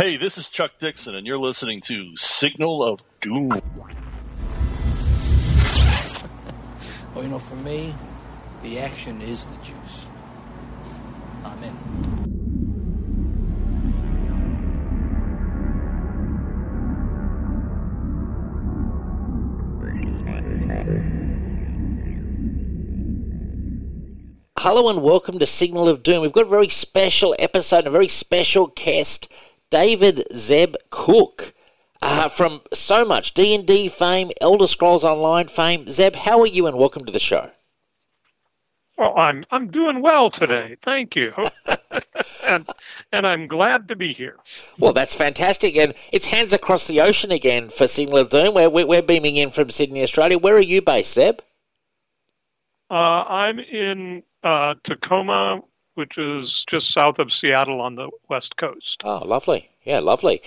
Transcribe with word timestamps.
Hey, 0.00 0.16
this 0.16 0.38
is 0.38 0.48
Chuck 0.48 0.78
Dixon, 0.78 1.14
and 1.14 1.26
you're 1.26 1.36
listening 1.36 1.82
to 1.82 2.16
Signal 2.16 2.82
of 2.82 3.02
Doom. 3.20 3.50
Well, 7.14 7.24
you 7.24 7.28
know, 7.28 7.38
for 7.38 7.56
me, 7.56 7.94
the 8.62 8.78
action 8.78 9.20
is 9.20 9.44
the 9.44 9.56
juice. 9.56 10.06
I'm 11.44 11.62
in. 11.62 11.76
Hello 24.56 24.88
and 24.88 25.02
welcome 25.02 25.38
to 25.38 25.46
Signal 25.46 25.88
of 25.88 26.02
Doom. 26.02 26.22
We've 26.22 26.32
got 26.32 26.46
a 26.46 26.48
very 26.48 26.68
special 26.68 27.34
episode, 27.38 27.86
a 27.86 27.90
very 27.90 28.08
special 28.08 28.68
guest, 28.68 29.30
David 29.70 30.24
Zeb 30.34 30.74
Cook, 30.90 31.54
uh, 32.02 32.28
from 32.28 32.60
so 32.74 33.04
much 33.04 33.34
D 33.34 33.54
and 33.54 33.66
D 33.66 33.88
fame, 33.88 34.30
Elder 34.40 34.66
Scrolls 34.66 35.04
Online 35.04 35.46
fame. 35.46 35.86
Zeb, 35.88 36.16
how 36.16 36.40
are 36.40 36.46
you? 36.46 36.66
And 36.66 36.76
welcome 36.76 37.04
to 37.04 37.12
the 37.12 37.20
show. 37.20 37.50
Well, 38.98 39.16
I'm 39.16 39.46
I'm 39.50 39.68
doing 39.68 40.02
well 40.02 40.28
today. 40.28 40.76
Thank 40.82 41.16
you. 41.16 41.32
and 42.46 42.68
and 43.12 43.26
I'm 43.26 43.46
glad 43.46 43.88
to 43.88 43.96
be 43.96 44.12
here. 44.12 44.36
Well, 44.78 44.92
that's 44.92 45.14
fantastic, 45.14 45.76
and 45.76 45.94
it's 46.12 46.26
hands 46.26 46.52
across 46.52 46.86
the 46.86 47.00
ocean 47.00 47.30
again 47.30 47.70
for 47.70 47.86
Signal 47.86 48.18
of 48.18 48.30
Doom. 48.30 48.54
We're, 48.54 48.68
we're, 48.68 48.86
we're 48.86 49.02
beaming 49.02 49.36
in 49.36 49.50
from 49.50 49.70
Sydney, 49.70 50.02
Australia. 50.02 50.36
Where 50.36 50.56
are 50.56 50.60
you 50.60 50.82
based, 50.82 51.14
Zeb? 51.14 51.40
Uh, 52.90 53.24
I'm 53.26 53.60
in 53.60 54.24
uh, 54.42 54.74
Tacoma, 54.82 55.62
which 56.00 56.16
is 56.16 56.64
just 56.64 56.92
south 56.92 57.18
of 57.18 57.30
Seattle 57.30 57.82
on 57.82 57.94
the 57.94 58.08
west 58.30 58.56
coast. 58.56 59.02
Oh, 59.04 59.18
lovely. 59.18 59.68
Yeah, 59.84 60.00
lovely. 60.00 60.40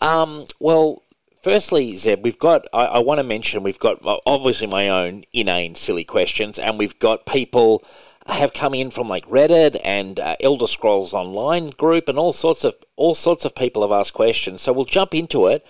Um, 0.00 0.44
well, 0.60 1.02
firstly, 1.42 1.96
Zeb, 1.96 2.22
we've 2.22 2.38
got, 2.38 2.66
I, 2.72 2.84
I 2.84 2.98
want 3.00 3.18
to 3.18 3.24
mention, 3.24 3.64
we've 3.64 3.78
got 3.80 3.98
obviously 4.24 4.68
my 4.68 4.88
own 4.88 5.24
inane, 5.32 5.74
silly 5.74 6.04
questions, 6.04 6.60
and 6.60 6.78
we've 6.78 6.98
got 7.00 7.26
people 7.26 7.84
have 8.26 8.52
come 8.52 8.72
in 8.72 8.90
from 8.90 9.08
like 9.08 9.26
Reddit 9.26 9.80
and 9.82 10.20
uh, 10.20 10.36
Elder 10.40 10.68
Scrolls 10.68 11.12
Online 11.12 11.70
group, 11.70 12.08
and 12.08 12.16
all 12.16 12.32
sorts 12.32 12.62
of 12.62 12.76
all 12.94 13.14
sorts 13.14 13.44
of 13.44 13.54
people 13.56 13.82
have 13.82 13.98
asked 13.98 14.14
questions. 14.14 14.62
So 14.62 14.72
we'll 14.72 14.84
jump 14.84 15.14
into 15.14 15.48
it. 15.48 15.66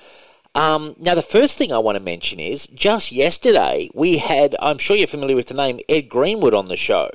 Um, 0.55 0.97
now, 0.99 1.15
the 1.15 1.23
first 1.23 1.57
thing 1.57 1.73
I 1.73 1.79
want 1.79 1.97
to 1.97 2.03
mention 2.03 2.41
is 2.41 2.67
just 2.67 3.11
yesterday 3.11 3.89
we 3.95 4.19
had, 4.19 4.57
I'm 4.61 4.79
sure 4.79 4.97
you're 4.97 5.07
familiar 5.07 5.37
with 5.37 5.47
the 5.47 5.55
name 5.55 5.81
Ed 5.89 6.09
Greenwood 6.09 6.55
on 6.55 6.67
the 6.67 6.77
show. 6.77 7.09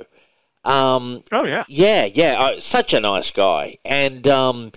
Um, 0.66 1.22
Oh 1.32 1.44
yeah. 1.44 1.64
yeah, 1.68 2.04
yeah, 2.04 2.40
uh, 2.40 2.60
such 2.60 2.92
a 2.92 3.00
nice 3.00 3.30
guy. 3.30 3.78
And 3.84 4.26
um, 4.28 4.72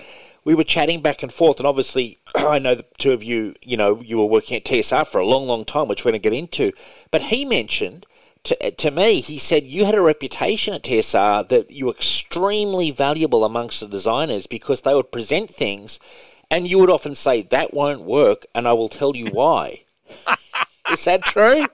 we 0.45 0.55
were 0.55 0.63
chatting 0.63 1.01
back 1.01 1.23
and 1.23 1.33
forth, 1.33 1.59
and 1.59 1.67
obviously, 1.67 2.17
I 2.35 2.59
know 2.59 2.75
the 2.75 2.85
two 2.97 3.11
of 3.11 3.23
you, 3.23 3.55
you 3.61 3.75
know, 3.75 4.01
you 4.01 4.17
were 4.17 4.25
working 4.25 4.55
at 4.57 4.65
TSR 4.65 5.07
for 5.07 5.19
a 5.19 5.25
long, 5.25 5.47
long 5.47 5.65
time, 5.65 5.87
which 5.87 6.05
we're 6.05 6.11
going 6.11 6.21
to 6.21 6.29
get 6.29 6.37
into. 6.37 6.71
But 7.11 7.23
he 7.23 7.43
mentioned 7.43 8.05
to, 8.43 8.71
to 8.71 8.91
me, 8.91 9.19
he 9.19 9.37
said 9.37 9.65
you 9.65 9.85
had 9.85 9.95
a 9.95 10.01
reputation 10.01 10.73
at 10.73 10.83
TSR 10.83 11.47
that 11.49 11.71
you 11.71 11.87
were 11.87 11.91
extremely 11.91 12.91
valuable 12.91 13.43
amongst 13.43 13.79
the 13.79 13.87
designers 13.87 14.47
because 14.47 14.81
they 14.81 14.93
would 14.93 15.11
present 15.11 15.53
things, 15.53 15.99
and 16.49 16.67
you 16.67 16.79
would 16.79 16.89
often 16.89 17.15
say, 17.15 17.41
That 17.41 17.73
won't 17.73 18.01
work, 18.01 18.45
and 18.55 18.67
I 18.67 18.73
will 18.73 18.89
tell 18.89 19.15
you 19.15 19.27
why. 19.27 19.81
Is 20.91 21.05
that 21.05 21.23
true? 21.23 21.65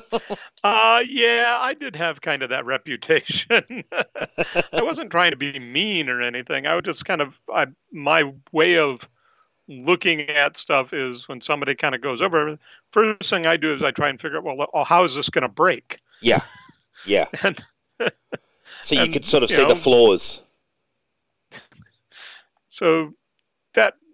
Uh, 0.64 1.02
yeah, 1.08 1.58
I 1.60 1.74
did 1.74 1.94
have 1.94 2.20
kind 2.22 2.42
of 2.42 2.48
that 2.50 2.64
reputation. 2.66 3.84
I 3.92 4.82
wasn't 4.82 5.12
trying 5.12 5.30
to 5.30 5.36
be 5.36 5.56
mean 5.60 6.08
or 6.08 6.20
anything. 6.20 6.66
I 6.66 6.74
was 6.74 6.82
just 6.84 7.04
kind 7.04 7.20
of, 7.20 7.34
I, 7.54 7.66
my 7.92 8.32
way 8.52 8.78
of 8.78 9.08
looking 9.68 10.22
at 10.22 10.56
stuff 10.56 10.92
is 10.92 11.28
when 11.28 11.40
somebody 11.40 11.74
kind 11.76 11.94
of 11.94 12.00
goes 12.00 12.20
over. 12.20 12.58
First 12.90 13.30
thing 13.30 13.46
I 13.46 13.56
do 13.56 13.74
is 13.74 13.82
I 13.82 13.92
try 13.92 14.08
and 14.08 14.20
figure 14.20 14.38
out, 14.38 14.44
well, 14.72 14.84
how 14.84 15.04
is 15.04 15.14
this 15.14 15.28
going 15.28 15.42
to 15.42 15.48
break? 15.48 15.98
Yeah, 16.20 16.40
yeah. 17.06 17.26
And 17.44 17.58
So 18.80 18.94
you 18.96 19.02
And, 19.02 19.12
could 19.12 19.24
sort 19.24 19.44
of 19.44 19.50
see 19.50 19.58
know- 19.62 19.68
the 19.68 19.76
flaws. 19.76 20.40
so 22.68 23.12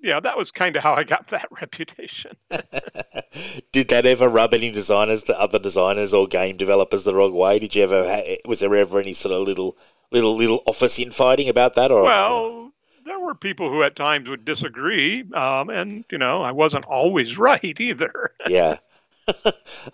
yeah, 0.03 0.19
that 0.21 0.37
was 0.37 0.51
kind 0.51 0.77
of 0.77 0.83
how 0.83 0.95
I 0.95 1.05
got 1.05 1.29
that 1.29 1.49
reputation. 1.61 2.37
Did 3.73 3.89
that 3.89 4.05
ever 4.05 4.29
rub 4.29 4.53
any 4.53 4.71
designers, 4.71 5.25
the 5.25 5.39
other 5.41 5.59
designers 5.59 6.13
or 6.13 6.27
game 6.27 6.57
developers, 6.57 7.05
the 7.05 7.15
wrong 7.15 7.33
way? 7.33 7.59
Did 7.59 7.75
you 7.75 7.85
ever? 7.85 8.25
Was 8.45 8.61
there 8.61 8.75
ever 8.75 8.99
any 9.01 9.15
sort 9.15 9.33
of 9.33 9.47
little, 9.47 9.79
little, 10.11 10.37
little 10.37 10.63
office 10.67 10.99
infighting 10.99 11.49
about 11.49 11.75
that? 11.77 11.91
Or 11.93 12.03
Well, 12.03 12.73
there 13.07 13.21
were 13.21 13.35
people 13.35 13.71
who 13.71 13.83
at 13.83 13.97
times 13.97 14.29
would 14.29 14.45
disagree, 14.45 15.25
um, 15.35 15.71
and 15.71 16.05
you 16.11 16.19
know, 16.19 16.43
I 16.43 16.51
wasn't 16.51 16.84
always 16.87 17.39
right 17.39 17.81
either. 17.81 18.33
yeah, 18.49 18.77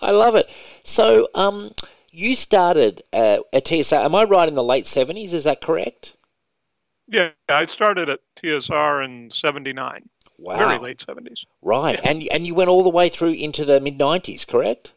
I 0.00 0.10
love 0.10 0.34
it. 0.34 0.50
So, 0.84 1.28
um, 1.34 1.72
you 2.10 2.34
started 2.34 3.02
uh, 3.12 3.38
at 3.52 3.66
TSR. 3.66 4.04
Am 4.04 4.14
I 4.14 4.24
right 4.24 4.48
in 4.48 4.54
the 4.54 4.64
late 4.64 4.86
seventies? 4.86 5.34
Is 5.34 5.44
that 5.44 5.60
correct? 5.60 6.14
Yeah, 7.08 7.30
I 7.48 7.66
started 7.66 8.08
at 8.08 8.20
TSR 8.36 9.04
in 9.04 9.30
'79, 9.30 10.08
Wow, 10.38 10.56
very 10.58 10.78
late 10.78 10.98
'70s. 11.06 11.44
right, 11.62 11.98
and 12.04 12.22
and 12.30 12.46
you 12.46 12.54
went 12.54 12.70
all 12.70 12.82
the 12.82 12.90
way 12.90 13.08
through 13.08 13.32
into 13.32 13.64
the 13.64 13.80
mid 13.80 13.98
nineties, 13.98 14.44
correct? 14.44 14.94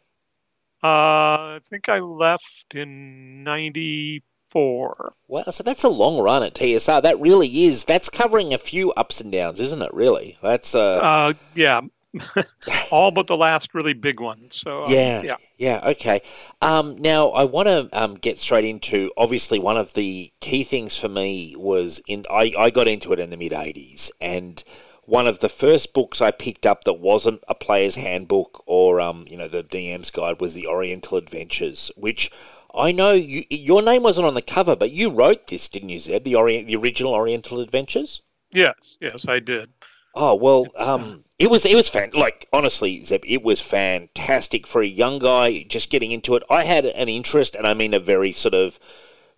Uh, 0.84 1.58
I 1.58 1.60
think 1.70 1.90
I 1.90 2.00
left 2.00 2.74
in 2.76 3.44
'94. 3.44 5.14
Wow, 5.28 5.44
so 5.52 5.64
that's 5.64 5.84
a 5.84 5.90
long 5.90 6.20
run 6.20 6.44
at 6.44 6.56
TSR. 6.56 7.02
That 7.02 7.20
really 7.20 7.66
is. 7.66 7.86
That's 7.86 8.10
covering 8.10 8.54
a 8.54 8.58
few 8.58 8.92
ups 8.94 9.22
and 9.22 9.32
downs, 9.32 9.60
isn't 9.60 9.82
it? 9.82 9.94
Really, 9.94 10.38
that's 10.42 10.76
uh, 10.76 10.98
Uh, 10.98 11.34
yeah, 11.56 11.82
all 12.92 13.12
but 13.12 13.28
the 13.28 13.38
last 13.38 13.74
really 13.74 13.94
big 13.94 14.20
one. 14.20 14.50
So 14.50 14.84
um, 14.84 14.92
Yeah, 14.92 15.22
yeah. 15.22 15.36
yeah, 15.58 15.80
okay. 15.92 16.22
Um, 16.62 16.98
now 16.98 17.30
I 17.30 17.44
want 17.46 17.68
to 17.68 17.90
um, 17.94 18.16
get 18.16 18.38
straight 18.38 18.66
into. 18.66 19.12
Obviously, 19.18 19.60
one 19.60 19.78
of 19.78 19.94
the 19.94 20.32
key 20.40 20.64
things 20.64 20.98
for 20.98 21.10
me 21.10 21.56
was 21.58 22.02
in. 22.08 22.24
I, 22.30 22.54
I 22.58 22.70
got 22.70 22.88
into 22.88 23.14
it 23.14 23.20
in 23.20 23.30
the 23.30 23.38
mid 23.38 23.54
'80s, 23.54 24.12
and 24.20 24.64
one 25.06 25.28
of 25.28 25.40
the 25.40 25.50
first 25.50 25.94
books 25.94 26.22
I 26.22 26.32
picked 26.32 26.66
up 26.66 26.84
that 26.84 26.94
wasn't 26.94 27.44
a 27.48 27.56
player's 27.56 27.96
handbook 27.96 28.64
or 28.66 29.00
um, 29.00 29.26
you 29.28 29.38
know 29.38 29.48
the 29.48 29.64
DM's 29.64 30.12
guide 30.12 30.42
was 30.42 30.54
the 30.54 30.68
Oriental 30.68 31.18
Adventures, 31.18 31.92
which 31.96 32.32
I 32.74 32.92
know 32.92 33.12
you, 33.12 33.44
your 33.50 33.82
name 33.82 34.04
wasn't 34.04 34.28
on 34.28 34.34
the 34.34 34.42
cover, 34.42 34.76
but 34.76 34.92
you 34.92 35.10
wrote 35.10 35.48
this, 35.48 35.68
didn't 35.68 35.90
you, 35.90 36.00
Zeb? 36.00 36.24
The 36.24 36.36
Orient, 36.36 36.68
the 36.68 36.76
original 36.76 37.14
Oriental 37.14 37.60
Adventures. 37.60 38.22
Yes, 38.54 38.98
yes, 39.00 39.26
I 39.28 39.40
did. 39.40 39.70
Oh 40.14 40.36
well, 40.36 40.68
um, 40.76 41.24
it 41.40 41.50
was 41.50 41.66
it 41.66 41.76
was 41.76 41.88
fan 41.88 42.12
like 42.14 42.48
honestly, 42.52 43.04
Zeb, 43.04 43.24
it 43.26 43.44
was 43.44 43.62
fantastic 43.62 44.68
for 44.68 44.82
a 44.82 44.86
young 44.86 45.20
guy 45.20 45.64
just 45.64 45.90
getting 45.90 46.12
into 46.12 46.36
it. 46.36 46.44
I 46.50 46.66
had 46.66 46.86
an 46.86 47.10
interest, 47.10 47.56
and 47.56 47.66
I 47.66 47.74
mean 47.74 47.94
a 47.94 48.00
very 48.00 48.32
sort 48.32 48.54
of 48.54 48.80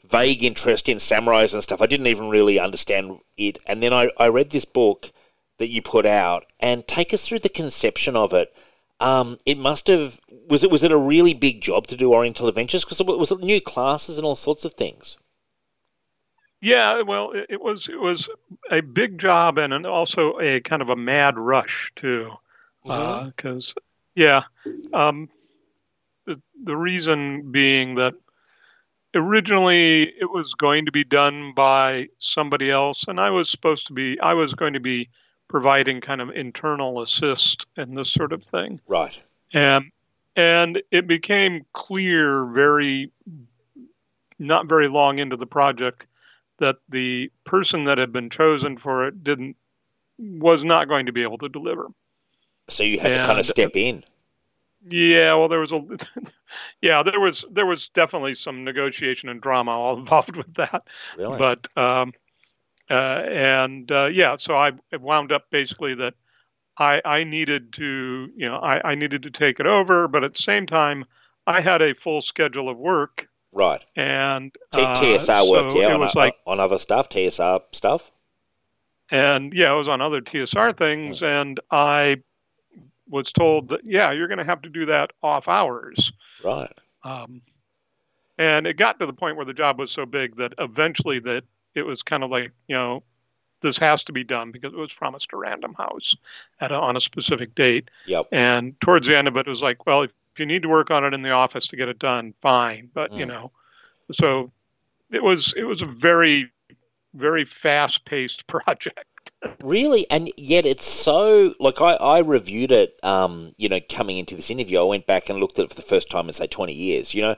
vague 0.03 0.43
interest 0.43 0.89
in 0.89 0.97
samurais 0.97 1.53
and 1.53 1.63
stuff. 1.63 1.81
I 1.81 1.85
didn't 1.85 2.07
even 2.07 2.29
really 2.29 2.59
understand 2.59 3.19
it, 3.37 3.59
and 3.67 3.83
then 3.83 3.93
I, 3.93 4.09
I 4.17 4.27
read 4.29 4.49
this 4.49 4.65
book 4.65 5.11
that 5.59 5.69
you 5.69 5.81
put 5.81 6.05
out, 6.05 6.45
and 6.59 6.87
take 6.87 7.13
us 7.13 7.27
through 7.27 7.39
the 7.39 7.49
conception 7.49 8.15
of 8.15 8.33
it. 8.33 8.53
Um, 8.99 9.37
it 9.45 9.57
must 9.57 9.87
have 9.87 10.19
was 10.49 10.63
it 10.63 10.71
was 10.71 10.83
it 10.83 10.91
a 10.91 10.97
really 10.97 11.33
big 11.33 11.61
job 11.61 11.87
to 11.87 11.97
do 11.97 12.13
Oriental 12.13 12.47
Adventures 12.47 12.83
because 12.83 12.99
it 12.99 13.05
was 13.05 13.31
new 13.39 13.61
classes 13.61 14.17
and 14.17 14.25
all 14.25 14.35
sorts 14.35 14.65
of 14.65 14.73
things. 14.73 15.17
Yeah, 16.63 17.01
well, 17.01 17.31
it, 17.31 17.47
it 17.49 17.61
was 17.61 17.89
it 17.89 17.99
was 17.99 18.29
a 18.71 18.81
big 18.81 19.17
job 19.17 19.57
and 19.57 19.73
an, 19.73 19.85
also 19.85 20.39
a 20.39 20.61
kind 20.61 20.81
of 20.81 20.87
a 20.89 20.95
mad 20.95 21.37
rush 21.37 21.91
too, 21.95 22.31
Mm-hmm. 22.85 23.29
because 23.29 23.73
yeah, 24.15 24.43
um, 24.93 25.29
the 26.25 26.41
the 26.63 26.75
reason 26.75 27.51
being 27.51 27.95
that 27.95 28.13
originally 29.13 30.03
it 30.03 30.29
was 30.31 30.53
going 30.53 30.85
to 30.85 30.91
be 30.91 31.03
done 31.03 31.51
by 31.53 32.07
somebody 32.19 32.71
else, 32.71 33.05
and 33.07 33.19
I 33.19 33.29
was 33.29 33.49
supposed 33.49 33.87
to 33.87 33.93
be 33.93 34.19
I 34.19 34.33
was 34.33 34.53
going 34.53 34.73
to 34.73 34.79
be 34.79 35.09
providing 35.49 36.01
kind 36.01 36.21
of 36.21 36.29
internal 36.29 37.01
assist 37.01 37.67
and 37.77 37.97
this 37.97 38.09
sort 38.09 38.33
of 38.33 38.43
thing. 38.43 38.79
Right. 38.87 39.19
and 39.53 39.91
and 40.35 40.81
it 40.91 41.07
became 41.07 41.65
clear 41.73 42.45
very 42.45 43.11
not 44.39 44.67
very 44.67 44.87
long 44.87 45.19
into 45.19 45.37
the 45.37 45.45
project 45.45 46.05
that 46.59 46.77
the 46.89 47.31
person 47.45 47.85
that 47.85 47.97
had 47.97 48.11
been 48.11 48.29
chosen 48.29 48.77
for 48.77 49.07
it 49.07 49.23
didn't 49.23 49.55
was 50.17 50.63
not 50.63 50.87
going 50.87 51.05
to 51.07 51.11
be 51.11 51.23
able 51.23 51.37
to 51.39 51.49
deliver 51.49 51.87
So 52.69 52.83
you 52.83 52.99
had 52.99 53.09
to 53.09 53.25
kind 53.25 53.39
of 53.39 53.45
step 53.45 53.71
in. 53.75 54.03
yeah 54.89 55.33
well 55.35 55.47
there 55.49 55.59
was 55.59 55.71
a 55.71 55.81
yeah 56.81 57.03
there 57.03 57.19
was 57.19 57.43
there 57.51 57.65
was 57.65 57.89
definitely 57.89 58.35
some 58.35 58.63
negotiation 58.63 59.29
and 59.29 59.41
drama 59.41 59.71
all 59.77 59.97
involved 59.97 60.35
with 60.35 60.53
that 60.55 60.87
Really. 61.17 61.37
but 61.37 61.67
um 61.77 62.13
uh 62.89 62.93
and 63.27 63.91
uh 63.91 64.09
yeah 64.11 64.35
so 64.35 64.55
i 64.55 64.71
it 64.91 65.01
wound 65.01 65.31
up 65.31 65.49
basically 65.49 65.95
that 65.95 66.13
i 66.77 67.01
i 67.05 67.23
needed 67.23 67.71
to 67.73 68.29
you 68.35 68.47
know 68.47 68.57
i 68.57 68.91
i 68.91 68.95
needed 68.95 69.23
to 69.23 69.31
take 69.31 69.59
it 69.59 69.65
over 69.65 70.07
but 70.07 70.23
at 70.23 70.35
the 70.35 70.41
same 70.41 70.65
time 70.65 71.05
i 71.47 71.61
had 71.61 71.81
a 71.81 71.93
full 71.95 72.19
schedule 72.21 72.67
of 72.69 72.77
work 72.77 73.29
right. 73.53 73.83
and 73.95 74.55
uh, 74.73 74.95
TSR 74.95 75.49
work, 75.49 75.71
so 75.71 75.79
yeah, 75.79 75.95
it 75.95 76.01
on, 76.01 76.11
like 76.15 76.35
on 76.45 76.59
other 76.59 76.79
stuff, 76.79 77.09
TSR 77.09 77.61
stuff. 77.71 78.11
and 79.11 79.53
yeah, 79.53 79.71
I 79.71 79.75
was 79.75 79.87
on 79.87 80.01
other 80.01 80.21
TSR 80.21 80.77
things, 80.77 81.23
and 81.23 81.59
I 81.71 82.21
was 83.07 83.31
told 83.31 83.69
that 83.69 83.81
yeah, 83.85 84.11
you're 84.11 84.27
going 84.27 84.39
to 84.39 84.43
have 84.43 84.61
to 84.63 84.69
do 84.69 84.85
that 84.87 85.11
off 85.21 85.47
hours. 85.47 86.11
Right. 86.43 86.71
Um, 87.03 87.41
and 88.37 88.65
it 88.65 88.77
got 88.77 88.99
to 88.99 89.05
the 89.05 89.13
point 89.13 89.37
where 89.37 89.45
the 89.45 89.53
job 89.53 89.79
was 89.79 89.91
so 89.91 90.05
big 90.05 90.37
that 90.37 90.53
eventually 90.57 91.19
that 91.19 91.43
it 91.75 91.83
was 91.83 92.03
kind 92.03 92.23
of 92.23 92.31
like 92.31 92.51
you 92.67 92.75
know 92.75 93.03
this 93.63 93.77
has 93.79 94.03
to 94.03 94.11
be 94.11 94.23
done 94.23 94.51
because 94.51 94.73
it 94.73 94.77
was 94.77 94.93
promised 94.93 95.29
to 95.29 95.37
Random 95.37 95.73
House 95.73 96.15
at 96.59 96.71
a, 96.71 96.75
on 96.77 96.95
a 96.95 96.99
specific 96.99 97.55
date. 97.55 97.89
Yep. 98.05 98.27
And 98.31 98.79
towards 98.81 99.07
the 99.07 99.17
end 99.17 99.27
of 99.27 99.37
it, 99.37 99.47
it 99.47 99.49
was 99.49 99.63
like, 99.63 99.87
well, 99.87 100.03
if, 100.03 100.11
if 100.33 100.39
you 100.39 100.45
need 100.45 100.63
to 100.63 100.69
work 100.69 100.91
on 100.91 101.03
it 101.05 101.13
in 101.13 101.21
the 101.21 101.31
office 101.31 101.67
to 101.67 101.75
get 101.75 101.89
it 101.89 101.99
done, 101.99 102.33
fine. 102.41 102.89
But 102.93 103.11
Mm. 103.11 103.19
you 103.19 103.25
know, 103.25 103.51
so 104.11 104.51
it 105.11 105.23
was 105.23 105.53
it 105.55 105.63
was 105.63 105.81
a 105.81 105.85
very 105.85 106.51
very 107.13 107.45
fast 107.45 108.05
paced 108.05 108.47
project. 108.47 109.31
Really, 109.61 110.09
and 110.09 110.31
yet 110.37 110.65
it's 110.65 110.85
so 110.85 111.53
like 111.59 111.81
I, 111.81 111.93
I 111.93 112.19
reviewed 112.19 112.71
it. 112.71 112.99
Um, 113.03 113.53
you 113.57 113.69
know, 113.69 113.79
coming 113.89 114.17
into 114.17 114.35
this 114.35 114.49
interview, 114.49 114.79
I 114.79 114.83
went 114.83 115.05
back 115.05 115.29
and 115.29 115.39
looked 115.39 115.59
at 115.59 115.65
it 115.65 115.69
for 115.69 115.75
the 115.75 115.81
first 115.81 116.09
time 116.09 116.27
in 116.27 116.33
say 116.33 116.47
twenty 116.47 116.73
years. 116.73 117.13
You 117.13 117.21
know, 117.21 117.35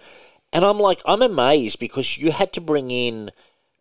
and 0.54 0.64
I'm 0.64 0.80
like, 0.80 1.02
I'm 1.06 1.22
amazed 1.22 1.80
because 1.80 2.18
you 2.18 2.32
had 2.32 2.54
to 2.54 2.62
bring 2.62 2.92
in. 2.92 3.32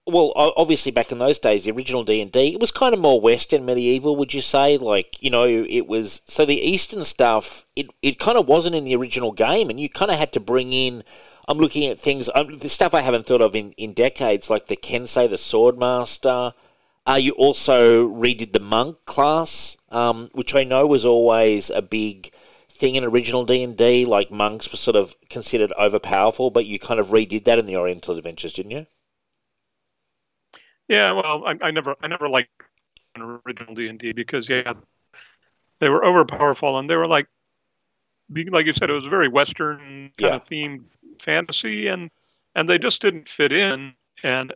Well, 0.07 0.33
obviously, 0.37 0.93
back 0.93 1.13
in 1.13 1.19
those 1.19 1.39
days, 1.39 1.65
the 1.65 1.71
original 1.71 2.05
D 2.05 2.21
and 2.21 2.31
D, 2.31 2.53
it 2.53 2.61
was 2.61 2.71
kind 2.71 2.93
of 2.93 3.01
more 3.01 3.21
Western 3.21 3.65
medieval. 3.65 4.17
Would 4.17 4.35
you 4.35 4.43
say? 4.43 4.77
Like, 4.77 5.23
you 5.23 5.31
know, 5.31 5.45
it 5.47 5.87
was 5.87 6.21
so 6.27 6.45
the 6.45 6.61
Eastern 6.61 7.05
stuff. 7.05 7.65
It 7.75 7.87
it 8.03 8.19
kind 8.19 8.37
of 8.37 8.47
wasn't 8.47 8.77
in 8.77 8.85
the 8.85 8.97
original 8.97 9.33
game, 9.33 9.71
and 9.71 9.81
you 9.81 9.89
kind 9.89 10.11
of 10.11 10.19
had 10.19 10.33
to 10.35 10.41
bring 10.41 10.75
in. 10.75 11.05
I'm 11.49 11.59
looking 11.59 11.87
at 11.87 11.99
things, 11.99 12.31
um, 12.35 12.59
the 12.59 12.69
stuff 12.69 12.95
I 12.95 13.03
haven't 13.03 13.27
thought 13.27 13.43
of 13.43 13.55
in, 13.55 13.73
in 13.73 13.93
decades, 13.93 14.49
like 14.49 14.67
the 14.67 14.77
Kensei, 14.77 15.29
the 15.29 15.37
Swordmaster. 15.37 16.55
Uh, 17.07 17.15
you 17.15 17.33
also 17.33 18.09
redid 18.09 18.53
the 18.53 18.61
monk 18.61 19.05
class, 19.05 19.77
um, 19.91 20.31
which 20.33 20.55
I 20.55 20.65
know 20.65 20.87
was 20.87 21.05
always 21.05 21.69
a 21.69 21.83
big 21.83 22.33
thing 22.71 22.95
in 22.95 23.05
original 23.05 23.45
D 23.45 23.63
and 23.63 23.77
D. 23.77 24.07
Like 24.07 24.31
monks 24.31 24.71
were 24.73 24.79
sort 24.79 24.97
of 24.97 25.15
considered 25.29 25.73
overpowerful, 25.79 26.53
but 26.53 26.67
you 26.67 26.79
kind 26.79 26.99
of 26.99 27.09
redid 27.09 27.45
that 27.45 27.59
in 27.59 27.67
the 27.67 27.77
Oriental 27.77 28.17
Adventures, 28.17 28.55
didn't 28.55 28.71
you? 28.73 28.87
Yeah, 30.89 31.13
well, 31.13 31.45
I, 31.47 31.57
I 31.63 31.71
never 31.71 31.95
I 32.03 32.09
never 32.09 32.29
liked 32.29 32.51
an 33.15 33.41
original 33.47 33.75
D 33.75 33.89
and 33.89 33.99
D 33.99 34.13
because 34.13 34.49
yeah, 34.49 34.75
they 35.79 35.89
were 35.89 36.03
overpowerful 36.03 36.79
and 36.79 36.89
they 36.89 36.97
were 36.97 37.07
like, 37.07 37.27
like 38.51 38.67
you 38.67 38.73
said, 38.73 38.91
it 38.91 38.95
was 38.95 39.07
a 39.07 39.11
very 39.11 39.29
Western 39.29 39.79
kind 39.79 40.13
Yeah. 40.19 40.35
of 40.37 40.45
themed 40.45 40.85
fantasy, 41.21 41.89
and 41.89 42.11
and 42.55 42.69
they 42.69 42.79
just 42.79 43.01
didn't 43.01 43.29
fit 43.29 43.53
in. 43.53 43.95
And 44.23 44.53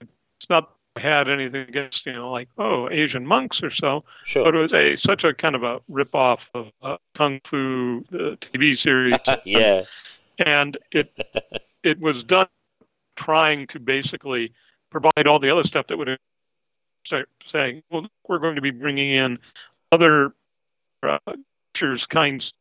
it's 0.00 0.48
not 0.50 0.72
I 0.96 1.00
had 1.00 1.28
anything 1.28 1.68
against 1.68 2.06
you 2.06 2.12
know 2.12 2.30
like 2.32 2.48
oh 2.58 2.88
Asian 2.90 3.26
monks 3.26 3.62
or 3.62 3.70
so, 3.70 4.04
Sure. 4.24 4.44
but 4.44 4.54
it 4.54 4.58
was 4.58 4.72
a 4.72 4.96
such 4.96 5.24
a 5.24 5.34
kind 5.34 5.54
of 5.54 5.62
a 5.62 5.80
rip 5.88 6.14
off 6.14 6.48
of 6.54 6.70
uh, 6.82 6.96
Kung 7.14 7.40
Fu 7.44 8.04
the 8.10 8.36
TV 8.40 8.76
series, 8.76 9.18
yeah. 9.44 9.82
and 10.38 10.76
it 10.92 11.12
it 11.82 12.00
was 12.00 12.24
done 12.24 12.48
trying 13.16 13.66
to 13.68 13.80
basically 13.80 14.52
provide 14.90 15.26
all 15.26 15.38
the 15.38 15.50
other 15.50 15.64
stuff 15.64 15.86
that 15.88 15.98
would 15.98 16.16
say, 17.06 17.24
saying, 17.46 17.82
well, 17.90 18.06
we're 18.28 18.38
going 18.38 18.56
to 18.56 18.62
be 18.62 18.70
bringing 18.70 19.10
in 19.10 19.38
other 19.92 20.32
uh, 21.02 21.18
creatures 21.74 22.06
kinds. 22.06 22.52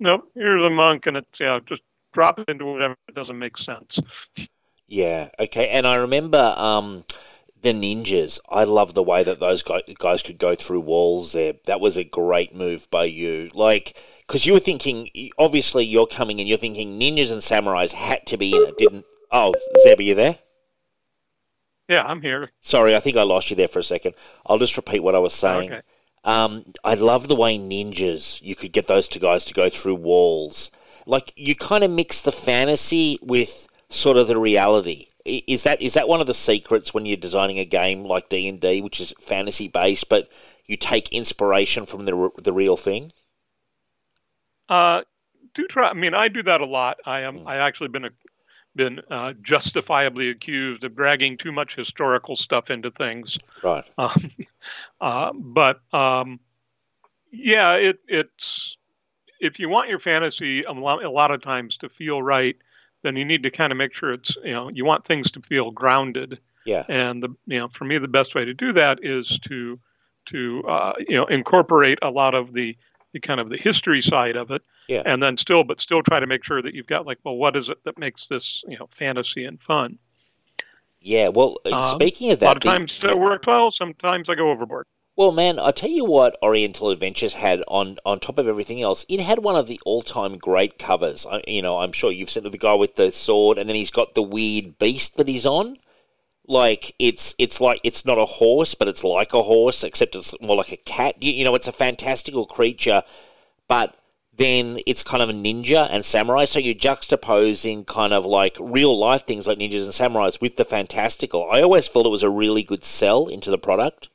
Nope, 0.00 0.30
here's 0.34 0.64
a 0.64 0.70
monk, 0.70 1.06
and 1.06 1.16
it's 1.16 1.40
yeah, 1.40 1.60
just 1.66 1.82
drop 2.12 2.38
it 2.38 2.48
into 2.48 2.64
whatever. 2.64 2.96
Doesn't 3.14 3.38
make 3.38 3.56
sense. 3.56 4.00
Yeah. 4.86 5.30
Okay. 5.38 5.68
And 5.68 5.86
I 5.86 5.96
remember 5.96 6.54
um, 6.56 7.04
the 7.62 7.72
ninjas. 7.72 8.40
I 8.48 8.64
love 8.64 8.94
the 8.94 9.02
way 9.02 9.22
that 9.22 9.40
those 9.40 9.62
guys 9.62 10.22
could 10.22 10.38
go 10.38 10.54
through 10.54 10.80
walls. 10.80 11.32
There, 11.32 11.54
that 11.66 11.80
was 11.80 11.96
a 11.96 12.04
great 12.04 12.54
move 12.54 12.88
by 12.90 13.04
you. 13.04 13.50
Like, 13.54 14.02
because 14.26 14.46
you 14.46 14.52
were 14.52 14.60
thinking, 14.60 15.10
obviously, 15.38 15.84
you're 15.84 16.06
coming 16.06 16.38
in. 16.38 16.46
You're 16.46 16.58
thinking 16.58 16.98
ninjas 16.98 17.30
and 17.30 17.40
samurais 17.40 17.92
had 17.92 18.26
to 18.26 18.36
be 18.36 18.54
in 18.54 18.62
it, 18.62 18.78
didn't? 18.78 19.06
Oh, 19.34 19.52
Zeb, 19.82 19.98
are 19.98 20.02
you 20.02 20.14
there? 20.14 20.38
Yeah, 21.88 22.04
I'm 22.06 22.22
here. 22.22 22.52
Sorry, 22.60 22.94
I 22.94 23.00
think 23.00 23.16
I 23.16 23.24
lost 23.24 23.50
you 23.50 23.56
there 23.56 23.68
for 23.68 23.80
a 23.80 23.84
second. 23.84 24.14
I'll 24.46 24.58
just 24.58 24.76
repeat 24.76 25.02
what 25.02 25.16
I 25.16 25.18
was 25.18 25.34
saying. 25.34 25.72
Okay. 25.72 25.82
Um, 26.22 26.72
I 26.84 26.94
love 26.94 27.26
the 27.26 27.34
way 27.34 27.58
ninjas, 27.58 28.40
you 28.40 28.54
could 28.54 28.72
get 28.72 28.86
those 28.86 29.08
two 29.08 29.18
guys 29.18 29.44
to 29.46 29.52
go 29.52 29.68
through 29.68 29.96
walls. 29.96 30.70
Like, 31.04 31.32
you 31.36 31.56
kind 31.56 31.82
of 31.82 31.90
mix 31.90 32.22
the 32.22 32.32
fantasy 32.32 33.18
with 33.20 33.66
sort 33.90 34.16
of 34.16 34.28
the 34.28 34.38
reality. 34.38 35.08
Is 35.24 35.64
that 35.64 35.82
is 35.82 35.94
that 35.94 36.06
one 36.06 36.20
of 36.20 36.26
the 36.26 36.34
secrets 36.34 36.94
when 36.94 37.04
you're 37.04 37.16
designing 37.16 37.58
a 37.58 37.64
game 37.64 38.04
like 38.04 38.28
D 38.28 38.46
and 38.46 38.60
D, 38.60 38.82
which 38.82 39.00
is 39.00 39.14
fantasy 39.18 39.68
based, 39.68 40.08
but 40.10 40.28
you 40.66 40.76
take 40.76 41.08
inspiration 41.12 41.86
from 41.86 42.04
the 42.04 42.30
the 42.42 42.52
real 42.52 42.76
thing? 42.76 43.10
Uh, 44.68 45.02
do 45.54 45.66
try. 45.66 45.88
I 45.88 45.94
mean, 45.94 46.12
I 46.12 46.28
do 46.28 46.42
that 46.42 46.60
a 46.60 46.66
lot. 46.66 47.00
I 47.06 47.20
am. 47.20 47.40
Mm. 47.40 47.46
I 47.46 47.56
actually 47.56 47.88
been 47.88 48.04
a, 48.04 48.10
been 48.76 49.00
uh, 49.10 49.34
justifiably 49.42 50.30
accused 50.30 50.84
of 50.84 50.94
dragging 50.96 51.36
too 51.36 51.52
much 51.52 51.74
historical 51.74 52.36
stuff 52.36 52.70
into 52.70 52.90
things. 52.90 53.38
Right. 53.62 53.84
Um, 53.98 54.30
uh, 55.00 55.32
but 55.32 55.80
um, 55.92 56.40
yeah, 57.30 57.76
it, 57.76 58.00
it's 58.08 58.76
if 59.40 59.58
you 59.58 59.68
want 59.68 59.88
your 59.88 59.98
fantasy 59.98 60.64
a 60.64 60.72
lot, 60.72 61.04
a 61.04 61.10
lot 61.10 61.30
of 61.30 61.42
times 61.42 61.76
to 61.78 61.88
feel 61.88 62.22
right, 62.22 62.56
then 63.02 63.16
you 63.16 63.24
need 63.24 63.42
to 63.42 63.50
kind 63.50 63.72
of 63.72 63.78
make 63.78 63.94
sure 63.94 64.12
it's 64.12 64.36
you 64.44 64.52
know 64.52 64.70
you 64.72 64.84
want 64.84 65.04
things 65.04 65.30
to 65.32 65.40
feel 65.42 65.70
grounded. 65.70 66.38
Yeah. 66.64 66.84
And 66.88 67.22
the 67.22 67.28
you 67.46 67.58
know 67.58 67.68
for 67.68 67.84
me 67.84 67.98
the 67.98 68.08
best 68.08 68.34
way 68.34 68.44
to 68.44 68.54
do 68.54 68.72
that 68.72 69.04
is 69.04 69.38
to 69.40 69.78
to 70.26 70.64
uh, 70.66 70.92
you 70.98 71.16
know 71.16 71.26
incorporate 71.26 71.98
a 72.02 72.10
lot 72.10 72.34
of 72.34 72.52
the 72.52 72.76
the 73.12 73.20
kind 73.20 73.40
of 73.40 73.48
the 73.48 73.56
history 73.56 74.02
side 74.02 74.36
of 74.36 74.50
it. 74.50 74.62
Yeah. 74.88 75.02
And 75.06 75.22
then 75.22 75.36
still, 75.36 75.64
but 75.64 75.80
still 75.80 76.02
try 76.02 76.20
to 76.20 76.26
make 76.26 76.44
sure 76.44 76.60
that 76.60 76.74
you've 76.74 76.86
got 76.86 77.06
like, 77.06 77.18
well, 77.24 77.36
what 77.36 77.56
is 77.56 77.68
it 77.68 77.78
that 77.84 77.98
makes 77.98 78.26
this 78.26 78.62
you 78.68 78.78
know 78.78 78.88
fantasy 78.90 79.44
and 79.44 79.60
fun? 79.62 79.98
Yeah. 81.00 81.28
Well, 81.28 81.58
uh, 81.64 81.72
Um, 81.72 82.00
speaking 82.00 82.30
of 82.30 82.40
that 82.40 82.46
A 82.46 82.48
lot 82.48 82.56
of 82.56 82.62
times 82.62 83.04
it 83.04 83.18
works 83.18 83.46
well. 83.46 83.70
Sometimes 83.70 84.28
I 84.28 84.34
go 84.34 84.50
overboard. 84.50 84.86
Well, 85.16 85.30
man, 85.30 85.60
I 85.60 85.70
tell 85.70 85.90
you 85.90 86.04
what, 86.04 86.36
Oriental 86.42 86.90
Adventures 86.90 87.34
had 87.34 87.62
on 87.68 87.98
on 88.04 88.18
top 88.18 88.36
of 88.36 88.48
everything 88.48 88.82
else, 88.82 89.06
it 89.08 89.20
had 89.20 89.38
one 89.40 89.54
of 89.54 89.68
the 89.68 89.80
all 89.84 90.02
time 90.02 90.38
great 90.38 90.78
covers. 90.78 91.24
I, 91.24 91.42
you 91.46 91.62
know, 91.62 91.78
I'm 91.78 91.92
sure 91.92 92.10
you've 92.10 92.30
seen 92.30 92.42
the 92.42 92.58
guy 92.58 92.74
with 92.74 92.96
the 92.96 93.12
sword, 93.12 93.56
and 93.56 93.68
then 93.68 93.76
he's 93.76 93.90
got 93.92 94.14
the 94.14 94.22
weird 94.22 94.78
beast 94.78 95.16
that 95.16 95.28
he's 95.28 95.46
on. 95.46 95.76
Like 96.46 96.94
it's 96.98 97.34
it's 97.38 97.60
like 97.60 97.80
it's 97.84 98.04
not 98.04 98.18
a 98.18 98.24
horse, 98.26 98.74
but 98.74 98.88
it's 98.88 99.04
like 99.04 99.32
a 99.32 99.42
horse, 99.42 99.84
except 99.84 100.16
it's 100.16 100.34
more 100.42 100.56
like 100.56 100.72
a 100.72 100.76
cat. 100.78 101.22
You, 101.22 101.32
you 101.32 101.44
know, 101.44 101.54
it's 101.54 101.68
a 101.68 101.72
fantastical 101.72 102.44
creature, 102.44 103.02
but 103.68 103.96
then 104.36 104.78
it's 104.86 105.02
kind 105.02 105.22
of 105.22 105.28
a 105.28 105.32
ninja 105.32 105.88
and 105.90 106.04
samurai. 106.04 106.44
So 106.44 106.58
you're 106.58 106.74
juxtaposing 106.74 107.86
kind 107.86 108.12
of 108.12 108.24
like 108.24 108.56
real 108.60 108.98
life 108.98 109.24
things 109.24 109.46
like 109.46 109.58
ninjas 109.58 109.82
and 109.84 109.92
samurais 109.92 110.40
with 110.40 110.56
the 110.56 110.64
fantastical. 110.64 111.48
I 111.50 111.62
always 111.62 111.86
felt 111.88 112.06
it 112.06 112.10
was 112.10 112.22
a 112.22 112.30
really 112.30 112.62
good 112.62 112.84
sell 112.84 113.28
into 113.28 113.50
the 113.50 113.58
product. 113.58 114.08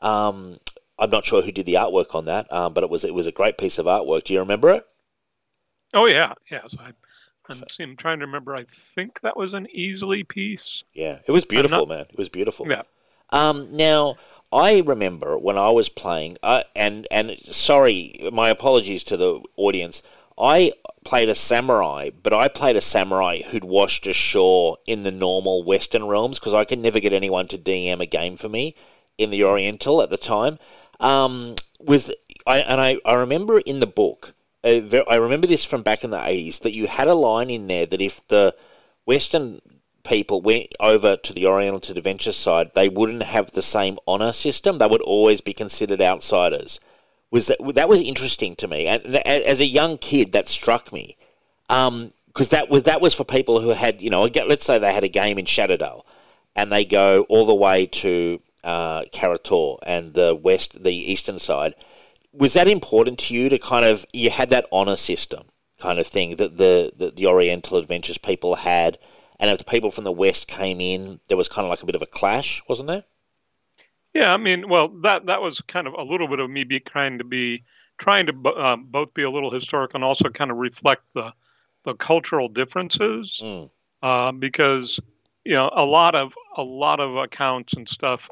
Um, 0.00 0.58
I'm 0.98 1.10
not 1.10 1.24
sure 1.24 1.42
who 1.42 1.52
did 1.52 1.66
the 1.66 1.74
artwork 1.74 2.14
on 2.14 2.26
that, 2.26 2.52
um, 2.52 2.72
but 2.74 2.84
it 2.84 2.90
was 2.90 3.04
it 3.04 3.14
was 3.14 3.26
a 3.26 3.32
great 3.32 3.58
piece 3.58 3.78
of 3.78 3.86
artwork. 3.86 4.24
Do 4.24 4.34
you 4.34 4.40
remember 4.40 4.70
it? 4.70 4.86
Oh 5.94 6.06
yeah, 6.06 6.34
yes. 6.50 6.74
I, 6.78 6.92
I'm, 7.48 7.62
I'm 7.80 7.96
trying 7.96 8.20
to 8.20 8.26
remember. 8.26 8.54
I 8.54 8.64
think 8.64 9.20
that 9.22 9.36
was 9.36 9.52
an 9.54 9.66
Easley 9.76 10.26
piece. 10.26 10.84
Yeah, 10.92 11.18
it 11.26 11.32
was 11.32 11.44
beautiful, 11.44 11.86
not- 11.86 11.88
man. 11.88 12.06
It 12.08 12.18
was 12.18 12.28
beautiful. 12.28 12.68
Yeah. 12.68 12.82
Um, 13.32 13.74
now 13.74 14.16
I 14.52 14.80
remember 14.80 15.38
when 15.38 15.56
I 15.56 15.70
was 15.70 15.88
playing, 15.88 16.36
uh, 16.42 16.64
and 16.76 17.08
and 17.10 17.38
sorry, 17.44 18.28
my 18.32 18.50
apologies 18.50 19.02
to 19.04 19.16
the 19.16 19.40
audience. 19.56 20.02
I 20.38 20.72
played 21.04 21.28
a 21.28 21.34
samurai, 21.34 22.10
but 22.22 22.32
I 22.32 22.48
played 22.48 22.76
a 22.76 22.80
samurai 22.80 23.42
who'd 23.42 23.64
washed 23.64 24.06
ashore 24.06 24.78
in 24.86 25.02
the 25.02 25.10
normal 25.10 25.62
Western 25.62 26.04
realms 26.04 26.38
because 26.38 26.54
I 26.54 26.64
could 26.64 26.78
never 26.78 27.00
get 27.00 27.12
anyone 27.12 27.48
to 27.48 27.58
DM 27.58 28.00
a 28.00 28.06
game 28.06 28.36
for 28.36 28.48
me 28.48 28.74
in 29.18 29.30
the 29.30 29.44
Oriental 29.44 30.02
at 30.02 30.10
the 30.10 30.16
time. 30.16 30.58
Um, 31.00 31.54
was 31.80 32.12
I 32.46 32.58
and 32.58 32.80
I, 32.80 32.98
I 33.04 33.14
remember 33.14 33.58
in 33.58 33.80
the 33.80 33.86
book. 33.86 34.34
Uh, 34.64 35.02
I 35.08 35.16
remember 35.16 35.46
this 35.46 35.64
from 35.64 35.82
back 35.82 36.04
in 36.04 36.10
the 36.10 36.22
eighties 36.28 36.60
that 36.60 36.72
you 36.72 36.86
had 36.86 37.08
a 37.08 37.14
line 37.14 37.50
in 37.50 37.66
there 37.66 37.86
that 37.86 38.00
if 38.00 38.26
the 38.28 38.54
Western 39.06 39.60
people 40.04 40.40
went 40.40 40.74
over 40.80 41.16
to 41.16 41.32
the 41.32 41.46
Oriental 41.46 41.96
Adventure 41.96 42.32
side, 42.32 42.72
they 42.74 42.88
wouldn't 42.88 43.22
have 43.22 43.52
the 43.52 43.62
same 43.62 43.98
honor 44.06 44.32
system. 44.32 44.78
They 44.78 44.86
would 44.86 45.02
always 45.02 45.40
be 45.40 45.52
considered 45.52 46.00
outsiders. 46.00 46.80
Was 47.30 47.46
that 47.46 47.58
that 47.74 47.88
was 47.88 48.00
interesting 48.02 48.54
to 48.56 48.68
me, 48.68 48.86
and 48.86 49.16
as 49.16 49.60
a 49.60 49.66
young 49.66 49.96
kid, 49.96 50.32
that 50.32 50.50
struck 50.50 50.92
me, 50.92 51.16
because 51.66 52.50
that 52.50 52.68
was 52.68 52.82
that 52.82 53.00
was 53.00 53.14
for 53.14 53.24
people 53.24 53.60
who 53.60 53.70
had 53.70 54.02
you 54.02 54.10
know, 54.10 54.24
let's 54.24 54.66
say 54.66 54.78
they 54.78 54.92
had 54.92 55.04
a 55.04 55.08
game 55.08 55.38
in 55.38 55.46
Shadowdale, 55.46 56.04
and 56.54 56.70
they 56.70 56.84
go 56.84 57.22
all 57.30 57.46
the 57.46 57.54
way 57.54 57.86
to 57.86 58.38
uh, 58.64 59.04
Kara-Tur 59.12 59.76
and 59.84 60.12
the 60.12 60.34
west, 60.34 60.82
the 60.82 60.94
eastern 60.94 61.38
side. 61.38 61.74
Was 62.34 62.52
that 62.52 62.68
important 62.68 63.18
to 63.20 63.34
you 63.34 63.48
to 63.48 63.58
kind 63.58 63.86
of 63.86 64.04
you 64.12 64.28
had 64.28 64.50
that 64.50 64.66
honor 64.70 64.96
system 64.96 65.44
kind 65.78 65.98
of 65.98 66.06
thing 66.06 66.36
that 66.36 66.58
the 66.58 66.92
the, 66.94 67.10
the 67.12 67.26
Oriental 67.26 67.78
Adventures 67.78 68.18
people 68.18 68.56
had? 68.56 68.98
And 69.42 69.50
if 69.50 69.58
the 69.58 69.64
people 69.64 69.90
from 69.90 70.04
the 70.04 70.12
West 70.12 70.46
came 70.46 70.80
in, 70.80 71.18
there 71.26 71.36
was 71.36 71.48
kind 71.48 71.66
of 71.66 71.70
like 71.70 71.82
a 71.82 71.86
bit 71.86 71.96
of 71.96 72.00
a 72.00 72.06
clash, 72.06 72.62
wasn't 72.68 72.86
there? 72.86 73.02
Yeah, 74.14 74.32
I 74.32 74.36
mean, 74.36 74.68
well, 74.68 74.88
that 75.00 75.26
that 75.26 75.42
was 75.42 75.60
kind 75.62 75.88
of 75.88 75.94
a 75.94 76.02
little 76.04 76.28
bit 76.28 76.38
of 76.38 76.48
me 76.48 76.62
be 76.62 76.78
trying 76.78 77.18
to 77.18 77.24
be 77.24 77.64
trying 77.98 78.26
to 78.26 78.56
um, 78.56 78.84
both 78.84 79.12
be 79.14 79.22
a 79.22 79.30
little 79.30 79.50
historic 79.50 79.94
and 79.94 80.04
also 80.04 80.30
kind 80.30 80.52
of 80.52 80.58
reflect 80.58 81.02
the 81.14 81.32
the 81.82 81.94
cultural 81.94 82.48
differences, 82.48 83.40
Mm. 83.42 83.70
uh, 84.02 84.30
because 84.30 85.00
you 85.44 85.54
know 85.54 85.68
a 85.72 85.84
lot 85.84 86.14
of 86.14 86.34
a 86.56 86.62
lot 86.62 87.00
of 87.00 87.16
accounts 87.16 87.72
and 87.74 87.88
stuff 87.88 88.30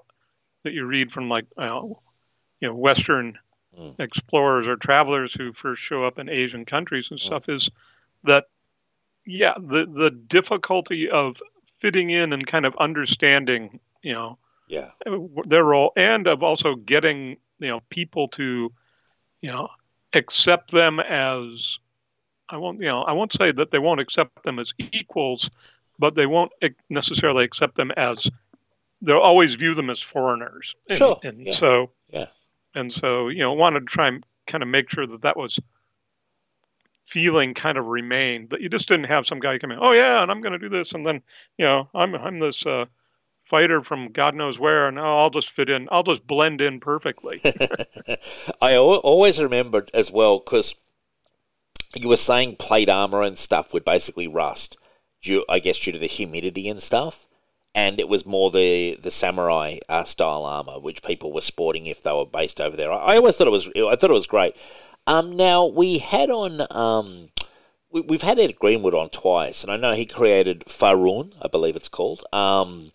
that 0.62 0.74
you 0.74 0.84
read 0.86 1.10
from 1.10 1.28
like 1.28 1.46
uh, 1.58 1.80
you 2.60 2.68
know 2.68 2.74
Western 2.74 3.36
Mm. 3.76 3.94
explorers 4.00 4.68
or 4.68 4.76
travelers 4.76 5.32
who 5.34 5.52
first 5.52 5.80
show 5.80 6.04
up 6.04 6.18
in 6.18 6.28
Asian 6.28 6.64
countries 6.64 7.10
and 7.10 7.18
Mm. 7.18 7.22
stuff 7.24 7.48
is 7.48 7.70
that 8.24 8.46
yeah 9.26 9.54
the 9.58 9.86
the 9.86 10.10
difficulty 10.10 11.08
of 11.08 11.36
fitting 11.66 12.10
in 12.10 12.32
and 12.32 12.46
kind 12.46 12.66
of 12.66 12.74
understanding 12.76 13.80
you 14.02 14.12
know 14.12 14.38
Yeah. 14.68 14.90
their 15.46 15.64
role 15.64 15.92
and 15.96 16.26
of 16.26 16.42
also 16.42 16.74
getting 16.76 17.36
you 17.58 17.68
know 17.68 17.80
people 17.90 18.28
to 18.28 18.72
you 19.40 19.50
know 19.50 19.68
accept 20.12 20.70
them 20.72 21.00
as 21.00 21.78
I 22.48 22.56
won't 22.56 22.80
you 22.80 22.86
know 22.86 23.02
I 23.02 23.12
won't 23.12 23.32
say 23.32 23.52
that 23.52 23.70
they 23.70 23.78
won't 23.78 24.00
accept 24.00 24.42
them 24.44 24.58
as 24.58 24.72
equals, 24.78 25.50
but 25.98 26.14
they 26.14 26.26
won't 26.26 26.52
necessarily 26.88 27.44
accept 27.44 27.76
them 27.76 27.92
as 27.96 28.28
they'll 29.02 29.18
always 29.18 29.54
view 29.54 29.74
them 29.74 29.88
as 29.88 30.00
foreigners. 30.02 30.74
And, 30.88 30.98
Sure, 30.98 31.18
And 31.22 31.46
yeah. 31.46 31.52
so 31.52 31.90
Yeah. 32.08 32.26
and 32.74 32.92
so 32.92 33.28
you 33.28 33.38
know 33.40 33.52
wanted 33.52 33.80
to 33.80 33.86
try 33.86 34.08
and 34.08 34.24
kind 34.46 34.62
of 34.62 34.68
make 34.68 34.90
sure 34.90 35.06
that 35.06 35.22
that 35.22 35.36
was 35.36 35.58
feeling 37.10 37.54
kind 37.54 37.76
of 37.76 37.86
remained 37.86 38.50
that 38.50 38.60
you 38.60 38.68
just 38.68 38.88
didn't 38.88 39.06
have 39.06 39.26
some 39.26 39.40
guy 39.40 39.58
come 39.58 39.72
in 39.72 39.78
oh 39.80 39.92
yeah 39.92 40.22
and 40.22 40.30
i'm 40.30 40.40
going 40.40 40.52
to 40.52 40.58
do 40.58 40.68
this 40.68 40.92
and 40.92 41.06
then 41.06 41.20
you 41.58 41.64
know 41.64 41.88
i'm 41.94 42.14
i'm 42.14 42.38
this 42.38 42.64
uh 42.66 42.84
fighter 43.44 43.82
from 43.82 44.12
god 44.12 44.34
knows 44.34 44.58
where 44.58 44.86
and 44.86 44.98
i'll 44.98 45.30
just 45.30 45.50
fit 45.50 45.68
in 45.68 45.88
i'll 45.90 46.04
just 46.04 46.24
blend 46.26 46.60
in 46.60 46.78
perfectly 46.78 47.40
I 48.62 48.76
always 48.76 49.40
remembered 49.40 49.90
as 49.92 50.10
well 50.10 50.38
because 50.38 50.74
you 51.94 52.08
were 52.08 52.16
saying 52.16 52.56
plate 52.56 52.88
armor 52.88 53.22
and 53.22 53.38
stuff 53.38 53.72
would 53.72 53.84
basically 53.84 54.28
rust, 54.28 54.76
due, 55.22 55.44
I 55.48 55.58
guess, 55.58 55.78
due 55.78 55.92
to 55.92 55.98
the 55.98 56.06
humidity 56.06 56.68
and 56.68 56.82
stuff. 56.82 57.26
And 57.74 58.00
it 58.00 58.08
was 58.08 58.26
more 58.26 58.50
the 58.50 58.98
the 59.00 59.12
samurai 59.12 59.78
uh, 59.88 60.02
style 60.02 60.44
armor, 60.44 60.80
which 60.80 61.04
people 61.04 61.32
were 61.32 61.40
sporting 61.40 61.86
if 61.86 62.02
they 62.02 62.12
were 62.12 62.26
based 62.26 62.60
over 62.60 62.76
there. 62.76 62.90
I, 62.90 63.14
I 63.14 63.16
always 63.16 63.36
thought 63.36 63.46
it 63.46 63.50
was, 63.50 63.68
I 63.68 63.94
thought 63.94 64.10
it 64.10 64.14
was 64.14 64.26
great. 64.26 64.54
Um, 65.06 65.36
now 65.36 65.66
we 65.66 65.98
had 65.98 66.30
on, 66.30 66.66
um, 66.70 67.30
we, 67.90 68.00
we've 68.02 68.22
had 68.22 68.38
Ed 68.38 68.58
Greenwood 68.58 68.94
on 68.94 69.10
twice, 69.10 69.62
and 69.62 69.72
I 69.72 69.76
know 69.76 69.92
he 69.92 70.06
created 70.06 70.64
Faerûn, 70.66 71.34
I 71.42 71.48
believe 71.48 71.76
it's 71.76 71.88
called. 71.88 72.24
Um, 72.32 72.92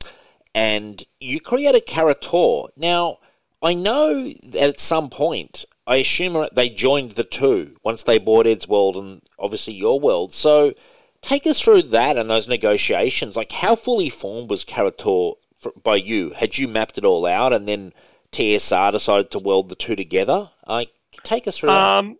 and 0.53 1.03
you 1.19 1.41
created 1.41 1.85
Kara-Tur. 1.85 2.69
Now, 2.77 3.19
I 3.61 3.73
know 3.73 4.29
that 4.29 4.69
at 4.69 4.79
some 4.79 5.09
point, 5.09 5.65
I 5.85 5.97
assume 5.97 6.47
they 6.53 6.69
joined 6.69 7.11
the 7.11 7.23
two 7.23 7.75
once 7.83 8.03
they 8.03 8.17
bought 8.17 8.47
Ed's 8.47 8.67
World 8.67 8.95
and 8.95 9.21
obviously 9.37 9.73
your 9.73 9.99
world. 9.99 10.33
So, 10.33 10.73
take 11.21 11.45
us 11.45 11.59
through 11.59 11.83
that 11.83 12.17
and 12.17 12.29
those 12.29 12.47
negotiations. 12.47 13.35
Like, 13.35 13.51
how 13.51 13.75
fully 13.75 14.09
formed 14.09 14.49
was 14.49 14.63
Kara-Tur 14.63 15.33
for, 15.57 15.71
by 15.83 15.95
you? 15.95 16.31
Had 16.31 16.57
you 16.57 16.67
mapped 16.67 16.97
it 16.97 17.05
all 17.05 17.25
out 17.25 17.51
and 17.51 17.67
then 17.67 17.93
TSR 18.31 18.91
decided 18.91 19.31
to 19.31 19.39
weld 19.39 19.69
the 19.69 19.75
two 19.75 19.95
together? 19.95 20.51
Like, 20.67 20.91
take 21.23 21.47
us 21.47 21.57
through 21.57 21.69
that. 21.69 21.99
um 21.99 22.17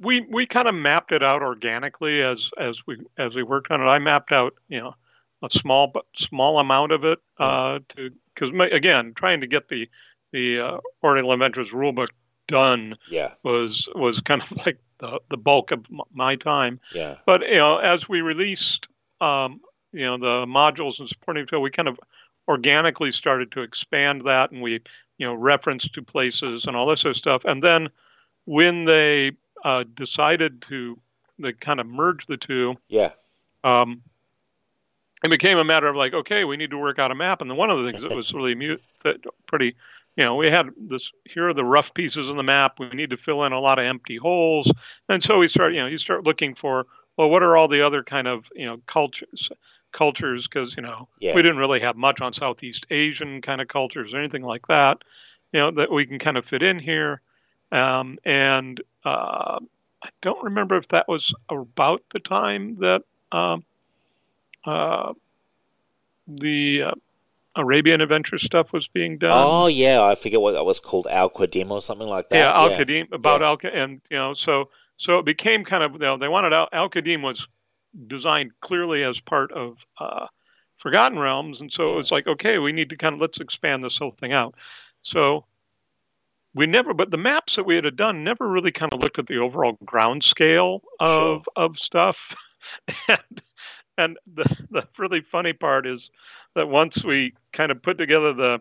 we 0.00 0.20
we 0.22 0.46
kind 0.46 0.68
of 0.68 0.74
mapped 0.74 1.12
it 1.12 1.22
out 1.22 1.42
organically 1.42 2.22
as 2.22 2.50
as 2.58 2.86
we 2.86 2.98
as 3.18 3.34
we 3.34 3.42
worked 3.42 3.70
on 3.70 3.80
it 3.80 3.84
i 3.86 3.98
mapped 3.98 4.32
out 4.32 4.54
you 4.68 4.80
know 4.80 4.94
a 5.42 5.50
small 5.50 5.86
but 5.86 6.04
small 6.16 6.58
amount 6.58 6.90
of 6.92 7.04
it 7.04 7.18
uh 7.38 7.78
to 7.88 8.10
because 8.34 8.50
again 8.72 9.12
trying 9.14 9.40
to 9.40 9.46
get 9.46 9.68
the 9.68 9.88
the 10.32 10.58
uh, 10.58 10.78
Oriental 11.04 11.32
Adventures 11.32 11.70
rulebook 11.70 12.08
done 12.48 12.96
Yeah, 13.08 13.34
was 13.44 13.88
was 13.94 14.20
kind 14.20 14.42
of 14.42 14.52
like 14.66 14.78
the, 14.98 15.20
the 15.30 15.36
bulk 15.36 15.70
of 15.70 15.86
my 16.12 16.34
time. 16.36 16.80
yeah, 16.92 17.16
But 17.24 17.48
you 17.48 17.54
know, 17.54 17.78
as 17.78 18.08
we 18.08 18.20
released, 18.20 18.88
um, 19.20 19.60
you 19.92 20.02
know, 20.02 20.18
the 20.18 20.44
modules 20.46 20.98
and 20.98 21.08
supporting 21.08 21.46
tool, 21.46 21.62
we 21.62 21.70
kind 21.70 21.88
of 21.88 21.98
organically 22.48 23.12
started 23.12 23.52
to 23.52 23.62
expand 23.62 24.22
that, 24.26 24.50
and 24.50 24.60
we 24.60 24.72
you 25.18 25.26
know 25.26 25.34
referenced 25.34 25.94
to 25.94 26.02
places 26.02 26.66
and 26.66 26.76
all 26.76 26.86
this 26.86 27.00
sort 27.00 27.12
of 27.12 27.16
stuff. 27.16 27.44
And 27.44 27.62
then 27.62 27.88
when 28.44 28.84
they 28.84 29.32
uh, 29.64 29.84
decided 29.94 30.62
to 30.62 30.98
they 31.38 31.52
kind 31.52 31.80
of 31.80 31.86
merge 31.86 32.26
the 32.26 32.36
two, 32.36 32.76
yeah, 32.88 33.10
um, 33.64 34.02
it 35.24 35.30
became 35.30 35.58
a 35.58 35.64
matter 35.64 35.88
of 35.88 35.96
like, 35.96 36.14
okay, 36.14 36.44
we 36.44 36.56
need 36.56 36.70
to 36.70 36.78
work 36.78 36.98
out 36.98 37.10
a 37.10 37.14
map. 37.14 37.40
And 37.40 37.50
then 37.50 37.56
one 37.56 37.70
of 37.70 37.78
the 37.78 37.90
things 37.90 38.02
that 38.02 38.14
was 38.14 38.32
really 38.34 38.54
mute, 38.54 38.82
that 39.04 39.16
pretty, 39.46 39.74
you 40.16 40.24
know, 40.24 40.36
we 40.36 40.48
had 40.48 40.70
this. 40.76 41.10
Here 41.24 41.48
are 41.48 41.54
the 41.54 41.64
rough 41.64 41.92
pieces 41.94 42.30
on 42.30 42.36
the 42.36 42.42
map. 42.42 42.78
We 42.78 42.88
need 42.90 43.10
to 43.10 43.16
fill 43.16 43.44
in 43.44 43.52
a 43.52 43.58
lot 43.60 43.78
of 43.78 43.84
empty 43.84 44.16
holes, 44.16 44.70
and 45.08 45.22
so 45.22 45.38
we 45.38 45.48
start, 45.48 45.72
you 45.72 45.80
know, 45.80 45.86
you 45.86 45.98
start 45.98 46.24
looking 46.24 46.54
for, 46.54 46.86
well, 47.16 47.30
what 47.30 47.42
are 47.42 47.56
all 47.56 47.68
the 47.68 47.82
other 47.82 48.02
kind 48.02 48.28
of, 48.28 48.50
you 48.54 48.66
know, 48.66 48.78
cultures, 48.86 49.50
cultures, 49.92 50.46
because 50.46 50.76
you 50.76 50.82
know, 50.82 51.08
Yeah. 51.20 51.34
we 51.34 51.42
didn't 51.42 51.58
really 51.58 51.80
have 51.80 51.96
much 51.96 52.20
on 52.20 52.32
Southeast 52.32 52.86
Asian 52.90 53.40
kind 53.40 53.60
of 53.60 53.68
cultures 53.68 54.12
or 54.14 54.18
anything 54.18 54.42
like 54.42 54.66
that, 54.68 55.02
you 55.52 55.60
know, 55.60 55.70
that 55.72 55.90
we 55.90 56.04
can 56.06 56.18
kind 56.18 56.36
of 56.36 56.44
fit 56.44 56.62
in 56.62 56.78
here, 56.78 57.22
um, 57.74 58.18
and 58.24 58.80
uh, 59.04 59.58
I 60.02 60.08
don't 60.22 60.42
remember 60.44 60.76
if 60.76 60.88
that 60.88 61.08
was 61.08 61.34
about 61.50 62.02
the 62.10 62.20
time 62.20 62.74
that. 62.74 63.02
Um, 63.32 63.64
uh, 64.64 65.12
the 66.26 66.82
uh, 66.82 66.92
Arabian 67.56 68.00
Adventure 68.00 68.38
stuff 68.38 68.72
was 68.72 68.88
being 68.88 69.18
done. 69.18 69.46
Oh, 69.46 69.66
yeah, 69.66 70.02
I 70.02 70.14
forget 70.14 70.40
what 70.40 70.52
that 70.52 70.64
was 70.64 70.80
called, 70.80 71.06
Al 71.08 71.30
Qadim 71.30 71.70
or 71.70 71.82
something 71.82 72.08
like 72.08 72.28
that. 72.30 72.36
yeah, 72.36 72.52
Al 72.52 72.70
Qadim 72.70 73.12
about 73.12 73.40
Yeah. 73.40 73.46
Al 73.48 73.58
Qadim, 73.58 73.74
and 73.74 74.00
you 74.10 74.16
know, 74.16 74.34
so 74.34 74.70
so 74.96 75.18
it 75.18 75.24
became 75.24 75.64
kind 75.64 75.82
of 75.82 75.92
you 75.92 75.98
know 75.98 76.16
they 76.16 76.28
wanted 76.28 76.52
Al, 76.52 76.68
Al 76.72 76.90
Qadim 76.90 77.22
was 77.22 77.46
designed 78.06 78.52
clearly 78.60 79.04
as 79.04 79.20
part 79.20 79.52
of 79.52 79.84
uh, 79.98 80.26
Forgotten 80.76 81.18
Realms, 81.18 81.60
and 81.60 81.72
so 81.72 81.98
it's 81.98 82.10
like 82.10 82.26
okay, 82.26 82.58
we 82.58 82.72
need 82.72 82.90
to 82.90 82.96
kind 82.96 83.14
of 83.14 83.20
let's 83.20 83.38
expand 83.38 83.84
this 83.84 83.98
whole 83.98 84.12
thing 84.12 84.32
out. 84.32 84.54
So 85.02 85.44
we 86.54 86.66
never, 86.66 86.94
but 86.94 87.10
the 87.10 87.18
maps 87.18 87.56
that 87.56 87.64
we 87.64 87.74
had 87.76 87.96
done 87.96 88.24
never 88.24 88.48
really 88.48 88.72
kind 88.72 88.92
of 88.92 89.00
looked 89.00 89.18
at 89.18 89.26
the 89.26 89.38
overall 89.38 89.76
ground 89.84 90.22
scale 90.22 90.82
of 91.00 91.48
of 91.56 91.78
stuff, 91.78 92.34
and 93.08 93.42
and 93.98 94.18
the 94.32 94.44
the 94.70 94.88
really 94.98 95.20
funny 95.20 95.52
part 95.52 95.86
is 95.86 96.10
that 96.54 96.68
once 96.68 97.04
we 97.04 97.34
kind 97.52 97.72
of 97.72 97.82
put 97.82 97.98
together 97.98 98.32
the 98.32 98.60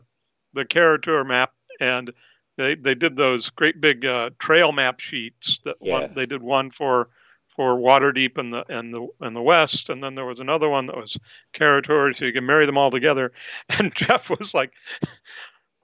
the 0.54 0.66
Kara-Tur 0.66 1.24
map 1.24 1.54
and 1.80 2.12
they 2.58 2.76
they 2.76 2.96
did 2.96 3.16
those 3.16 3.50
great 3.50 3.80
big 3.82 4.06
uh, 4.06 4.32
trail 4.40 4.72
map 4.72 5.00
sheets 5.00 5.60
that 5.66 5.78
Yeah. 5.82 6.00
one, 6.00 6.14
they 6.14 6.26
did 6.26 6.44
one 6.44 6.72
for 6.72 7.10
for 7.56 7.76
Waterdeep 7.76 8.40
in 8.40 8.50
the 8.50 8.64
in 8.70 8.92
the 8.92 9.08
in 9.22 9.34
the 9.34 9.42
west, 9.42 9.90
and 9.90 10.04
then 10.04 10.16
there 10.16 10.26
was 10.26 10.40
another 10.40 10.70
one 10.70 10.88
that 10.88 10.98
was 10.98 11.18
Kara-Tur, 11.54 12.14
so 12.14 12.26
you 12.26 12.34
can 12.34 12.46
marry 12.46 12.66
them 12.66 12.78
all 12.78 12.90
together. 12.92 13.32
And 13.80 13.94
Jeff 13.94 14.30
was 14.30 14.54
like 14.54 14.74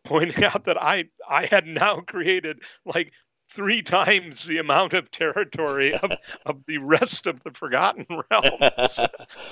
pointing 0.10 0.44
out 0.52 0.66
that 0.66 0.82
I 0.82 1.06
I 1.28 1.46
had 1.46 1.68
now 1.68 2.02
created 2.02 2.60
like 2.86 3.14
three 3.52 3.82
times 3.82 4.46
the 4.46 4.60
amount 4.60 4.94
of 4.94 5.10
territory 5.10 5.92
of, 5.96 6.12
of 6.46 6.64
the 6.68 6.78
rest 6.78 7.26
of 7.26 7.42
the 7.42 7.50
Forgotten 7.52 8.06
Realms. 8.32 9.00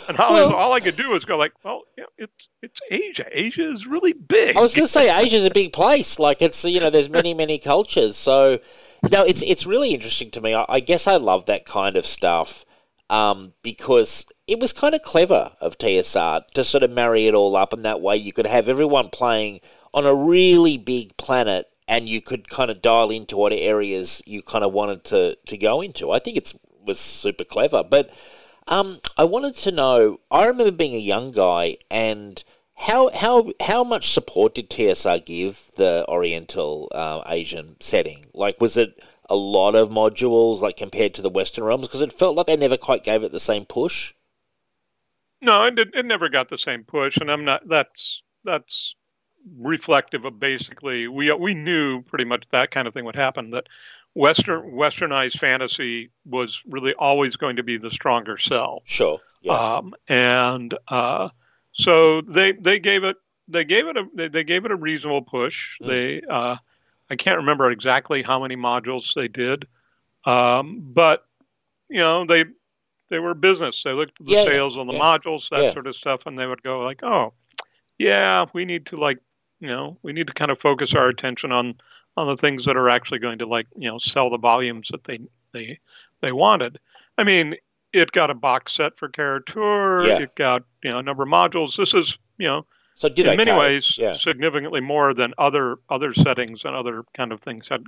And 0.07 0.19
all, 0.19 0.33
Well- 0.33 0.53
all 0.53 0.73
I 0.73 0.79
could 0.79 0.95
do 0.95 1.09
was 1.09 1.25
go 1.25 1.35
like, 1.35 1.53
well, 1.63 1.81
yeah, 1.97 2.05
it's 2.17 2.49
it's 2.61 2.79
Asia. 2.91 3.25
Asia 3.31 3.63
is 3.63 3.87
really 3.87 4.13
big. 4.13 4.55
I 4.55 4.61
was 4.61 4.73
going 4.73 4.85
to 4.85 4.91
say 4.91 5.09
Asia's 5.15 5.45
a 5.45 5.51
big 5.51 5.73
place. 5.73 6.19
Like 6.19 6.41
it's 6.41 6.63
you 6.63 6.79
know 6.79 6.89
there's 6.89 7.09
many 7.09 7.33
many 7.33 7.57
cultures. 7.59 8.15
So 8.15 8.59
no, 9.11 9.23
it's 9.23 9.41
it's 9.43 9.65
really 9.65 9.93
interesting 9.93 10.31
to 10.31 10.41
me. 10.41 10.53
I, 10.53 10.65
I 10.67 10.79
guess 10.79 11.07
I 11.07 11.17
love 11.17 11.45
that 11.45 11.65
kind 11.65 11.97
of 11.97 12.05
stuff 12.05 12.65
um, 13.09 13.53
because 13.63 14.25
it 14.47 14.59
was 14.59 14.73
kind 14.73 14.93
of 14.95 15.01
clever 15.01 15.53
of 15.59 15.77
TSR 15.77 16.45
to 16.53 16.63
sort 16.63 16.83
of 16.83 16.91
marry 16.91 17.25
it 17.27 17.33
all 17.33 17.55
up, 17.55 17.73
and 17.73 17.83
that 17.85 18.01
way 18.01 18.15
you 18.17 18.31
could 18.33 18.45
have 18.45 18.69
everyone 18.69 19.09
playing 19.09 19.59
on 19.97 20.05
a 20.05 20.13
really 20.13 20.77
big 20.77 21.17
planet, 21.17 21.67
and 21.87 22.07
you 22.07 22.21
could 22.21 22.49
kind 22.49 22.69
of 22.69 22.81
dial 22.81 23.09
into 23.09 23.35
what 23.35 23.51
areas 23.51 24.21
you 24.25 24.41
kind 24.41 24.63
of 24.63 24.71
wanted 24.71 25.03
to 25.05 25.35
to 25.47 25.57
go 25.57 25.81
into. 25.81 26.11
I 26.11 26.19
think 26.19 26.37
it's 26.37 26.57
was 26.85 26.99
super 26.99 27.43
clever, 27.43 27.83
but. 27.83 28.09
Um, 28.69 28.99
I 29.17 29.23
wanted 29.23 29.55
to 29.55 29.71
know. 29.71 30.19
I 30.29 30.45
remember 30.45 30.71
being 30.71 30.93
a 30.93 30.99
young 30.99 31.31
guy, 31.31 31.77
and 31.89 32.43
how 32.75 33.09
how 33.11 33.51
how 33.61 33.83
much 33.83 34.11
support 34.11 34.55
did 34.55 34.69
TSR 34.69 35.25
give 35.25 35.71
the 35.77 36.05
Oriental 36.07 36.91
uh, 36.93 37.23
Asian 37.27 37.77
setting? 37.79 38.25
Like, 38.33 38.61
was 38.61 38.77
it 38.77 39.03
a 39.29 39.35
lot 39.35 39.75
of 39.75 39.89
modules, 39.89 40.61
like 40.61 40.77
compared 40.77 41.13
to 41.15 41.21
the 41.21 41.29
Western 41.29 41.63
realms? 41.63 41.87
Because 41.87 42.01
it 42.01 42.13
felt 42.13 42.35
like 42.35 42.45
they 42.45 42.55
never 42.55 42.77
quite 42.77 43.03
gave 43.03 43.23
it 43.23 43.31
the 43.31 43.39
same 43.39 43.65
push. 43.65 44.13
No, 45.41 45.65
it, 45.65 45.79
it 45.79 46.05
never 46.05 46.29
got 46.29 46.49
the 46.49 46.57
same 46.57 46.83
push, 46.83 47.17
and 47.17 47.31
I'm 47.31 47.45
not. 47.45 47.67
That's 47.67 48.21
that's 48.43 48.95
reflective 49.57 50.25
of 50.25 50.39
basically 50.39 51.07
we 51.07 51.31
we 51.33 51.53
knew 51.53 52.01
pretty 52.03 52.25
much 52.25 52.43
that 52.51 52.71
kind 52.71 52.87
of 52.87 52.93
thing 52.93 53.05
would 53.05 53.15
happen 53.15 53.49
that 53.51 53.67
western 54.13 54.71
westernized 54.71 55.37
fantasy 55.39 56.09
was 56.25 56.61
really 56.67 56.93
always 56.95 57.35
going 57.35 57.55
to 57.55 57.63
be 57.63 57.77
the 57.77 57.91
stronger 57.91 58.37
sell 58.37 58.81
Sure. 58.85 59.19
Yeah. 59.41 59.75
um, 59.75 59.93
and 60.09 60.77
uh, 60.87 61.29
so 61.71 62.21
they 62.21 62.51
they 62.53 62.79
gave 62.79 63.03
it 63.03 63.17
they 63.47 63.63
gave 63.63 63.87
it 63.87 63.95
a 63.97 64.05
they, 64.13 64.27
they 64.27 64.43
gave 64.43 64.65
it 64.65 64.71
a 64.71 64.75
reasonable 64.75 65.21
push. 65.21 65.79
Mm. 65.81 65.87
They 65.87 66.21
uh, 66.29 66.57
I 67.09 67.15
can't 67.15 67.37
remember 67.37 67.71
exactly 67.71 68.21
how 68.23 68.41
many 68.41 68.57
modules 68.57 69.13
they 69.13 69.27
did, 69.29 69.67
um, 70.25 70.81
but 70.93 71.25
you 71.89 71.99
know 71.99 72.25
they 72.25 72.43
they 73.09 73.19
were 73.19 73.33
business. 73.33 73.83
They 73.83 73.93
looked 73.93 74.19
at 74.19 74.25
the 74.25 74.33
Yeah, 74.33 74.43
sales 74.43 74.75
on 74.77 74.87
the 74.87 74.93
yeah. 74.93 74.99
modules, 74.99 75.47
that 75.49 75.63
Yeah. 75.63 75.73
sort 75.73 75.87
of 75.87 75.95
stuff, 75.95 76.25
and 76.25 76.37
they 76.37 76.45
would 76.47 76.61
go 76.61 76.81
like, 76.81 77.03
oh, 77.03 77.33
yeah, 77.97 78.45
we 78.53 78.65
need 78.65 78.87
to 78.87 78.97
like 78.97 79.19
you 79.59 79.67
know 79.67 79.97
we 80.03 80.13
need 80.13 80.27
to 80.27 80.33
kind 80.33 80.51
of 80.51 80.59
focus 80.59 80.93
our 80.93 81.07
attention 81.07 81.51
on 81.51 81.75
on 82.15 82.27
the 82.27 82.37
things 82.37 82.65
that 82.65 82.77
are 82.77 82.89
actually 82.89 83.19
going 83.19 83.39
to 83.39 83.45
like 83.45 83.67
you 83.75 83.89
know 83.89 83.99
sell 83.99 84.29
the 84.29 84.37
volumes 84.37 84.89
that 84.89 85.03
they 85.03 85.19
they 85.53 85.79
they 86.21 86.31
wanted. 86.31 86.79
I 87.17 87.23
mean, 87.23 87.55
it 87.93 88.11
got 88.11 88.29
a 88.29 88.35
box 88.35 88.73
set 88.73 88.97
for 88.97 89.07
Tour. 89.09 90.05
Yeah. 90.05 90.19
It 90.19 90.35
got 90.35 90.63
you 90.83 90.91
know 90.91 90.99
a 90.99 91.03
number 91.03 91.23
of 91.23 91.29
modules. 91.29 91.77
This 91.77 91.93
is 91.93 92.17
you 92.37 92.47
know 92.47 92.65
so 92.95 93.07
in 93.09 93.37
many 93.37 93.51
okay. 93.51 93.57
ways 93.57 93.95
Yeah. 93.97 94.13
significantly 94.13 94.81
more 94.81 95.13
than 95.13 95.33
other 95.37 95.77
other 95.89 96.13
settings 96.13 96.65
and 96.65 96.75
other 96.75 97.03
kind 97.13 97.31
of 97.31 97.41
things 97.41 97.67
had 97.67 97.83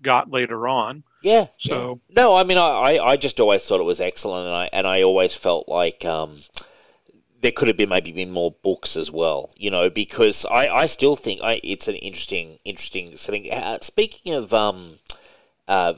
got 0.00 0.30
later 0.30 0.68
on. 0.68 1.02
Yeah. 1.22 1.46
So 1.58 2.00
yeah. 2.08 2.22
no, 2.22 2.36
I 2.36 2.44
mean, 2.44 2.58
I, 2.58 2.68
I, 2.68 3.10
I 3.12 3.16
just 3.16 3.40
always 3.40 3.64
thought 3.66 3.80
it 3.80 3.84
was 3.84 4.00
excellent, 4.00 4.46
and 4.46 4.54
I 4.54 4.70
and 4.72 4.86
I 4.86 5.02
always 5.02 5.34
felt 5.34 5.68
like 5.68 6.04
um, 6.04 6.38
there 7.42 7.52
could 7.52 7.68
have 7.68 7.76
been 7.76 7.88
maybe 7.90 8.12
been 8.12 8.30
more 8.30 8.52
books 8.62 8.96
as 8.96 9.10
well, 9.10 9.50
you 9.56 9.70
know, 9.70 9.90
because 9.90 10.46
I, 10.46 10.68
I 10.68 10.86
still 10.86 11.16
think 11.16 11.40
I, 11.42 11.60
it's 11.62 11.88
an 11.88 11.96
interesting 11.96 12.58
interesting 12.64 13.16
setting. 13.16 13.52
Uh, 13.52 13.78
speaking 13.82 14.32
of, 14.32 14.54
um, 14.54 14.94
uh, 15.68 15.94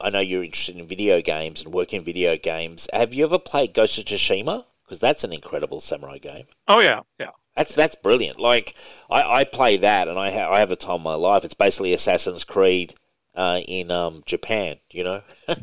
I 0.00 0.10
know 0.10 0.20
you're 0.20 0.42
interested 0.42 0.76
in 0.76 0.86
video 0.86 1.20
games 1.22 1.62
and 1.62 1.72
working 1.72 1.98
in 1.98 2.04
video 2.04 2.36
games. 2.36 2.88
Have 2.92 3.14
you 3.14 3.24
ever 3.24 3.38
played 3.38 3.74
Ghost 3.74 3.98
of 3.98 4.06
Tsushima? 4.06 4.64
Because 4.84 4.98
that's 4.98 5.24
an 5.24 5.32
incredible 5.32 5.80
samurai 5.80 6.18
game. 6.18 6.44
oh 6.68 6.80
yeah 6.80 7.00
yeah 7.18 7.30
That's 7.56 7.74
that's 7.74 7.96
brilliant. 7.96 8.38
Like 8.38 8.74
I, 9.10 9.40
I 9.40 9.44
play 9.44 9.76
that, 9.78 10.08
and 10.08 10.18
I 10.18 10.30
ha- 10.30 10.50
I 10.52 10.60
have 10.60 10.70
a 10.70 10.76
time 10.76 10.96
of 10.96 11.02
my 11.02 11.14
life. 11.14 11.44
It's 11.44 11.54
basically 11.54 11.92
Assassin's 11.92 12.44
Creed 12.44 12.94
uh, 13.36 13.60
in 13.68 13.90
um, 13.90 14.22
Japan. 14.26 14.78
You 14.90 15.04
know, 15.04 15.22
uh, 15.48 15.54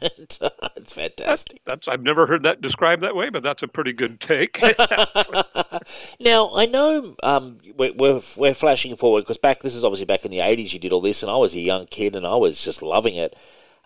it's 0.77 0.94
fantastic. 0.94 1.62
that's 1.65 1.88
I've 1.88 2.03
never 2.03 2.27
heard 2.27 2.44
that 2.44 2.62
described 2.62 3.01
that 3.03 3.15
way, 3.15 3.30
but 3.30 3.44
that's 3.44 3.63
a 3.63 3.68
pretty 3.68 3.94
good 3.94 4.20
take. 4.20 4.62
now 6.20 6.51
I 6.56 6.68
know 6.68 7.15
um, 7.24 7.58
we're, 7.75 7.94
we're 7.94 8.22
we're 8.38 8.53
flashing 8.53 8.96
forward 8.96 9.22
because 9.22 9.38
back 9.38 9.62
this 9.62 9.75
is 9.75 9.84
obviously 9.84 10.06
back 10.06 10.24
in 10.24 10.32
the 10.32 10.39
eighties. 10.39 10.74
You 10.74 10.80
did 10.80 10.94
all 10.94 11.01
this, 11.01 11.24
and 11.24 11.32
I 11.32 11.38
was 11.38 11.53
a 11.53 11.60
young 11.60 11.88
kid, 11.88 12.15
and 12.15 12.25
I 12.25 12.36
was 12.36 12.63
just 12.63 12.82
loving 12.82 13.15
it. 13.15 13.36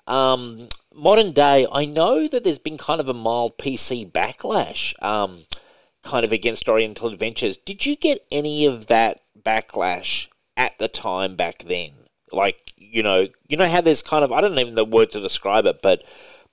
Um, 0.07 0.69
modern 0.95 1.31
day, 1.31 1.67
I 1.71 1.85
know 1.85 2.27
that 2.27 2.43
there's 2.43 2.59
been 2.59 2.77
kind 2.77 3.01
of 3.01 3.09
a 3.09 3.13
mild 3.13 3.57
PC 3.57 4.09
backlash, 4.11 5.01
um, 5.03 5.39
kind 6.01 6.23
of 6.23 6.31
against 6.31 6.69
Oriental 6.69 7.09
Adventures. 7.09 7.57
Did 7.57 7.85
you 7.85 7.95
get 7.95 8.25
any 8.31 8.65
of 8.65 8.87
that 8.87 9.21
backlash 9.39 10.29
at 10.55 10.77
the 10.77 10.87
time 10.87 11.35
back 11.35 11.59
then? 11.59 11.91
Like, 12.31 12.73
you 12.91 13.03
know, 13.03 13.27
you 13.47 13.57
know 13.57 13.67
how 13.67 13.81
there's 13.81 14.01
kind 14.01 14.23
of 14.23 14.31
I 14.31 14.41
don't 14.41 14.57
even 14.57 14.75
know 14.75 14.83
the 14.83 14.89
word 14.89 15.11
to 15.11 15.21
describe 15.21 15.65
it, 15.65 15.81
but 15.81 16.03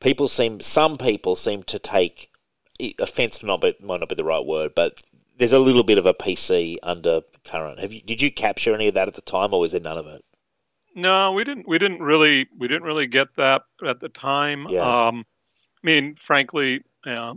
people 0.01 0.29
seem 0.29 0.61
some 0.61 0.97
people 0.97 1.37
seem 1.37 1.63
to 1.65 1.79
take 1.79 2.31
offense 2.99 3.43
might 3.43 3.49
not 3.49 3.61
be, 3.61 3.77
might 3.81 4.01
not 4.01 4.09
be 4.09 4.15
the 4.15 4.25
right 4.25 4.45
word, 4.45 4.73
but 4.75 5.01
there's 5.37 5.53
a 5.53 5.59
little 5.59 5.83
bit 5.83 5.99
of 5.99 6.07
a 6.07 6.15
PC 6.15 6.77
undercurrent. 6.83 7.81
Have 7.81 7.93
you 7.93 8.03
did 8.03 8.21
you 8.23 8.31
capture 8.31 8.75
any 8.75 8.89
of 8.89 8.95
that 8.95 9.09
at 9.09 9.15
the 9.15 9.21
time, 9.21 9.53
or 9.55 9.61
was 9.61 9.73
there 9.73 9.81
none 9.81 9.99
of 9.99 10.07
it? 10.07 10.25
no, 10.95 11.33
we 11.33 11.45
didn't 11.45 11.67
we 11.67 11.79
didn't 11.79 12.01
really 12.01 12.47
we 12.57 12.69
didn't 12.69 12.85
really 12.85 13.07
get 13.07 13.35
that 13.35 13.63
at 13.85 14.01
the 14.01 14.09
time. 14.09 14.67
Yeah. 14.69 15.07
Um, 15.09 15.27
I 15.83 15.87
mean, 15.87 16.15
frankly, 16.15 16.83
uh, 17.05 17.35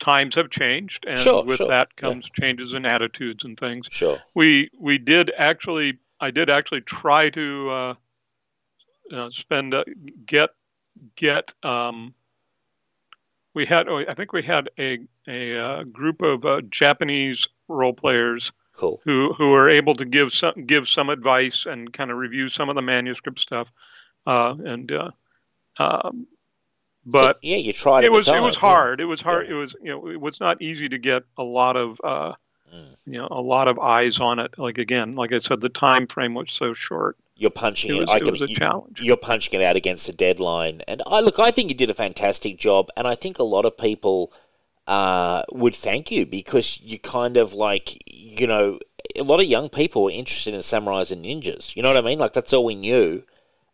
times 0.00 0.34
have 0.34 0.50
changed, 0.50 1.04
and 1.06 1.18
Sure, 1.18 1.44
with 1.44 1.58
sure, 1.58 1.68
that 1.68 1.88
yeah. 1.96 2.00
comes 2.00 2.28
changes 2.30 2.72
in 2.72 2.84
attitudes 2.84 3.44
and 3.44 3.58
things. 3.58 3.86
Sure. 3.90 4.18
we 4.34 4.70
we 4.78 4.98
did 4.98 5.32
actually 5.36 5.98
I 6.24 6.30
did 6.30 6.48
actually 6.48 6.80
try 6.80 7.28
to 7.30 7.70
uh, 7.70 7.94
uh, 9.12 9.30
spend 9.30 9.74
uh, 9.74 9.84
get 10.24 10.50
get 11.16 11.52
um, 11.62 12.14
we 13.52 13.66
had 13.66 13.88
oh, 13.88 13.98
I 13.98 14.14
think 14.14 14.32
we 14.32 14.42
had 14.42 14.70
a 14.78 15.00
a 15.28 15.58
uh, 15.58 15.82
group 15.84 16.22
of 16.22 16.46
uh, 16.46 16.62
Japanese 16.62 17.46
role 17.68 17.92
players 17.92 18.52
Cool. 18.72 19.02
who 19.04 19.34
who 19.34 19.50
were 19.50 19.68
able 19.68 19.94
to 19.96 20.06
give 20.06 20.32
some 20.32 20.64
give 20.64 20.88
some 20.88 21.10
advice 21.10 21.66
and 21.66 21.92
kind 21.92 22.10
of 22.10 22.16
review 22.16 22.48
some 22.48 22.70
of 22.70 22.74
the 22.74 22.82
manuscript 22.82 23.38
stuff 23.38 23.70
uh, 24.26 24.54
and 24.64 24.90
uh, 24.92 25.10
um, 25.76 26.26
but 27.04 27.36
So, 27.36 27.40
yeah, 27.42 27.56
you 27.58 27.74
tried. 27.74 28.04
it 28.04 28.12
was 28.12 28.28
it 28.28 28.40
was 28.40 28.54
yeah. 28.54 28.60
hard. 28.60 29.00
It 29.02 29.04
was 29.04 29.20
hard. 29.20 29.46
Yeah. 29.46 29.56
It 29.56 29.58
was 29.58 29.76
you 29.82 29.90
know 29.90 30.08
it 30.08 30.20
was 30.20 30.40
not 30.40 30.62
easy 30.62 30.88
to 30.88 30.96
get 30.96 31.24
a 31.36 31.42
lot 31.42 31.76
of 31.76 32.00
uh, 32.02 32.32
Mm. 32.74 32.96
you 33.06 33.18
know 33.18 33.28
a 33.30 33.40
lot 33.40 33.68
of 33.68 33.78
eyes 33.78 34.18
on 34.20 34.38
it. 34.38 34.58
Like 34.58 34.78
again, 34.78 35.14
like 35.14 35.32
I 35.32 35.38
said, 35.38 35.60
the 35.60 35.68
time 35.68 36.06
frame 36.06 36.34
was 36.34 36.50
so 36.50 36.74
short. 36.74 37.16
You're 37.36 37.50
punching 37.50 37.90
It 37.94 38.02
it. 38.02 38.06
was, 38.08 38.16
it 38.16 38.24
can, 38.24 38.32
was 38.32 38.42
a 38.42 38.48
you- 38.48 38.54
challenge. 38.56 39.00
You're 39.00 39.16
punching 39.16 39.60
it 39.60 39.64
out 39.64 39.76
against 39.76 40.08
a 40.08 40.12
deadline, 40.12 40.82
and 40.88 41.02
I 41.06 41.20
look. 41.20 41.38
I 41.38 41.50
think 41.50 41.68
you 41.68 41.74
did 41.76 41.90
a 41.90 41.94
fantastic 41.94 42.58
job, 42.58 42.88
and 42.96 43.06
I 43.06 43.14
think 43.14 43.38
a 43.38 43.42
lot 43.44 43.64
of 43.64 43.76
people 43.76 44.32
uh, 44.86 45.42
would 45.52 45.74
thank 45.74 46.10
you 46.10 46.26
because 46.26 46.80
you 46.80 46.98
kind 46.98 47.36
of 47.36 47.52
like 47.52 48.02
you 48.06 48.46
know 48.46 48.78
a 49.16 49.22
lot 49.22 49.40
of 49.40 49.46
young 49.46 49.68
people 49.68 50.04
were 50.04 50.10
interested 50.10 50.54
in 50.54 50.60
samurais 50.60 51.10
and 51.12 51.22
ninjas. 51.22 51.74
You 51.76 51.82
know 51.82 51.88
what 51.88 51.96
I 51.96 52.02
mean? 52.02 52.18
Like 52.18 52.32
that's 52.34 52.52
all 52.52 52.64
we 52.64 52.74
knew, 52.74 53.24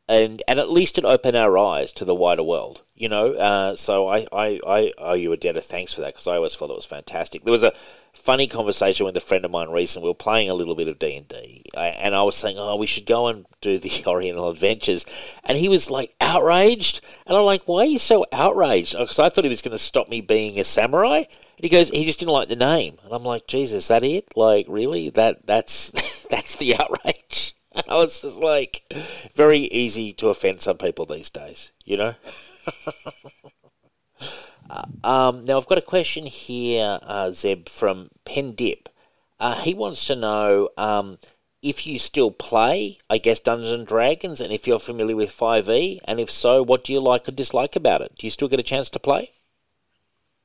and 0.09 0.43
and 0.49 0.59
at 0.59 0.71
least 0.71 0.99
it 0.99 1.05
opened 1.05 1.37
our 1.37 1.57
eyes 1.59 1.93
to 1.93 2.05
the 2.05 2.15
wider 2.15 2.43
world. 2.43 2.83
You 2.95 3.09
know, 3.09 3.33
uh, 3.33 3.77
so 3.77 4.09
I, 4.09 4.27
I, 4.31 4.61
I 4.67 4.93
owe 4.99 5.15
you 5.15 5.33
a 5.33 5.37
debt 5.39 5.57
of 5.57 5.65
thanks 5.65 5.95
for 5.95 6.03
that 6.03 6.13
because 6.15 6.27
I 6.27 6.37
always 6.37 6.55
thought 6.55 6.71
it 6.71 6.77
was 6.77 6.85
fantastic. 6.85 7.43
There 7.43 7.53
was 7.53 7.63
a 7.63 7.73
funny 8.13 8.47
conversation 8.47 9.07
with 9.07 9.17
a 9.17 9.21
friend 9.21 9.45
of 9.45 9.51
mine 9.51 9.71
recently. 9.71 10.07
We 10.07 10.11
were 10.11 10.15
playing 10.15 10.51
a 10.51 10.55
little 10.55 10.75
bit 10.75 10.89
of 10.89 10.99
D 10.99 11.17
and 11.17 11.29
D, 11.29 11.65
uh, 11.75 11.81
and 11.81 12.15
I 12.15 12.23
was 12.23 12.37
saying, 12.37 12.57
"Oh, 12.59 12.77
we 12.77 12.87
should 12.87 13.07
go 13.07 13.29
and 13.29 13.47
do 13.61 13.79
the 13.79 14.05
Oriental 14.07 14.51
Adventures," 14.51 15.05
and 15.45 15.57
he 15.57 15.69
was 15.69 15.91
like 15.91 16.15
outraged, 16.21 17.01
and 17.27 17.37
I'm 17.37 17.45
like, 17.45 17.63
"Why 17.65 17.83
are 17.83 17.87
you 17.87 17.99
so 17.99 18.25
outraged?" 18.33 18.95
Oh, 18.97 19.01
because 19.05 19.19
I 19.19 19.29
thought 19.29 19.45
he 19.45 19.51
was 19.51 19.63
going 19.63 19.73
to 19.73 19.79
stop 19.79 20.09
me 20.09 20.21
being 20.21 20.59
a 20.59 20.65
samurai. 20.65 21.25
And 21.61 21.65
he 21.65 21.69
goes, 21.69 21.91
he 21.91 22.07
just 22.07 22.19
didn't 22.19 22.33
like 22.33 22.49
the 22.49 22.57
name, 22.57 22.97
and 23.05 23.13
I'm 23.13 23.23
like, 23.23 23.47
Jesus, 23.47 23.89
that 23.89 24.03
it? 24.03 24.35
Like, 24.35 24.65
really? 24.67 25.11
That 25.11 25.47
that's 25.47 25.91
that's 26.31 26.57
the 26.57 26.77
outrage. 26.77 27.55
And 27.73 27.85
I 27.89 27.97
was 27.97 28.21
just 28.21 28.41
like, 28.41 28.83
very 29.35 29.61
easy 29.61 30.13
to 30.15 30.29
offend 30.29 30.61
some 30.61 30.79
people 30.79 31.05
these 31.05 31.31
days, 31.31 31.73
you 31.85 31.97
know. 31.97 32.15
Uh, 34.71 34.85
um, 35.03 35.45
now 35.45 35.57
I've 35.59 35.67
got 35.67 35.79
a 35.79 35.83
question 35.83 36.27
here, 36.27 36.99
uh, 37.03 37.31
Zeb 37.33 37.69
from 37.69 38.11
Pen 38.25 38.53
Dip. 38.53 38.89
Uh, 39.41 39.61
he 39.61 39.75
wants 39.75 40.07
to 40.07 40.15
know 40.15 40.69
um, 40.77 41.19
if 41.63 41.87
you 41.87 41.99
still 41.99 42.31
play, 42.31 42.99
I 43.09 43.19
guess, 43.19 43.41
Dungeons 43.41 43.71
and 43.73 43.87
Dragons, 43.87 44.41
and 44.41 44.53
if 44.53 44.67
you're 44.67 44.79
familiar 44.79 45.17
with 45.17 45.33
Five 45.33 45.69
E, 45.69 46.01
and 46.05 46.21
if 46.21 46.31
so, 46.31 46.63
what 46.63 46.85
do 46.85 46.93
you 46.93 47.01
like 47.01 47.29
or 47.29 47.33
dislike 47.33 47.75
about 47.75 48.01
it? 48.03 48.13
Do 48.19 48.27
you 48.27 48.31
still 48.31 48.49
get 48.49 48.61
a 48.61 48.65
chance 48.65 48.89
to 48.91 48.99
play? 49.01 49.33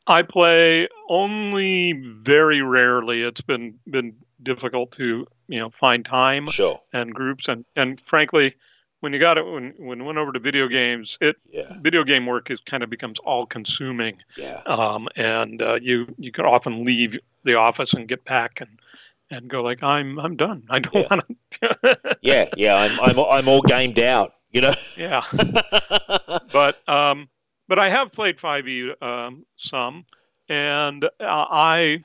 I 0.07 0.21
play 0.21 0.87
only 1.09 1.93
very 1.93 2.61
rarely. 2.61 3.21
It's 3.23 3.41
been 3.41 3.79
been 3.87 4.15
difficult 4.41 4.91
to 4.93 5.25
you 5.47 5.59
know 5.59 5.69
find 5.71 6.05
time 6.05 6.47
Sure. 6.47 6.81
and 6.93 7.13
groups 7.13 7.47
and 7.47 7.65
and 7.75 7.99
frankly, 7.99 8.55
when 9.05 9.13
you 9.13 9.19
got 9.19 9.37
it 9.37 9.45
when 9.45 9.71
when 9.77 10.01
it 10.01 10.03
went 10.03 10.17
over 10.17 10.31
to 10.31 10.39
video 10.39 10.67
games, 10.67 11.15
it 11.21 11.35
Yeah. 11.47 11.73
video 11.79 12.03
game 12.03 12.25
work 12.25 12.49
is 12.49 12.59
kind 12.59 12.81
of 12.81 12.89
becomes 12.89 13.19
all 13.19 13.45
consuming. 13.45 14.17
Yeah. 14.35 14.61
um, 14.65 15.07
and 15.15 15.61
uh, 15.61 15.77
you 15.79 16.07
you 16.17 16.31
can 16.31 16.45
often 16.45 16.83
leave 16.83 17.15
the 17.43 17.53
office 17.53 17.93
and 17.93 18.07
get 18.07 18.25
back 18.25 18.61
and 18.61 18.79
and 19.29 19.47
go 19.47 19.61
like 19.61 19.83
I'm 19.83 20.17
I'm 20.19 20.35
done. 20.35 20.63
I 20.71 20.79
don't 20.79 20.95
Yeah. 20.95 21.07
want 21.11 21.37
to. 21.61 22.17
Yeah. 22.21 22.45
Yeah. 22.55 22.75
I'm 22.77 22.99
I'm 22.99 23.19
I'm 23.19 23.47
all 23.47 23.61
gamed 23.61 23.99
out. 23.99 24.33
You 24.51 24.61
know. 24.61 24.73
yeah, 24.97 25.21
but 26.51 26.81
um, 26.89 27.29
but 27.67 27.77
I 27.77 27.89
have 27.89 28.11
played 28.11 28.37
5e 28.37 29.01
um, 29.03 29.45
some, 29.55 30.05
and 30.49 31.03
uh, 31.05 31.09
I. 31.19 32.03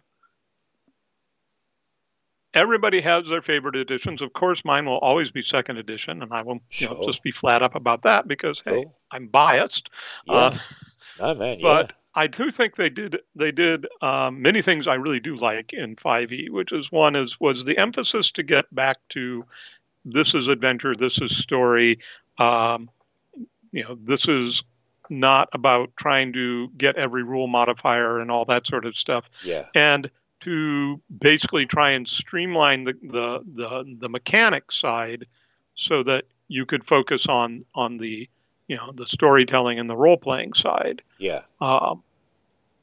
Everybody 2.52 3.00
has 3.00 3.28
their 3.28 3.42
favorite 3.42 3.76
editions. 3.76 4.22
Of 4.22 4.32
course, 4.32 4.64
mine 4.64 4.86
will 4.86 4.98
always 4.98 5.30
be 5.30 5.42
second 5.42 5.76
edition, 5.76 6.22
and 6.22 6.32
I 6.32 6.42
will 6.42 6.60
you 6.70 6.88
know, 6.88 7.02
just 7.04 7.22
be 7.22 7.30
flat 7.30 7.62
up 7.62 7.74
about 7.74 8.02
that 8.02 8.26
because 8.26 8.60
hey. 8.64 8.86
I'm 9.10 9.28
biased. 9.28 9.90
Yeah. 10.26 10.34
Uh, 10.34 10.58
no 11.20 11.34
man. 11.34 11.58
but 11.62 11.92
I 12.14 12.26
do 12.26 12.50
think 12.50 12.76
they 12.76 12.90
did 12.90 13.20
they 13.36 13.52
did 13.52 13.86
um, 14.02 14.42
many 14.42 14.62
things 14.62 14.88
I 14.88 14.96
really 14.96 15.20
do 15.20 15.36
like 15.36 15.72
in 15.72 15.94
5e, 15.94 16.50
which 16.50 16.72
is 16.72 16.90
one 16.90 17.14
is 17.14 17.38
was 17.40 17.64
the 17.64 17.78
emphasis 17.78 18.32
to 18.32 18.42
get 18.42 18.72
back 18.74 18.98
to 19.10 19.44
this 20.04 20.34
is 20.34 20.48
adventure, 20.48 20.96
this 20.96 21.20
is 21.20 21.36
story. 21.36 22.00
Um, 22.38 22.90
you 23.70 23.84
know, 23.84 23.96
this 24.02 24.26
is 24.26 24.64
not 25.08 25.48
about 25.52 25.90
trying 25.96 26.32
to 26.32 26.68
get 26.76 26.96
every 26.96 27.22
rule 27.22 27.46
modifier 27.46 28.20
and 28.20 28.30
all 28.30 28.44
that 28.46 28.66
sort 28.66 28.86
of 28.86 28.96
stuff. 28.96 29.28
yeah. 29.44 29.66
Yeah. 29.74 29.94
And 29.94 30.10
to 30.40 31.00
basically 31.16 31.66
try 31.66 31.90
and 31.90 32.08
streamline 32.08 32.84
the 32.84 32.94
the 33.02 33.40
the, 33.54 33.96
the 33.98 34.08
mechanic 34.08 34.72
side 34.72 35.26
so 35.74 36.02
that 36.02 36.24
you 36.48 36.66
could 36.66 36.86
focus 36.86 37.26
on 37.26 37.64
on 37.74 37.96
the 37.96 38.28
you 38.68 38.76
know 38.76 38.92
the 38.92 39.06
storytelling 39.06 39.78
and 39.78 39.88
the 39.88 39.96
role 39.96 40.16
playing 40.16 40.52
side. 40.52 41.02
Yeah. 41.18 41.42
Um, 41.60 42.02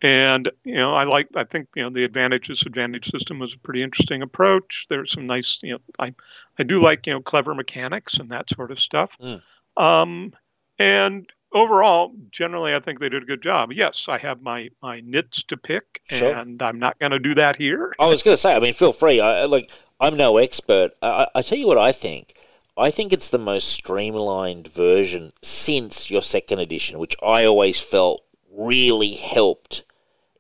and 0.01 0.51
you 0.63 0.75
know, 0.75 0.93
I 0.93 1.05
like. 1.05 1.29
I 1.35 1.43
think 1.43 1.69
you 1.75 1.81
know 1.81 1.89
the 1.89 2.03
advantage 2.03 2.47
disadvantage 2.47 3.09
system 3.09 3.39
was 3.39 3.53
a 3.53 3.57
pretty 3.57 3.81
interesting 3.81 4.21
approach. 4.21 4.85
There's 4.89 5.11
some 5.11 5.25
nice, 5.25 5.59
you 5.63 5.73
know, 5.73 5.79
I 5.97 6.13
I 6.59 6.63
do 6.63 6.79
like 6.79 7.07
you 7.07 7.13
know 7.13 7.21
clever 7.21 7.55
mechanics 7.55 8.17
and 8.17 8.29
that 8.29 8.49
sort 8.49 8.71
of 8.71 8.79
stuff. 8.79 9.17
Mm. 9.19 9.41
Um, 9.75 10.33
and 10.77 11.27
overall, 11.51 12.13
generally, 12.31 12.75
I 12.75 12.79
think 12.79 12.99
they 12.99 13.09
did 13.09 13.23
a 13.23 13.25
good 13.25 13.41
job. 13.41 13.71
Yes, 13.73 14.05
I 14.07 14.17
have 14.17 14.41
my 14.41 14.69
my 14.81 15.01
nits 15.05 15.43
to 15.43 15.57
pick, 15.57 16.01
Sure. 16.09 16.33
and 16.33 16.61
I'm 16.61 16.79
not 16.79 16.99
going 16.99 17.11
to 17.11 17.19
do 17.19 17.35
that 17.35 17.55
here. 17.55 17.93
I 17.99 18.05
was 18.07 18.23
going 18.23 18.33
to 18.33 18.41
say, 18.41 18.55
I 18.55 18.59
mean, 18.59 18.73
feel 18.73 18.91
free. 18.91 19.19
I, 19.19 19.45
like, 19.45 19.71
I'm 19.99 20.17
no 20.17 20.37
expert. 20.37 20.91
I, 21.01 21.07
I 21.07 21.27
I 21.35 21.41
tell 21.41 21.57
you 21.57 21.67
what 21.67 21.77
I 21.77 21.91
think. 21.91 22.33
I 22.77 22.91
think 22.91 23.11
it's 23.11 23.29
the 23.29 23.39
most 23.39 23.69
streamlined 23.69 24.67
version 24.67 25.31
since 25.41 26.11
your 26.11 26.21
second 26.21 26.59
edition, 26.59 26.99
which 26.99 27.15
I 27.23 27.43
always 27.45 27.79
felt 27.79 28.21
really 28.51 29.13
helped. 29.15 29.83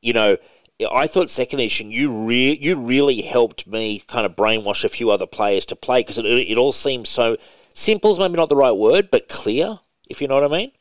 You 0.01 0.13
know, 0.13 0.37
I 0.91 1.07
thought 1.07 1.31
second 1.31 1.59
edition 1.59 1.89
you 1.89 2.11
re- 2.13 2.57
you 2.61 2.75
really 2.75 3.21
helped 3.23 3.65
me 3.65 4.03
kind 4.07 4.25
of 4.27 4.35
brainwash 4.35 4.83
a 4.83 4.89
few 4.89 5.09
other 5.09 5.25
players 5.25 5.65
to 5.67 5.75
play 5.75 6.01
because 6.01 6.19
it, 6.19 6.25
it 6.25 6.57
all 6.57 6.71
seems 6.71 7.09
so 7.09 7.37
simple 7.73 8.11
is 8.11 8.19
maybe 8.19 8.35
not 8.35 8.49
the 8.49 8.55
right 8.55 8.71
word, 8.75 9.09
but 9.09 9.27
clear, 9.27 9.79
if 10.09 10.21
you 10.21 10.27
know 10.27 10.35
what 10.39 10.51
I 10.51 10.57
mean. 10.57 10.71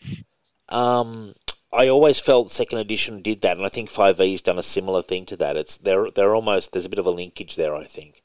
Um, 0.69 1.35
I 1.73 1.89
always 1.89 2.19
felt 2.19 2.51
second 2.51 2.79
edition 2.79 3.23
did 3.23 3.43
that, 3.43 3.57
and 3.57 3.67
I 3.67 3.69
think 3.69 3.91
Five 3.91 4.21
E's 4.21 4.43
done 4.43 4.59
a 4.59 4.63
similar 4.63 5.03
thing 5.03 5.27
to 5.27 5.37
that. 5.37 5.57
It's 5.57 5.77
they're 5.77 6.11
they're 6.11 6.35
almost 6.35 6.73
there's 6.73 6.85
a 6.85 6.89
bit 6.89 6.99
of 6.99 7.07
a 7.07 7.11
linkage 7.11 7.57
there, 7.57 7.75
I 7.75 7.85
think. 7.85 8.23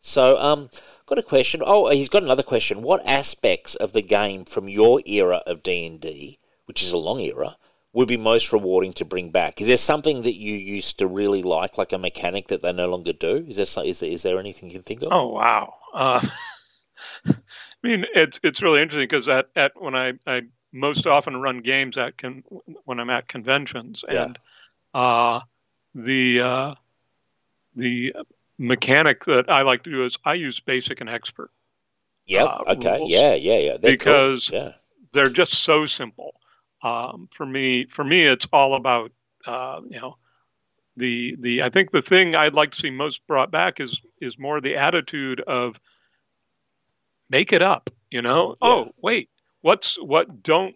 So, 0.00 0.38
um, 0.38 0.68
got 1.06 1.18
a 1.18 1.22
question. 1.22 1.62
Oh, 1.64 1.88
he's 1.88 2.10
got 2.10 2.22
another 2.22 2.42
question. 2.42 2.82
What 2.82 3.06
aspects 3.06 3.74
of 3.74 3.94
the 3.94 4.02
game 4.02 4.44
from 4.44 4.68
your 4.68 5.00
era 5.06 5.42
of 5.46 5.62
D 5.62 5.86
and 5.86 6.00
D, 6.00 6.38
which 6.66 6.82
is 6.82 6.92
a 6.92 6.98
long 6.98 7.20
era, 7.20 7.56
would 7.94 8.08
be 8.08 8.18
most 8.18 8.52
rewarding 8.52 8.92
to 8.94 9.04
bring 9.04 9.30
back? 9.30 9.60
Is 9.60 9.68
there 9.68 9.76
something 9.78 10.22
that 10.22 10.34
you 10.34 10.54
used 10.54 10.98
to 10.98 11.06
really 11.06 11.42
like, 11.42 11.78
like 11.78 11.92
a 11.92 11.98
mechanic 11.98 12.48
that 12.48 12.60
they 12.60 12.72
no 12.72 12.90
longer 12.90 13.12
do? 13.14 13.46
Is 13.48 13.56
there 13.56 13.84
is 13.86 14.00
there, 14.00 14.10
is 14.10 14.22
there 14.22 14.38
anything 14.38 14.68
you 14.68 14.74
can 14.74 14.82
think 14.82 15.02
of? 15.02 15.08
Oh 15.10 15.28
wow. 15.28 15.74
Uh, 15.94 16.20
I 17.84 17.86
mean, 17.88 18.06
it's 18.14 18.40
it's 18.42 18.62
really 18.62 18.80
interesting 18.80 19.08
because 19.08 19.28
at, 19.28 19.48
at 19.56 19.72
when 19.80 19.94
I, 19.94 20.14
I 20.26 20.42
most 20.72 21.06
often 21.06 21.36
run 21.40 21.58
games 21.60 21.96
at 21.98 22.16
con, 22.16 22.42
when 22.84 22.98
I'm 22.98 23.10
at 23.10 23.28
conventions 23.28 24.04
Yeah. 24.10 24.24
and 24.24 24.38
uh, 24.94 25.40
the 25.94 26.40
uh, 26.40 26.74
the 27.76 28.14
mechanic 28.58 29.24
that 29.24 29.50
I 29.50 29.62
like 29.62 29.82
to 29.84 29.90
do 29.90 30.04
is 30.04 30.16
I 30.24 30.34
use 30.34 30.60
basic 30.60 31.00
and 31.00 31.10
expert. 31.10 31.50
Yep. 32.26 32.46
uh, 32.46 32.58
okay. 32.68 33.02
Yeah. 33.06 33.34
Yeah. 33.34 33.58
Yeah. 33.58 33.76
They're 33.76 33.96
cool. 33.96 34.12
Because- 34.12 34.50
yeah. 34.50 34.72
They're 35.12 35.28
just 35.28 35.54
so 35.62 35.86
simple. 35.86 36.34
Um, 36.82 37.28
for 37.30 37.46
me, 37.46 37.84
for 37.86 38.02
me, 38.02 38.24
it's 38.24 38.48
all 38.52 38.74
about 38.74 39.12
uh, 39.46 39.80
you 39.88 40.00
know 40.00 40.16
the 40.96 41.36
the 41.38 41.62
I 41.62 41.68
think 41.68 41.92
the 41.92 42.02
thing 42.02 42.34
I'd 42.34 42.54
like 42.54 42.72
to 42.72 42.80
see 42.80 42.90
most 42.90 43.24
brought 43.28 43.52
back 43.52 43.78
is 43.78 44.00
is 44.20 44.40
more 44.40 44.60
the 44.60 44.74
attitude 44.76 45.40
of 45.42 45.78
make 47.30 47.52
it 47.52 47.62
up. 47.62 47.90
You 48.10 48.22
know, 48.22 48.50
Yeah. 48.62 48.68
oh 48.68 48.92
wait, 49.02 49.28
what's 49.62 49.96
what? 50.02 50.42
Don't 50.42 50.74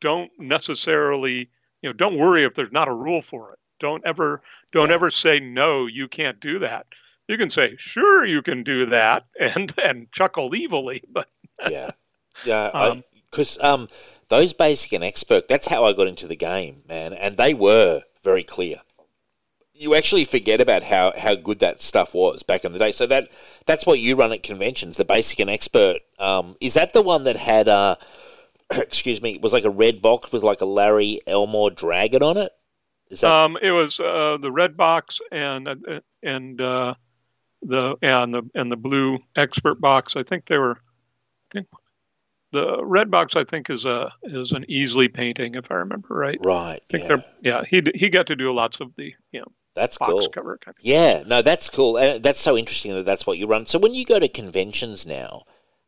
don't 0.00 0.30
necessarily 0.38 1.48
you 1.82 1.88
know 1.88 1.92
don't 1.92 2.18
worry 2.18 2.44
if 2.44 2.54
there's 2.54 2.72
not 2.72 2.88
a 2.88 2.92
rule 2.94 3.22
for 3.22 3.52
it. 3.52 3.58
Don't 3.78 4.04
ever 4.04 4.42
don't 4.72 4.88
Yeah. 4.88 4.94
ever 4.94 5.10
say 5.10 5.40
no, 5.40 5.86
you 5.86 6.08
can't 6.08 6.40
do 6.40 6.58
that. 6.60 6.86
You 7.28 7.38
can 7.38 7.50
say 7.50 7.76
sure, 7.78 8.24
you 8.26 8.42
can 8.42 8.62
do 8.64 8.86
that, 8.86 9.24
and 9.40 9.72
and 9.82 10.10
chuckle 10.12 10.50
evilly, 10.54 11.02
but 11.08 11.28
yeah, 11.70 11.90
yeah. 12.44 12.66
Um, 12.66 13.04
Because 13.30 13.58
um, 13.62 13.88
those 14.28 14.52
basic 14.52 14.92
and 14.92 15.04
expert, 15.04 15.46
that's 15.46 15.68
how 15.68 15.84
I 15.84 15.92
got 15.92 16.08
into 16.08 16.26
the 16.26 16.36
game, 16.36 16.82
man, 16.88 17.12
and 17.12 17.36
they 17.36 17.54
were 17.54 18.02
very 18.24 18.42
clear. 18.42 18.80
You 19.80 19.94
actually 19.94 20.26
forget 20.26 20.60
about 20.60 20.82
how, 20.82 21.14
how 21.16 21.34
good 21.34 21.60
that 21.60 21.80
stuff 21.80 22.12
was 22.12 22.42
back 22.42 22.66
in 22.66 22.72
the 22.72 22.78
day. 22.78 22.92
So 22.92 23.06
that 23.06 23.28
that's 23.64 23.86
what 23.86 23.98
you 23.98 24.14
run 24.14 24.30
at 24.30 24.42
conventions. 24.42 24.98
The 24.98 25.06
basic 25.06 25.40
and 25.40 25.48
expert 25.48 26.00
um, 26.18 26.54
is 26.60 26.74
that 26.74 26.92
the 26.92 27.00
one 27.00 27.24
that 27.24 27.36
had 27.36 27.66
uh, 27.66 27.96
excuse 28.70 29.22
me, 29.22 29.32
it 29.32 29.40
was 29.40 29.54
like 29.54 29.64
a 29.64 29.70
red 29.70 30.02
box 30.02 30.32
with 30.32 30.42
like 30.42 30.60
a 30.60 30.66
Larry 30.66 31.20
Elmore 31.26 31.70
dragon 31.70 32.22
on 32.22 32.36
it. 32.36 32.52
Is 33.08 33.22
that 33.22 33.30
Um, 33.30 33.56
it 33.62 33.70
was 33.72 33.98
uh, 33.98 34.36
the 34.40 34.52
red 34.52 34.76
box 34.76 35.18
and 35.32 35.66
uh, 35.66 36.00
and 36.22 36.60
uh, 36.60 36.94
the 37.62 37.96
and 38.02 38.34
the 38.34 38.42
and 38.54 38.70
the 38.70 38.76
blue 38.76 39.18
expert 39.34 39.80
box. 39.80 40.14
I 40.14 40.22
think 40.22 40.46
they 40.46 40.58
were. 40.58 40.76
I 40.76 41.52
think 41.52 41.68
the 42.52 42.84
red 42.84 43.10
box 43.10 43.34
I 43.36 43.44
think 43.44 43.70
is 43.70 43.84
a 43.84 44.12
is 44.22 44.52
an 44.52 44.64
Easley 44.68 45.12
painting 45.12 45.54
if 45.54 45.70
I 45.70 45.76
remember 45.76 46.14
right. 46.14 46.38
right? 46.44 46.82
Yeah, 47.42 47.58
yeah 47.58 47.64
he 47.68 47.82
he 47.94 48.08
got 48.08 48.26
to 48.28 48.36
do 48.36 48.52
lots 48.52 48.80
of 48.80 48.94
the 48.96 49.14
you 49.32 49.40
know 49.40 49.52
that's 49.74 49.98
box 49.98 50.10
cool. 50.10 50.28
cover 50.28 50.58
kind 50.58 50.76
of. 50.78 50.84
Yeah, 50.84 51.22
no, 51.26 51.42
that's 51.42 51.68
cool. 51.68 51.96
And 51.96 52.22
that's 52.22 52.40
so 52.40 52.56
interesting 52.56 52.92
that 52.94 53.04
that's 53.04 53.26
what 53.26 53.38
you 53.38 53.46
run. 53.46 53.66
So 53.66 53.78
when 53.78 53.94
you 53.94 54.04
go 54.04 54.18
to 54.18 54.28
conventions 54.28 55.06
now, 55.06 55.44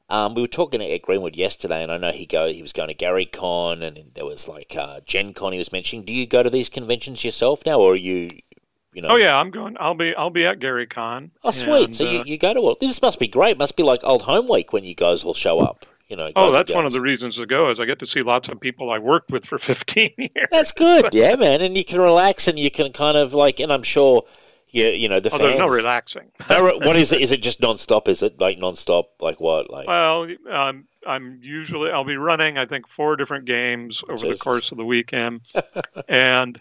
um, 0.09 0.35
we 0.35 0.43
were 0.43 0.49
talking 0.49 0.83
Ed 0.83 1.03
Greenwood 1.03 1.37
yesterday, 1.37 1.83
and 1.83 1.91
I 1.91 1.97
know 1.97 2.11
he 2.11 2.27
go 2.27 2.47
he 2.49 2.63
was 2.63 2.73
going 2.73 2.89
to 2.89 2.95
Gary 2.95 3.25
Con, 3.25 3.83
and 3.83 3.99
there 4.15 4.27
was 4.27 4.47
like 4.47 4.77
uh, 4.77 5.01
Gen 5.07 5.33
Con. 5.33 5.53
He 5.53 5.59
was 5.59 5.73
mentioning. 5.73 6.05
Do 6.05 6.13
you 6.13 6.27
go 6.27 6.43
to 6.43 6.51
these 6.51 6.69
conventions 6.69 7.25
yourself 7.25 7.65
now, 7.65 7.81
or 7.81 7.93
are 7.93 7.97
you, 7.97 8.29
you 8.93 9.01
know? 9.01 9.09
Oh 9.11 9.17
yeah, 9.17 9.39
I'm 9.39 9.51
going. 9.51 9.77
I'll 9.81 9.95
be 9.95 10.15
I'll 10.15 10.31
be 10.31 10.45
at 10.45 10.59
Gary 10.59 10.87
Con. 10.87 11.31
Oh, 11.43 11.51
sweet. 11.51 11.85
and, 11.87 11.97
so 11.97 12.07
uh, 12.07 12.11
you, 12.11 12.25
you 12.27 12.39
go 12.39 12.53
to 12.53 12.61
all. 12.61 12.77
This 12.79 13.01
must 13.01 13.19
be 13.19 13.29
great. 13.29 13.57
Must 13.57 13.77
be 13.77 13.83
like 13.83 14.05
old 14.05 14.23
home 14.23 14.49
week 14.49 14.73
when 14.73 14.85
you 14.85 14.95
guys 14.95 15.25
all 15.25 15.35
show 15.35 15.61
up. 15.61 15.87
You 16.13 16.17
know. 16.19 16.31
Oh, 16.37 16.53
that's 16.53 16.71
one 16.75 16.85
of 16.85 16.93
the 16.93 17.01
reasons 17.01 17.37
to 17.37 17.47
go 17.47 17.71
is 17.71 17.81
I 17.81 17.87
get 17.87 17.99
to 18.01 18.07
see 18.07 18.21
lots 18.21 18.47
of 18.51 18.61
people 18.61 18.91
I 18.91 18.99
worked 18.99 19.31
with 19.31 19.47
for 19.47 19.59
15 19.71 20.11
years. 20.19 20.49
That's 20.51 20.71
good. 20.73 21.09
yeah, 21.15 21.37
man, 21.37 21.63
and 21.63 21.75
you 21.75 21.87
can 21.87 22.01
relax, 22.03 22.47
and 22.49 22.59
you 22.59 22.71
can 22.71 22.93
kind 22.93 23.17
of 23.17 23.33
like, 23.33 23.61
and 23.61 23.73
I'm 23.73 23.83
sure. 23.83 24.25
You, 24.75 24.87
you 24.89 25.09
know 25.09 25.21
the 25.21 25.29
Oh, 25.29 25.39
fans. 25.39 25.43
there's 25.43 25.59
no 25.59 25.69
relaxing. 25.69 26.31
No, 26.51 26.65
what 26.79 26.97
is 26.97 27.13
it? 27.13 27.21
Is 27.23 27.31
it 27.33 27.43
just 27.43 27.61
non-stop? 27.63 28.09
Is 28.09 28.23
it 28.23 28.39
like 28.41 28.59
non-stop? 28.59 29.11
Like 29.21 29.39
what? 29.41 29.71
Like 29.71 29.87
Well, 29.89 30.29
um, 30.51 30.87
I'm 31.07 31.39
usually 31.43 31.91
I'll 31.91 32.05
be 32.05 32.17
running 32.17 32.57
I 32.59 32.65
think 32.67 32.89
four 32.89 33.17
different 33.17 33.45
games 33.47 34.03
over 34.09 34.27
the 34.29 34.35
course 34.37 34.71
of 34.71 34.77
the 34.79 34.85
weekend, 34.85 35.41
and 36.09 36.61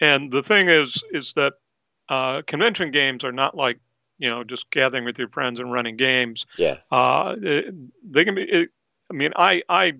and 0.00 0.30
the 0.32 0.42
thing 0.42 0.68
is 0.68 1.02
is 1.12 1.32
that 1.34 1.54
uh, 2.08 2.42
convention 2.42 2.90
games 2.90 3.24
are 3.24 3.32
not 3.32 3.56
like 3.56 3.78
you 4.18 4.28
know 4.30 4.44
just 4.44 4.70
gathering 4.70 5.04
with 5.04 5.18
your 5.18 5.28
friends 5.28 5.58
and 5.60 5.72
running 5.72 5.96
games. 5.96 6.46
yeah, 6.58 6.78
Uh, 6.90 7.34
it- 7.40 7.74
they 8.08 8.24
can 8.24 8.34
be. 8.34 8.42
It, 8.42 8.70
I 9.10 9.14
mean, 9.14 9.32
I 9.36 9.62
I 9.68 9.94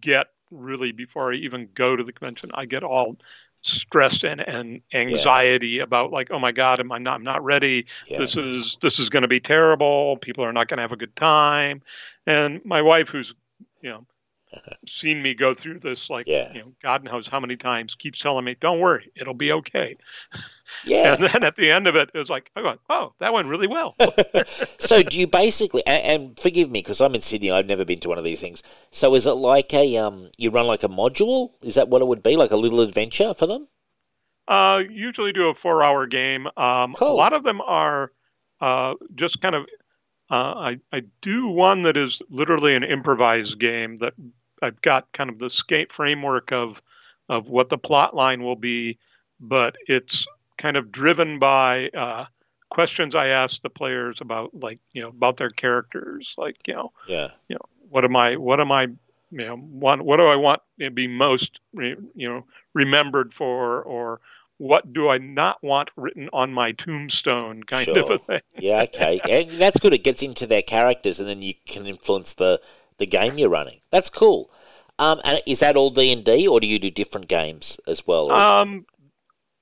get 0.00 0.28
really 0.50 0.92
before 0.92 1.32
I 1.32 1.36
even 1.36 1.68
go 1.74 1.96
to 1.96 2.02
the 2.02 2.12
convention, 2.12 2.50
I 2.54 2.66
get 2.66 2.82
all 2.82 3.16
stressed 3.62 4.24
and, 4.24 4.40
and 4.40 4.80
anxiety 4.94 5.80
about 5.80 6.10
like, 6.10 6.30
oh 6.30 6.38
my 6.38 6.52
god, 6.52 6.80
am 6.80 6.92
I 6.92 6.98
not? 6.98 7.16
I'm 7.16 7.22
not 7.22 7.44
ready 7.44 7.86
yeah. 8.06 8.18
this 8.18 8.36
is 8.36 8.78
this 8.80 8.98
is 8.98 9.10
going 9.10 9.22
to 9.22 9.28
be 9.28 9.40
terrible 9.40 10.16
people 10.16 10.44
are 10.44 10.52
not 10.52 10.68
going 10.68 10.78
to 10.78 10.82
have 10.82 10.92
a 10.92 10.96
good 10.96 11.14
time 11.14 11.82
and 12.26 12.64
my 12.64 12.82
wife 12.82 13.10
who's 13.10 13.34
you 13.82 13.90
know 13.90 14.06
seen 14.86 15.22
me 15.22 15.34
go 15.34 15.54
through 15.54 15.78
this 15.78 16.10
like 16.10 16.26
Yeah. 16.26 16.52
you 16.52 16.60
know 16.60 16.72
god 16.82 17.04
knows 17.04 17.26
how 17.28 17.38
many 17.40 17.56
times 17.56 17.94
keeps 17.94 18.18
telling 18.20 18.44
me 18.44 18.56
don't 18.60 18.80
worry 18.80 19.10
it'll 19.16 19.34
be 19.34 19.52
okay. 19.52 19.96
Yeah. 20.84 21.14
and 21.14 21.24
then 21.24 21.42
at 21.44 21.56
the 21.56 21.70
end 21.70 21.86
of 21.88 21.96
it 21.96 22.10
it 22.14 22.18
was 22.18 22.30
like 22.30 22.50
i 22.56 22.62
go 22.62 22.76
oh 22.88 23.12
that 23.18 23.32
went 23.32 23.48
really 23.48 23.66
well. 23.66 23.96
So 24.78 25.02
do 25.02 25.18
you 25.18 25.26
basically 25.26 25.84
and, 25.86 26.02
and 26.22 26.38
forgive 26.38 26.70
me 26.70 26.80
because 26.80 27.00
i'm 27.00 27.14
in 27.14 27.20
sydney 27.20 27.50
i've 27.50 27.66
never 27.66 27.84
been 27.84 28.00
to 28.00 28.08
one 28.08 28.18
of 28.18 28.24
these 28.24 28.40
things. 28.40 28.62
So 28.90 29.14
is 29.14 29.26
it 29.26 29.32
like 29.32 29.72
a 29.74 29.96
um 29.96 30.30
you 30.38 30.50
run 30.50 30.66
like 30.66 30.82
a 30.82 30.88
module? 30.88 31.50
Is 31.62 31.74
that 31.74 31.88
what 31.88 32.02
it 32.02 32.06
would 32.08 32.22
be 32.22 32.36
like 32.36 32.50
a 32.50 32.56
little 32.56 32.80
adventure 32.80 33.34
for 33.34 33.46
them? 33.46 33.68
Uh 34.48 34.82
usually 34.90 35.32
do 35.32 35.48
a 35.48 35.54
four 35.54 35.82
hour 35.82 36.06
game. 36.06 36.48
Um 36.56 36.94
a 37.00 37.04
lot 37.04 37.32
of 37.32 37.42
them 37.44 37.60
are 37.60 38.12
uh 38.60 38.94
just 39.14 39.40
kind 39.40 39.54
of 39.54 39.66
uh, 40.32 40.54
I, 40.56 40.80
I 40.92 41.02
do 41.22 41.48
one 41.48 41.82
that 41.82 41.96
is 41.96 42.22
literally 42.30 42.76
an 42.76 42.84
improvised 42.84 43.58
game 43.58 43.98
that 43.98 44.12
I've 44.62 44.80
got 44.82 45.12
kind 45.12 45.30
of 45.30 45.38
the 45.38 45.50
skate 45.50 45.92
framework 45.92 46.52
of 46.52 46.82
of 47.28 47.48
what 47.48 47.68
the 47.68 47.78
plot 47.78 48.14
line 48.14 48.42
will 48.42 48.56
be, 48.56 48.98
but 49.38 49.76
it's 49.86 50.26
kind 50.58 50.76
of 50.76 50.90
driven 50.90 51.38
by 51.38 51.88
uh, 51.96 52.26
questions 52.70 53.14
I 53.14 53.28
ask 53.28 53.62
the 53.62 53.70
players 53.70 54.20
about, 54.20 54.50
like 54.54 54.80
you 54.92 55.02
know, 55.02 55.08
about 55.08 55.36
their 55.36 55.50
characters, 55.50 56.34
like 56.36 56.56
you 56.66 56.74
know, 56.74 56.92
yeah. 57.06 57.28
you 57.48 57.54
know, 57.54 57.66
what 57.88 58.04
am 58.04 58.16
I, 58.16 58.36
what 58.36 58.60
am 58.60 58.72
I, 58.72 58.82
you 58.82 58.98
know, 59.30 59.56
want, 59.56 60.02
what 60.02 60.16
do 60.16 60.26
I 60.26 60.36
want 60.36 60.60
to 60.80 60.90
be 60.90 61.06
most, 61.06 61.60
re- 61.72 61.96
you 62.14 62.28
know, 62.28 62.46
remembered 62.74 63.32
for, 63.32 63.82
or 63.82 64.20
what 64.58 64.92
do 64.92 65.08
I 65.08 65.18
not 65.18 65.62
want 65.62 65.90
written 65.96 66.28
on 66.32 66.52
my 66.52 66.72
tombstone, 66.72 67.62
kind 67.62 67.88
of 67.88 68.10
a 68.10 68.18
thing. 68.18 68.40
yeah 68.58 68.82
okay. 68.82 69.20
And 69.26 69.50
that's 69.52 69.80
good. 69.80 69.94
It 69.94 70.04
gets 70.04 70.22
into 70.22 70.46
their 70.46 70.62
characters 70.62 71.18
and 71.18 71.28
then 71.28 71.42
you 71.42 71.54
can 71.66 71.86
influence 71.86 72.34
the 72.34 72.60
the 73.00 73.06
game 73.06 73.36
you're 73.36 73.48
running 73.48 73.80
that's 73.90 74.08
cool 74.08 74.50
um 74.98 75.20
and 75.24 75.40
is 75.46 75.58
that 75.60 75.76
all 75.76 75.90
d&d 75.90 76.46
or 76.46 76.60
do 76.60 76.66
you 76.66 76.78
do 76.78 76.90
different 76.90 77.26
games 77.28 77.80
as 77.86 78.06
well 78.06 78.30
Um, 78.30 78.86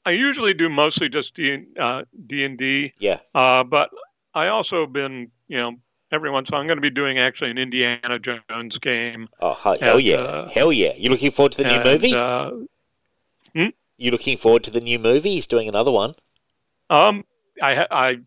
I 0.09 0.13
usually 0.13 0.55
do 0.55 0.71
mostly 0.71 1.11
just 1.11 1.35
D 1.35 1.67
uh, 1.79 2.05
D 2.27 2.43
and 2.43 2.57
D. 2.57 2.95
Yeah. 2.99 3.21
Uh, 3.35 3.63
but 3.63 3.91
I 4.33 4.49
also 4.49 4.87
been 4.87 5.31
you 5.49 5.59
know 5.59 5.77
every 6.11 6.31
once 6.31 6.49
in 6.49 6.55
I'm 6.55 6.67
going 6.67 6.79
to 6.79 6.83
be 6.83 6.89
doing 6.89 7.19
actually 7.19 7.51
an 7.51 7.59
Indiana 7.59 8.19
Jones 8.19 8.79
game. 8.79 9.29
Oh 9.39 9.53
hell 9.53 9.77
And, 9.81 10.03
yeah, 10.03 10.17
uh, 10.17 10.49
hell 10.49 10.73
yeah! 10.73 10.95
You 10.97 11.11
looking 11.11 11.31
forward 11.31 11.53
to 11.53 11.63
the 11.63 11.69
new 11.69 11.85
movie? 11.85 12.15
Uh, 12.15 12.53
you 13.99 14.11
looking 14.11 14.39
forward 14.39 14.65
to 14.65 14.71
the 14.71 14.81
new 14.81 14.99
movie? 14.99 15.33
He's 15.33 15.47
doing 15.47 15.69
another 15.69 15.91
one. 15.91 16.15
um, 16.89 17.25
I 17.61 17.87
I. 17.91 18.21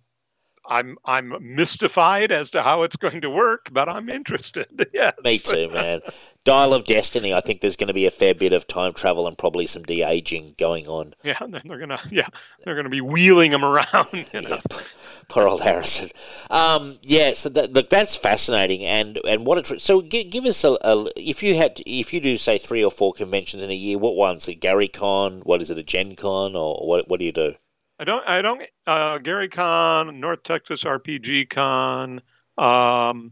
I'm 0.65 0.97
I'm 1.05 1.33
mystified 1.41 2.31
as 2.31 2.51
to 2.51 2.61
how 2.61 2.83
it's 2.83 2.95
going 2.95 3.21
to 3.21 3.29
work, 3.29 3.69
but 3.71 3.89
I'm 3.89 4.09
interested. 4.09 4.67
yes. 4.93 5.13
Me 5.23 5.37
too, 5.37 5.69
man. 5.69 6.01
Dial 6.43 6.73
of 6.73 6.85
Destiny. 6.85 7.33
I 7.33 7.39
think 7.39 7.61
there's 7.61 7.75
going 7.75 7.87
to 7.87 7.93
be 7.93 8.05
a 8.05 8.11
fair 8.11 8.33
bit 8.33 8.53
of 8.53 8.67
time 8.67 8.93
travel 8.93 9.27
and 9.27 9.37
probably 9.37 9.65
some 9.65 9.83
de 9.83 10.03
aging 10.03 10.55
going 10.57 10.87
on. 10.87 11.13
Yeah, 11.23 11.37
and 11.41 11.53
then 11.53 11.63
they're 11.65 11.79
gonna 11.79 11.99
yeah 12.09 12.27
they're 12.63 12.75
gonna 12.75 12.89
be 12.89 13.01
wheeling 13.01 13.51
them 13.51 13.65
around. 13.65 14.07
You 14.33 14.41
know? 14.41 14.49
Yeah, 14.49 14.59
p- 14.69 14.85
poor 15.29 15.47
old 15.47 15.61
Harrison. 15.61 16.09
Um, 16.49 16.97
yeah, 17.01 17.33
so 17.33 17.49
that, 17.49 17.73
look, 17.73 17.89
that's 17.89 18.15
fascinating, 18.15 18.83
and 18.83 19.19
and 19.27 19.45
what 19.45 19.57
a 19.57 19.61
tr- 19.61 19.79
so 19.79 20.01
give, 20.01 20.29
give 20.29 20.45
us 20.45 20.63
a, 20.63 20.77
a 20.81 21.07
if 21.15 21.41
you 21.43 21.55
had 21.55 21.81
if 21.85 22.13
you 22.13 22.19
do 22.19 22.37
say 22.37 22.57
three 22.57 22.83
or 22.83 22.91
four 22.91 23.13
conventions 23.13 23.63
in 23.63 23.71
a 23.71 23.75
year, 23.75 23.97
what 23.97 24.15
ones? 24.15 24.47
A 24.47 24.53
Gary 24.53 24.87
Con? 24.87 25.41
What 25.41 25.61
is 25.61 25.69
it? 25.69 25.77
A 25.77 25.83
Gen 25.83 26.15
Con 26.15 26.55
or 26.55 26.87
what? 26.87 27.09
What 27.09 27.19
do 27.19 27.25
you 27.25 27.31
do? 27.31 27.55
I 28.01 28.03
don't 28.03 28.27
I 28.27 28.41
don't 28.41 28.63
uh, 28.87 29.19
Gary 29.19 29.47
Con, 29.47 30.19
North 30.19 30.41
Texas 30.41 30.83
RPG 30.83 31.51
Con, 31.51 32.19
um, 32.57 33.31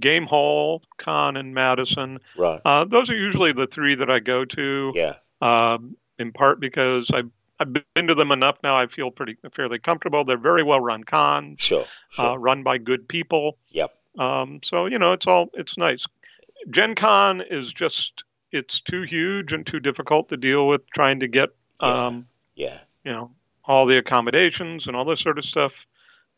Gamehole 0.00 0.82
Con 0.98 1.36
in 1.36 1.54
Madison. 1.54 2.18
Right. 2.36 2.60
Uh, 2.64 2.84
those 2.86 3.08
are 3.08 3.14
usually 3.14 3.52
the 3.52 3.68
three 3.68 3.94
that 3.94 4.10
I 4.10 4.18
go 4.18 4.44
to. 4.44 4.92
Yeah. 4.96 5.14
Um, 5.40 5.96
in 6.18 6.32
part 6.32 6.58
because 6.58 7.08
I've 7.12 7.30
I've 7.60 7.72
been 7.72 8.08
to 8.08 8.16
them 8.16 8.32
enough 8.32 8.56
now. 8.64 8.76
I 8.76 8.88
feel 8.88 9.12
pretty 9.12 9.36
fairly 9.52 9.78
comfortable. 9.78 10.24
They're 10.24 10.36
very 10.38 10.64
well 10.64 10.80
run 10.80 11.04
cons, 11.04 11.60
Sure. 11.60 11.84
Sure. 12.08 12.30
uh, 12.32 12.34
run 12.34 12.64
by 12.64 12.78
good 12.78 13.06
people. 13.08 13.58
Yep. 13.68 13.94
Um, 14.18 14.58
so 14.64 14.86
you 14.86 14.98
know, 14.98 15.12
it's 15.12 15.28
all 15.28 15.50
it's 15.54 15.78
nice. 15.78 16.04
Gen 16.68 16.96
Con 16.96 17.42
is 17.42 17.72
just 17.72 18.24
it's 18.50 18.80
too 18.80 19.02
huge 19.02 19.52
and 19.52 19.64
too 19.64 19.78
difficult 19.78 20.28
to 20.30 20.36
deal 20.36 20.66
with 20.66 20.82
trying 20.90 21.20
to 21.20 21.28
get 21.28 21.50
Yeah. 21.80 22.06
um, 22.06 22.26
yeah. 22.56 22.78
you 23.04 23.12
know 23.12 23.30
all 23.70 23.86
the 23.86 23.98
accommodations 23.98 24.88
and 24.88 24.96
all 24.96 25.04
this 25.04 25.20
sort 25.20 25.38
of 25.38 25.44
stuff. 25.44 25.86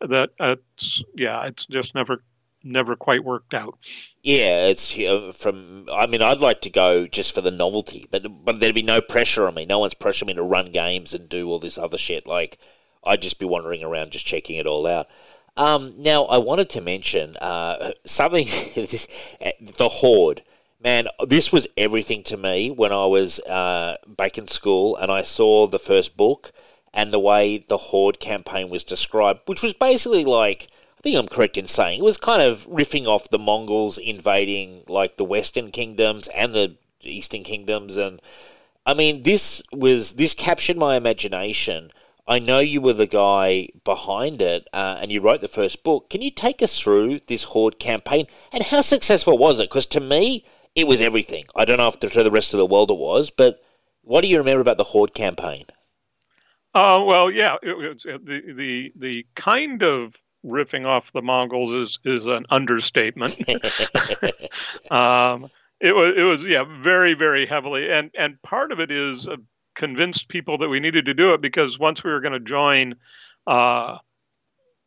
That 0.01 0.31
it's 0.39 1.03
yeah, 1.15 1.47
it's 1.47 1.65
just 1.67 1.95
never 1.95 2.23
never 2.63 2.95
quite 2.95 3.25
worked 3.25 3.55
out. 3.55 3.79
Yeah, 4.23 4.67
it's 4.67 4.99
uh, 4.99 5.33
from. 5.35 5.89
I 5.91 6.07
mean, 6.07 6.21
I'd 6.23 6.41
like 6.41 6.61
to 6.63 6.71
go 6.71 7.07
just 7.07 7.35
for 7.35 7.41
the 7.41 7.51
novelty, 7.51 8.07
but 8.11 8.45
but 8.45 8.61
there'd 8.61 8.75
be 8.75 8.83
no 8.83 9.01
pressure 9.01 9.47
on 9.47 9.55
me. 9.55 9.65
No 9.65 9.79
one's 9.79 9.95
pressuring 9.95 10.27
me 10.27 10.35
to 10.35 10.43
run 10.43 10.71
games 10.71 11.15
and 11.15 11.29
do 11.29 11.49
all 11.49 11.59
this 11.59 11.79
other 11.79 11.99
shit. 11.99 12.27
Like, 12.27 12.59
I'd 13.05 13.23
just 13.23 13.39
be 13.39 13.47
wandering 13.47 13.83
around, 13.83 14.11
just 14.11 14.27
checking 14.27 14.57
it 14.57 14.67
all 14.67 14.87
out. 14.87 15.07
Um, 15.57 15.95
now, 15.99 16.25
I 16.25 16.39
wanted 16.39 16.69
to 16.71 16.81
mention 16.81 17.37
uh, 17.37 17.93
something. 18.05 18.47
the 19.61 19.89
Horde, 19.91 20.43
man. 20.83 21.07
This 21.27 21.53
was 21.53 21.67
everything 21.77 22.25
to 22.25 22.37
me 22.37 22.71
when 22.71 22.93
I 22.93 23.07
was 23.07 23.41
uh, 23.41 23.97
back 24.07 24.37
in 24.37 24.49
school, 24.49 24.97
and 24.97 25.11
I 25.11 25.23
saw 25.23 25.69
the 25.69 25.79
first 25.79 26.17
book 26.17 26.53
and 26.95 27.13
the 27.13 27.19
way 27.19 27.59
the 27.59 27.77
Horde 27.77 28.21
campaign 28.21 28.69
was 28.69 28.85
described, 28.85 29.41
which 29.47 29.63
was 29.63 29.75
basically 29.75 30.25
like. 30.25 30.69
I 30.99 31.03
think 31.03 31.17
I'm 31.17 31.27
correct 31.27 31.59
in 31.59 31.67
saying 31.67 31.99
it 31.99 32.05
was 32.05 32.17
kind 32.17 32.41
of 32.41 32.65
riffing 32.69 33.07
off 33.07 33.29
the 33.29 33.39
Mongols 33.39 33.99
invading 33.99 34.85
like 34.87 35.17
the 35.17 35.25
Western 35.25 35.73
kingdoms 35.73 36.29
and 36.29 36.55
the 36.55 36.77
Eastern 37.03 37.43
kingdoms, 37.43 37.97
and 37.97 38.23
I 38.87 38.95
mean 38.95 39.23
this 39.23 39.63
was 39.73 40.13
this 40.13 40.33
captured 40.33 40.77
my 40.77 40.97
imagination. 40.97 41.91
I 42.29 42.39
know 42.39 42.61
you 42.61 42.81
were 42.81 42.93
the 42.93 43.09
guy 43.09 43.69
behind 43.85 44.41
it, 44.41 44.69
uh, 44.73 44.99
and 45.01 45.11
you 45.11 45.21
wrote 45.21 45.41
the 45.41 45.49
first 45.49 45.83
book. 45.83 46.09
Can 46.09 46.23
you 46.23 46.31
take 46.31 46.63
us 46.63 46.79
through 46.79 47.21
this 47.27 47.43
Horde 47.43 47.81
campaign 47.81 48.27
and 48.53 48.63
how 48.63 48.81
successful 48.81 49.37
was 49.37 49.59
it? 49.59 49.69
Because 49.69 49.87
to 49.87 50.01
me, 50.01 50.45
it 50.75 50.87
was 50.87 51.01
everything. 51.01 51.45
I 51.57 51.65
don't 51.65 51.79
know 51.79 51.89
if 51.89 51.99
to 51.99 52.23
the 52.23 52.31
rest 52.31 52.55
of 52.55 52.59
the 52.59 52.67
world 52.67 52.91
it 52.91 52.97
was, 52.97 53.31
but 53.31 53.63
what 54.03 54.21
do 54.21 54.29
you 54.29 54.39
remember 54.39 54.61
about 54.61 54.77
the 54.77 54.85
Horde 54.85 55.15
campaign? 55.15 55.67
Uh, 56.75 57.05
well, 57.07 57.31
yeah, 57.31 57.57
it, 57.63 58.03
uh, 58.07 58.19
the 58.23 58.53
the 58.55 58.93
the 58.97 59.27
kind 59.35 59.83
of 59.83 60.15
riffing 60.45 60.87
off 60.87 61.13
the 61.13 61.23
Mongols 61.23 61.73
is 61.73 61.99
is 62.05 62.27
an 62.27 62.47
understatement. 62.51 63.37
um, 64.91 65.49
it 65.81 65.95
was 65.95 66.17
it 66.17 66.23
was 66.23 66.43
yeah 66.45 66.65
very 66.81 67.15
very 67.15 67.45
heavily 67.45 67.91
and 67.91 68.11
and 68.17 68.41
part 68.43 68.73
of 68.73 68.81
it 68.81 68.91
is 68.91 69.27
uh, 69.27 69.37
convinced 69.75 70.29
people 70.29 70.59
that 70.59 70.69
we 70.69 70.81
needed 70.81 71.07
to 71.07 71.15
do 71.15 71.35
it 71.35 71.43
because 71.43 71.79
once 71.79 72.05
we 72.05 72.11
were 72.11 72.21
going 72.21 72.33
to 72.33 72.41
join 72.41 72.95
uh, 73.47 73.99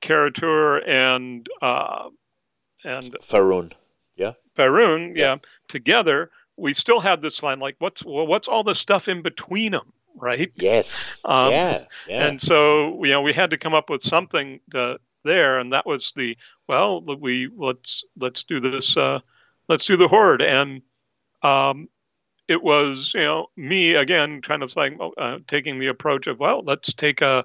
Kara-Tur 0.02 0.78
and 0.88 1.48
uh, 1.62 2.10
and 2.84 3.16
Faerûn. 3.22 3.72
Faerûn, 4.56 5.12
Yeah. 5.16 5.34
yeah. 5.34 5.38
together, 5.68 6.32
we 6.56 6.74
still 6.74 7.00
had 7.02 7.22
this 7.22 7.44
line 7.44 7.60
like, 7.60 7.76
what's 7.80 8.06
well, 8.06 8.26
what's 8.28 8.48
all 8.48 8.64
the 8.64 8.76
stuff 8.76 9.10
in 9.10 9.22
between 9.22 9.74
them, 9.74 9.92
right? 10.16 10.52
Yes. 10.56 11.22
Um, 11.26 11.52
yeah. 11.52 11.86
Yeah. 12.08 12.28
And 12.28 12.42
so, 12.42 13.04
you 13.04 13.12
know, 13.12 13.22
we 13.22 13.34
had 13.34 13.52
to 13.52 13.58
come 13.58 13.74
up 13.74 13.90
with 13.90 14.02
something 14.02 14.60
to, 14.72 15.00
there, 15.26 15.60
and 15.60 15.74
that 15.74 15.86
was 15.86 16.14
the 16.16 16.38
well, 16.68 17.02
we 17.02 17.50
let's 17.58 18.06
let's 18.18 18.44
do 18.44 18.62
this, 18.62 18.96
uh, 18.96 19.20
let's 19.68 19.86
do 19.86 19.98
the 19.98 20.08
horde, 20.08 20.42
and 20.42 20.82
um, 21.42 21.90
it 22.48 22.64
was 22.64 23.14
you 23.14 23.22
know 23.22 23.48
me 23.58 23.96
again, 23.96 24.42
kind 24.42 24.64
of 24.64 24.74
like 24.76 24.98
uh, 25.18 25.40
taking 25.48 25.80
the 25.80 25.88
approach 25.88 26.28
of 26.28 26.40
well, 26.40 26.64
let's 26.64 26.94
take 26.94 27.22
a, 27.22 27.44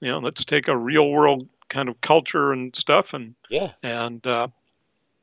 you 0.00 0.08
know, 0.10 0.18
let's 0.18 0.44
take 0.44 0.66
a 0.66 0.76
real 0.76 1.10
world 1.10 1.48
kind 1.68 1.88
of 1.88 2.00
culture 2.00 2.52
and 2.52 2.74
stuff, 2.74 3.14
and 3.14 3.34
yeah. 3.48 3.72
and 3.82 4.26
uh, 4.26 4.48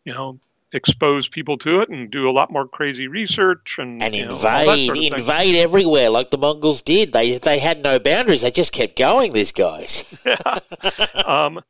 you 0.06 0.14
know 0.14 0.40
expose 0.76 1.28
people 1.30 1.58
to 1.58 1.80
it 1.80 1.90
and 1.90 2.12
do 2.12 2.30
a 2.30 2.32
lot 2.32 2.52
more 2.52 2.68
crazy 2.68 3.08
research 3.08 3.78
and 3.80 4.04
and 4.04 4.14
you 4.14 4.26
know, 4.26 4.36
all 4.36 4.42
that 4.42 4.68
invade, 4.78 4.92
thing. 4.92 5.14
invade 5.14 5.56
everywhere 5.56 6.10
like 6.10 6.32
the 6.32 6.38
Mongols 6.38 6.82
did. 6.82 7.14
They 7.14 7.38
they 7.38 7.60
had 7.60 7.82
no 7.82 7.98
boundaries. 7.98 8.42
They 8.42 8.52
just 8.52 8.74
kept 8.74 8.98
going. 8.98 9.34
These 9.34 9.54
guys. 9.54 10.04
um, 11.26 11.62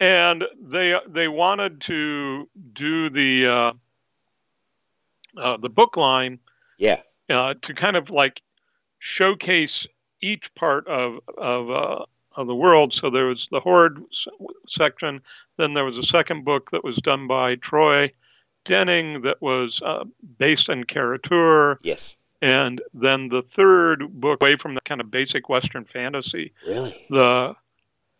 and 0.00 0.44
they 0.60 0.98
they 1.06 1.28
wanted 1.28 1.82
to 1.82 2.48
do 2.72 3.10
the 3.10 3.46
uh, 3.46 3.72
uh, 5.36 5.56
the 5.58 5.70
book 5.70 5.96
line 5.96 6.38
Yeah. 6.78 7.00
uh, 7.28 7.54
to 7.62 7.74
kind 7.74 7.96
of 7.96 8.10
like 8.10 8.42
showcase 8.98 9.86
each 10.22 10.54
part 10.54 10.88
of 10.88 11.20
of 11.36 11.70
uh, 11.70 12.04
of 12.36 12.46
the 12.46 12.54
world. 12.56 12.94
So 12.94 13.10
there 13.10 13.26
was 13.26 13.48
the 13.50 13.60
horde 13.60 14.02
section. 14.66 15.20
Then 15.58 15.74
there 15.74 15.84
was 15.84 15.98
a 15.98 16.02
second 16.02 16.44
book 16.44 16.70
that 16.70 16.82
was 16.82 16.96
done 16.96 17.26
by 17.26 17.56
Troy 17.56 18.10
Denning 18.64 19.22
that 19.22 19.40
was 19.42 19.80
uh, 19.82 20.04
based 20.38 20.68
in 20.68 20.84
Kara-Tur. 20.84 21.78
Yes. 21.82 22.16
And 22.42 22.80
then 22.92 23.28
the 23.28 23.42
third 23.42 24.20
book, 24.20 24.42
away 24.42 24.56
from 24.56 24.74
the 24.74 24.80
kind 24.82 25.00
of 25.00 25.10
basic 25.10 25.48
Western 25.48 25.84
fantasy, 25.84 26.52
Really. 26.66 27.06
the 27.10 27.54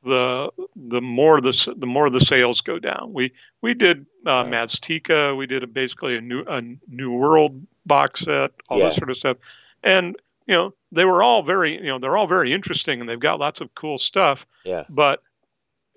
the 0.03 0.51
the 0.77 1.01
more 1.01 1.41
the 1.41 1.75
the 1.77 1.87
more 1.87 2.11
the 2.11 2.21
sales 2.21 2.61
go 2.61 2.79
down. 2.79 3.13
We 3.13 3.33
we 3.63 3.75
did 3.75 4.07
uh, 4.27 4.45
Right. 4.47 4.53
Maztica. 4.53 5.37
We 5.37 5.47
did 5.47 5.63
a, 5.63 5.67
basically 5.67 6.17
a 6.17 6.21
new 6.21 6.45
a 6.47 6.63
new 6.89 7.11
world 7.13 7.67
box 7.87 8.21
set, 8.21 8.53
all 8.69 8.79
Yeah. 8.79 8.85
that 8.87 8.95
sort 8.95 9.11
of 9.11 9.17
stuff, 9.17 9.37
and 9.83 10.17
you 10.47 10.55
know 10.55 10.75
they 10.93 11.05
were 11.05 11.23
all 11.23 11.43
very 11.43 11.75
you 11.75 11.85
know 11.87 11.99
they're 11.99 12.17
all 12.17 12.27
very 12.27 12.53
interesting 12.53 13.01
and 13.01 13.09
they've 13.09 13.19
got 13.21 13.39
lots 13.41 13.61
of 13.61 13.75
cool 13.75 13.99
stuff. 13.99 14.47
Yeah. 14.65 14.85
But 14.89 15.23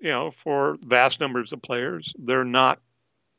you 0.00 0.08
know 0.10 0.30
for 0.32 0.76
vast 0.82 1.20
numbers 1.20 1.52
of 1.52 1.62
players, 1.62 2.14
they're 2.18 2.44
not 2.44 2.80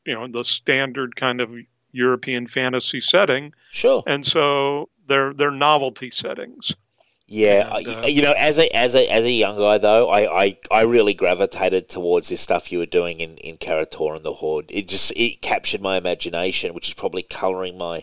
you 0.04 0.14
know 0.14 0.26
the 0.26 0.44
standard 0.44 1.16
kind 1.16 1.40
of 1.40 1.50
European 1.92 2.46
fantasy 2.46 3.00
setting, 3.00 3.52
Sure. 3.70 4.02
and 4.06 4.24
so 4.24 4.88
they're 5.06 5.34
they're 5.34 5.50
novelty 5.50 6.10
settings. 6.10 6.72
Yeah, 7.32 7.76
And, 7.76 7.86
uh, 7.86 8.06
you 8.08 8.22
know, 8.22 8.32
as 8.32 8.58
a 8.58 8.66
as 8.76 8.96
a 8.96 9.08
as 9.08 9.24
a 9.24 9.30
young 9.30 9.56
guy 9.56 9.78
though, 9.78 10.08
I, 10.08 10.44
I, 10.44 10.58
I 10.72 10.80
really 10.82 11.14
gravitated 11.14 11.88
towards 11.88 12.28
this 12.28 12.40
stuff 12.40 12.72
you 12.72 12.78
were 12.80 12.86
doing 12.86 13.20
in 13.20 13.36
in 13.36 13.56
Kara-Tur 13.56 14.16
and 14.16 14.24
the 14.24 14.32
Horde. 14.32 14.66
It 14.68 14.88
just 14.88 15.12
it 15.14 15.40
captured 15.40 15.80
my 15.80 15.96
imagination, 15.96 16.74
which 16.74 16.88
is 16.88 16.94
probably 16.94 17.22
colouring 17.22 17.78
my 17.78 18.02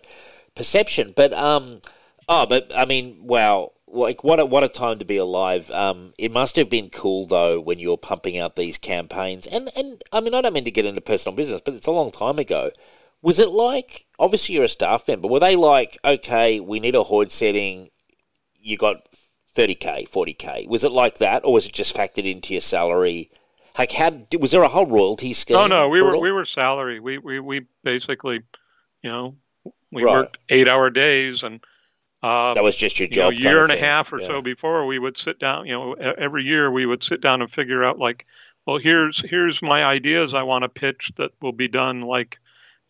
perception. 0.55 1.13
But 1.13 1.33
um, 1.33 1.81
oh, 2.29 2.45
but 2.45 2.71
I 2.73 2.85
mean, 2.85 3.17
wow, 3.21 3.73
like 3.87 4.23
what 4.23 4.39
a 4.39 4.45
what 4.45 4.63
a 4.63 4.69
time 4.69 4.99
to 4.99 5.05
be 5.05 5.17
alive. 5.17 5.71
Um, 5.71 6.13
it 6.17 6.31
must 6.31 6.55
have 6.57 6.69
been 6.69 6.89
cool 6.89 7.25
though 7.27 7.59
when 7.59 7.79
you 7.79 7.89
were 7.89 7.97
pumping 7.97 8.37
out 8.37 8.55
these 8.55 8.77
campaigns. 8.77 9.47
And 9.47 9.69
and 9.75 10.03
I 10.11 10.19
mean, 10.19 10.33
I 10.33 10.41
don't 10.41 10.53
mean 10.53 10.65
to 10.65 10.71
get 10.71 10.85
into 10.85 11.01
personal 11.01 11.35
business, 11.35 11.61
but 11.63 11.73
it's 11.73 11.87
a 11.87 11.91
long 11.91 12.11
time 12.11 12.39
ago. 12.39 12.71
Was 13.21 13.39
it 13.39 13.49
like 13.49 14.05
obviously 14.19 14.55
you're 14.55 14.65
a 14.65 14.69
staff 14.69 15.07
member? 15.07 15.27
Were 15.27 15.39
they 15.39 15.55
like, 15.55 15.97
okay, 16.05 16.59
we 16.59 16.79
need 16.79 16.95
a 16.95 17.03
horde 17.03 17.31
setting, 17.31 17.89
you 18.59 18.77
got 18.77 19.07
30k, 19.55 20.07
40k. 20.09 20.67
Was 20.67 20.83
it 20.83 20.91
like 20.91 21.17
that, 21.17 21.43
or 21.43 21.53
was 21.53 21.65
it 21.65 21.73
just 21.73 21.95
factored 21.95 22.29
into 22.29 22.53
your 22.53 22.61
salary? 22.61 23.29
Like, 23.77 23.91
how 23.91 24.11
was 24.39 24.51
there 24.51 24.63
a 24.63 24.67
whole 24.67 24.85
royalty 24.85 25.33
scheme? 25.33 25.55
No, 25.55 25.67
no, 25.67 25.89
we 25.89 26.01
were 26.01 26.15
all? 26.15 26.21
we 26.21 26.31
were 26.31 26.45
salary. 26.45 26.99
We 26.99 27.17
we 27.19 27.39
we 27.39 27.65
basically, 27.83 28.41
you 29.01 29.11
know, 29.11 29.35
we 29.91 30.03
Right. 30.03 30.13
worked 30.13 30.37
eight 30.49 30.67
hour 30.67 30.89
days 30.89 31.43
and 31.43 31.59
Um, 32.23 32.55
That 32.55 32.63
was 32.63 32.75
just 32.75 32.99
your 32.99 33.07
you 33.09 33.17
know, 33.17 33.29
job. 33.29 33.33
a 33.33 33.35
kind 33.35 33.43
year 33.43 33.61
and 33.63 33.71
a 33.71 33.77
half 33.77 34.11
or 34.11 34.19
Yeah. 34.19 34.27
so 34.27 34.41
before 34.41 34.85
we 34.87 34.97
would 34.97 35.17
sit 35.17 35.37
down 35.39 35.67
you 35.67 35.73
know 35.73 35.93
every 35.93 36.43
year 36.43 36.71
we 36.71 36.85
would 36.85 37.03
sit 37.03 37.21
down 37.21 37.41
and 37.41 37.51
figure 37.51 37.83
out 37.83 37.99
like 37.99 38.25
well 38.65 38.77
here's 38.79 39.21
here's 39.29 39.61
my 39.61 39.85
ideas 39.85 40.33
i 40.33 40.41
want 40.41 40.63
to 40.63 40.69
pitch 40.69 41.11
that 41.17 41.31
will 41.41 41.51
be 41.51 41.67
done 41.67 42.01
like 42.01 42.39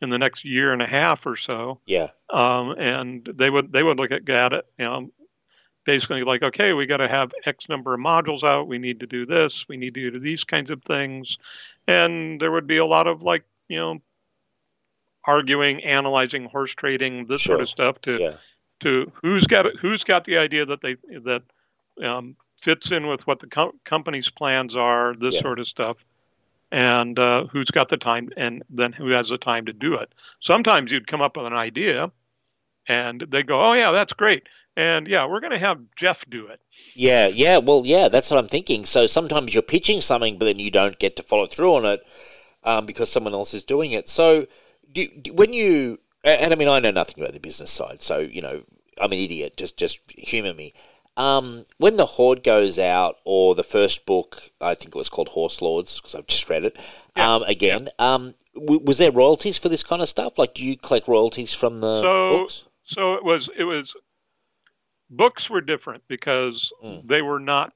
in 0.02 0.10
the 0.10 0.18
next 0.18 0.46
year 0.46 0.72
and 0.72 0.82
a 0.82 0.88
half 0.88 1.26
or 1.26 1.36
so 1.36 1.82
Yeah. 1.86 2.08
um, 2.30 2.76
and 2.78 3.30
they 3.36 3.50
would 3.50 3.74
they 3.74 3.84
would 3.84 3.98
look 3.98 4.12
at, 4.12 4.24
it 4.54 4.66
you 4.80 4.86
know 4.86 5.12
basically 5.84 6.24
like 6.24 6.44
okay 6.44 6.72
we 6.72 6.86
got 6.86 6.98
to 6.98 7.08
have 7.10 7.34
x 7.46 7.68
number 7.68 7.94
of 7.94 8.00
modules 8.00 8.44
out 8.44 8.68
we 8.68 8.78
need 8.80 9.02
to 9.02 9.08
do 9.08 9.26
this 9.26 9.68
we 9.68 9.76
need 9.76 9.94
to 9.96 10.10
do 10.12 10.20
these 10.20 10.44
kinds 10.46 10.72
of 10.72 10.82
things 10.84 11.38
and 11.88 12.40
there 12.40 12.52
would 12.52 12.68
be 12.68 12.78
a 12.78 12.86
lot 12.86 13.08
of 13.08 13.24
like 13.24 13.44
you 13.68 13.78
know 13.78 14.02
arguing 15.26 15.84
analyzing 15.84 16.46
horse 16.46 16.74
trading 16.74 17.26
this 17.26 17.44
sort 17.44 17.60
of 17.62 17.68
stuff 17.68 18.00
to 18.02 18.18
Yeah. 18.18 18.34
To 18.82 19.12
who's 19.22 19.46
got 19.46 19.76
who's 19.78 20.04
got 20.04 20.24
the 20.26 20.38
idea 20.38 20.66
that 20.66 20.82
they 20.82 20.96
that 21.24 21.44
um, 22.04 22.36
fits 22.58 22.92
in 22.92 23.08
with 23.08 23.26
what 23.28 23.40
the 23.40 23.48
co- 23.48 23.76
company's 23.84 24.30
plans 24.30 24.76
are, 24.76 25.16
this 25.16 25.36
Yeah. 25.36 25.42
sort 25.42 25.60
of 25.60 25.68
stuff, 25.68 25.98
and 26.72 27.18
uh, 27.18 27.46
who's 27.48 27.72
got 27.72 27.90
the 27.90 27.98
time, 27.98 28.30
and 28.38 28.64
then 28.70 28.94
who 28.94 29.10
has 29.10 29.30
the 29.30 29.38
time 29.38 29.66
to 29.66 29.74
do 29.74 29.96
it. 29.96 30.12
Sometimes 30.40 30.92
you'd 30.92 31.08
come 31.08 31.22
up 31.22 31.38
with 31.38 31.46
an 31.46 31.54
idea, 31.54 32.12
and 32.88 33.22
they 33.22 33.44
go, 33.44 33.62
"Oh 33.62 33.74
yeah, 33.74 33.92
that's 33.92 34.14
great," 34.14 34.48
and 34.76 35.08
yeah, 35.08 35.26
we're 35.26 35.40
going 35.40 35.52
to 35.52 35.58
have 35.58 35.80
Jeff 35.96 36.24
do 36.30 36.48
it. 36.48 36.62
Yeah, 36.96 37.28
yeah, 37.28 37.58
well, 37.58 37.84
yeah, 37.86 38.08
that's 38.10 38.30
what 38.30 38.40
I'm 38.40 38.48
thinking. 38.48 38.86
So 38.86 39.08
sometimes 39.08 39.54
you're 39.54 39.64
pitching 39.64 40.02
something, 40.02 40.38
but 40.38 40.46
then 40.46 40.60
you 40.60 40.72
don't 40.72 41.00
get 41.00 41.16
to 41.18 41.24
follow 41.24 41.48
through 41.48 41.76
on 41.76 41.86
it 41.86 42.02
um, 42.64 42.86
because 42.86 43.12
someone 43.12 43.34
else 43.34 43.54
is 43.54 43.64
doing 43.64 43.92
it. 43.92 44.10
So 44.10 44.48
do, 44.92 45.08
do, 45.08 45.34
when 45.34 45.54
you, 45.54 46.00
a- 46.24 46.42
and 46.42 46.52
I 46.54 46.56
mean, 46.56 46.68
I 46.68 46.80
know 46.80 46.92
nothing 46.92 47.22
about 47.24 47.34
the 47.34 47.40
business 47.40 47.72
side, 47.72 48.02
so 48.02 48.20
you 48.20 48.42
know, 48.42 48.64
I'm 49.00 49.12
an 49.12 49.18
idiot. 49.20 49.58
Just, 49.58 49.78
just 49.78 50.00
humor 50.10 50.54
me. 50.54 50.74
Um, 51.16 51.66
when 51.78 51.98
the 51.98 52.06
Horde 52.06 52.44
goes 52.44 52.78
out, 52.78 53.16
or 53.26 53.56
the 53.56 53.64
first 53.64 54.06
book, 54.06 54.40
I 54.62 54.76
think 54.76 54.90
it 54.90 54.98
was 54.98 55.10
called 55.10 55.30
Horse 55.30 55.62
Lords, 55.64 56.00
because 56.00 56.14
I've 56.14 56.28
just 56.28 56.48
read 56.50 56.64
it. 56.66 56.78
Yeah, 57.16 57.36
Um, 57.36 57.44
again, 57.44 57.90
um, 57.98 58.36
w- 58.54 58.82
was 58.84 59.00
there 59.00 59.12
royalties 59.12 59.58
for 59.58 59.68
this 59.70 59.82
kind 59.84 60.02
of 60.04 60.10
stuff? 60.10 60.38
Like, 60.38 60.54
do 60.54 60.64
you 60.64 60.78
collect 60.78 61.08
royalties 61.08 61.54
from 61.54 61.80
the 61.80 62.02
So- 62.02 62.40
books? 62.40 62.64
So 62.84 63.14
it 63.16 63.24
was 63.24 63.50
it 63.58 63.64
was 63.66 63.96
books 65.10 65.50
were 65.50 65.62
different 65.62 66.04
because 66.08 66.72
Mm. 66.84 67.08
they 67.08 67.22
were 67.22 67.40
not. 67.40 67.74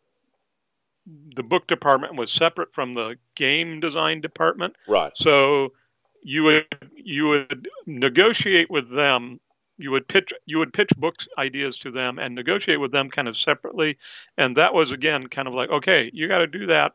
The 1.36 1.44
book 1.44 1.66
department 1.68 2.16
was 2.16 2.32
separate 2.32 2.74
from 2.74 2.94
the 2.94 3.18
game 3.36 3.80
design 3.80 4.22
department. 4.22 4.76
Right. 4.88 5.12
So 5.16 5.74
you 6.22 6.44
would 6.44 6.68
you 6.96 7.28
would 7.30 7.68
negotiate 7.86 8.70
with 8.70 8.90
them. 8.90 9.40
You 9.78 9.92
would 9.92 10.08
pitch 10.08 10.32
you 10.46 10.60
would 10.60 10.74
pitch 10.74 10.92
books 10.98 11.28
ideas 11.38 11.78
to 11.80 11.92
them 11.92 12.20
and 12.20 12.36
negotiate 12.36 12.80
with 12.80 12.92
them 12.92 13.10
kind 13.10 13.28
of 13.28 13.36
separately. 13.38 13.98
And 14.38 14.58
that 14.58 14.74
was 14.74 14.92
again 14.92 15.28
kind 15.28 15.48
of 15.48 15.54
like 15.54 15.70
okay, 15.70 16.12
you 16.14 16.28
got 16.28 16.40
to 16.40 16.48
do 16.48 16.68
that, 16.68 16.94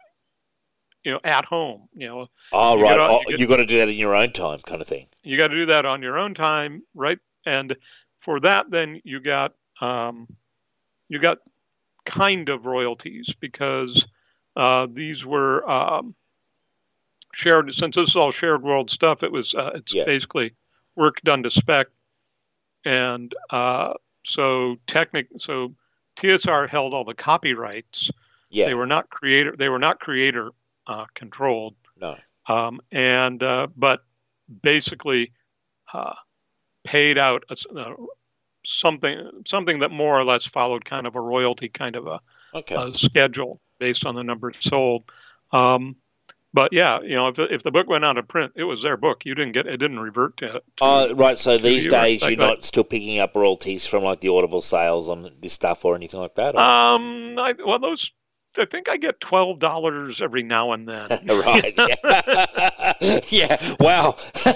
you 1.04 1.12
know, 1.12 1.20
at 1.24 1.44
home. 1.44 1.88
You 1.94 2.08
know, 2.08 2.26
Oh, 2.52 2.76
You 2.76 2.84
right. 2.84 2.98
oh, 3.00 3.20
you 3.28 3.38
you 3.38 3.46
got 3.48 3.56
to 3.56 3.66
do 3.66 3.78
that 3.78 3.88
in 3.88 3.96
your 3.96 4.14
own 4.14 4.32
time, 4.32 4.60
kind 4.60 4.80
of 4.80 4.86
thing. 4.88 5.08
you 5.22 5.36
got 5.36 5.48
to 5.48 5.56
do 5.56 5.66
that 5.66 5.86
on 5.86 6.02
your 6.02 6.18
own 6.18 6.34
time, 6.34 6.82
right? 6.94 7.18
And 7.44 7.76
for 8.20 8.40
that, 8.40 8.70
then 8.70 9.00
you 9.04 9.20
got 9.20 9.54
um, 9.80 10.28
you 11.08 11.18
got 11.18 11.38
kind 12.04 12.48
of 12.48 12.66
royalties 12.66 13.34
because 13.40 14.06
uh, 14.54 14.86
these 14.92 15.24
were 15.24 15.68
um, 15.68 16.14
shared. 17.36 17.72
Since 17.74 17.96
this 17.96 18.08
is 18.10 18.16
all 18.16 18.30
shared 18.32 18.62
world 18.62 18.90
stuff, 18.90 19.22
it 19.22 19.30
was 19.30 19.54
uh, 19.54 19.70
it's 19.74 19.92
Yeah. 19.92 20.04
basically 20.04 20.54
work 20.94 21.20
done 21.22 21.42
to 21.42 21.50
spec, 21.50 21.88
and 22.84 23.32
uh, 23.50 23.94
so 24.24 24.76
technic 24.86 25.28
so 25.38 25.74
TSR 26.16 26.68
held 26.68 26.94
all 26.94 27.04
the 27.04 27.14
copyrights. 27.14 28.10
Yeah. 28.48 28.66
They 28.66 28.74
were 28.74 28.86
not 28.86 29.10
creator. 29.10 29.54
They 29.56 29.68
were 29.68 29.78
not 29.78 30.00
creator 30.00 30.50
uh, 30.86 31.06
controlled 31.14 31.74
No. 32.00 32.16
um, 32.48 32.80
and 32.90 33.42
uh, 33.42 33.66
but 33.76 34.04
basically 34.62 35.32
uh, 35.92 36.14
paid 36.84 37.18
out 37.18 37.44
uh, 37.76 37.92
something 38.64 39.42
something 39.46 39.80
that 39.80 39.90
more 39.90 40.18
or 40.18 40.24
less 40.24 40.46
followed 40.46 40.84
kind 40.86 41.06
of 41.06 41.16
a 41.16 41.20
royalty 41.20 41.68
kind 41.68 41.96
of 41.96 42.06
a, 42.06 42.20
Okay. 42.54 42.74
a 42.76 42.96
schedule 42.96 43.60
based 43.78 44.06
on 44.06 44.14
the 44.14 44.24
number 44.24 44.52
sold. 44.60 45.04
Um, 45.52 45.96
but 46.56 46.72
yeah, 46.72 47.02
you 47.02 47.14
know, 47.14 47.28
if, 47.28 47.38
if 47.38 47.62
the 47.64 47.70
book 47.70 47.86
went 47.86 48.02
out 48.02 48.16
of 48.16 48.26
print, 48.28 48.52
it 48.56 48.64
was 48.64 48.80
their 48.80 48.96
book. 48.96 49.26
You 49.26 49.34
didn't 49.34 49.52
get 49.52 49.66
it; 49.66 49.76
didn't 49.76 49.98
revert 50.00 50.38
to. 50.38 50.52
to 50.52 50.62
Oh, 50.80 51.12
right. 51.12 51.38
So 51.38 51.58
these 51.58 51.84
you 51.84 51.90
days, 51.90 52.26
you're 52.26 52.38
not 52.38 52.64
still 52.64 52.82
picking 52.82 53.18
up 53.18 53.36
royalties 53.36 53.84
from 53.84 54.02
like 54.04 54.20
the 54.20 54.30
Audible 54.30 54.62
sales 54.62 55.10
on 55.10 55.30
this 55.38 55.52
stuff 55.52 55.84
or 55.84 55.94
anything 55.94 56.18
like 56.18 56.34
that. 56.36 56.54
or- 56.54 56.60
um, 56.60 57.38
I, 57.38 57.54
well, 57.62 57.78
those 57.78 58.10
I 58.58 58.64
think 58.64 58.88
I 58.88 58.96
get 58.96 59.20
twelve 59.20 59.58
dollars 59.58 60.22
every 60.22 60.42
now 60.42 60.72
and 60.72 60.88
then. 60.88 61.10
right. 61.26 61.74
Yeah. 61.76 62.94
yeah. 63.28 63.74
Wow. 63.78 64.16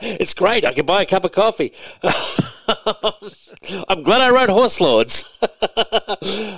it's 0.00 0.32
great. 0.32 0.64
I 0.64 0.72
can 0.74 0.86
buy 0.86 1.02
a 1.02 1.06
cup 1.06 1.24
of 1.24 1.32
coffee. 1.32 1.72
I'm 3.88 4.04
glad 4.04 4.20
I 4.20 4.30
wrote 4.30 4.48
Horse 4.48 4.80
Lords. 4.80 5.36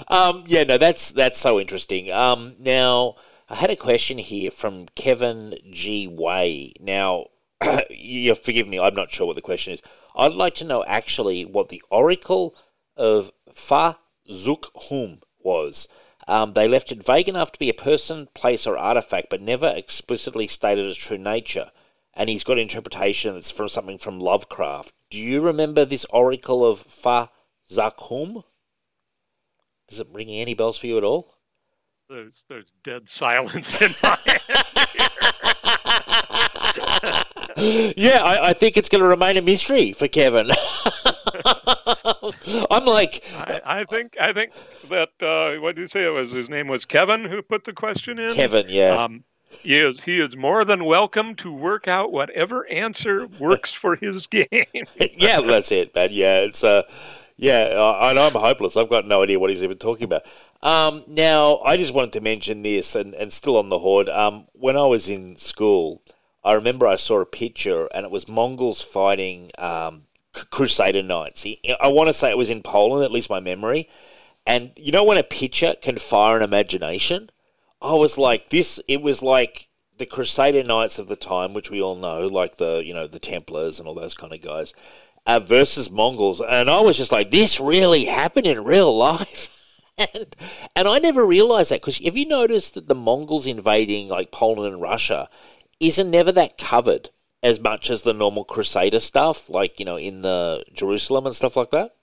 um, 0.08 0.44
yeah, 0.46 0.64
no, 0.64 0.76
that's 0.76 1.10
that's 1.12 1.38
so 1.38 1.58
interesting. 1.58 2.12
Um, 2.12 2.54
now, 2.58 3.16
I 3.48 3.54
had 3.54 3.70
a 3.70 3.76
question 3.76 4.18
here 4.18 4.50
from 4.50 4.86
Kevin 4.96 5.56
G. 5.70 6.08
Way. 6.08 6.72
Now, 6.80 7.26
you 7.90 8.34
forgive 8.34 8.66
me, 8.66 8.80
I'm 8.80 8.94
not 8.94 9.12
sure 9.12 9.28
what 9.28 9.36
the 9.36 9.42
question 9.42 9.72
is. 9.72 9.82
I'd 10.16 10.32
like 10.32 10.54
to 10.56 10.64
know 10.64 10.82
actually 10.84 11.44
what 11.44 11.68
the 11.68 11.80
Oracle 11.88 12.56
of 12.96 13.30
Fa 13.52 13.98
Zuk 14.28 14.64
Hum 14.74 15.20
was. 15.38 15.86
Um, 16.26 16.54
they 16.54 16.66
left 16.66 16.90
it 16.90 17.06
vague 17.06 17.28
enough 17.28 17.52
to 17.52 17.58
be 17.60 17.68
a 17.68 17.74
person, 17.74 18.28
place, 18.34 18.66
or 18.66 18.76
artifact, 18.76 19.28
but 19.30 19.40
never 19.40 19.72
explicitly 19.76 20.48
stated 20.48 20.84
its 20.84 20.98
true 20.98 21.18
nature. 21.18 21.70
And 22.14 22.28
he's 22.28 22.42
got 22.42 22.58
interpretation 22.58 23.34
that's 23.34 23.52
from 23.52 23.68
something 23.68 23.98
from 23.98 24.18
Lovecraft. 24.18 24.92
Do 25.08 25.20
you 25.20 25.40
remember 25.40 25.84
this 25.84 26.06
oracle 26.06 26.66
of 26.66 26.80
Fa 26.80 27.30
Zakhum? 27.70 28.42
Does 29.86 30.00
it 30.00 30.08
ring 30.10 30.30
any 30.30 30.54
bells 30.54 30.78
for 30.78 30.88
you 30.88 30.98
at 30.98 31.04
all? 31.04 31.35
There's 32.08 32.46
there's 32.48 32.72
dead 32.84 33.08
silence 33.08 33.80
in 33.80 33.92
my 34.02 34.18
head. 34.26 34.40
yeah, 37.96 38.22
I, 38.22 38.48
I 38.48 38.52
think 38.52 38.76
it's 38.76 38.88
going 38.88 39.02
to 39.02 39.08
remain 39.08 39.36
a 39.36 39.42
mystery 39.42 39.92
for 39.92 40.08
Kevin. 40.08 40.50
I'm 42.70 42.84
like, 42.84 43.24
I, 43.34 43.60
I 43.64 43.84
think 43.84 44.16
I 44.20 44.32
think 44.32 44.52
that 44.88 45.10
uh, 45.20 45.60
what 45.60 45.76
did 45.76 45.82
you 45.82 45.88
say 45.88 46.04
it 46.04 46.10
was? 46.10 46.30
His 46.30 46.48
name 46.50 46.68
was 46.68 46.84
Kevin 46.84 47.24
who 47.24 47.42
put 47.42 47.64
the 47.64 47.72
question 47.72 48.18
in. 48.18 48.34
Kevin, 48.34 48.66
yeah. 48.68 48.90
Um, 48.90 49.24
he 49.62 49.78
is 49.78 50.00
he 50.00 50.20
is 50.20 50.36
more 50.36 50.64
than 50.64 50.84
welcome 50.84 51.34
to 51.36 51.52
work 51.52 51.88
out 51.88 52.12
whatever 52.12 52.68
answer 52.68 53.26
works 53.38 53.72
for 53.72 53.96
his 53.96 54.26
game. 54.28 54.46
yeah, 55.16 55.40
that's 55.40 55.72
it, 55.72 55.94
man. 55.94 56.10
Yeah, 56.12 56.40
it's 56.40 56.62
uh, 56.62 56.82
yeah, 57.36 57.68
I, 57.76 58.10
and 58.10 58.18
I'm 58.18 58.32
hopeless. 58.32 58.76
I've 58.76 58.88
got 58.88 59.06
no 59.06 59.22
idea 59.22 59.38
what 59.38 59.50
he's 59.50 59.62
even 59.62 59.78
talking 59.78 60.04
about. 60.04 60.22
Um, 60.62 61.04
now, 61.06 61.58
I 61.58 61.76
just 61.76 61.94
wanted 61.94 62.12
to 62.14 62.20
mention 62.20 62.62
this, 62.62 62.94
and, 62.94 63.14
and 63.14 63.32
still 63.32 63.56
on 63.56 63.68
the 63.68 63.78
horde. 63.78 64.08
Um, 64.08 64.46
when 64.52 64.76
I 64.76 64.86
was 64.86 65.08
in 65.08 65.36
school, 65.36 66.02
I 66.44 66.52
remember 66.52 66.86
I 66.86 66.96
saw 66.96 67.20
a 67.20 67.26
picture, 67.26 67.88
and 67.94 68.04
it 68.04 68.10
was 68.10 68.28
Mongols 68.28 68.82
fighting 68.82 69.50
um, 69.58 70.04
Crusader 70.32 71.02
Knights. 71.02 71.46
I 71.80 71.88
want 71.88 72.08
to 72.08 72.12
say 72.12 72.30
it 72.30 72.38
was 72.38 72.50
in 72.50 72.62
Poland, 72.62 73.04
at 73.04 73.12
least 73.12 73.30
my 73.30 73.40
memory. 73.40 73.88
And 74.46 74.70
you 74.76 74.92
know 74.92 75.02
when 75.02 75.18
a 75.18 75.24
picture 75.24 75.74
can 75.80 75.96
fire 75.96 76.36
an 76.36 76.42
imagination? 76.42 77.30
I 77.82 77.94
was 77.94 78.16
like, 78.16 78.50
this. 78.50 78.80
It 78.86 79.02
was 79.02 79.22
like 79.22 79.68
the 79.98 80.06
Crusader 80.06 80.62
Knights 80.62 80.98
of 80.98 81.08
the 81.08 81.16
time, 81.16 81.52
which 81.52 81.70
we 81.70 81.82
all 81.82 81.96
know, 81.96 82.26
like 82.28 82.56
the 82.56 82.82
you 82.84 82.94
know 82.94 83.06
the 83.06 83.18
Templars 83.18 83.78
and 83.78 83.88
all 83.88 83.94
those 83.94 84.14
kind 84.14 84.32
of 84.32 84.40
guys, 84.40 84.72
uh, 85.26 85.40
versus 85.40 85.90
Mongols, 85.90 86.40
and 86.40 86.70
I 86.70 86.80
was 86.80 86.96
just 86.96 87.12
like, 87.12 87.30
this 87.30 87.60
really 87.60 88.04
happened 88.04 88.46
in 88.46 88.62
real 88.62 88.96
life. 88.96 89.50
And, 89.98 90.36
and 90.74 90.88
I 90.88 90.98
never 90.98 91.24
realized 91.24 91.70
that 91.70 91.80
because 91.80 91.98
have 91.98 92.16
you 92.16 92.26
noticed 92.26 92.74
that 92.74 92.86
the 92.86 92.94
Mongols 92.94 93.46
invading 93.46 94.08
like 94.08 94.30
Poland 94.30 94.74
and 94.74 94.82
Russia 94.82 95.28
isn't 95.80 96.10
never 96.10 96.32
that 96.32 96.58
covered 96.58 97.10
as 97.42 97.60
much 97.60 97.90
as 97.90 98.02
the 98.02 98.12
normal 98.12 98.44
Crusader 98.44 99.00
stuff, 99.00 99.48
like 99.48 99.78
you 99.78 99.86
know 99.86 99.96
in 99.96 100.22
the 100.22 100.64
Jerusalem 100.72 101.26
and 101.26 101.34
stuff 101.34 101.56
like 101.56 101.70
that. 101.70 101.94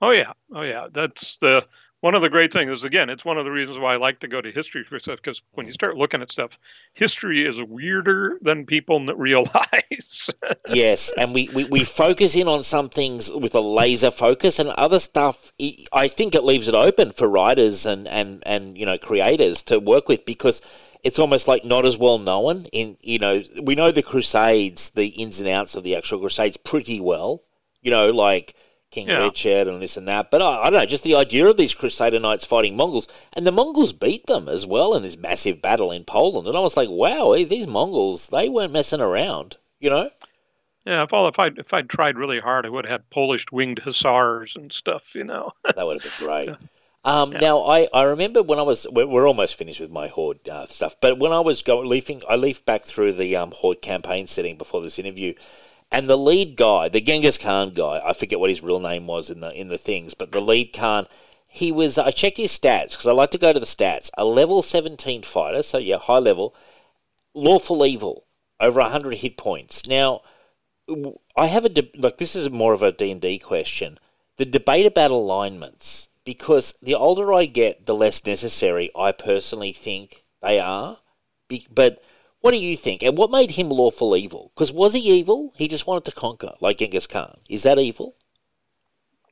Oh 0.00 0.10
yeah, 0.10 0.32
oh 0.52 0.62
yeah. 0.62 0.88
That's 0.90 1.36
the 1.38 1.66
one 2.00 2.14
of 2.14 2.22
the 2.22 2.30
great 2.30 2.52
things 2.52 2.70
is 2.70 2.84
again, 2.84 3.10
it's 3.10 3.24
one 3.24 3.38
of 3.38 3.44
the 3.44 3.50
reasons 3.50 3.78
why 3.78 3.94
I 3.94 3.96
like 3.96 4.20
to 4.20 4.28
go 4.28 4.40
to 4.40 4.50
history 4.50 4.84
for 4.84 5.00
stuff 5.00 5.16
because 5.16 5.42
when 5.52 5.66
you 5.66 5.72
start 5.72 5.96
looking 5.96 6.22
at 6.22 6.30
stuff, 6.30 6.58
history 6.94 7.44
is 7.44 7.60
weirder 7.62 8.38
than 8.40 8.66
people 8.66 9.04
realize. 9.16 10.30
yes, 10.68 11.12
and 11.16 11.34
we, 11.34 11.48
we, 11.54 11.64
we 11.64 11.84
focus 11.84 12.36
in 12.36 12.46
on 12.46 12.62
some 12.62 12.88
things 12.88 13.30
with 13.32 13.54
a 13.54 13.60
laser 13.60 14.10
focus, 14.10 14.58
and 14.58 14.68
other 14.70 15.00
stuff. 15.00 15.52
I- 15.92 16.08
think 16.08 16.34
it 16.34 16.42
leaves 16.42 16.68
it 16.68 16.74
open 16.74 17.12
for 17.12 17.28
writers 17.28 17.84
and, 17.86 18.08
and, 18.08 18.42
and 18.46 18.76
you 18.78 18.86
know 18.86 18.98
creators 18.98 19.62
to 19.64 19.78
work 19.78 20.08
with 20.08 20.24
because 20.24 20.62
it's 21.04 21.18
almost 21.18 21.46
like 21.46 21.64
not 21.64 21.84
as 21.84 21.96
well 21.98 22.18
known. 22.18 22.64
In 22.72 22.96
you 23.00 23.18
know, 23.18 23.42
we 23.62 23.74
know 23.74 23.92
the 23.92 24.02
Crusades, 24.02 24.90
the 24.90 25.08
ins 25.08 25.38
and 25.40 25.48
outs 25.48 25.74
of 25.74 25.84
the 25.84 25.94
actual 25.94 26.20
Crusades 26.20 26.56
pretty 26.56 27.00
well. 27.00 27.42
You 27.82 27.90
know, 27.90 28.10
like 28.10 28.54
King 28.90 29.08
Yeah. 29.08 29.24
Richard 29.24 29.68
and 29.68 29.82
this 29.82 29.96
and 29.96 30.08
that. 30.08 30.30
But 30.30 30.42
I, 30.42 30.62
I 30.62 30.70
don't 30.70 30.80
know, 30.80 30.86
just 30.86 31.04
the 31.04 31.14
idea 31.14 31.46
of 31.46 31.56
these 31.56 31.74
Crusader 31.74 32.18
knights 32.18 32.44
fighting 32.44 32.76
Mongols, 32.76 33.08
and 33.32 33.46
the 33.46 33.52
Mongols 33.52 33.92
beat 33.92 34.26
them 34.26 34.48
as 34.48 34.66
well 34.66 34.94
in 34.94 35.02
this 35.02 35.16
massive 35.16 35.60
battle 35.60 35.92
in 35.92 36.04
Poland. 36.04 36.46
And 36.46 36.56
I 36.56 36.60
was 36.60 36.76
like, 36.76 36.88
wow, 36.88 37.32
eh, 37.32 37.44
these 37.44 37.66
Mongols, 37.66 38.28
they 38.28 38.48
weren't 38.48 38.72
messing 38.72 39.00
around. 39.00 39.56
You 39.80 39.90
know? 39.90 40.10
Yeah, 40.86 41.02
if 41.02 41.12
all 41.12 41.28
if 41.28 41.38
I 41.38 41.50
if 41.56 41.74
I'd 41.74 41.90
tried 41.90 42.16
really 42.16 42.40
hard, 42.40 42.64
I 42.64 42.70
would 42.70 42.86
have 42.86 43.00
had 43.02 43.10
Polish 43.10 43.44
winged 43.52 43.80
hussars 43.80 44.56
and 44.56 44.72
stuff. 44.72 45.14
You 45.14 45.24
know. 45.24 45.52
That 45.76 45.86
would 45.86 46.02
have 46.02 46.18
been 46.18 46.26
great. 46.26 46.48
Um, 47.04 47.30
Now, 47.30 47.62
I, 47.62 47.88
I 47.94 48.02
remember 48.02 48.42
when 48.42 48.58
I 48.58 48.62
was, 48.62 48.86
we're, 48.90 49.06
we're 49.06 49.26
almost 49.28 49.54
finished 49.54 49.80
with 49.80 49.90
my 49.90 50.08
Horde 50.08 50.46
uh, 50.48 50.66
stuff, 50.66 50.96
but 51.00 51.18
when 51.18 51.30
I 51.32 51.40
was 51.40 51.62
go, 51.62 51.78
leafing, 51.80 52.22
I 52.28 52.36
leafed 52.36 52.66
back 52.66 52.82
through 52.82 53.12
the 53.12 53.36
um, 53.36 53.52
Horde 53.52 53.80
campaign 53.80 54.26
setting 54.26 54.58
before 54.58 54.82
this 54.82 54.98
interview, 54.98 55.34
and 55.90 56.08
the 56.08 56.16
lead 56.16 56.56
guy, 56.56 56.88
the 56.88 57.00
Genghis 57.00 57.38
Khan 57.38 57.70
guy, 57.70 58.00
I 58.04 58.12
forget 58.12 58.40
what 58.40 58.50
his 58.50 58.62
real 58.62 58.80
name 58.80 59.06
was 59.06 59.30
in 59.30 59.40
the 59.40 59.50
in 59.52 59.68
the 59.68 59.78
things, 59.78 60.14
but 60.14 60.32
the 60.32 60.40
lead 60.40 60.72
Khan, 60.72 61.06
he 61.46 61.72
was, 61.72 61.96
uh, 61.96 62.04
I 62.04 62.10
checked 62.10 62.36
his 62.36 62.56
stats, 62.56 62.90
because 62.90 63.06
I 63.06 63.12
like 63.12 63.30
to 63.30 63.38
go 63.38 63.52
to 63.52 63.60
the 63.60 63.66
stats, 63.66 64.10
a 64.18 64.24
level 64.24 64.62
17 64.62 65.22
fighter, 65.22 65.62
so 65.62 65.78
yeah, 65.78 65.98
high 65.98 66.18
level, 66.18 66.54
lawful 67.34 67.84
evil, 67.86 68.24
over 68.60 68.80
100 68.80 69.14
hit 69.14 69.36
points. 69.36 69.86
Now, 69.86 70.20
I 71.36 71.46
have 71.46 71.64
a, 71.64 71.68
de- 71.68 71.90
like, 71.96 72.18
this 72.18 72.36
is 72.36 72.50
more 72.50 72.72
of 72.72 72.82
a 72.82 72.92
D&D 72.92 73.38
question. 73.40 73.98
The 74.36 74.44
debate 74.44 74.86
about 74.86 75.10
alignments, 75.10 76.08
because 76.24 76.74
the 76.82 76.94
older 76.94 77.32
I 77.32 77.46
get, 77.46 77.86
the 77.86 77.94
less 77.94 78.24
necessary 78.26 78.90
I 78.96 79.12
personally 79.12 79.72
think 79.72 80.22
they 80.42 80.60
are. 80.60 80.98
Be- 81.48 81.66
but 81.72 82.02
what 82.40 82.52
do 82.52 82.58
you 82.58 82.76
think? 82.76 83.02
And 83.02 83.16
what 83.18 83.30
made 83.30 83.52
him 83.52 83.68
lawful 83.68 84.16
evil? 84.16 84.52
Because 84.54 84.72
was 84.72 84.94
he 84.94 85.00
evil? 85.00 85.52
He 85.56 85.68
just 85.68 85.86
wanted 85.86 86.04
to 86.06 86.12
conquer, 86.12 86.54
like 86.60 86.78
Genghis 86.78 87.06
Khan. 87.06 87.38
Is 87.48 87.62
that 87.64 87.78
evil? 87.78 88.14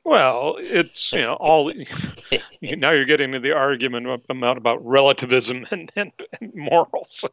Well, 0.03 0.55
it's 0.59 1.11
you 1.11 1.19
know 1.21 1.33
all. 1.33 1.71
now 2.61 2.91
you're 2.91 3.05
getting 3.05 3.33
into 3.33 3.41
the 3.41 3.53
argument 3.53 4.07
about 4.29 4.57
about 4.57 4.85
relativism 4.85 5.65
and, 5.71 5.91
and, 5.97 6.11
and 6.39 6.55
morals, 6.55 7.25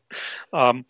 um, 0.53 0.85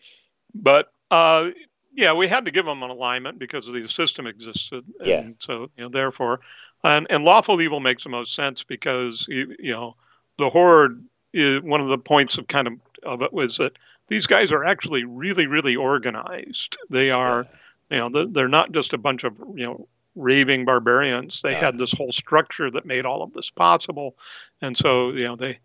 but 0.55 0.91
uh, 1.11 1.51
yeah, 1.93 2.13
we 2.13 2.27
had 2.27 2.45
to 2.45 2.51
give 2.51 2.65
them 2.65 2.81
an 2.81 2.89
alignment 2.89 3.37
because 3.37 3.67
the 3.67 3.87
system 3.87 4.25
existed, 4.25 4.83
and 4.99 5.07
Yeah. 5.07 5.29
so 5.37 5.69
you 5.77 5.83
know 5.83 5.89
therefore, 5.89 6.39
and 6.83 7.05
and 7.11 7.23
lawful 7.23 7.61
evil 7.61 7.79
makes 7.79 8.03
the 8.03 8.09
most 8.09 8.33
sense 8.33 8.63
because 8.63 9.27
you, 9.29 9.55
you 9.59 9.71
know 9.71 9.95
the 10.39 10.49
horde 10.49 11.05
is 11.33 11.61
one 11.61 11.81
of 11.81 11.89
the 11.89 11.99
points 11.99 12.39
of 12.39 12.47
kind 12.47 12.67
of 12.67 12.73
of 13.03 13.21
it 13.21 13.31
was 13.31 13.57
that 13.57 13.73
these 14.07 14.27
guys 14.27 14.51
are 14.51 14.63
actually 14.63 15.03
really 15.03 15.47
really 15.47 15.75
organized. 15.75 16.77
They 16.89 17.11
are, 17.11 17.47
you 17.89 17.97
know, 17.97 18.25
they're, 18.25 18.47
not 18.47 18.71
just 18.71 18.93
a 18.93 18.97
bunch 18.97 19.23
of 19.23 19.37
you 19.55 19.65
know 19.65 19.87
raving 20.15 20.65
barbarians. 20.65 21.41
They 21.41 21.51
Yeah. 21.51 21.65
had 21.65 21.77
this 21.77 21.91
whole 21.91 22.11
structure 22.11 22.69
that 22.71 22.85
made 22.85 23.05
all 23.05 23.21
of 23.23 23.33
this 23.33 23.49
possible, 23.49 24.15
and 24.61 24.75
so 24.77 25.11
you 25.11 25.23
know 25.23 25.35
they, 25.35 25.59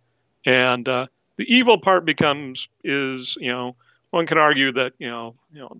and 0.44 0.88
uh, 0.88 1.06
the 1.36 1.54
evil 1.54 1.78
part 1.78 2.04
becomes 2.04 2.68
is 2.84 3.36
you 3.40 3.48
know 3.48 3.76
one 4.10 4.26
can 4.26 4.38
argue 4.38 4.72
that 4.72 4.94
you 4.98 5.08
know 5.08 5.34
you 5.52 5.60
know 5.60 5.76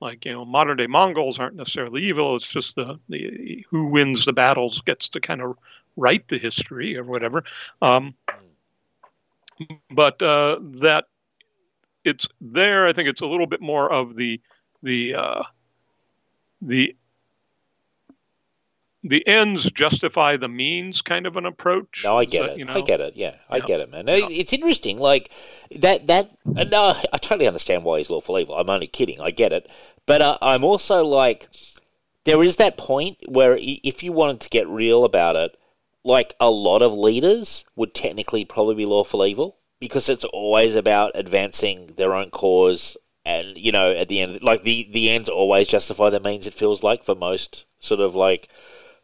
like 0.00 0.24
you 0.24 0.32
know 0.32 0.44
modern 0.44 0.76
day 0.76 0.86
Mongols 0.86 1.38
aren't 1.38 1.56
necessarily 1.56 2.02
evil. 2.02 2.36
It's 2.36 2.48
just 2.48 2.74
the 2.76 2.98
the 3.08 3.64
who 3.70 3.86
wins 3.86 4.24
the 4.24 4.32
battles 4.32 4.80
gets 4.82 5.08
to 5.10 5.20
kind 5.20 5.40
of 5.42 5.56
write 5.96 6.28
the 6.28 6.38
history 6.38 6.96
or 6.96 7.04
whatever. 7.04 7.44
Um, 7.80 8.14
but 9.90 10.20
uh, 10.22 10.58
that 10.80 11.06
it's 12.06 12.26
there. 12.40 12.86
I 12.86 12.92
think 12.92 13.08
it's 13.08 13.20
a 13.20 13.26
little 13.26 13.46
bit 13.46 13.60
more 13.60 13.90
of 13.92 14.16
the 14.16 14.40
the 14.82 15.14
uh, 15.14 15.42
the 16.62 16.96
the 19.04 19.26
ends 19.28 19.70
justify 19.70 20.36
the 20.36 20.48
means 20.48 21.00
kind 21.00 21.26
of 21.26 21.36
an 21.36 21.46
approach. 21.46 22.02
No, 22.04 22.18
I 22.18 22.24
get 22.24 22.42
that, 22.42 22.52
it. 22.52 22.58
You 22.58 22.64
know? 22.64 22.74
I 22.74 22.80
get 22.80 23.00
it. 23.00 23.14
Yeah, 23.16 23.36
I 23.48 23.58
Yeah. 23.58 23.64
get 23.64 23.80
it, 23.80 23.90
man. 23.90 24.08
It- 24.08 24.30
It's 24.30 24.52
interesting. 24.52 24.98
Like 24.98 25.30
that. 25.70 26.06
That. 26.08 26.30
uh, 26.56 26.64
No, 26.64 26.94
I 27.12 27.18
totally 27.18 27.46
understand 27.46 27.84
why 27.84 27.98
he's 27.98 28.10
lawful 28.10 28.38
evil. 28.38 28.56
I'm 28.56 28.68
only 28.68 28.88
kidding. 28.88 29.20
I 29.20 29.30
get 29.30 29.52
it. 29.52 29.70
But 30.06 30.22
uh, 30.22 30.38
I'm 30.42 30.64
also 30.64 31.04
like, 31.04 31.48
there 32.24 32.42
is 32.42 32.56
that 32.56 32.76
point 32.76 33.18
where 33.28 33.56
if 33.60 34.02
you 34.02 34.10
wanted 34.12 34.40
to 34.40 34.48
get 34.48 34.66
real 34.68 35.04
about 35.04 35.36
it, 35.36 35.56
like 36.02 36.34
a 36.40 36.50
lot 36.50 36.82
of 36.82 36.92
leaders 36.92 37.64
would 37.76 37.94
technically 37.94 38.44
probably 38.44 38.74
be 38.74 38.86
lawful 38.86 39.24
evil 39.24 39.58
because 39.80 40.08
it's 40.08 40.24
always 40.24 40.74
about 40.74 41.12
advancing 41.14 41.92
their 41.96 42.14
own 42.14 42.30
cause. 42.30 42.96
And 43.24 43.56
you 43.56 43.72
know, 43.72 43.90
at 43.92 44.08
the 44.08 44.20
end, 44.20 44.42
like 44.42 44.62
the 44.62 44.88
the 44.92 45.10
ends 45.10 45.28
always 45.28 45.68
justify 45.68 46.10
the 46.10 46.20
means. 46.20 46.46
It 46.46 46.54
feels 46.54 46.82
like 46.82 47.02
for 47.02 47.14
most 47.14 47.64
sort 47.80 48.00
of 48.00 48.14
like 48.14 48.48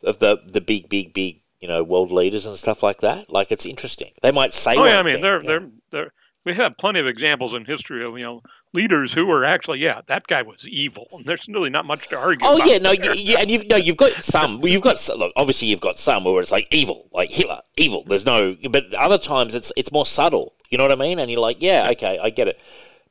of 0.05 0.18
the 0.18 0.39
the 0.47 0.61
big, 0.61 0.89
big, 0.89 1.12
big, 1.12 1.41
you 1.61 1.68
know, 1.68 1.83
world 1.83 2.12
leaders 2.12 2.47
and 2.47 2.57
stuff 2.57 2.83
like 2.83 3.01
that. 3.01 3.31
Like 3.31 3.51
it's 3.51 3.66
interesting. 3.66 4.12
They 4.23 4.31
might 4.31 4.55
say. 4.55 4.77
Oh 4.77 4.85
yeah, 4.85 5.01
I 5.01 5.03
mean 5.03 5.14
thing, 5.14 5.23
they're 5.23 5.43
yeah. 5.43 5.49
they're 5.49 5.68
they're 5.91 6.12
we 6.45 6.55
have 6.55 6.77
plenty 6.77 7.01
of 7.01 7.07
examples 7.07 7.55
in 7.55 7.64
history 7.64 8.05
of 8.05 8.18
you 8.18 8.25
know 8.25 8.43
leaders 8.73 9.12
who 9.12 9.27
were 9.27 9.45
actually 9.45 9.79
yeah 9.79 10.01
that 10.07 10.27
guy 10.27 10.43
was 10.43 10.66
evil 10.66 11.07
and 11.12 11.25
there's 11.27 11.47
really 11.49 11.70
not 11.70 11.85
much 11.85 12.09
to 12.09 12.16
argue. 12.18 12.47
Oh 12.47 12.64
yeah, 12.64 12.79
no, 12.79 12.95
there. 12.95 13.14
you, 13.14 13.37
and 13.37 13.51
you've 13.51 13.66
no, 13.66 13.77
you've 13.77 13.97
got 13.97 14.12
some. 14.12 14.61
well, 14.61 14.70
You've 14.70 14.83
got 14.83 15.09
look, 15.16 15.33
obviously 15.37 15.68
you've 15.68 15.81
got 15.81 15.99
some 15.99 16.25
where 16.25 16.41
it's 16.41 16.53
like 16.53 16.68
evil, 16.70 17.09
like 17.12 17.31
Hitler, 17.31 17.61
evil. 17.77 18.05
There's 18.05 18.27
no, 18.27 18.57
but 18.70 18.93
other 18.95 19.18
times 19.18 19.55
it's 19.55 19.73
it's 19.77 19.93
more 19.93 20.07
subtle. 20.07 20.55
You 20.73 20.79
know 20.79 20.85
what 20.85 20.93
I 20.93 20.97
mean? 20.97 21.18
And 21.18 21.31
you're 21.31 21.39
like, 21.39 21.59
yeah, 21.61 21.91
okay, 21.91 22.18
I 22.18 22.31
get 22.31 22.49
it. 22.49 22.59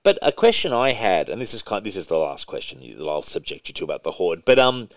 But 0.02 0.18
a 0.24 0.32
question 0.32 0.74
I 0.74 0.94
had, 0.94 1.30
and 1.30 1.40
this 1.40 1.54
is 1.54 1.62
kind, 1.62 1.86
this 1.86 1.96
is 1.96 2.08
the 2.08 2.18
last 2.18 2.48
question 2.48 2.80
that 2.80 3.08
I'll 3.08 3.22
subject 3.22 3.70
you 3.70 3.74
to 3.76 3.84
about 3.84 4.02
the 4.02 4.14
horde. 4.14 4.44
But 4.46 4.58
um, 4.58 4.90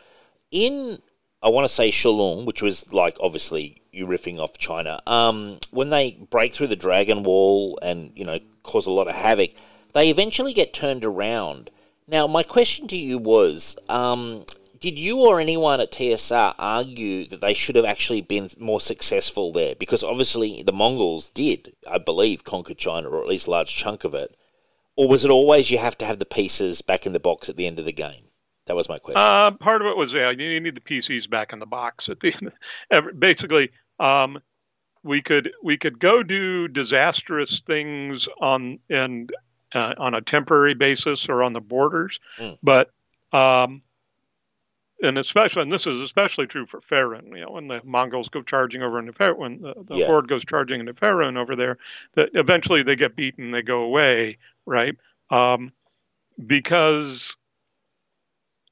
in 0.50 0.98
I 1.42 1.50
want 1.50 1.68
to 1.68 1.72
say 1.72 1.90
Shou 1.90 2.10
Lung, 2.10 2.46
which 2.46 2.62
was 2.62 2.90
like 2.90 3.18
obviously 3.20 3.82
you 3.92 4.06
riffing 4.06 4.38
off 4.38 4.56
China. 4.56 5.02
Um, 5.06 5.58
when 5.72 5.90
they 5.90 6.12
break 6.30 6.54
through 6.54 6.68
the 6.68 6.76
Dragon 6.76 7.22
Wall 7.22 7.78
and 7.82 8.10
you 8.16 8.24
know 8.24 8.38
cause 8.62 8.86
a 8.86 8.90
lot 8.90 9.08
of 9.08 9.14
havoc, 9.14 9.50
they 9.92 10.08
eventually 10.08 10.54
get 10.54 10.72
turned 10.72 11.04
around. 11.04 11.68
Now, 12.08 12.26
my 12.26 12.42
question 12.42 12.88
to 12.88 12.96
you 12.96 13.18
was, 13.18 13.78
um, 13.90 14.46
did 14.84 14.98
you 14.98 15.16
or 15.26 15.40
anyone 15.40 15.80
at 15.80 15.90
TSR 15.92 16.54
argue 16.58 17.26
that 17.28 17.40
they 17.40 17.54
should 17.54 17.74
have 17.74 17.86
actually 17.86 18.20
been 18.20 18.50
more 18.58 18.82
successful 18.82 19.50
there? 19.50 19.74
Because 19.74 20.04
obviously 20.04 20.62
the 20.62 20.74
Mongols 20.74 21.30
did, 21.30 21.74
I 21.90 21.96
believe, 21.96 22.44
conquer 22.44 22.74
China, 22.74 23.08
or 23.08 23.22
at 23.22 23.28
least 23.28 23.46
a 23.46 23.50
large 23.50 23.74
chunk 23.74 24.04
of 24.04 24.12
it. 24.12 24.36
Or 24.94 25.08
was 25.08 25.24
it 25.24 25.30
always 25.30 25.70
you 25.70 25.78
have 25.78 25.96
to 25.98 26.04
have 26.04 26.18
the 26.18 26.26
pieces 26.26 26.82
back 26.82 27.06
in 27.06 27.14
the 27.14 27.18
box 27.18 27.48
at 27.48 27.56
the 27.56 27.66
end 27.66 27.78
of 27.78 27.86
the 27.86 27.92
game? 27.94 28.20
That 28.66 28.76
was 28.76 28.90
my 28.90 28.98
question. 28.98 29.22
Uh, 29.22 29.52
part 29.52 29.80
of 29.80 29.86
it 29.88 29.96
was 29.96 30.12
yeah, 30.12 30.28
you 30.30 30.60
need 30.60 30.74
the 30.74 30.82
PCs 30.82 31.30
back 31.30 31.54
in 31.54 31.60
the 31.60 31.66
box 31.66 32.10
at 32.10 32.20
the 32.20 32.34
end. 32.34 32.52
Every- 32.90 33.14
Basically, 33.14 33.70
um, 33.98 34.38
we 35.02 35.22
could 35.22 35.50
we 35.62 35.78
could 35.78 35.98
go 35.98 36.22
do 36.22 36.68
disastrous 36.68 37.60
things 37.60 38.28
on 38.38 38.80
and 38.90 39.32
uh, 39.72 39.94
on 39.96 40.12
a 40.12 40.20
temporary 40.20 40.74
basis 40.74 41.26
or 41.30 41.42
on 41.42 41.54
the 41.54 41.60
borders, 41.62 42.20
Mm. 42.38 42.58
but 42.62 42.90
um, 43.32 43.80
and 45.04 45.18
especially 45.18 45.62
and 45.62 45.70
this 45.72 45.86
is 45.86 46.00
especially 46.00 46.46
true 46.46 46.66
for 46.66 46.80
Faerûn. 46.80 47.28
You 47.36 47.44
know, 47.44 47.50
when 47.50 47.68
the 47.68 47.80
Mongols 47.84 48.28
go 48.28 48.42
charging 48.42 48.82
over 48.82 48.98
into 48.98 49.12
Faerûn, 49.12 49.36
when 49.38 49.60
the, 49.60 49.74
the 49.84 49.96
Yeah. 49.96 50.06
horde 50.06 50.28
goes 50.28 50.44
charging 50.44 50.80
into 50.80 50.94
Faerûn 50.94 51.36
over 51.36 51.54
there, 51.54 51.78
that 52.14 52.30
eventually 52.34 52.82
they 52.82 52.96
get 52.96 53.14
beaten, 53.16 53.50
they 53.50 53.62
go 53.62 53.82
away, 53.82 54.38
right? 54.66 54.96
Um, 55.30 55.72
because 56.44 57.36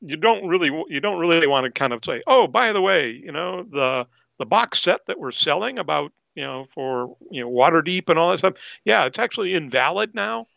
you 0.00 0.16
don't 0.16 0.46
really 0.48 0.70
you 0.88 1.00
don't 1.00 1.20
really 1.20 1.46
want 1.46 1.64
to 1.64 1.70
kind 1.70 1.92
of 1.92 2.04
say, 2.04 2.22
oh, 2.26 2.46
by 2.46 2.72
the 2.72 2.80
way, 2.82 3.10
you 3.10 3.32
know 3.32 3.62
the 3.62 4.06
the 4.38 4.46
box 4.46 4.80
set 4.82 5.06
that 5.06 5.18
we're 5.18 5.30
selling 5.30 5.78
about 5.78 6.12
you 6.34 6.42
know 6.42 6.66
for 6.74 7.16
you 7.30 7.42
know 7.42 7.50
Waterdeep 7.50 8.08
and 8.08 8.18
all 8.18 8.30
that 8.32 8.38
stuff. 8.38 8.54
Yeah, 8.84 9.04
it's 9.04 9.18
actually 9.18 9.54
invalid 9.54 10.14
now. 10.14 10.46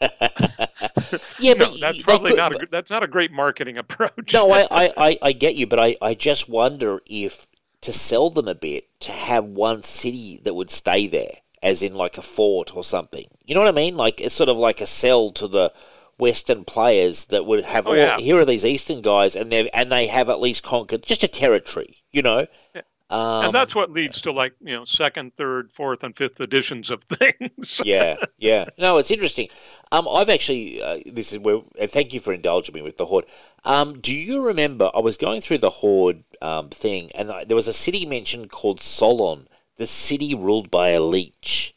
yeah, 1.39 1.53
no, 1.53 1.65
but 1.65 1.79
that's 1.79 2.01
probably 2.03 2.31
could- 2.31 2.37
not 2.37 2.63
a 2.63 2.67
that's 2.69 2.91
not 2.91 3.03
a 3.03 3.07
great 3.07 3.31
marketing 3.31 3.77
approach. 3.77 4.33
no, 4.33 4.51
I, 4.51 4.67
I, 4.97 5.19
I, 5.21 5.31
get 5.31 5.55
you, 5.55 5.67
but 5.67 5.79
I, 5.79 5.95
I 6.01 6.13
just 6.13 6.49
wonder 6.49 7.01
if 7.05 7.47
to 7.81 7.93
sell 7.93 8.29
them 8.29 8.47
a 8.47 8.55
bit, 8.55 8.87
to 9.01 9.11
have 9.11 9.45
one 9.45 9.83
city 9.83 10.39
that 10.43 10.55
would 10.55 10.71
stay 10.71 11.07
there, 11.07 11.37
as 11.61 11.83
in 11.83 11.93
like 11.93 12.17
a 12.17 12.21
fort 12.21 12.75
or 12.75 12.83
something. 12.83 13.25
You 13.45 13.53
know 13.53 13.61
what 13.61 13.69
I 13.69 13.73
mean? 13.73 13.95
Like 13.95 14.19
it's 14.19 14.35
sort 14.35 14.49
of 14.49 14.57
like 14.57 14.81
a 14.81 14.87
sell 14.87 15.31
to 15.33 15.47
the 15.47 15.71
Western 16.17 16.63
players 16.63 17.25
that 17.25 17.45
would 17.45 17.63
have. 17.63 17.87
Oh, 17.87 17.91
oh, 17.91 17.93
yeah. 17.93 18.17
here 18.17 18.37
are 18.37 18.45
these 18.45 18.65
Eastern 18.65 19.01
guys, 19.01 19.35
and 19.35 19.51
they 19.51 19.69
and 19.69 19.91
they 19.91 20.07
have 20.07 20.29
at 20.29 20.39
least 20.39 20.63
conquered 20.63 21.03
just 21.03 21.23
a 21.23 21.27
territory. 21.27 21.97
You 22.11 22.21
know. 22.21 22.47
Yeah. 22.73 22.81
Um, 23.15 23.45
and 23.45 23.53
that's 23.53 23.73
what 23.75 23.91
leads 23.91 24.19
to 24.21 24.31
like 24.31 24.53
you 24.59 24.73
know 24.75 24.83
second, 24.85 25.35
third, 25.37 25.71
fourth, 25.71 26.03
and 26.03 26.15
fifth 26.17 26.39
editions 26.41 26.89
of 26.91 27.03
things. 27.17 27.81
yeah, 27.85 28.17
yeah. 28.37 28.65
No, 28.77 28.97
it's 28.97 29.11
interesting. 29.11 29.49
Um, 29.91 30.07
I've 30.09 30.29
actually 30.29 30.81
uh, 30.81 30.99
this 31.05 31.31
is 31.31 31.39
where, 31.39 31.61
and 31.79 31.89
thank 31.89 32.13
you 32.13 32.19
for 32.19 32.33
indulging 32.33 32.75
me 32.75 32.81
with 32.81 32.97
the 32.97 33.05
horde. 33.05 33.25
Um, 33.63 33.99
do 33.99 34.13
you 34.13 34.41
remember? 34.45 34.89
I 34.93 34.99
was 34.99 35.17
going 35.17 35.41
through 35.41 35.59
the 35.59 35.69
horde 35.69 36.23
um 36.41 36.69
thing, 36.69 37.11
and 37.15 37.31
I, 37.31 37.43
there 37.45 37.55
was 37.55 37.67
a 37.67 37.73
city 37.73 38.05
mentioned 38.05 38.51
called 38.51 38.81
Solon, 38.81 39.47
the 39.77 39.87
city 39.87 40.33
ruled 40.35 40.69
by 40.71 40.89
a 40.89 40.99
leech, 41.01 41.75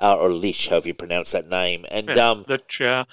uh, 0.00 0.16
or 0.16 0.32
leech, 0.32 0.68
however 0.68 0.88
you 0.88 0.94
pronounce 0.94 1.32
that 1.32 1.48
name. 1.50 1.84
And 1.90 2.16
um, 2.16 2.44
the 2.48 2.58
cha- 2.58 3.06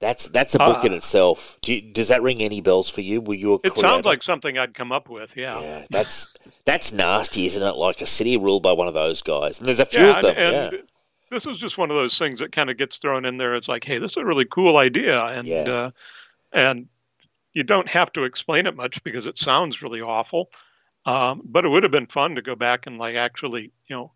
That's 0.00 0.28
that's 0.28 0.54
a 0.54 0.58
book 0.58 0.82
Uh, 0.82 0.86
in 0.86 0.92
itself. 0.94 1.58
Do 1.62 1.74
you, 1.74 1.92
does 1.92 2.08
that 2.08 2.22
ring 2.22 2.42
any 2.42 2.60
bells 2.62 2.88
for 2.88 3.02
you? 3.02 3.20
Were 3.20 3.34
you 3.34 3.54
a 3.54 3.58
It 3.62 3.78
sounds 3.78 4.06
like 4.06 4.22
something 4.22 4.56
I'd 4.58 4.72
come 4.74 4.92
up 4.92 5.08
with. 5.10 5.36
Yeah. 5.36 5.60
yeah. 5.60 5.86
That's 5.90 6.26
that's 6.64 6.92
nasty, 6.92 7.46
isn't 7.46 7.62
it? 7.62 7.76
Like 7.76 8.00
a 8.00 8.06
city 8.06 8.36
ruled 8.36 8.62
by 8.62 8.72
one 8.72 8.88
of 8.88 8.94
those 8.94 9.22
guys. 9.22 9.58
And 9.58 9.66
there's 9.66 9.80
a 9.80 9.86
few 9.86 10.00
Yeah, 10.00 10.16
of 10.16 10.22
them. 10.22 10.34
and, 10.36 10.56
and 10.56 10.72
yeah. 10.72 10.78
this 11.30 11.46
is 11.46 11.58
just 11.58 11.78
one 11.78 11.90
of 11.90 11.96
those 11.96 12.16
things 12.18 12.40
that 12.40 12.52
kind 12.52 12.70
of 12.70 12.76
gets 12.76 12.98
thrown 12.98 13.24
in 13.24 13.36
there. 13.36 13.54
It's 13.54 13.68
like, 13.68 13.84
hey, 13.84 13.98
this 13.98 14.12
is 14.12 14.16
a 14.18 14.24
really 14.24 14.44
cool 14.44 14.76
idea, 14.76 15.20
and 15.24 15.46
Yeah. 15.48 15.62
uh, 15.62 15.90
and 16.52 16.88
you 17.52 17.62
don't 17.64 17.88
have 17.88 18.12
to 18.12 18.24
explain 18.24 18.66
it 18.66 18.76
much 18.76 19.02
because 19.02 19.26
it 19.26 19.38
sounds 19.38 19.82
really 19.82 20.00
awful. 20.00 20.50
Um, 21.06 21.42
but 21.44 21.64
it 21.64 21.68
would 21.68 21.82
have 21.82 21.92
been 21.92 22.06
fun 22.06 22.34
to 22.36 22.42
go 22.42 22.54
back 22.54 22.86
and 22.86 22.98
like 22.98 23.16
actually, 23.16 23.72
you 23.88 23.96
know, 23.96 24.12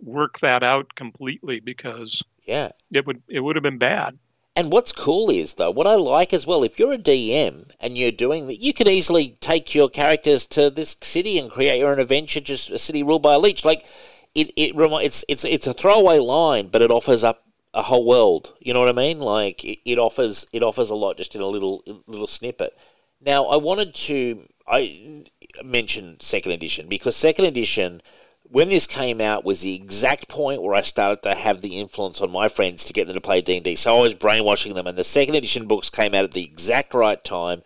work 0.00 0.38
that 0.40 0.62
out 0.62 0.94
completely 0.94 1.58
because 1.60 2.22
Yeah. 2.44 2.70
it 2.92 3.06
would 3.06 3.22
it 3.28 3.40
would 3.40 3.56
have 3.56 3.62
been 3.62 3.78
bad. 3.78 4.18
And 4.58 4.72
what's 4.72 4.90
cool 4.90 5.30
is 5.30 5.54
though, 5.54 5.70
what 5.70 5.86
I 5.86 5.94
like 5.94 6.34
as 6.34 6.44
well, 6.44 6.64
if 6.64 6.80
you're 6.80 6.92
a 6.92 6.98
DM 6.98 7.70
and 7.78 7.96
you're 7.96 8.10
doing 8.10 8.48
that, 8.48 8.60
you 8.60 8.72
can 8.72 8.88
easily 8.88 9.36
take 9.38 9.72
your 9.72 9.88
characters 9.88 10.44
to 10.46 10.68
this 10.68 10.96
city 11.00 11.38
and 11.38 11.48
create 11.48 11.78
your 11.78 11.92
own 11.92 12.00
adventure, 12.00 12.40
just 12.40 12.68
a 12.72 12.76
city 12.76 13.04
ruled 13.04 13.22
by 13.22 13.34
a 13.34 13.38
leech. 13.38 13.64
Like 13.64 13.86
it, 14.34 14.50
it 14.56 14.72
it's 14.74 15.24
it's 15.28 15.44
it's 15.44 15.68
a 15.68 15.72
throwaway 15.72 16.18
line, 16.18 16.66
but 16.66 16.82
it 16.82 16.90
offers 16.90 17.22
up 17.22 17.44
a 17.72 17.82
whole 17.82 18.04
world. 18.04 18.52
You 18.58 18.74
know 18.74 18.80
what 18.80 18.88
I 18.88 19.00
mean? 19.00 19.20
Like 19.20 19.64
it, 19.64 19.78
it 19.88 19.96
offers 19.96 20.44
it 20.52 20.64
offers 20.64 20.90
a 20.90 20.96
lot 20.96 21.18
just 21.18 21.36
in 21.36 21.40
a 21.40 21.46
little 21.46 21.84
little 22.08 22.26
snippet. 22.26 22.76
Now 23.20 23.44
I 23.44 23.58
wanted 23.58 23.94
to 23.94 24.42
I 24.66 25.24
mention 25.62 26.18
second 26.18 26.50
edition 26.50 26.88
because 26.88 27.14
second 27.14 27.44
edition 27.44 28.02
when 28.50 28.68
this 28.70 28.86
came 28.86 29.20
out 29.20 29.44
was 29.44 29.60
the 29.60 29.74
exact 29.74 30.28
point 30.28 30.62
where 30.62 30.74
I 30.74 30.80
started 30.80 31.22
to 31.22 31.34
have 31.34 31.60
the 31.60 31.78
influence 31.78 32.20
on 32.20 32.30
my 32.30 32.48
friends 32.48 32.84
to 32.84 32.92
get 32.92 33.06
them 33.06 33.14
to 33.14 33.20
play 33.20 33.40
D&D. 33.40 33.76
So 33.76 33.98
I 33.98 34.02
was 34.02 34.14
brainwashing 34.14 34.74
them 34.74 34.86
and 34.86 34.96
the 34.96 35.04
second 35.04 35.34
edition 35.34 35.66
books 35.66 35.90
came 35.90 36.14
out 36.14 36.24
at 36.24 36.32
the 36.32 36.44
exact 36.44 36.94
right 36.94 37.22
time. 37.22 37.62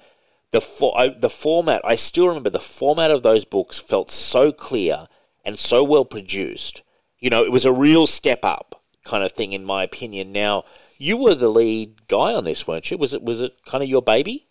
The 0.50 0.60
I, 0.94 1.08
the 1.08 1.30
format, 1.30 1.80
I 1.84 1.94
still 1.94 2.28
remember 2.28 2.50
the 2.50 2.60
format 2.60 3.10
of 3.10 3.22
those 3.22 3.44
books 3.44 3.78
felt 3.78 4.10
so 4.10 4.52
clear 4.52 5.08
and 5.44 5.58
so 5.58 5.82
well 5.82 6.04
produced. 6.04 6.82
You 7.18 7.30
know, 7.30 7.44
it 7.44 7.52
was 7.52 7.64
a 7.64 7.72
real 7.72 8.06
step 8.06 8.44
up 8.44 8.82
kind 9.04 9.24
of 9.24 9.32
thing 9.32 9.52
in 9.52 9.64
my 9.64 9.82
opinion. 9.84 10.32
Now, 10.32 10.64
you 10.98 11.16
were 11.16 11.34
the 11.34 11.48
lead 11.48 12.06
guy 12.08 12.34
on 12.34 12.44
this, 12.44 12.66
weren't 12.66 12.90
you? 12.90 12.98
Was 12.98 13.14
it 13.14 13.22
was 13.22 13.40
it 13.40 13.56
kind 13.64 13.82
of 13.82 13.88
your 13.88 14.02
baby? 14.02 14.48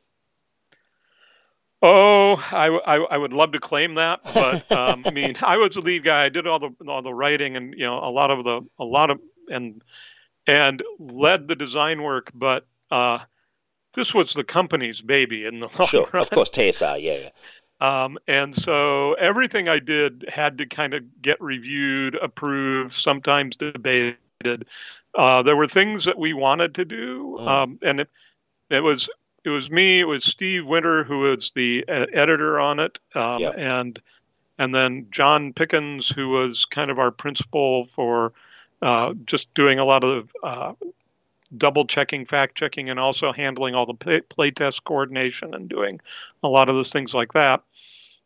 Oh, 1.84 2.36
I, 2.52 2.68
I, 2.70 2.98
I 2.98 3.18
would 3.18 3.34
love 3.34 3.54
to 3.54 3.60
claim 3.60 3.96
that, 3.96 4.22
but 4.24 4.72
um, 4.78 5.04
I 5.06 5.12
mean, 5.12 5.36
I 5.42 5.58
was 5.58 5.74
the 5.76 5.82
lead 5.82 6.04
guy. 6.04 6.26
I 6.26 6.30
did 6.30 6.46
all 6.48 6.60
the 6.60 6.70
all 6.88 7.02
the 7.02 7.14
writing 7.14 7.58
and 7.58 7.74
you 7.76 7.86
know 7.86 7.98
a 7.98 8.12
lot 8.12 8.30
of 8.32 8.44
the 8.44 8.62
a 8.80 8.84
lot 8.84 9.10
of 9.10 9.20
and 9.50 9.82
and 10.48 10.82
led 11.00 11.48
the 11.48 11.56
design 11.56 12.04
work. 12.04 12.32
But 12.36 12.66
uh, 12.92 13.20
this 13.94 14.14
was 14.14 14.34
the 14.34 14.44
company's 14.44 15.02
baby 15.02 15.46
in 15.46 15.60
the 15.60 15.68
long 15.80 15.88
Sure, 15.88 16.08
run. 16.14 16.22
of 16.22 16.30
course, 16.30 16.50
TSR, 16.50 17.02
yeah, 17.02 17.18
yeah. 17.24 17.30
Um, 17.80 18.20
and 18.28 18.56
so 18.56 19.14
everything 19.14 19.68
I 19.68 19.80
did 19.80 20.26
had 20.32 20.60
to 20.60 20.68
kind 20.68 20.94
of 20.94 21.22
get 21.22 21.42
reviewed, 21.42 22.14
approved, 22.16 22.92
sometimes 22.92 23.56
debated. 23.56 24.18
Uh, 25.16 25.42
there 25.42 25.56
were 25.56 25.68
things 25.68 26.06
that 26.06 26.18
we 26.20 26.34
wanted 26.34 26.76
to 26.76 26.86
do, 26.86 27.38
Mm. 27.42 27.48
um, 27.48 27.80
and 27.82 28.00
it, 28.02 28.10
it 28.70 28.84
was 28.84 29.10
it 29.44 29.50
was 29.50 29.72
me, 29.72 30.00
it 30.00 30.08
was 30.08 30.24
Steve 30.24 30.66
Winter 30.66 31.04
who 31.04 31.20
was 31.20 31.52
the 31.56 31.84
uh, 31.88 32.06
editor 32.14 32.60
on 32.60 32.80
it, 32.80 33.00
um, 33.16 33.40
Yep. 33.40 33.54
and 33.58 34.00
and 34.58 34.76
then 34.76 35.08
John 35.12 35.54
Pickens 35.54 36.10
who 36.10 36.30
was 36.30 36.66
kind 36.66 36.90
of 36.90 37.00
our 37.00 37.12
principal 37.12 37.86
for 37.86 38.34
uh, 38.82 39.14
just 39.26 39.54
doing 39.54 39.80
a 39.80 39.86
lot 39.86 40.04
of 40.04 40.30
uh, 40.44 40.74
double 41.58 41.86
checking, 41.86 42.26
fact 42.26 42.56
checking, 42.56 42.90
and 42.90 43.00
also 43.00 43.32
handling 43.32 43.76
all 43.76 43.86
the 43.86 43.94
play, 43.94 44.22
play 44.22 44.52
test 44.52 44.84
coordination 44.84 45.54
and 45.54 45.70
doing 45.70 46.00
a 46.44 46.48
lot 46.48 46.70
of 46.70 46.76
those 46.76 46.92
things 46.92 47.14
like 47.14 47.34
that. 47.34 47.62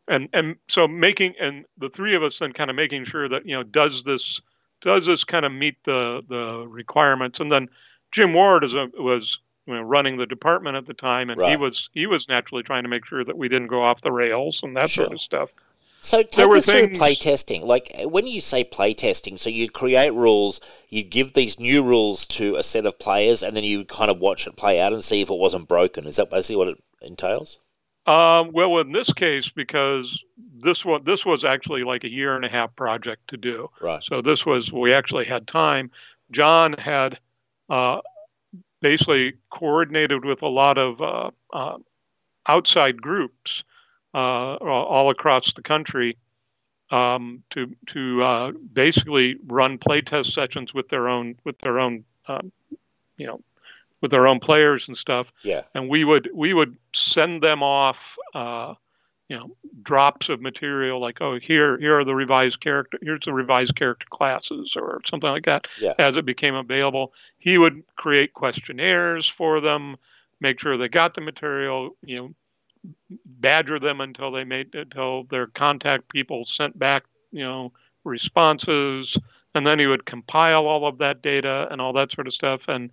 And 0.07 0.29
and 0.33 0.55
so 0.67 0.87
making 0.87 1.33
and 1.39 1.65
the 1.77 1.89
three 1.89 2.15
of 2.15 2.21
us 2.23 2.39
then 2.39 2.53
kind 2.53 2.69
of 2.69 2.75
making 2.75 3.05
sure 3.05 3.27
that 3.27 3.45
you 3.45 3.55
know 3.55 3.63
does 3.63 4.03
this 4.03 4.39
does 4.81 5.05
this 5.05 5.23
kind 5.23 5.45
of 5.45 5.51
meet 5.51 5.83
the 5.83 6.23
the 6.29 6.67
requirements? 6.67 7.39
And 7.39 7.51
then 7.51 7.69
Jim 8.11 8.33
Ward 8.33 8.63
is 8.63 8.75
a, 8.75 8.89
was 8.99 9.39
you 9.67 9.73
know, 9.73 9.81
running 9.81 10.17
the 10.17 10.25
department 10.27 10.75
at 10.77 10.85
the 10.85 10.93
time, 10.93 11.29
and 11.29 11.41
he 11.41 11.55
was 11.55 11.89
he 11.93 12.05
was 12.07 12.27
naturally 12.27 12.63
trying 12.63 12.83
to 12.83 12.89
make 12.89 13.05
sure 13.05 13.23
that 13.23 13.37
we 13.37 13.49
didn't 13.49 13.67
go 13.67 13.83
off 13.83 14.01
the 14.01 14.11
rails 14.11 14.61
and 14.63 14.75
that 14.77 14.89
sort 14.89 15.11
of 15.11 15.19
stuff. 15.21 15.51
So 16.01 16.21
take 16.21 16.31
There 16.33 16.51
us 16.51 16.65
through 16.65 16.73
things- 16.87 16.97
play 16.99 17.15
testing. 17.15 17.65
Like 17.65 17.91
when 18.03 18.27
you 18.27 18.39
say 18.41 18.63
play 18.63 18.93
testing, 18.93 19.37
so 19.37 19.49
you 19.49 19.69
create 19.69 20.13
rules, 20.13 20.59
you 20.87 21.01
give 21.01 21.33
these 21.33 21.59
new 21.59 21.81
rules 21.81 22.27
to 22.27 22.57
a 22.57 22.63
set 22.63 22.85
of 22.85 22.99
players, 22.99 23.41
and 23.41 23.55
then 23.57 23.63
you 23.63 23.85
kind 23.85 24.11
of 24.11 24.19
watch 24.19 24.45
it 24.45 24.55
play 24.55 24.79
out 24.79 24.93
and 24.93 25.03
see 25.03 25.21
if 25.21 25.31
it 25.31 25.37
wasn't 25.37 25.67
broken. 25.67 26.05
Is 26.05 26.17
that 26.17 26.29
basically 26.29 26.57
what 26.57 26.67
it 26.67 26.83
entails? 27.01 27.57
Um, 28.05 28.51
well, 28.51 28.77
in 28.77 28.91
this 28.91 29.11
case, 29.11 29.49
because 29.49 30.23
this 30.37 30.85
one 30.85 31.03
this 31.05 31.25
was 31.25 31.43
actually 31.43 31.83
like 31.83 32.03
a 32.03 32.11
year 32.11 32.35
and 32.35 32.45
a 32.45 32.49
half 32.49 32.75
project 32.75 33.27
to 33.29 33.37
do. 33.37 33.71
Right. 33.81 34.03
So 34.03 34.21
this 34.21 34.45
was 34.45 34.71
we 34.71 34.93
actually 34.93 35.25
had 35.25 35.47
time. 35.47 35.89
John 36.29 36.73
had 36.73 37.17
uh, 37.67 38.01
basically 38.85 39.33
coordinated 39.49 40.23
with 40.23 40.43
a 40.43 40.47
lot 40.47 40.77
of 40.77 41.01
uh, 41.01 41.31
uh, 41.51 41.77
outside 42.47 43.01
groups 43.01 43.63
uh, 44.13 44.53
all 44.57 45.09
across 45.09 45.53
the 45.53 45.63
country 45.63 46.17
um, 46.91 47.41
to 47.49 47.75
to 47.87 48.23
uh, 48.23 48.51
basically 48.51 49.37
run 49.47 49.79
playtest 49.79 50.33
sessions 50.33 50.71
with 50.71 50.87
their 50.89 51.09
own 51.09 51.35
with 51.43 51.57
their 51.59 51.79
own 51.79 52.05
um, 52.27 52.51
you 53.17 53.25
know 53.25 53.41
with 54.01 54.11
their 54.11 54.27
own 54.27 54.39
players 54.39 54.87
and 54.87 54.95
stuff 54.95 55.33
Yeah. 55.41 55.63
and 55.73 55.89
we 55.89 56.03
would 56.03 56.29
we 56.31 56.53
would 56.53 56.77
send 56.93 57.41
them 57.41 57.63
off 57.63 58.19
uh, 58.35 58.75
you 59.29 59.37
know 59.37 59.55
drops 59.81 60.29
of 60.29 60.41
material 60.41 60.99
like 60.99 61.21
oh 61.21 61.39
here 61.39 61.77
here 61.79 61.99
are 61.99 62.05
the 62.05 62.15
revised 62.15 62.59
character 62.59 62.97
here's 63.01 63.25
the 63.25 63.33
revised 63.33 63.75
character 63.75 64.05
classes 64.09 64.75
or 64.75 65.01
something 65.05 65.29
like 65.29 65.45
that 65.45 65.67
Yeah. 65.79 65.93
as 65.99 66.17
it 66.17 66.25
became 66.25 66.55
available 66.55 67.13
he 67.37 67.57
would 67.57 67.83
create 67.95 68.33
questionnaires 68.33 69.27
for 69.27 69.61
them 69.61 69.97
make 70.39 70.59
sure 70.59 70.77
they 70.77 70.89
got 70.89 71.13
the 71.13 71.21
material 71.21 71.95
you 72.03 72.17
know 72.17 72.33
badger 73.25 73.79
them 73.79 73.99
until 74.01 74.31
they 74.31 74.43
made 74.43 74.75
until 74.75 75.23
their 75.23 75.47
contact 75.47 76.09
people 76.09 76.45
sent 76.45 76.77
back 76.77 77.03
you 77.31 77.43
know 77.43 77.71
responses 78.03 79.17
and 79.55 79.65
then 79.65 79.79
he 79.79 79.87
would 79.87 80.05
compile 80.05 80.67
all 80.67 80.85
of 80.85 80.99
that 80.99 81.21
data 81.21 81.67
and 81.71 81.81
all 81.81 81.93
that 81.93 82.11
sort 82.11 82.27
of 82.27 82.33
stuff 82.33 82.67
and 82.67 82.91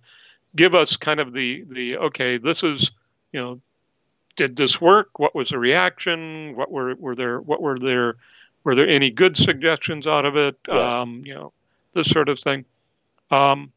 give 0.55 0.73
us 0.73 0.97
kind 0.97 1.19
of 1.19 1.31
the 1.33 1.63
the 1.69 1.97
okay 1.97 2.37
this 2.37 2.63
is 2.63 2.91
you 3.31 3.39
know 3.39 3.61
did 4.35 4.55
this 4.55 4.81
work? 4.81 5.19
What 5.19 5.35
was 5.35 5.49
the 5.49 5.59
reaction? 5.59 6.55
What 6.55 6.71
were 6.71 6.95
were 6.95 7.15
there 7.15 7.39
what 7.39 7.61
were 7.61 7.77
there 7.77 8.15
were 8.63 8.75
there 8.75 8.87
any 8.87 9.09
good 9.09 9.37
suggestions 9.37 10.07
out 10.07 10.25
of 10.25 10.35
it? 10.35 10.57
Yeah. 10.67 11.01
um 11.01 11.23
you 11.25 11.33
know 11.33 11.53
this 11.93 12.07
sort 12.09 12.29
of 12.29 12.39
thing. 12.39 12.65
Um 13.31 13.71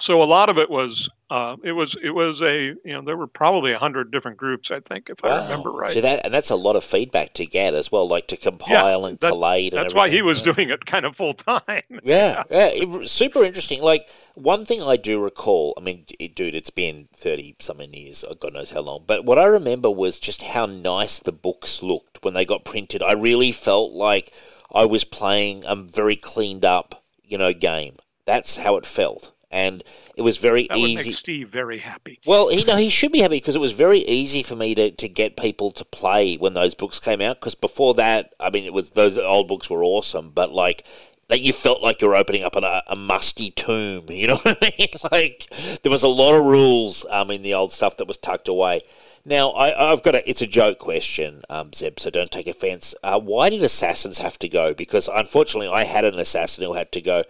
so 0.00 0.22
a 0.22 0.24
lot 0.24 0.48
of 0.48 0.58
it 0.58 0.70
was 0.70 1.08
uh, 1.34 1.56
it 1.62 1.72
was 1.72 1.96
it 2.02 2.10
was 2.10 2.40
a 2.42 2.66
you 2.66 2.92
know 2.94 3.02
there 3.02 3.16
were 3.16 3.26
probably 3.26 3.72
a 3.72 3.78
hundred 3.78 4.10
different 4.10 4.36
groups 4.36 4.70
I 4.70 4.80
think 4.80 5.10
if 5.10 5.24
I 5.24 5.42
remember 5.42 5.70
right 5.72 5.92
So 5.92 6.00
that 6.00 6.24
and 6.24 6.32
that's 6.32 6.50
a 6.50 6.56
lot 6.56 6.76
of 6.76 6.84
feedback 6.84 7.32
to 7.34 7.46
get 7.46 7.74
as 7.74 7.90
well, 7.90 8.06
like 8.16 8.26
to 8.28 8.36
compile 8.36 9.04
and 9.06 9.18
that- 9.18 9.30
collate. 9.30 9.72
And 9.74 9.82
that's 9.82 9.94
why 9.94 10.08
he 10.10 10.22
was 10.22 10.38
Yeah. 10.44 10.52
doing 10.52 10.70
it 10.70 10.84
kind 10.86 11.04
of 11.04 11.16
full 11.16 11.34
time 11.34 11.82
Yeah, 12.02 12.42
yeah, 12.50 12.66
it, 12.72 13.08
super 13.08 13.42
interesting. 13.44 13.80
Like 13.82 14.06
one 14.34 14.64
thing 14.64 14.82
I 14.82 14.96
do 14.96 15.22
recall, 15.22 15.74
I 15.76 15.80
mean, 15.80 16.04
it, 16.18 16.34
dude, 16.34 16.54
it's 16.54 16.70
been 16.70 17.08
thirty 17.14 17.56
something 17.60 17.92
years, 17.94 18.24
uh, 18.24 18.34
God 18.34 18.52
knows 18.54 18.70
how 18.72 18.80
long. 18.80 19.04
But 19.06 19.24
what 19.24 19.38
I 19.38 19.46
remember 19.46 19.90
was 19.90 20.18
just 20.18 20.42
how 20.42 20.66
nice 20.66 21.18
the 21.18 21.32
books 21.32 21.82
looked 21.82 22.22
when 22.24 22.34
they 22.34 22.44
got 22.44 22.64
printed. 22.64 23.02
I 23.02 23.12
really 23.12 23.52
felt 23.52 23.92
like 23.92 24.32
I 24.74 24.84
was 24.86 25.04
playing 25.04 25.64
a 25.66 25.76
very 25.76 26.16
cleaned 26.16 26.64
up, 26.64 27.02
you 27.22 27.38
know, 27.38 27.52
game. 27.52 27.96
That's 28.26 28.56
how 28.56 28.76
it 28.76 28.86
felt, 28.86 29.32
and 29.54 29.84
it 30.16 30.22
was 30.22 30.36
very 30.38 30.66
that 30.68 30.78
would 30.78 30.90
easy. 30.90 31.10
make 31.10 31.18
Steve 31.18 31.48
very 31.48 31.78
happy 31.78 32.18
Well, 32.26 32.52
you 32.52 32.64
know, 32.64 32.76
he 32.76 32.90
should 32.90 33.12
be 33.12 33.20
happy 33.20 33.36
because 33.36 33.54
it 33.54 33.60
was 33.60 33.72
very 33.72 34.00
easy 34.00 34.42
for 34.42 34.56
me 34.56 34.74
to, 34.74 34.90
to 34.90 35.08
get 35.08 35.36
people 35.36 35.70
to 35.70 35.84
play 35.84 36.36
when 36.36 36.54
those 36.54 36.74
books 36.74 36.98
came 36.98 37.20
out. 37.20 37.40
Because 37.40 37.54
before 37.54 37.94
that, 37.94 38.34
I 38.40 38.50
mean, 38.50 38.64
it 38.64 38.72
was 38.72 38.90
those 38.90 39.16
old 39.16 39.46
books 39.46 39.70
were 39.70 39.84
awesome, 39.84 40.30
but 40.30 40.52
like 40.52 40.84
that 41.28 41.40
you 41.40 41.52
felt 41.52 41.82
like 41.82 42.02
you're 42.02 42.16
opening 42.16 42.42
up 42.42 42.56
a, 42.56 42.82
a 42.88 42.96
musty 42.96 43.50
tomb. 43.52 44.06
You 44.10 44.28
know 44.28 44.36
what 44.36 44.58
I 44.60 44.72
mean? 44.76 44.88
Like 45.12 45.48
there 45.82 45.92
was 45.92 46.02
a 46.02 46.08
lot 46.08 46.34
of 46.34 46.44
rules 46.44 47.06
um, 47.10 47.30
in 47.30 47.42
the 47.42 47.54
old 47.54 47.72
stuff 47.72 47.96
that 47.98 48.08
was 48.08 48.18
tucked 48.18 48.48
away. 48.48 48.82
Now 49.24 49.50
I, 49.50 49.92
I've 49.92 50.02
got 50.02 50.16
a 50.16 50.28
it's 50.28 50.42
a 50.42 50.46
joke 50.48 50.78
question, 50.78 51.42
um, 51.48 51.72
Zeb, 51.72 52.00
so 52.00 52.10
don't 52.10 52.30
take 52.30 52.48
offence. 52.48 52.94
Uh, 53.04 53.20
why 53.20 53.50
did 53.50 53.62
assassins 53.62 54.18
have 54.18 54.36
to 54.40 54.48
go? 54.48 54.74
Because 54.74 55.08
unfortunately, 55.08 55.68
I 55.68 55.84
had 55.84 56.04
an 56.04 56.18
assassin 56.18 56.64
who 56.64 56.74
had 56.74 56.90
to 56.92 57.00
go. 57.00 57.22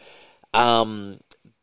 Um, 0.54 1.18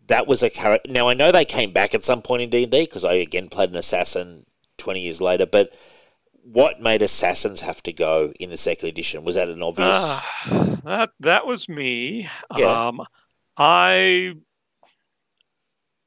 that 0.08 0.28
was 0.28 0.43
a 0.43 0.49
character. 0.49 0.91
Now 0.91 1.08
I 1.08 1.14
know 1.14 1.32
they 1.32 1.45
came 1.45 1.72
back 1.72 1.93
at 1.93 2.04
some 2.04 2.22
point 2.22 2.41
in 2.41 2.49
D 2.49 2.64
and 2.64 2.72
D 2.72 2.82
because 2.82 3.06
I 3.06 3.14
again 3.14 3.47
played 3.47 3.70
an 3.70 3.76
assassin 3.76 4.45
twenty 4.78 5.02
years 5.02 5.22
later. 5.22 5.45
But 5.45 5.76
what 6.43 6.82
made 6.82 7.02
assassins 7.02 7.62
have 7.62 7.84
to 7.84 7.93
go 7.93 8.34
in 8.39 8.49
the 8.49 8.58
second 8.58 8.89
edition? 8.89 9.24
Was 9.24 9.36
that 9.36 9.49
an 9.49 9.62
obvious? 9.62 9.89
Ah, 9.91 10.80
that 10.84 11.12
that 11.20 11.45
was 11.45 11.70
me. 11.70 12.28
Yeah. 12.58 12.88
Um, 12.88 13.02
I 13.58 14.36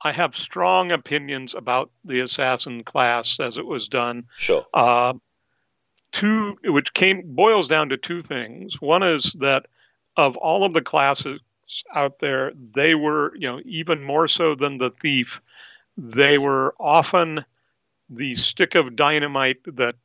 I 0.02 0.12
have 0.12 0.36
strong 0.36 0.92
opinions 0.92 1.54
about 1.54 1.90
the 2.04 2.20
assassin 2.20 2.84
class 2.84 3.38
as 3.40 3.56
it 3.56 3.66
was 3.66 3.88
done. 3.88 4.26
Sure. 4.36 4.66
Uh, 4.74 5.14
two, 6.12 6.56
which 6.64 6.92
came 6.92 7.22
boils 7.24 7.68
down 7.68 7.88
to 7.88 7.96
two 7.96 8.20
things. 8.20 8.80
One 8.80 9.02
is 9.02 9.34
that 9.40 9.66
of 10.16 10.36
all 10.36 10.64
of 10.64 10.74
the 10.74 10.82
classes 10.82 11.40
out 11.94 12.18
there, 12.18 12.52
they 12.54 12.94
were, 12.94 13.34
you 13.36 13.48
know, 13.50 13.60
even 13.64 14.02
more 14.02 14.28
so 14.28 14.54
than 14.54 14.78
the 14.78 14.90
thief, 14.90 15.40
they 15.96 16.38
were 16.38 16.74
often 16.78 17.44
the 18.10 18.34
stick 18.34 18.74
of 18.74 18.96
dynamite 18.96 19.60
that 19.76 19.96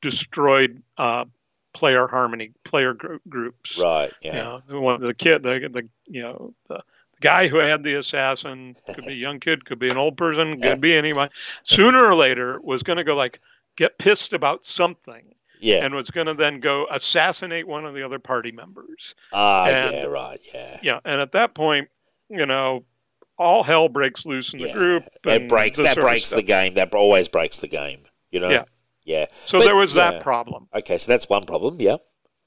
destroyed 0.00 0.82
uh, 0.96 1.24
player 1.72 2.06
harmony, 2.06 2.52
player 2.64 2.94
gr- 2.94 3.16
groups. 3.28 3.78
Right. 3.78 4.12
Yeah. 4.20 4.60
You 4.68 4.80
know, 4.80 4.98
the 4.98 5.14
kid, 5.14 5.42
the, 5.42 5.68
the 5.72 5.88
you 6.06 6.22
know 6.22 6.54
the, 6.68 6.82
guy 7.20 7.48
who 7.48 7.56
had 7.56 7.82
the 7.82 7.94
assassin 7.94 8.76
could 8.94 9.04
be 9.04 9.12
a 9.12 9.16
young 9.16 9.40
kid, 9.40 9.64
could 9.64 9.78
be 9.78 9.88
an 9.88 9.96
old 9.96 10.16
person, 10.16 10.60
Yeah. 10.60 10.70
could 10.70 10.80
be 10.80 10.94
anyone. 10.94 11.30
Sooner 11.62 12.04
or 12.04 12.14
later, 12.14 12.60
was 12.60 12.82
going 12.82 12.96
to 12.98 13.04
go 13.04 13.14
like 13.16 13.40
get 13.76 13.98
pissed 13.98 14.32
about 14.32 14.64
something, 14.64 15.34
Yeah. 15.60 15.84
and 15.84 15.94
was 15.94 16.10
going 16.10 16.26
to 16.26 16.34
then 16.34 16.60
go 16.60 16.86
assassinate 16.90 17.66
one 17.66 17.84
of 17.84 17.94
the 17.94 18.02
other 18.04 18.18
party 18.18 18.52
members. 18.52 19.14
Ah, 19.32 19.66
and- 19.66 19.94
yeah. 19.94 20.04
Right. 20.06 20.40
Yeah. 20.54 20.80
Yeah, 20.82 21.00
and 21.04 21.20
at 21.20 21.32
that 21.32 21.54
point, 21.54 21.88
you 22.28 22.46
know, 22.46 22.84
all 23.38 23.62
hell 23.62 23.88
breaks 23.88 24.26
loose 24.26 24.52
in 24.52 24.60
the 24.60 24.66
Yeah. 24.68 24.72
group. 24.72 25.04
It 25.24 25.48
breaks. 25.48 25.78
That 25.78 25.96
breaks 25.98 26.30
the 26.30 26.42
game. 26.42 26.74
That 26.74 26.94
always 26.94 27.28
breaks 27.28 27.58
the 27.58 27.68
game. 27.68 28.02
You 28.30 28.40
know. 28.40 28.50
Yeah. 28.50 28.64
Yeah. 29.04 29.26
So 29.44 29.58
But- 29.58 29.64
there 29.64 29.76
was 29.76 29.94
that 29.94 30.14
yeah. 30.14 30.20
problem. 30.20 30.68
Okay. 30.74 30.98
So 30.98 31.10
that's 31.12 31.28
one 31.28 31.44
problem. 31.44 31.80
Yeah. 31.80 31.96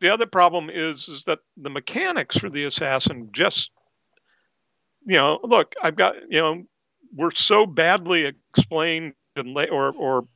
the 0.01 0.12
other 0.12 0.26
problem 0.26 0.70
is 0.72 1.07
is 1.07 1.24
that 1.26 1.38
the 1.57 1.70
mechanics 1.70 2.36
for 2.36 2.49
the 2.49 2.64
assassin 2.66 3.30
just 3.32 3.70
you 5.05 5.16
know 5.16 5.39
look 5.43 5.76
i've 5.84 5.95
got 5.95 6.16
you 6.28 6.39
know 6.39 6.64
we're 7.16 7.30
so 7.32 7.68
badly 7.68 8.26
explained 8.26 9.14
and 9.36 9.53
la- 9.53 9.66
or 9.72 9.93
or 9.93 10.28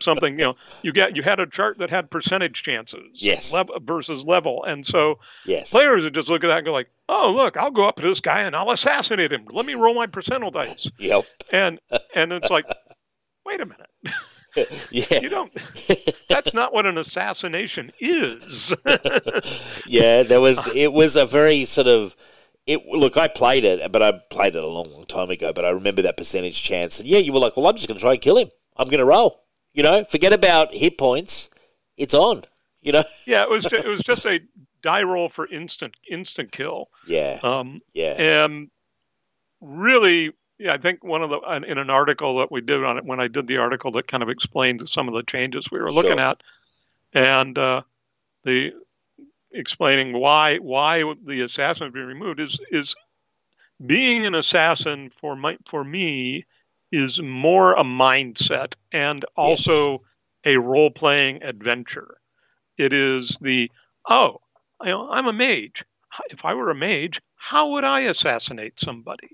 something 0.00 0.38
you 0.38 0.44
know 0.44 0.56
you 0.82 0.92
get 0.92 1.16
you 1.16 1.22
had 1.22 1.40
a 1.40 1.46
chart 1.46 1.78
that 1.78 1.90
had 1.90 2.10
percentage 2.10 2.62
chances 2.62 3.00
Yes. 3.14 3.52
lev- 3.52 3.70
versus 3.82 4.24
level 4.24 4.64
and 4.64 4.84
so 4.86 5.18
Yes. 5.44 5.70
players 5.70 6.04
would 6.04 6.14
just 6.14 6.28
look 6.28 6.44
at 6.44 6.48
that 6.48 6.58
and 6.58 6.64
go 6.66 6.72
like 6.72 6.88
oh 7.08 7.32
look 7.34 7.56
i'll 7.56 7.70
go 7.70 7.86
up 7.88 7.96
to 7.96 8.02
this 8.02 8.20
guy 8.20 8.42
and 8.42 8.54
i'll 8.56 8.70
assassinate 8.70 9.32
him 9.32 9.44
let 9.50 9.66
me 9.66 9.74
roll 9.74 9.94
my 9.94 10.06
percentile 10.06 10.52
dice 10.52 10.90
Yep. 10.98 11.24
and 11.52 11.80
and 12.14 12.32
it's 12.32 12.50
like 12.50 12.66
wait 13.44 13.60
a 13.60 13.66
minute 13.66 13.90
yeah. 14.90 15.20
you 15.20 15.28
don't 15.28 15.52
that's 16.28 16.54
not 16.54 16.72
what 16.74 16.84
an 16.86 16.98
assassination 16.98 17.92
is 18.00 18.74
yeah, 19.86 20.22
there 20.22 20.40
was. 20.40 20.60
It 20.74 20.92
was 20.92 21.16
a 21.16 21.24
very 21.26 21.64
sort 21.64 21.86
of. 21.86 22.16
It 22.66 22.84
look, 22.86 23.16
I 23.16 23.28
played 23.28 23.64
it, 23.64 23.90
but 23.92 24.02
I 24.02 24.12
played 24.30 24.54
it 24.54 24.62
a 24.62 24.66
long, 24.66 24.86
long 24.92 25.04
time 25.04 25.30
ago. 25.30 25.52
But 25.52 25.64
I 25.64 25.70
remember 25.70 26.02
that 26.02 26.16
percentage 26.16 26.62
chance, 26.62 26.98
and 27.00 27.08
yeah, 27.08 27.18
you 27.18 27.32
were 27.32 27.38
like, 27.38 27.56
"Well, 27.56 27.66
I'm 27.66 27.74
just 27.76 27.88
going 27.88 27.96
to 27.98 28.02
try 28.02 28.12
and 28.12 28.20
kill 28.20 28.36
him. 28.38 28.48
I'm 28.76 28.86
going 28.88 28.98
to 28.98 29.04
roll." 29.04 29.40
You 29.72 29.82
know, 29.82 30.04
forget 30.04 30.32
about 30.32 30.74
hit 30.74 30.98
points. 30.98 31.50
It's 31.96 32.14
on. 32.14 32.42
You 32.82 32.92
know. 32.92 33.04
Yeah, 33.26 33.44
it 33.44 33.50
was 33.50 33.66
it 33.66 33.86
was 33.86 34.02
just 34.02 34.26
a 34.26 34.40
die 34.82 35.02
roll 35.04 35.28
for 35.28 35.46
instant 35.48 35.94
instant 36.10 36.50
kill. 36.50 36.88
Yeah. 37.06 37.38
Um, 37.42 37.80
Yeah. 37.92 38.16
and 38.18 38.70
really, 39.60 40.32
yeah, 40.58 40.72
I 40.72 40.78
think 40.78 41.04
one 41.04 41.22
of 41.22 41.30
the 41.30 41.38
in 41.68 41.78
an 41.78 41.90
article 41.90 42.38
that 42.38 42.50
we 42.50 42.60
did 42.60 42.82
on 42.82 42.98
it 42.98 43.04
when 43.04 43.20
I 43.20 43.28
did 43.28 43.46
the 43.46 43.58
article 43.58 43.92
that 43.92 44.08
kind 44.08 44.22
of 44.22 44.28
explained 44.28 44.88
some 44.88 45.06
of 45.06 45.14
the 45.14 45.22
changes 45.22 45.70
we 45.70 45.78
were 45.78 45.92
looking 45.92 46.18
Sure. 46.18 46.20
at, 46.20 46.42
and 47.12 47.56
uh, 47.56 47.82
the 48.44 48.72
explaining 49.52 50.12
why 50.12 50.56
why 50.58 51.04
the 51.24 51.42
assassin 51.42 51.84
would 51.86 51.94
be 51.94 52.00
removed 52.00 52.40
is 52.40 52.58
is 52.70 52.96
being 53.86 54.26
an 54.26 54.34
assassin 54.34 55.10
for 55.10 55.36
my 55.36 55.56
for 55.66 55.84
me 55.84 56.44
is 56.92 57.20
more 57.20 57.72
a 57.74 57.84
mindset 57.84 58.74
and 58.92 59.24
also 59.36 60.02
a 60.44 60.56
role 60.56 60.90
playing 60.90 61.42
adventure. 61.42 62.16
It 62.78 62.92
is 62.92 63.36
the 63.40 63.70
oh, 64.08 64.40
I'm 64.80 65.26
a 65.26 65.32
mage. 65.32 65.84
If 66.30 66.44
I 66.44 66.54
were 66.54 66.70
a 66.70 66.74
mage, 66.74 67.20
how 67.36 67.72
would 67.72 67.84
I 67.84 68.00
assassinate 68.00 68.80
somebody? 68.80 69.28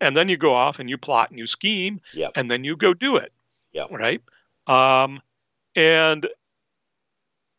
And 0.00 0.16
then 0.16 0.28
you 0.28 0.36
go 0.36 0.54
off 0.54 0.78
and 0.78 0.88
you 0.88 0.96
plot 0.98 1.30
and 1.30 1.38
you 1.38 1.46
scheme, 1.46 2.00
Yep. 2.14 2.32
and 2.36 2.50
then 2.50 2.64
you 2.64 2.76
go 2.76 2.94
do 2.94 3.16
it. 3.16 3.32
Yep. 3.72 3.90
Right. 3.90 4.22
Um, 4.66 5.20
and 5.74 6.28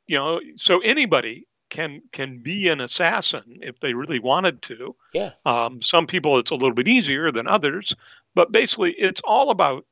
you 0.08 0.18
know, 0.18 0.42
so 0.56 0.80
anybody 0.80 1.48
can 1.70 2.02
can 2.12 2.40
be 2.40 2.68
an 2.68 2.82
assassin 2.82 3.60
if 3.62 3.80
they 3.80 3.94
really 3.94 4.20
wanted 4.20 4.62
to. 4.64 4.96
Yeah. 5.14 5.32
Um, 5.46 5.82
some 5.82 6.06
people 6.06 6.38
it's 6.38 6.52
a 6.52 6.56
little 6.56 6.74
bit 6.74 6.88
easier 6.88 7.32
than 7.32 7.48
others, 7.48 7.96
but 8.36 8.52
basically 8.52 8.92
it's 8.94 9.22
all 9.24 9.50
about 9.50 9.86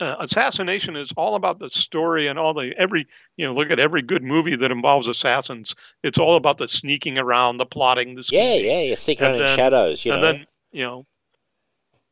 uh, 0.00 0.16
assassination 0.20 0.94
is 0.94 1.12
all 1.16 1.34
about 1.34 1.58
the 1.58 1.70
story 1.70 2.28
and 2.28 2.38
all 2.38 2.54
the 2.54 2.72
every 2.78 3.06
you 3.36 3.44
know 3.44 3.52
look 3.52 3.70
at 3.70 3.80
every 3.80 4.02
good 4.02 4.22
movie 4.22 4.54
that 4.54 4.70
involves 4.70 5.08
assassins. 5.08 5.74
It's 6.04 6.18
all 6.18 6.36
about 6.36 6.58
the 6.58 6.68
sneaking 6.68 7.18
around, 7.18 7.56
the 7.56 7.66
plotting, 7.66 8.14
the 8.14 8.24
Yeah. 8.30 8.54
Yeah. 8.54 8.80
Yeah. 8.80 8.94
Sneaking 8.94 9.26
around 9.26 9.40
in 9.40 9.46
shadows. 9.48 10.04
You 10.04 10.12
and 10.12 10.22
know. 10.22 10.32
then 10.32 10.46
you 10.70 10.84
know 10.84 11.06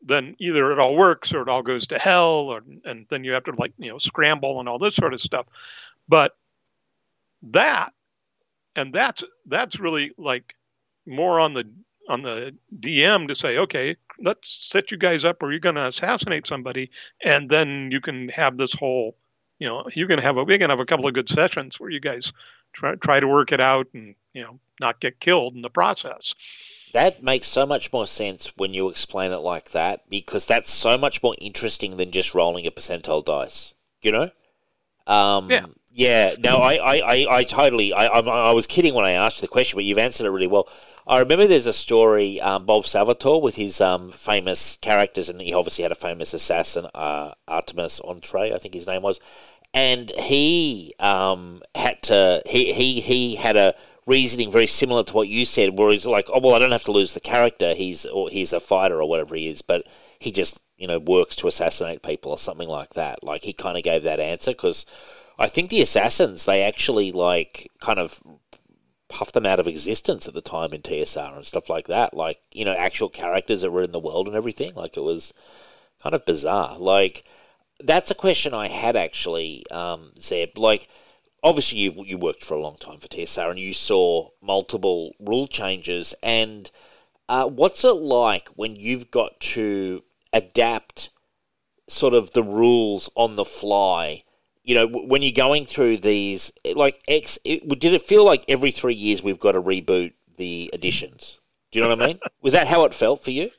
then 0.02 0.36
either 0.38 0.70
it 0.70 0.78
all 0.78 0.96
works 0.96 1.34
or 1.34 1.42
it 1.42 1.48
all 1.48 1.62
goes 1.62 1.86
to 1.88 1.98
hell 1.98 2.48
or 2.48 2.62
and 2.84 3.06
then 3.10 3.24
you 3.24 3.32
have 3.32 3.44
to 3.44 3.52
like 3.58 3.72
you 3.78 3.90
know 3.90 3.98
scramble 3.98 4.60
and 4.60 4.68
all 4.68 4.78
this 4.78 4.94
sort 4.94 5.12
of 5.12 5.20
stuff 5.20 5.46
but 6.08 6.36
that 7.42 7.92
and 8.76 8.92
that's 8.92 9.24
that's 9.46 9.80
really 9.80 10.12
like 10.16 10.54
more 11.06 11.40
on 11.40 11.54
the 11.54 11.68
on 12.08 12.22
the 12.22 12.54
dm 12.78 13.26
to 13.26 13.34
say 13.34 13.58
okay 13.58 13.96
let's 14.20 14.68
set 14.68 14.90
you 14.90 14.96
guys 14.96 15.24
up 15.24 15.42
or 15.42 15.50
you're 15.50 15.60
going 15.60 15.74
to 15.74 15.86
assassinate 15.86 16.46
somebody 16.46 16.90
and 17.24 17.48
then 17.48 17.90
you 17.90 18.00
can 18.00 18.28
have 18.28 18.56
this 18.56 18.72
whole 18.72 19.16
you 19.58 19.68
know 19.68 19.84
you're 19.94 20.08
going 20.08 20.20
to 20.20 20.26
have 20.26 20.36
a 20.36 20.44
we're 20.44 20.58
going 20.58 20.68
to 20.68 20.76
have 20.76 20.80
a 20.80 20.86
couple 20.86 21.06
of 21.06 21.14
good 21.14 21.28
sessions 21.28 21.78
where 21.80 21.90
you 21.90 22.00
guys 22.00 22.32
try 22.72 22.94
try 22.96 23.20
to 23.20 23.28
work 23.28 23.52
it 23.52 23.60
out 23.60 23.86
and 23.94 24.14
you 24.32 24.42
know 24.42 24.58
not 24.80 25.00
get 25.00 25.20
killed 25.20 25.54
in 25.54 25.62
the 25.62 25.70
process 25.70 26.34
That 26.92 27.22
makes 27.22 27.48
so 27.48 27.66
much 27.66 27.92
more 27.92 28.06
sense 28.06 28.52
when 28.56 28.72
you 28.72 28.88
explain 28.88 29.32
it 29.32 29.38
like 29.38 29.72
that 29.72 30.08
because 30.08 30.46
that's 30.46 30.70
so 30.70 30.96
much 30.96 31.22
more 31.22 31.34
interesting 31.38 31.96
than 31.98 32.10
just 32.10 32.34
rolling 32.34 32.66
a 32.66 32.70
percentile 32.70 33.24
dice. 33.24 33.74
You 34.00 34.12
know? 34.12 34.30
Um, 35.06 35.50
Yeah. 35.50 35.66
Yeah. 35.90 36.34
No, 36.38 36.58
I, 36.58 36.74
I, 36.74 36.96
I, 36.96 37.36
I 37.38 37.44
totally. 37.44 37.92
I, 37.92 38.06
I, 38.06 38.20
I 38.20 38.52
was 38.52 38.66
kidding 38.66 38.94
when 38.94 39.04
I 39.04 39.12
asked 39.12 39.40
the 39.40 39.48
question, 39.48 39.76
but 39.76 39.84
you've 39.84 39.98
answered 39.98 40.26
it 40.26 40.30
really 40.30 40.46
well. 40.46 40.68
I 41.08 41.20
remember 41.20 41.46
there's 41.46 41.66
a 41.66 41.72
story, 41.72 42.40
um, 42.40 42.66
Bob 42.66 42.84
Salvatore 42.84 43.40
with 43.40 43.54
his 43.54 43.80
um, 43.80 44.10
famous 44.10 44.76
characters, 44.80 45.28
and 45.28 45.40
he 45.40 45.54
obviously 45.54 45.82
had 45.82 45.92
a 45.92 45.96
famous 45.96 46.34
assassin, 46.34 46.88
uh, 46.96 47.32
Artemis 47.46 48.00
Entreri, 48.00 48.52
I 48.52 48.58
think 48.58 48.74
his 48.74 48.88
name 48.88 49.02
was, 49.02 49.20
and 49.72 50.10
he 50.10 50.94
um, 50.98 51.62
had 51.76 52.02
to. 52.04 52.42
He, 52.44 52.72
he, 52.72 53.00
he 53.00 53.36
had 53.36 53.56
a 53.56 53.74
reasoning 54.04 54.50
very 54.50 54.66
similar 54.66 55.04
to 55.04 55.12
what 55.12 55.28
you 55.28 55.44
said, 55.44 55.78
where 55.78 55.92
he's 55.92 56.06
like, 56.06 56.28
"Oh 56.32 56.40
well, 56.40 56.54
I 56.54 56.58
don't 56.58 56.72
have 56.72 56.84
to 56.84 56.92
lose 56.92 57.14
the 57.14 57.20
character. 57.20 57.74
He's 57.74 58.04
or 58.06 58.28
he's 58.28 58.52
a 58.52 58.58
fighter 58.58 59.00
or 59.00 59.08
whatever 59.08 59.36
he 59.36 59.48
is, 59.48 59.62
but 59.62 59.86
he 60.18 60.32
just 60.32 60.60
you 60.76 60.88
know 60.88 60.98
works 60.98 61.36
to 61.36 61.46
assassinate 61.46 62.02
people 62.02 62.32
or 62.32 62.38
something 62.38 62.68
like 62.68 62.94
that." 62.94 63.22
Like 63.22 63.44
he 63.44 63.52
kind 63.52 63.76
of 63.76 63.84
gave 63.84 64.02
that 64.04 64.18
answer 64.18 64.50
because 64.52 64.86
I 65.38 65.46
think 65.46 65.70
the 65.70 65.82
assassins 65.82 66.46
they 66.46 66.62
actually 66.62 67.12
like 67.12 67.70
kind 67.80 67.98
of 68.00 68.20
puffed 69.08 69.34
them 69.34 69.46
out 69.46 69.60
of 69.60 69.68
existence 69.68 70.26
at 70.26 70.34
the 70.34 70.40
time 70.40 70.72
in 70.72 70.82
TSR 70.82 71.36
and 71.36 71.46
stuff 71.46 71.70
like 71.70 71.86
that. 71.88 72.14
Like 72.14 72.40
you 72.52 72.64
know 72.64 72.74
actual 72.74 73.08
characters 73.08 73.62
that 73.62 73.70
were 73.70 73.82
in 73.82 73.92
the 73.92 74.00
world 74.00 74.26
and 74.26 74.36
everything. 74.36 74.74
Like 74.74 74.96
it 74.96 75.02
was 75.02 75.32
kind 76.02 76.14
of 76.14 76.24
bizarre. 76.26 76.78
Like 76.78 77.24
that's 77.80 78.10
a 78.10 78.14
question 78.14 78.54
I 78.54 78.68
had 78.68 78.96
actually, 78.96 79.64
um, 79.70 80.12
Zeb. 80.18 80.58
Like 80.58 80.88
obviously 81.42 81.78
you 81.78 81.92
you 82.04 82.18
worked 82.18 82.44
for 82.44 82.54
a 82.54 82.60
long 82.60 82.76
time 82.76 82.98
for 82.98 83.08
TSR 83.08 83.50
and 83.50 83.58
you 83.58 83.72
saw 83.72 84.30
multiple 84.42 85.14
rule 85.20 85.46
changes. 85.46 86.14
And 86.22 86.70
uh, 87.28 87.46
what's 87.46 87.84
it 87.84 87.96
like 87.96 88.48
when 88.50 88.76
you've 88.76 89.10
got 89.10 89.40
to 89.40 90.02
adapt 90.32 91.10
sort 91.88 92.14
of 92.14 92.32
the 92.32 92.42
rules 92.42 93.10
on 93.14 93.36
the 93.36 93.44
fly? 93.44 94.22
You 94.66 94.74
know, 94.74 94.88
when 94.88 95.22
you're 95.22 95.30
going 95.30 95.64
through 95.64 95.98
these, 95.98 96.50
like 96.74 97.00
X, 97.06 97.38
it, 97.44 97.66
did 97.78 97.94
it 97.94 98.02
feel 98.02 98.24
like 98.24 98.44
every 98.48 98.72
three 98.72 98.94
years 98.94 99.22
we've 99.22 99.38
got 99.38 99.52
to 99.52 99.62
reboot 99.62 100.12
the 100.36 100.68
editions? 100.74 101.40
Do 101.70 101.78
you 101.78 101.84
know 101.84 101.94
what 101.94 102.02
I 102.02 102.06
mean? 102.08 102.18
Was 102.42 102.52
that 102.52 102.66
how 102.66 102.84
it 102.84 102.92
felt 102.92 103.22
for 103.22 103.30
you? 103.30 103.50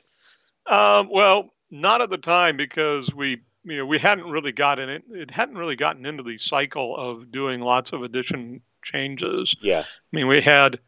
Um, 0.66 1.08
well, 1.10 1.50
not 1.70 2.02
at 2.02 2.10
the 2.10 2.18
time 2.18 2.58
because 2.58 3.12
we, 3.14 3.40
you 3.64 3.78
know, 3.78 3.86
we 3.86 3.98
hadn't 3.98 4.26
really 4.26 4.52
gotten 4.52 4.90
it. 4.90 5.02
It 5.10 5.30
hadn't 5.30 5.56
really 5.56 5.76
gotten 5.76 6.04
into 6.04 6.22
the 6.22 6.36
cycle 6.36 6.94
of 6.94 7.32
doing 7.32 7.62
lots 7.62 7.92
of 7.92 8.02
edition 8.02 8.60
changes. 8.82 9.54
Yeah, 9.62 9.80
I 9.80 10.16
mean, 10.16 10.26
we 10.26 10.42
had, 10.42 10.78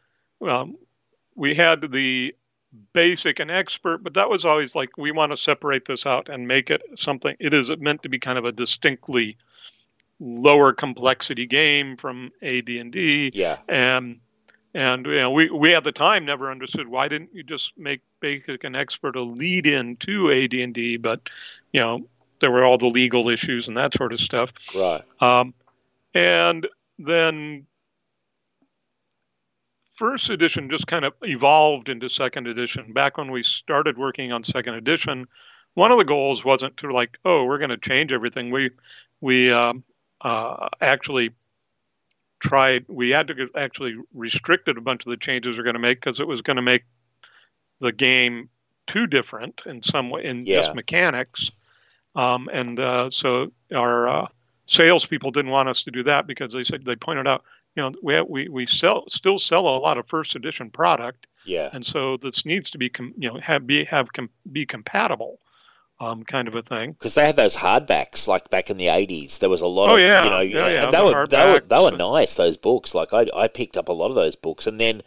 um, 0.47 0.75
we 1.35 1.55
had 1.55 1.91
the 1.91 2.35
basic 2.93 3.39
and 3.39 3.51
expert, 3.51 4.03
but 4.03 4.13
that 4.13 4.29
was 4.29 4.45
always 4.45 4.75
like 4.75 4.97
we 4.97 5.11
want 5.11 5.31
to 5.31 5.37
separate 5.37 5.85
this 5.85 6.05
out 6.05 6.29
and 6.29 6.47
make 6.47 6.69
it 6.69 6.81
something. 6.95 7.35
It 7.39 7.53
is 7.53 7.71
meant 7.79 8.03
to 8.03 8.09
be 8.09 8.19
kind 8.19 8.37
of 8.37 8.45
a 8.45 8.51
distinctly 8.51 9.37
lower 10.23 10.71
complexity 10.71 11.47
game 11.47 11.97
from 11.97 12.31
AD&D 12.43 13.31
yeah, 13.33 13.57
and 13.67 14.19
and 14.73 15.05
you 15.05 15.17
know, 15.17 15.31
we 15.31 15.49
we 15.49 15.75
at 15.75 15.83
the 15.83 15.91
time 15.91 16.25
never 16.25 16.49
understood 16.49 16.87
why 16.87 17.07
didn't 17.07 17.31
you 17.33 17.43
just 17.43 17.77
make 17.77 18.01
Basic 18.21 18.63
and 18.63 18.75
Expert 18.75 19.15
a 19.15 19.21
lead 19.21 19.67
in 19.67 19.97
to 19.97 20.31
AD&D, 20.31 20.97
but 20.97 21.29
you 21.73 21.81
know 21.81 22.07
there 22.39 22.51
were 22.51 22.63
all 22.63 22.77
the 22.77 22.87
legal 22.87 23.29
issues 23.29 23.67
and 23.67 23.77
that 23.77 23.93
sort 23.93 24.13
of 24.13 24.19
stuff. 24.19 24.53
Right. 24.73 25.01
Um, 25.21 25.53
and 26.13 26.67
then 26.97 27.67
first 29.93 30.29
edition 30.29 30.69
just 30.69 30.87
kind 30.87 31.05
of 31.05 31.13
evolved 31.21 31.89
into 31.89 32.09
second 32.09 32.47
edition. 32.47 32.93
Back 32.93 33.17
when 33.17 33.31
we 33.31 33.43
started 33.43 33.97
working 33.97 34.31
on 34.31 34.43
second 34.43 34.73
edition, 34.75 35.27
one 35.75 35.91
of 35.91 35.97
the 35.97 36.05
goals 36.05 36.43
wasn't 36.43 36.77
to 36.77 36.91
like, 36.91 37.19
oh, 37.25 37.45
we're 37.45 37.59
going 37.59 37.69
to 37.69 37.77
change 37.77 38.11
everything. 38.11 38.51
We 38.51 38.71
we 39.19 39.51
um, 39.51 39.83
uh, 40.23 40.69
actually 40.79 41.31
tried. 42.39 42.85
We 42.87 43.09
had 43.11 43.27
to 43.27 43.49
actually 43.55 43.95
restricted 44.13 44.77
a 44.77 44.81
bunch 44.81 45.05
of 45.05 45.09
the 45.11 45.17
changes 45.17 45.57
we're 45.57 45.63
going 45.63 45.75
to 45.75 45.79
make 45.79 45.99
because 46.01 46.19
it 46.19 46.27
was 46.27 46.41
going 46.41 46.55
to 46.57 46.61
make 46.61 46.83
the 47.79 47.91
game 47.91 48.49
too 48.87 49.07
different 49.07 49.61
in 49.65 49.83
some 49.83 50.09
way 50.09 50.25
in 50.25 50.45
Yeah. 50.45 50.57
just 50.61 50.75
mechanics. 50.75 51.51
Um, 52.15 52.49
and 52.51 52.79
uh, 52.79 53.09
so 53.09 53.51
our 53.73 54.07
uh, 54.07 54.27
salespeople 54.65 55.31
didn't 55.31 55.51
want 55.51 55.69
us 55.69 55.83
to 55.83 55.91
do 55.91 56.03
that 56.03 56.27
because 56.27 56.53
they 56.53 56.63
said 56.63 56.83
they 56.83 56.95
pointed 56.95 57.27
out, 57.27 57.43
you 57.75 57.83
know, 57.83 57.91
we 58.03 58.21
we 58.21 58.49
we 58.49 58.65
sell 58.65 59.05
still 59.07 59.39
sell 59.39 59.61
a 59.67 59.77
lot 59.79 59.97
of 59.97 60.07
first 60.07 60.35
edition 60.35 60.69
product, 60.69 61.25
Yeah. 61.45 61.69
and 61.71 61.85
so 61.85 62.17
this 62.17 62.45
needs 62.45 62.69
to 62.71 62.77
be 62.77 62.89
com- 62.89 63.13
you 63.17 63.29
know 63.29 63.39
have 63.39 63.65
be 63.65 63.85
have 63.85 64.11
com- 64.11 64.29
be 64.51 64.65
compatible, 64.65 65.39
um, 66.01 66.23
kind 66.23 66.47
of 66.47 66.55
a 66.55 66.61
thing. 66.61 66.91
Because 66.93 67.15
they 67.15 67.25
had 67.25 67.35
those 67.35 67.57
hardbacks, 67.57 68.27
like 68.27 68.49
back 68.49 68.69
in 68.69 68.77
the 68.77 68.87
eighties. 68.89 69.37
There 69.37 69.49
was 69.49 69.61
a 69.61 69.67
lot 69.67 69.89
Oh, 69.89 69.93
of, 69.95 69.99
yeah. 70.01 70.23
you 70.23 70.29
know, 70.29 70.39
Yeah, 70.39 70.67
yeah, 70.69 70.85
they 70.91 70.97
the 70.97 71.03
were, 71.05 71.27
they 71.27 71.53
were 71.53 71.59
they 71.59 71.79
were 71.79 71.91
nice. 71.97 72.35
Those 72.35 72.57
books, 72.57 72.93
like 72.95 73.13
I, 73.13 73.27
I 73.35 73.47
picked 73.47 73.77
up 73.77 73.87
a 73.87 73.93
lot 73.93 74.09
of 74.09 74.15
those 74.15 74.35
books, 74.35 74.65
and 74.67 74.79
then, 74.79 75.01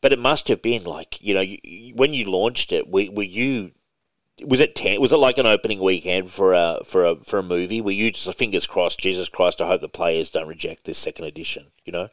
but 0.00 0.12
it 0.12 0.18
must 0.18 0.48
have 0.48 0.62
been 0.62 0.84
like, 0.84 1.20
you 1.20 1.34
know, 1.34 1.40
you, 1.40 1.58
you- 1.64 1.94
when 1.94 2.14
you 2.14 2.24
launched 2.30 2.72
it, 2.72 2.88
were, 2.88 3.06
were 3.12 3.22
you, 3.22 3.72
was 4.46 4.60
it 4.60 4.74
ten? 4.76 5.00
Was 5.00 5.12
it 5.12 5.16
like 5.18 5.36
an 5.38 5.46
opening 5.46 5.80
weekend 5.80 6.30
for 6.30 6.54
a 6.54 6.78
for 6.84 7.04
a 7.04 7.16
for 7.24 7.38
a 7.38 7.42
movie? 7.42 7.80
Were 7.80 7.90
you 7.90 8.10
just 8.12 8.32
fingers 8.38 8.66
crossed, 8.66 8.98
Jesus 9.00 9.28
Christ, 9.28 9.60
I 9.60 9.66
hope 9.66 9.80
the 9.82 9.88
players 9.88 10.30
don't 10.30 10.48
reject 10.48 10.84
this 10.84 10.96
second 10.98 11.26
edition? 11.26 11.66
You 11.84 11.92
know? 11.92 12.08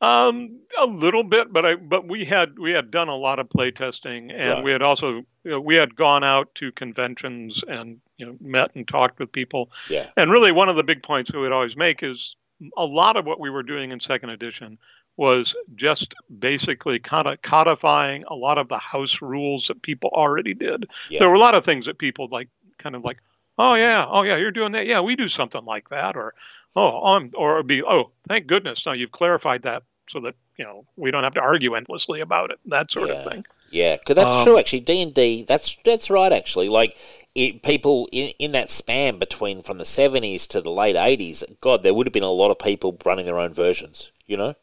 Um, 0.00 0.62
a 0.80 0.86
little 0.86 1.22
bit, 1.22 1.52
but 1.52 1.64
I 1.64 1.74
but 1.76 2.08
we 2.08 2.24
had 2.24 2.58
we 2.58 2.72
had 2.72 2.90
done 2.90 3.08
a 3.08 3.14
lot 3.14 3.38
of 3.38 3.48
play 3.48 3.70
testing, 3.70 4.32
and 4.32 4.50
Right. 4.54 4.64
we 4.64 4.72
had 4.72 4.82
also 4.82 5.22
you 5.44 5.50
know, 5.52 5.60
we 5.60 5.74
had 5.74 5.96
gone 5.96 6.24
out 6.24 6.54
to 6.56 6.72
conventions 6.72 7.64
and 7.66 8.00
you 8.16 8.26
know 8.26 8.36
met 8.40 8.74
and 8.74 8.86
talked 8.86 9.18
with 9.18 9.32
people. 9.32 9.70
Yeah. 9.88 10.08
And 10.16 10.30
really, 10.30 10.52
one 10.52 10.68
of 10.68 10.76
the 10.76 10.84
big 10.84 11.02
points 11.02 11.32
we 11.32 11.40
would 11.40 11.52
always 11.52 11.76
make 11.76 12.02
is 12.02 12.36
a 12.76 12.84
lot 12.86 13.16
of 13.16 13.26
what 13.26 13.40
we 13.40 13.50
were 13.50 13.62
doing 13.62 13.90
in 13.90 14.00
second 14.00 14.30
edition 14.30 14.78
was 15.16 15.54
just 15.74 16.14
basically 16.38 16.98
kind 16.98 17.26
of 17.26 17.42
codifying 17.42 18.24
a 18.28 18.34
lot 18.34 18.56
of 18.58 18.68
the 18.68 18.78
house 18.78 19.20
rules 19.20 19.68
that 19.68 19.82
people 19.82 20.10
already 20.12 20.54
did. 20.54 20.88
Yeah. 21.10 21.18
There 21.20 21.28
were 21.28 21.34
a 21.34 21.40
lot 21.40 21.54
of 21.54 21.64
things 21.64 21.86
that 21.86 21.98
people 21.98 22.28
like, 22.30 22.48
kind 22.78 22.94
of 22.96 23.04
like, 23.04 23.18
oh 23.58 23.74
yeah, 23.74 24.06
oh 24.08 24.22
yeah, 24.22 24.36
you're 24.36 24.52
doing 24.52 24.72
that. 24.72 24.86
Yeah, 24.86 25.00
we 25.00 25.16
do 25.16 25.28
something 25.28 25.64
like 25.64 25.90
that, 25.90 26.16
or 26.16 26.34
oh, 26.74 27.02
I'm, 27.16 27.30
or 27.34 27.54
it'd 27.56 27.66
be, 27.66 27.82
oh, 27.82 28.10
thank 28.28 28.46
goodness, 28.46 28.86
now 28.86 28.92
you've 28.92 29.12
clarified 29.12 29.62
that 29.62 29.82
so 30.08 30.20
that 30.20 30.34
you 30.56 30.64
know 30.64 30.86
we 30.96 31.10
don't 31.10 31.24
have 31.24 31.34
to 31.34 31.40
argue 31.40 31.74
endlessly 31.74 32.20
about 32.20 32.50
it. 32.50 32.58
That 32.66 32.90
sort 32.90 33.08
Yeah. 33.08 33.16
of 33.16 33.32
thing. 33.32 33.44
Yeah, 33.72 33.96
because 33.96 34.14
that's 34.16 34.28
Um, 34.28 34.44
true. 34.44 34.58
Actually, 34.58 34.80
D 34.80 35.02
and 35.02 35.14
D. 35.14 35.44
That's 35.48 35.76
that's 35.82 36.10
right. 36.10 36.30
Actually, 36.32 36.68
like 36.68 36.96
it, 37.34 37.62
people 37.62 38.08
in, 38.12 38.28
in 38.38 38.52
that 38.52 38.70
span 38.70 39.18
between 39.18 39.62
from 39.62 39.78
the 39.78 39.86
seventies 39.86 40.46
to 40.48 40.60
the 40.60 40.70
late 40.70 40.94
eighties. 40.94 41.42
God, 41.60 41.82
there 41.82 41.94
would 41.94 42.06
have 42.06 42.12
been 42.12 42.22
a 42.22 42.30
lot 42.30 42.50
of 42.50 42.58
people 42.58 42.98
running 43.04 43.24
their 43.24 43.38
own 43.38 43.54
versions. 43.54 44.12
You 44.26 44.36
know. 44.36 44.54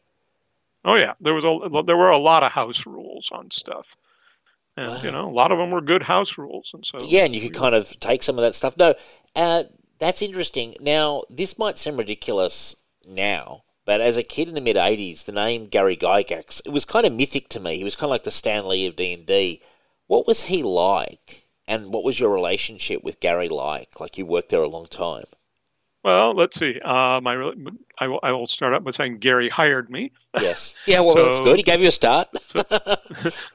Oh 0.84 0.94
yeah, 0.94 1.14
there 1.20 1.34
was 1.34 1.44
a 1.44 1.82
there 1.82 1.96
were 1.96 2.10
a 2.10 2.18
lot 2.18 2.42
of 2.44 2.52
house 2.52 2.86
rules 2.86 3.30
on 3.32 3.50
stuff, 3.50 3.96
and 4.76 5.02
you 5.02 5.10
know 5.10 5.28
a 5.28 5.34
lot 5.34 5.52
of 5.52 5.58
them 5.58 5.72
were 5.72 5.80
good 5.80 6.04
house 6.04 6.38
rules, 6.38 6.70
and 6.72 6.86
so 6.86 7.02
Yeah, 7.02 7.24
and 7.24 7.34
you 7.34 7.40
could 7.40 7.54
kind 7.54 7.74
of 7.74 7.98
take 8.00 8.22
some 8.22 8.38
of 8.38 8.42
that 8.42 8.54
stuff. 8.54 8.76
No, 8.76 8.94
uh, 9.34 9.64
that's 9.98 10.22
interesting. 10.22 10.76
Now, 10.80 11.24
this 11.28 11.58
might 11.58 11.76
seem 11.78 11.96
ridiculous 11.96 12.76
now, 13.06 13.64
but 13.84 14.00
as 14.00 14.16
a 14.16 14.22
kid 14.22 14.48
in 14.48 14.54
the 14.54 14.60
mid 14.60 14.76
'80s, 14.76 15.24
the 15.24 15.32
name 15.32 15.66
Gary 15.66 15.96
Gygax 15.96 16.60
it 16.64 16.70
was 16.70 16.84
kind 16.84 17.06
of 17.06 17.12
mythic 17.12 17.48
to 17.50 17.60
me. 17.60 17.76
He 17.76 17.84
was 17.84 17.96
kind 17.96 18.08
of 18.08 18.10
like 18.10 18.24
the 18.24 18.30
Stan 18.30 18.66
Lee 18.66 18.86
of 18.86 18.96
D 18.96 19.12
and 19.12 19.26
D. 19.26 19.62
What 20.06 20.26
was 20.26 20.44
he 20.44 20.62
like, 20.62 21.46
and 21.66 21.92
what 21.92 22.04
was 22.04 22.18
your 22.18 22.30
relationship 22.30 23.04
with 23.04 23.20
Gary 23.20 23.48
like? 23.48 24.00
Like 24.00 24.18
you 24.18 24.26
worked 24.26 24.50
there 24.50 24.62
a 24.62 24.68
long 24.68 24.86
time. 24.86 25.24
Well, 26.02 26.32
let's 26.32 26.58
see. 26.58 26.80
Uh, 26.80 27.20
my 27.22 27.34
re- 27.34 27.54
I 27.98 28.08
will, 28.08 28.20
I 28.22 28.32
will 28.32 28.46
start 28.46 28.72
up 28.72 28.84
by 28.84 28.90
saying 28.90 29.18
Gary 29.18 29.48
hired 29.48 29.90
me. 29.90 30.12
Yes. 30.40 30.74
Yeah. 30.86 31.00
Well, 31.00 31.14
that's 31.14 31.40
good. 31.40 31.56
He 31.56 31.62
gave 31.62 31.80
you 31.80 31.88
a 31.88 31.92
start. 31.92 32.28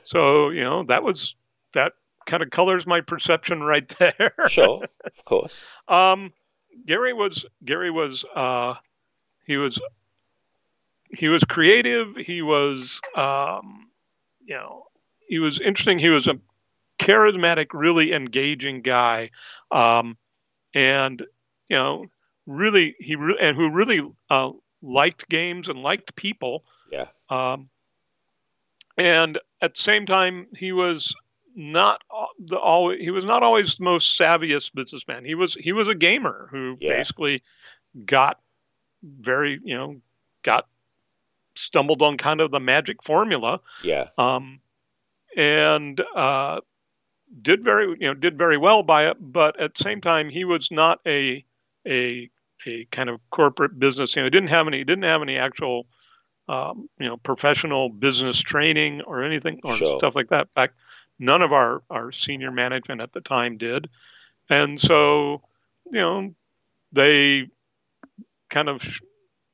So, 0.04 0.50
you 0.50 0.62
know, 0.62 0.84
that 0.84 1.02
was 1.02 1.36
that 1.74 1.94
kind 2.26 2.44
of 2.44 2.52
colors 2.52 2.86
my 2.86 3.02
perception 3.02 3.64
right 3.64 3.88
there. 3.98 4.34
sure. 4.48 4.84
Of 5.04 5.26
course. 5.26 5.64
Um, 5.88 6.34
Gary 6.86 7.14
was 7.14 7.46
Gary 7.64 7.90
was 7.90 8.26
uh, 8.36 8.76
he 9.46 9.58
was 9.58 9.80
he 11.18 11.28
was 11.28 11.44
creative. 11.44 12.16
He 12.18 12.42
was 12.42 13.02
um, 13.16 13.88
you 14.46 14.56
know 14.56 14.84
he 15.28 15.40
was 15.40 15.60
interesting. 15.60 16.00
He 16.00 16.10
was 16.10 16.28
a 16.28 16.40
charismatic, 17.00 17.68
really 17.74 18.14
engaging 18.14 18.82
guy, 18.82 19.32
um, 19.72 20.18
and 20.74 21.22
you 21.70 21.76
know 21.76 22.06
really 22.46 22.96
he 23.00 23.16
re- 23.16 23.38
and 23.40 23.58
who 23.58 23.72
really 23.72 24.02
uh, 24.30 24.52
liked 24.82 25.30
games 25.30 25.68
and 25.68 25.80
liked 25.82 26.16
people. 26.16 26.64
Yeah. 26.92 27.08
Um, 27.30 27.70
and 28.98 29.40
at 29.62 29.76
the 29.76 29.82
same 29.82 30.06
time, 30.06 30.48
he 30.58 30.72
was 30.72 31.14
not 31.56 32.02
the 32.38 32.60
always 32.60 33.04
he 33.04 33.12
was 33.12 33.26
not 33.26 33.44
always 33.44 33.78
the 33.78 33.84
most 33.84 34.20
savviest 34.20 34.74
businessman. 34.74 35.26
He 35.26 35.36
was 35.36 35.54
he 35.56 35.74
was 35.74 35.88
a 35.88 35.96
gamer 35.96 36.48
who 36.52 36.78
Yeah. 36.80 36.98
basically 36.98 37.42
got 38.06 38.40
very 39.04 39.60
you 39.64 39.78
know 39.78 40.02
got 40.44 40.68
stumbled 41.56 42.02
on 42.02 42.18
kind 42.18 42.42
of 42.42 42.52
the 42.52 42.60
magic 42.60 43.02
formula 43.04 43.60
Yeah. 43.84 44.10
um, 44.18 44.60
and 45.36 46.02
uh, 46.16 46.62
did 47.42 47.64
very 47.64 47.88
you 48.00 48.08
know 48.08 48.14
did 48.14 48.38
very 48.38 48.58
well 48.58 48.84
by 48.84 49.08
it. 49.08 49.18
But 49.20 49.60
at 49.60 49.76
the 49.76 49.84
same 49.84 50.02
time, 50.02 50.30
he 50.30 50.46
was 50.46 50.72
not 50.72 51.00
a 51.06 51.44
a 51.88 52.30
a 52.66 52.86
kind 52.86 53.10
of 53.10 53.20
corporate 53.32 53.78
business. 53.80 54.16
You 54.16 54.22
know, 54.22 54.26
he 54.28 54.30
didn't 54.32 54.50
have 54.50 54.68
any 54.68 54.84
didn't 54.84 55.04
have 55.04 55.22
any 55.22 55.38
actual 55.38 55.88
um, 56.48 56.90
you 57.00 57.08
know 57.08 57.18
professional 57.18 57.90
business 57.90 58.40
training 58.40 59.02
or 59.02 59.24
anything 59.24 59.60
or 59.64 59.76
Sure. 59.76 59.98
stuff 60.00 60.16
like 60.16 60.30
that. 60.30 60.42
In 60.44 60.54
fact, 60.56 60.76
none 61.20 61.42
of 61.42 61.52
our 61.52 61.82
our 61.90 62.12
senior 62.12 62.52
management 62.52 63.02
at 63.02 63.12
the 63.12 63.22
time 63.22 63.58
did, 63.58 63.90
and 64.50 64.80
so 64.80 65.42
you 65.86 66.00
know 66.00 66.34
they 66.94 67.50
kind 68.50 68.70
of 68.70 69.02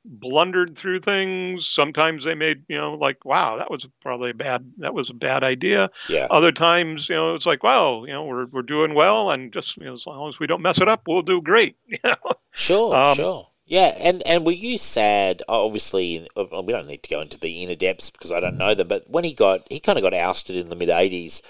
blundered 0.06 0.78
through 0.78 1.00
things. 1.00 1.68
Sometimes 1.68 2.24
they 2.24 2.36
made, 2.36 2.64
you 2.68 2.78
know, 2.78 2.94
like, 2.94 3.24
wow, 3.26 3.58
that 3.58 3.70
was 3.72 3.88
probably 4.02 4.32
a 4.32 4.34
bad, 4.34 4.72
that 4.78 4.94
was 4.94 5.10
a 5.10 5.14
bad 5.14 5.44
idea. 5.44 5.90
Yeah. 6.10 6.28
Other 6.30 6.52
times, 6.52 7.10
you 7.10 7.16
know, 7.16 7.36
it's 7.36 7.46
like, 7.46 7.64
wow, 7.64 8.04
you 8.06 8.12
know, 8.12 8.26
we're, 8.26 8.48
we're 8.48 8.62
doing 8.62 8.94
well 8.94 9.32
and 9.32 9.54
just, 9.54 9.78
you 9.78 9.86
know, 9.86 9.94
as 9.94 10.06
long 10.08 10.28
as 10.30 10.40
we 10.40 10.48
don't 10.48 10.62
mess 10.62 10.82
it 10.82 10.88
up, 10.88 11.04
we'll 11.08 11.22
do 11.22 11.42
great. 11.42 11.76
You 11.88 11.98
know? 12.04 12.16
Sure, 12.52 12.96
Um, 12.96 13.16
sure. 13.16 13.48
Yeah, 13.66 13.96
and, 14.00 14.22
and 14.28 14.46
were 14.46 14.52
you 14.52 14.78
sad? 14.78 15.44
Obviously, 15.48 16.28
we 16.36 16.44
don't 16.74 16.88
need 16.88 17.04
to 17.04 17.10
go 17.10 17.22
into 17.22 17.40
the 17.40 17.64
inner 17.64 17.76
depths 17.76 18.10
because 18.10 18.30
I 18.30 18.42
don't 18.42 18.58
know 18.58 18.76
them. 18.76 18.90
But 18.90 19.10
when 19.10 19.24
he 19.24 19.34
got, 19.34 19.62
he 19.70 19.80
kind 19.80 19.98
of 19.98 20.04
got 20.04 20.14
ousted 20.14 20.58
in 20.58 20.68
the 20.68 20.76
mid 20.76 20.90
'80s. 20.90 21.42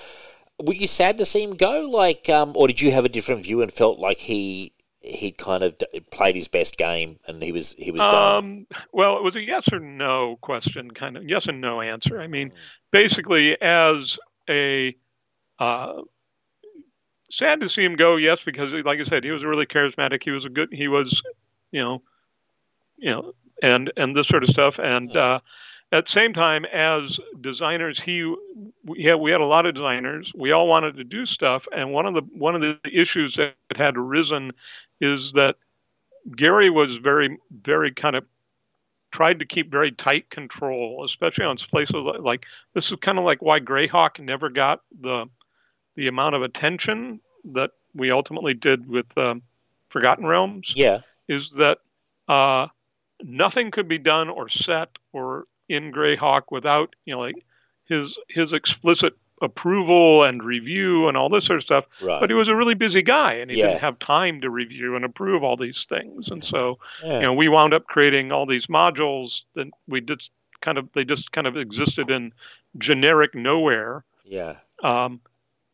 Were 0.59 0.75
you 0.75 0.87
sad 0.87 1.17
to 1.17 1.25
see 1.25 1.41
him 1.41 1.55
go? 1.55 1.89
Like, 1.89 2.29
um, 2.29 2.51
or 2.55 2.67
did 2.67 2.79
you 2.79 2.91
have 2.91 3.05
a 3.05 3.09
different 3.09 3.43
view 3.43 3.63
and 3.63 3.73
felt 3.73 3.97
like 3.97 4.19
he 4.19 4.71
he 5.01 5.31
kind 5.31 5.63
of 5.63 5.75
played 6.11 6.35
his 6.35 6.47
best 6.47 6.77
game 6.77 7.19
and 7.27 7.41
he 7.41 7.51
was 7.51 7.73
he 7.77 7.91
was 7.91 7.99
done? 7.99 8.37
Um, 8.37 8.67
well, 8.91 9.17
it 9.17 9.23
was 9.23 9.35
a 9.35 9.41
yes 9.41 9.71
or 9.73 9.79
no 9.79 10.37
question, 10.41 10.91
kind 10.91 11.17
of 11.17 11.27
yes 11.27 11.47
and 11.47 11.59
no 11.59 11.81
answer. 11.81 12.21
I 12.21 12.27
mean, 12.27 12.53
basically, 12.91 13.59
as 13.61 14.19
a 14.49 14.95
uh, 15.59 16.01
sad 17.31 17.61
to 17.61 17.69
see 17.69 17.83
him 17.83 17.95
go, 17.95 18.15
yes, 18.15 18.43
because 18.43 18.73
like 18.73 18.99
I 18.99 19.03
said, 19.03 19.23
he 19.23 19.31
was 19.31 19.43
really 19.43 19.65
charismatic. 19.65 20.23
He 20.23 20.31
was 20.31 20.45
a 20.45 20.49
good. 20.49 20.71
He 20.71 20.87
was, 20.87 21.23
you 21.71 21.81
know, 21.81 22.03
you 22.97 23.11
know, 23.11 23.33
and 23.61 23.91
and 23.97 24.15
this 24.15 24.27
sort 24.27 24.43
of 24.43 24.49
stuff. 24.49 24.79
And 24.79 25.15
uh, 25.15 25.39
at 25.91 26.05
the 26.05 26.11
same 26.11 26.33
time, 26.33 26.65
as 26.65 27.19
designers, 27.39 27.99
he 27.99 28.35
we 28.85 29.03
had 29.03 29.15
we 29.15 29.31
had 29.31 29.41
a 29.41 29.45
lot 29.45 29.65
of 29.65 29.73
designers. 29.73 30.31
We 30.35 30.51
all 30.51 30.67
wanted 30.67 30.97
to 30.97 31.03
do 31.03 31.25
stuff, 31.25 31.67
and 31.73 31.91
one 31.91 32.05
of 32.05 32.13
the 32.13 32.21
one 32.21 32.53
of 32.53 32.61
the 32.61 32.79
issues 32.85 33.35
that 33.35 33.55
had 33.75 33.97
arisen 33.97 34.51
is 35.01 35.33
that 35.33 35.57
Gary 36.35 36.69
was 36.69 36.97
very 36.97 37.37
very 37.51 37.91
kind 37.91 38.15
of 38.15 38.25
tried 39.11 39.39
to 39.39 39.45
keep 39.45 39.69
very 39.69 39.91
tight 39.91 40.29
control, 40.29 41.03
especially 41.03 41.45
on 41.45 41.57
places 41.57 41.95
like, 41.95 42.21
like 42.21 42.45
this 42.73 42.91
is 42.91 42.97
kind 43.01 43.19
of 43.19 43.25
like 43.25 43.41
why 43.41 43.59
Greyhawk 43.59 44.19
never 44.19 44.49
got 44.49 44.81
the 44.99 45.25
the 45.95 46.07
amount 46.07 46.35
of 46.35 46.41
attention 46.41 47.19
that 47.45 47.71
we 47.93 48.11
ultimately 48.11 48.53
did 48.53 48.87
with 48.87 49.05
um, 49.17 49.41
Forgotten 49.89 50.25
Realms. 50.25 50.73
Yeah, 50.75 51.01
is 51.27 51.51
that 51.57 51.79
uh, 52.27 52.67
nothing 53.21 53.71
could 53.71 53.87
be 53.87 53.97
done 53.97 54.29
or 54.29 54.47
set 54.47 54.89
or 55.11 55.45
in 55.67 55.91
Greyhawk 55.91 56.43
without 56.49 56.95
you 57.05 57.13
know 57.13 57.19
like 57.19 57.43
his 57.85 58.17
his 58.29 58.53
explicit 58.53 59.13
approval 59.41 60.23
and 60.23 60.43
review 60.43 61.07
and 61.07 61.17
all 61.17 61.29
this 61.29 61.45
sort 61.45 61.57
of 61.57 61.63
stuff. 61.63 61.85
Right. 62.01 62.19
But 62.19 62.29
he 62.29 62.33
was 62.35 62.47
a 62.47 62.55
really 62.55 62.75
busy 62.75 63.01
guy, 63.01 63.33
and 63.33 63.49
he 63.51 63.57
Yeah. 63.57 63.67
didn't 63.67 63.81
have 63.81 63.99
time 63.99 64.39
to 64.41 64.49
review 64.49 64.95
and 64.95 65.03
approve 65.03 65.43
all 65.43 65.57
these 65.57 65.83
things. 65.85 66.29
And 66.29 66.43
so 66.45 66.77
yeah. 67.03 67.15
you 67.15 67.21
know 67.23 67.33
we 67.33 67.49
wound 67.49 67.73
up 67.73 67.85
creating 67.87 68.31
all 68.31 68.45
these 68.45 68.67
modules 68.67 69.43
that 69.55 69.67
we 69.87 70.01
just 70.01 70.31
kind 70.61 70.77
of 70.77 70.91
they 70.93 71.03
just 71.03 71.31
kind 71.31 71.47
of 71.47 71.57
existed 71.57 72.09
in 72.11 72.31
generic 72.77 73.35
nowhere. 73.35 74.03
yeah. 74.23 74.55
Um, 74.83 75.19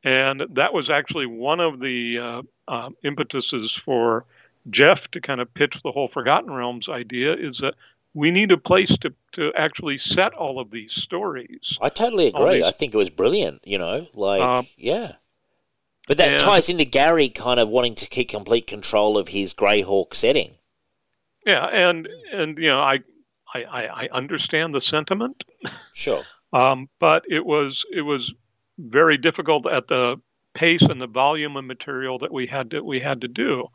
and 0.03 0.41
that 0.51 0.73
was 0.73 0.89
actually 0.89 1.25
one 1.25 1.59
of 1.59 1.79
the 1.79 2.19
uh, 2.19 2.41
um, 2.67 2.95
impetuses 3.03 3.71
for 3.73 4.25
Jeff 4.69 5.09
to 5.11 5.21
kind 5.21 5.41
of 5.41 5.53
pitch 5.53 5.81
the 5.83 5.91
whole 5.91 6.07
Forgotten 6.07 6.51
Realms 6.53 6.87
idea 6.89 7.33
is 7.33 7.57
that 7.59 7.75
we 8.17 8.31
need 8.31 8.51
a 8.51 8.57
place 8.57 8.97
to, 8.97 9.13
to 9.33 9.53
actually 9.55 9.95
set 9.99 10.33
all 10.33 10.59
of 10.59 10.71
these 10.71 10.91
stories. 10.91 11.77
I 11.79 11.89
totally 11.89 12.27
agree. 12.27 12.55
these- 12.55 12.63
I 12.63 12.71
think 12.71 12.95
it 12.95 12.97
was 12.97 13.11
brilliant, 13.11 13.61
you 13.63 13.77
know, 13.77 14.07
like, 14.15 14.41
Um, 14.41 14.65
yeah. 14.75 15.13
But 16.07 16.17
that 16.17 16.33
and- 16.33 16.41
ties 16.41 16.67
into 16.67 16.83
Gary 16.83 17.29
kind 17.29 17.59
of 17.59 17.69
wanting 17.69 17.93
to 17.93 18.07
keep 18.07 18.29
complete 18.29 18.65
control 18.65 19.19
of 19.19 19.27
his 19.27 19.53
Greyhawk 19.53 20.15
setting. 20.15 20.57
Yeah, 21.45 21.65
and 21.65 22.09
and 22.31 22.57
you 22.57 22.67
know 22.67 22.79
I 22.79 22.99
I, 23.53 23.63
I, 23.63 23.87
I 24.03 24.09
understand 24.11 24.73
the 24.73 24.81
sentiment, 24.81 25.45
Sure. 25.93 26.23
um, 26.53 26.89
but 26.99 27.23
it 27.29 27.45
was 27.45 27.85
it 27.93 28.01
was 28.01 28.33
very 28.79 29.17
difficult 29.17 29.67
at 29.67 29.87
the 29.87 30.19
pace 30.55 30.81
and 30.81 30.99
the 30.99 31.07
volume 31.07 31.55
of 31.55 31.65
material 31.65 32.17
that 32.19 32.33
we 32.33 32.47
had 32.47 32.71
to 32.71 32.81
we 32.81 32.99
had 32.99 33.21
to 33.21 33.27
do. 33.27 33.67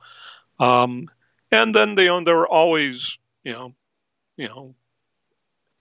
Um, 0.59 1.09
and 1.53 1.73
then 1.75 1.95
they 1.95 2.07
there 2.25 2.37
were 2.37 2.49
always 2.49 3.17
you 3.45 3.53
know 3.53 3.75
you 4.43 4.49
know 4.49 4.75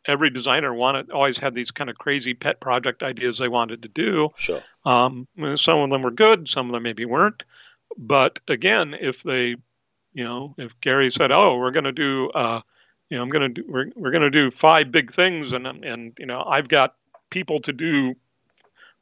every 0.06 0.30
designer 0.30 0.74
wanted 0.74 1.12
always 1.12 1.40
had 1.40 1.54
these 1.54 1.72
kind 1.72 1.90
of 1.90 1.98
crazy 1.98 2.34
pet 2.34 2.60
project 2.60 3.04
ideas 3.04 3.38
they 3.38 3.48
wanted 3.48 3.82
to 3.82 3.88
do. 3.88 4.30
Sure. 4.36 4.62
Um, 4.86 5.28
some 5.56 5.80
of 5.80 5.90
them 5.90 6.02
were 6.02 6.12
good, 6.12 6.50
some 6.50 6.68
of 6.68 6.74
them 6.74 6.84
maybe 6.84 7.06
weren't. 7.06 7.44
But 7.98 8.40
again, 8.48 8.96
if 9.00 9.24
they, 9.24 9.58
you 10.14 10.24
know, 10.24 10.54
if 10.58 10.80
Gary 10.82 11.12
said, 11.12 11.32
"Oh, 11.32 11.58
we're 11.58 11.72
going 11.72 11.84
to 11.86 11.92
do, 11.92 12.30
uh, 12.30 12.62
you 13.10 13.18
know, 13.18 13.24
I'm 13.24 13.30
going 13.30 13.54
to 13.54 13.62
do, 13.62 13.66
we're, 13.68 13.88
we're 13.96 14.12
going 14.12 14.22
to 14.22 14.30
do 14.30 14.50
five 14.50 14.92
big 14.92 15.12
things," 15.12 15.52
and 15.52 15.68
and 15.68 16.14
you 16.18 16.26
know, 16.26 16.44
I've 16.48 16.70
got 16.70 16.96
people 17.30 17.60
to 17.62 17.74
do 17.74 18.16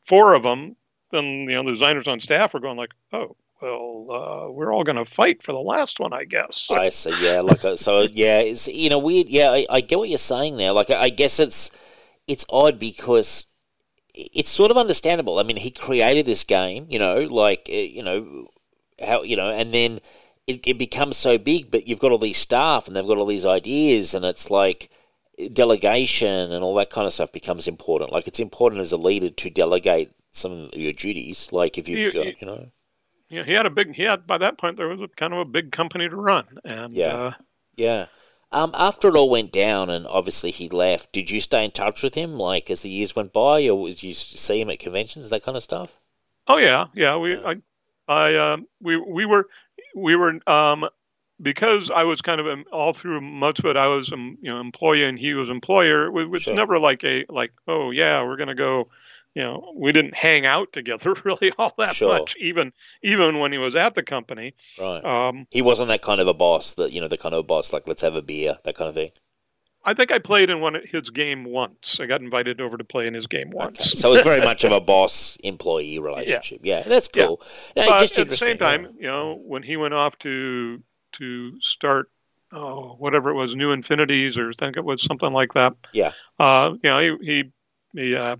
four 0.07 0.33
of 0.33 0.43
them, 0.43 0.75
then 1.11 1.25
you 1.25 1.49
know, 1.49 1.63
the 1.63 1.71
designers 1.71 2.07
on 2.07 2.19
staff 2.19 2.55
are 2.55 2.59
going 2.59 2.77
like, 2.77 2.91
"Oh, 3.13 3.35
well, 3.61 4.07
uh, 4.47 4.51
we're 4.51 4.73
all 4.73 4.83
going 4.83 4.95
to 4.97 5.05
fight 5.05 5.43
for 5.43 5.51
the 5.51 5.59
last 5.59 5.99
one, 5.99 6.13
I 6.13 6.25
guess." 6.25 6.69
I 6.71 6.89
see. 6.89 7.11
Yeah, 7.21 7.41
like 7.41 7.63
uh, 7.63 7.75
so. 7.75 8.01
Yeah, 8.01 8.39
it's 8.39 8.67
you 8.67 8.89
know 8.89 8.99
weird. 8.99 9.27
Yeah, 9.29 9.51
I, 9.51 9.65
I 9.69 9.81
get 9.81 9.99
what 9.99 10.09
you're 10.09 10.17
saying 10.17 10.57
there. 10.57 10.71
Like, 10.71 10.89
I, 10.89 11.03
I 11.03 11.09
guess 11.09 11.39
it's 11.39 11.71
it's 12.27 12.45
odd 12.49 12.79
because 12.79 13.45
it's 14.13 14.49
sort 14.49 14.71
of 14.71 14.77
understandable. 14.77 15.39
I 15.39 15.43
mean, 15.43 15.57
he 15.57 15.71
created 15.71 16.25
this 16.25 16.43
game, 16.43 16.87
you 16.89 16.99
know, 16.99 17.19
like 17.21 17.67
uh, 17.71 17.75
you 17.75 18.03
know 18.03 18.47
how 19.05 19.23
you 19.23 19.35
know, 19.35 19.49
and 19.51 19.71
then 19.73 19.99
it, 20.47 20.65
it 20.67 20.77
becomes 20.77 21.17
so 21.17 21.37
big. 21.37 21.71
But 21.71 21.87
you've 21.87 21.99
got 21.99 22.11
all 22.11 22.17
these 22.17 22.37
staff, 22.37 22.87
and 22.87 22.95
they've 22.95 23.07
got 23.07 23.17
all 23.17 23.25
these 23.25 23.45
ideas, 23.45 24.13
and 24.13 24.25
it's 24.25 24.49
like 24.51 24.89
delegation 25.53 26.51
and 26.51 26.63
all 26.63 26.75
that 26.75 26.89
kind 26.89 27.07
of 27.07 27.13
stuff 27.13 27.31
becomes 27.31 27.67
important. 27.67 28.11
Like, 28.11 28.27
it's 28.27 28.39
important 28.41 28.81
as 28.81 28.91
a 28.91 28.97
leader 28.97 29.29
to 29.29 29.49
delegate 29.49 30.11
some 30.31 30.51
of 30.73 30.73
your 30.75 30.91
duties. 30.93 31.51
Like, 31.53 31.77
if 31.77 31.87
you've 31.87 31.99
You- 31.99 32.11
got, 32.11 32.41
you- 32.41 32.65
you 33.29 33.37
know, 33.39 33.41
Yeah, 33.41 33.45
he 33.45 33.53
had 33.53 33.65
a 33.65 33.69
big. 33.69 33.95
He 33.95 34.03
had 34.03 34.27
by 34.27 34.37
that 34.39 34.57
point 34.57 34.77
there 34.77 34.87
was 34.87 35.01
a 35.01 35.07
kind 35.07 35.33
of 35.33 35.39
a 35.39 35.45
big 35.45 35.71
company 35.71 36.09
to 36.09 36.15
run, 36.15 36.59
and 36.65 37.05
Yeah. 37.05 37.07
uh, 37.07 37.31
Yeah. 37.77 38.07
Um, 38.51 38.71
after 38.75 39.09
it 39.09 39.15
all 39.15 39.29
went 39.29 39.51
down 39.51 39.89
and 39.89 40.07
obviously 40.07 40.51
he 40.51 40.69
left, 40.69 41.11
did 41.13 41.31
you 41.31 41.41
stay 41.41 41.65
in 41.65 41.71
touch 41.71 42.03
with 42.03 42.15
him 42.15 42.33
like 42.33 42.69
as 42.69 42.81
the 42.83 42.89
years 42.91 43.15
went 43.15 43.33
by, 43.33 43.67
or 43.69 43.87
did 43.89 44.03
you 44.03 44.13
see 44.15 44.61
him 44.61 44.69
at 44.71 44.79
conventions, 44.79 45.29
that 45.29 45.43
kind 45.43 45.57
of 45.57 45.63
stuff? 45.63 45.99
Oh 46.47 46.57
yeah, 46.57 46.85
yeah. 46.93 47.15
We 47.17 47.37
Yeah. 47.37 47.43
I 47.43 47.55
I 48.07 48.35
um 48.35 48.67
we 48.81 48.97
we 48.97 49.25
were 49.25 49.47
we 49.95 50.15
were 50.15 50.39
um 50.47 50.87
because 51.41 51.89
I 51.91 52.03
was 52.03 52.21
kind 52.21 52.41
of 52.41 52.67
all 52.71 52.93
through 52.93 53.21
most 53.21 53.59
of 53.59 53.65
it. 53.65 53.77
I 53.77 53.87
was 53.87 54.11
um, 54.11 54.37
you 54.41 54.49
know 54.51 54.59
employee 54.59 55.03
and 55.05 55.17
he 55.19 55.33
was 55.33 55.49
employer. 55.49 56.07
It 56.07 56.11
was, 56.11 56.23
it 56.25 56.29
was 56.29 56.43
Sure. 56.43 56.51
never 56.51 56.79
like 56.79 57.03
a 57.03 57.25
like 57.29 57.53
oh 57.67 57.91
yeah 57.91 58.23
we're 58.23 58.37
gonna 58.37 58.55
go. 58.55 58.89
You 59.35 59.43
know, 59.43 59.73
we 59.75 59.91
didn't 59.91 60.15
hang 60.15 60.45
out 60.45 60.73
together 60.73 61.13
really 61.23 61.51
all 61.57 61.73
that 61.77 61.95
Sure. 61.95 62.09
much, 62.19 62.35
even 62.39 62.73
even 63.03 63.39
when 63.39 63.51
he 63.51 63.57
was 63.57 63.75
at 63.75 63.93
the 63.95 64.03
company. 64.03 64.55
Right. 64.79 65.03
Um, 65.05 65.45
he 65.51 65.61
wasn't 65.61 65.89
that 65.89 66.01
kind 66.01 66.19
of 66.19 66.27
a 66.27 66.33
boss 66.33 66.73
that 66.75 66.91
you 66.91 66.99
know 67.01 67.07
the 67.07 67.17
kind 67.17 67.35
of 67.35 67.45
boss 67.47 67.71
like 67.71 67.87
let's 67.87 68.01
have 68.01 68.15
a 68.15 68.21
beer 68.21 68.57
that 68.63 68.75
kind 68.75 68.89
of 68.89 68.95
thing. 68.95 69.11
I 69.85 69.93
think 69.93 70.11
I 70.11 70.19
played 70.19 70.49
in 70.49 70.59
one 70.59 70.75
of 70.75 70.83
his 70.83 71.09
game 71.09 71.45
once. 71.45 71.99
I 72.01 72.05
got 72.05 72.21
invited 72.21 72.59
over 72.59 72.75
to 72.75 72.83
play 72.83 73.07
in 73.07 73.13
his 73.13 73.27
game 73.27 73.47
Okay. 73.49 73.55
once. 73.57 73.91
So 73.93 74.13
it's 74.13 74.25
very 74.25 74.41
much 74.41 74.65
of 74.65 74.73
a 74.73 74.81
boss 74.93 75.37
employee 75.41 75.99
relationship. 75.99 76.59
Yeah, 76.63 76.81
that's 76.81 77.09
Yeah. 77.15 77.27
cool. 77.27 77.41
No, 77.77 77.87
but 77.87 78.01
just 78.01 78.17
at 78.19 78.27
the 78.27 78.35
same 78.35 78.49
interesting, 78.49 78.81
yeah. 78.81 78.87
time, 78.89 78.95
you 78.99 79.07
know, 79.07 79.35
when 79.45 79.63
he 79.63 79.77
went 79.77 79.93
off 79.93 80.17
to 80.19 80.83
to 81.13 81.61
start, 81.61 82.11
oh, 82.51 82.95
whatever 82.99 83.29
it 83.29 83.35
was, 83.35 83.55
New 83.55 83.71
Infinities, 83.71 84.37
or 84.37 84.49
I 84.49 84.53
think 84.57 84.75
it 84.75 84.83
was 84.83 85.01
something 85.01 85.31
like 85.31 85.53
that. 85.53 85.73
Yeah. 85.93 86.11
Uh, 86.37 86.73
you 86.83 86.89
know, 86.89 86.99
he 86.99 87.15
he, 87.25 87.43
he 88.01 88.15
uh, 88.15 88.35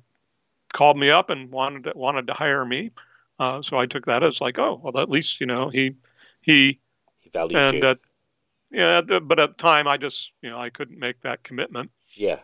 called 0.73 0.97
me 0.97 1.09
up 1.09 1.29
and 1.29 1.51
wanted 1.51 1.85
to, 1.85 1.93
wanted 1.95 2.27
to 2.27 2.33
hire 2.33 2.65
me. 2.65 2.91
Uh, 3.39 3.61
so 3.61 3.77
I 3.77 3.85
took 3.85 4.05
that 4.05 4.23
as 4.23 4.41
like, 4.41 4.59
oh, 4.59 4.79
well, 4.83 4.99
at 5.01 5.09
least 5.09 5.39
you 5.39 5.47
know 5.47 5.69
he 5.69 5.95
he 6.41 6.79
he 7.19 7.29
valued 7.29 7.59
and 7.59 7.83
you. 7.83 7.87
uh, 7.89 7.95
yeah, 8.71 9.01
but 9.01 9.39
at 9.39 9.57
the 9.57 9.61
time 9.63 9.87
I 9.87 9.97
just 9.97 10.31
you 10.41 10.49
know 10.49 10.59
I 10.59 10.69
couldn't 10.69 10.99
make 10.99 11.21
that 11.21 11.43
commitment. 11.43 11.91
Yeah. 12.13 12.39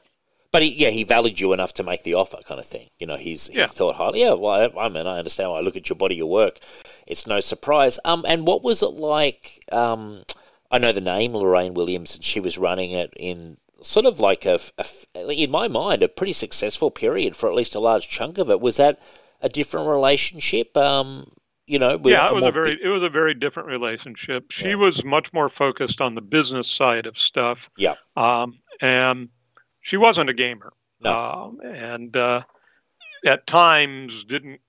But 0.52 0.62
he, 0.62 0.70
yeah, 0.70 0.90
he 0.90 1.04
valued 1.04 1.42
you 1.42 1.52
enough 1.52 1.74
to 1.74 1.84
make 1.84 2.04
the 2.04 2.14
offer, 2.14 2.38
kind 2.48 2.62
of 2.62 2.66
thing. 2.66 2.88
You 2.98 3.08
know, 3.08 3.18
he's 3.18 3.48
he 3.48 3.58
Yeah. 3.60 3.66
thought 3.68 3.96
highly. 3.96 4.22
Yeah, 4.22 4.34
well, 4.34 4.72
I, 4.78 4.86
I 4.86 4.90
mean, 4.90 5.06
I 5.06 5.18
understand. 5.18 5.52
When 5.52 5.60
I 5.60 5.64
look 5.66 5.76
at 5.76 5.90
your 5.90 5.98
body, 5.98 6.16
your 6.16 6.30
work, 6.30 6.60
it's 7.06 7.28
no 7.28 7.42
surprise. 7.42 8.00
Um, 8.06 8.24
and 8.26 8.48
what 8.48 8.64
was 8.64 8.82
it 8.82 8.94
like? 8.94 9.62
Um, 9.74 10.24
I 10.72 10.78
know 10.78 10.94
the 10.94 11.02
name 11.02 11.34
Lorraine 11.36 11.74
Williams, 11.74 12.16
and 12.16 12.24
she 12.24 12.40
was 12.40 12.58
running 12.58 12.92
it 12.92 13.14
in 13.18 13.58
sort 13.86 14.06
of 14.06 14.20
like 14.20 14.46
a, 14.46 14.60
a- 14.78 15.32
in 15.32 15.52
my 15.52 15.68
mind, 15.68 16.04
a 16.04 16.08
pretty 16.08 16.34
successful 16.34 16.92
period 16.92 17.36
for 17.36 17.50
at 17.50 17.56
least 17.56 17.76
a 17.76 17.80
large 17.80 18.08
chunk 18.10 18.38
of 18.38 18.50
it. 18.50 18.60
Was 18.62 18.78
that 18.78 19.00
a 19.42 19.50
different 19.50 19.88
relationship? 19.88 20.76
Um, 20.76 21.32
you 21.68 21.80
know, 21.80 21.98
with 21.98 22.12
yeah, 22.14 22.28
it 22.30 22.34
was 22.36 22.44
a 22.44 22.52
very 22.52 22.78
it 22.82 22.88
was 22.90 23.02
a 23.02 23.10
very 23.10 23.34
different 23.34 23.70
relationship. 23.70 24.52
She 24.52 24.70
Yeah. 24.70 24.76
was 24.76 25.04
much 25.04 25.34
more 25.34 25.50
focused 25.50 26.00
on 26.02 26.14
the 26.16 26.22
business 26.22 26.68
side 26.70 27.06
of 27.08 27.18
stuff. 27.18 27.70
Yeah. 27.78 27.96
Um, 28.16 28.60
and 28.82 29.30
she 29.82 29.98
wasn't 29.98 30.30
a 30.30 30.34
gamer. 30.34 30.74
No. 31.02 31.12
Um, 31.12 31.60
and 31.64 32.16
uh, 32.16 32.44
at 33.26 33.48
times 33.48 34.24
didn't 34.26 34.62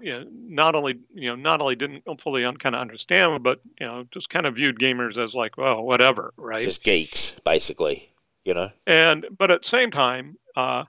you 0.00 0.12
know 0.12 0.24
not 0.32 0.74
only 0.74 0.98
you 1.14 1.28
know 1.30 1.36
not 1.36 1.60
only 1.60 1.76
didn't 1.76 2.02
fully 2.20 2.44
un- 2.44 2.56
kind 2.56 2.74
of 2.74 2.80
understand, 2.80 3.42
but 3.42 3.60
you 3.80 3.86
know 3.86 4.04
just 4.10 4.30
kind 4.30 4.46
of 4.46 4.54
viewed 4.56 4.78
gamers 4.78 5.18
as 5.18 5.34
like 5.34 5.56
well 5.58 5.82
whatever, 5.82 6.32
right? 6.38 6.64
just 6.64 6.82
geeks, 6.82 7.36
basically. 7.44 8.10
You 8.44 8.54
know, 8.54 8.70
and 8.86 9.26
but 9.36 9.50
at 9.50 9.62
the 9.62 9.68
same 9.68 9.90
time, 9.90 10.36
uh, 10.54 10.84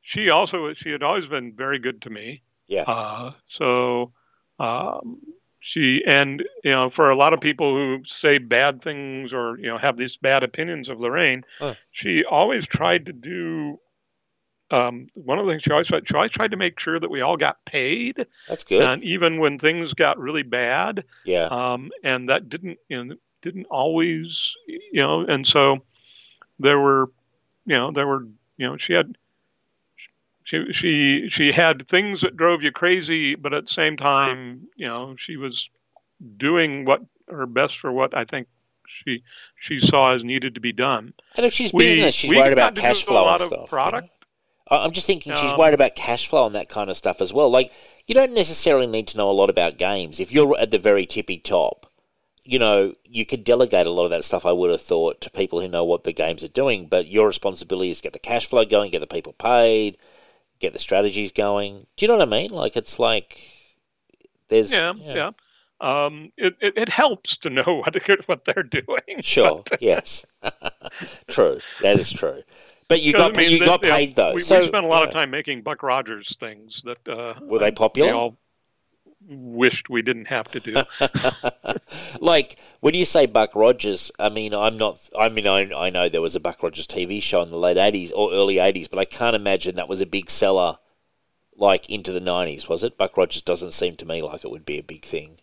she 0.00 0.30
also 0.30 0.72
she 0.74 0.90
had 0.90 1.02
always 1.02 1.26
been 1.26 1.54
very 1.54 1.78
good 1.78 2.02
to 2.02 2.10
me. 2.10 2.42
Yeah. 2.66 2.84
Uh, 2.86 3.32
so 3.44 4.12
um, 4.58 5.20
she 5.60 6.02
and 6.06 6.42
you 6.62 6.70
know 6.70 6.90
for 6.90 7.10
a 7.10 7.16
lot 7.16 7.32
of 7.34 7.40
people 7.40 7.74
who 7.74 8.02
say 8.04 8.38
bad 8.38 8.82
things 8.82 9.32
or 9.32 9.58
you 9.58 9.66
know 9.66 9.78
have 9.78 9.96
these 9.96 10.16
bad 10.16 10.42
opinions 10.42 10.88
of 10.88 11.00
Lorraine, 11.00 11.44
Huh. 11.58 11.74
she 11.90 12.24
always 12.24 12.66
tried 12.66 13.06
to 13.06 13.12
do. 13.12 13.78
Um, 14.70 15.08
one 15.12 15.38
of 15.38 15.44
the 15.44 15.52
things 15.52 15.62
she 15.62 15.70
always 15.70 15.88
tried, 15.88 16.08
she 16.08 16.14
always 16.14 16.30
tried 16.30 16.50
to 16.52 16.56
make 16.56 16.80
sure 16.80 16.98
that 16.98 17.10
we 17.10 17.20
all 17.20 17.36
got 17.36 17.62
paid, 17.66 18.26
that's 18.48 18.64
good. 18.64 18.82
and 18.82 19.04
even 19.04 19.38
when 19.38 19.58
things 19.58 19.92
got 19.92 20.18
really 20.18 20.42
bad, 20.42 21.04
yeah. 21.24 21.44
um, 21.44 21.90
and 22.02 22.30
that 22.30 22.48
didn't 22.48 22.78
you 22.88 23.04
know 23.04 23.14
didn't 23.42 23.66
always 23.66 24.54
you 24.66 24.80
know 24.94 25.20
and 25.20 25.46
so 25.46 25.84
there 26.58 26.78
were 26.78 27.10
you 27.66 27.76
know 27.76 27.90
there 27.90 28.06
were 28.06 28.26
you 28.56 28.66
know 28.66 28.76
she 28.76 28.92
had 28.92 29.16
she 30.44 30.72
she 30.72 31.28
she 31.30 31.52
had 31.52 31.88
things 31.88 32.20
that 32.20 32.36
drove 32.36 32.62
you 32.62 32.70
crazy 32.72 33.34
but 33.34 33.54
at 33.54 33.66
the 33.66 33.72
same 33.72 33.96
time 33.96 34.68
you 34.76 34.86
know 34.86 35.16
she 35.16 35.36
was 35.36 35.68
doing 36.36 36.84
what 36.84 37.00
her 37.28 37.46
best 37.46 37.78
for 37.78 37.90
what 37.90 38.16
I 38.16 38.24
think 38.24 38.46
she 38.86 39.22
she 39.58 39.78
saw 39.80 40.12
as 40.12 40.22
needed 40.24 40.54
to 40.54 40.60
be 40.60 40.72
done 40.72 41.14
And 41.36 41.46
if 41.46 41.52
she's 41.52 41.72
we- 41.72 41.84
business, 41.86 42.14
she's 42.14 42.30
worried 42.30 42.52
about 42.52 42.74
cash 42.74 43.02
flow 43.04 43.26
and 43.28 43.40
stuff. 43.42 43.68
product. 43.68 44.08
I- 44.70 44.78
I'm 44.84 44.92
just 44.92 45.06
thinking 45.06 45.32
she's 45.34 45.52
Um, 45.52 45.58
worried 45.58 45.74
about 45.74 45.94
cash 45.94 46.28
flow 46.28 46.46
and 46.46 46.54
that 46.54 46.68
kind 46.68 46.88
of 46.90 46.96
stuff 46.96 47.20
as 47.20 47.32
well. 47.32 47.50
Like, 47.50 47.70
you 48.06 48.14
don't 48.14 48.32
necessarily 48.34 48.86
need 48.86 49.06
to 49.08 49.16
know 49.18 49.30
a 49.30 49.32
lot 49.32 49.50
about 49.50 49.76
games. 49.78 50.20
If 50.20 50.32
you're 50.32 50.56
at 50.58 50.70
the 50.70 50.78
very 50.78 51.04
tippy 51.06 51.38
top, 51.38 51.86
you 52.44 52.58
know, 52.58 52.94
you 53.04 53.24
could 53.24 53.42
delegate 53.44 53.86
a 53.86 53.90
lot 53.90 54.04
of 54.04 54.10
that 54.10 54.24
stuff, 54.24 54.44
I 54.44 54.52
would 54.52 54.70
have 54.70 54.80
thought, 54.80 55.20
to 55.22 55.30
people 55.30 55.60
who 55.60 55.68
know 55.68 55.84
what 55.84 56.04
the 56.04 56.12
games 56.12 56.44
are 56.44 56.48
doing. 56.48 56.86
But 56.86 57.06
your 57.06 57.26
responsibility 57.26 57.90
is 57.90 57.98
to 57.98 58.02
get 58.04 58.12
the 58.12 58.18
cash 58.18 58.48
flow 58.48 58.64
going, 58.64 58.90
get 58.90 59.00
the 59.00 59.06
people 59.06 59.32
paid, 59.32 59.96
get 60.60 60.72
the 60.72 60.78
strategies 60.78 61.32
going. 61.32 61.86
Do 61.96 62.04
you 62.04 62.08
know 62.08 62.18
what 62.18 62.28
I 62.28 62.30
mean? 62.30 62.50
Like, 62.50 62.76
it's 62.76 62.98
like 62.98 63.38
there's. 64.48 64.72
yeah 64.72 64.92
yeah, 65.00 65.30
Um, 65.80 66.32
it, 66.36 66.54
it, 66.60 66.74
it 66.76 66.88
helps 66.88 67.36
to 67.38 67.50
know 67.50 67.62
what 67.84 67.96
what 68.26 68.44
they're 68.44 68.62
doing 68.62 69.22
Sure. 69.22 69.62
yes. 69.80 70.24
true. 71.28 71.58
That 71.82 71.98
is 71.98 72.10
true. 72.10 72.42
But 72.88 73.00
you 73.00 73.14
got 73.14 73.36
I 73.36 73.40
mean, 73.40 73.50
you 73.50 73.58
the- 73.60 73.64
got 73.64 73.82
paid 73.82 74.14
though. 74.14 74.34
We, 74.34 74.40
so 74.40 74.60
we 74.60 74.66
spent 74.66 74.84
a 74.84 74.88
lot 74.88 75.00
yeah. 75.02 75.08
of 75.08 75.14
time 75.14 75.30
making 75.30 75.62
Buck 75.62 75.82
Rogers 75.82 76.36
things 76.38 76.82
that 76.84 77.08
uh, 77.08 77.34
Were 77.42 77.58
they 77.58 77.72
popular? 77.72 78.12
all 78.12 78.36
wished 79.28 79.88
we 79.90 80.02
didn't 80.02 80.26
have 80.26 80.48
to 80.48 80.60
do. 80.60 80.82
like 82.20 82.56
when 82.80 82.94
you 82.94 83.04
say 83.04 83.26
Buck 83.26 83.54
Rogers, 83.54 84.10
I 84.18 84.28
mean 84.28 84.54
I'm 84.54 84.76
not. 84.76 85.08
I 85.18 85.28
mean 85.28 85.46
I, 85.46 85.70
I 85.74 85.90
know 85.90 86.08
there 86.08 86.20
was 86.22 86.36
a 86.36 86.40
Buck 86.40 86.62
Rogers 86.62 86.86
TV 86.86 87.22
show 87.22 87.42
in 87.42 87.50
the 87.50 87.56
late 87.58 87.76
'80s 87.76 88.12
or 88.14 88.32
early 88.32 88.56
'80s, 88.56 88.88
but 88.90 88.98
I 88.98 89.04
can't 89.04 89.36
imagine 89.36 89.76
that 89.76 89.88
was 89.88 90.00
a 90.00 90.06
big 90.06 90.30
seller. 90.30 90.78
Like 91.56 91.88
into 91.88 92.10
the 92.10 92.20
'90s, 92.20 92.68
was 92.68 92.82
it? 92.82 92.98
Buck 92.98 93.16
Rogers 93.16 93.42
doesn't 93.42 93.72
seem 93.74 93.94
to 93.96 94.06
me 94.06 94.20
like 94.22 94.44
it 94.44 94.50
would 94.50 94.66
be 94.66 94.78
a 94.78 94.82
big 94.82 95.04
thing. 95.04 95.38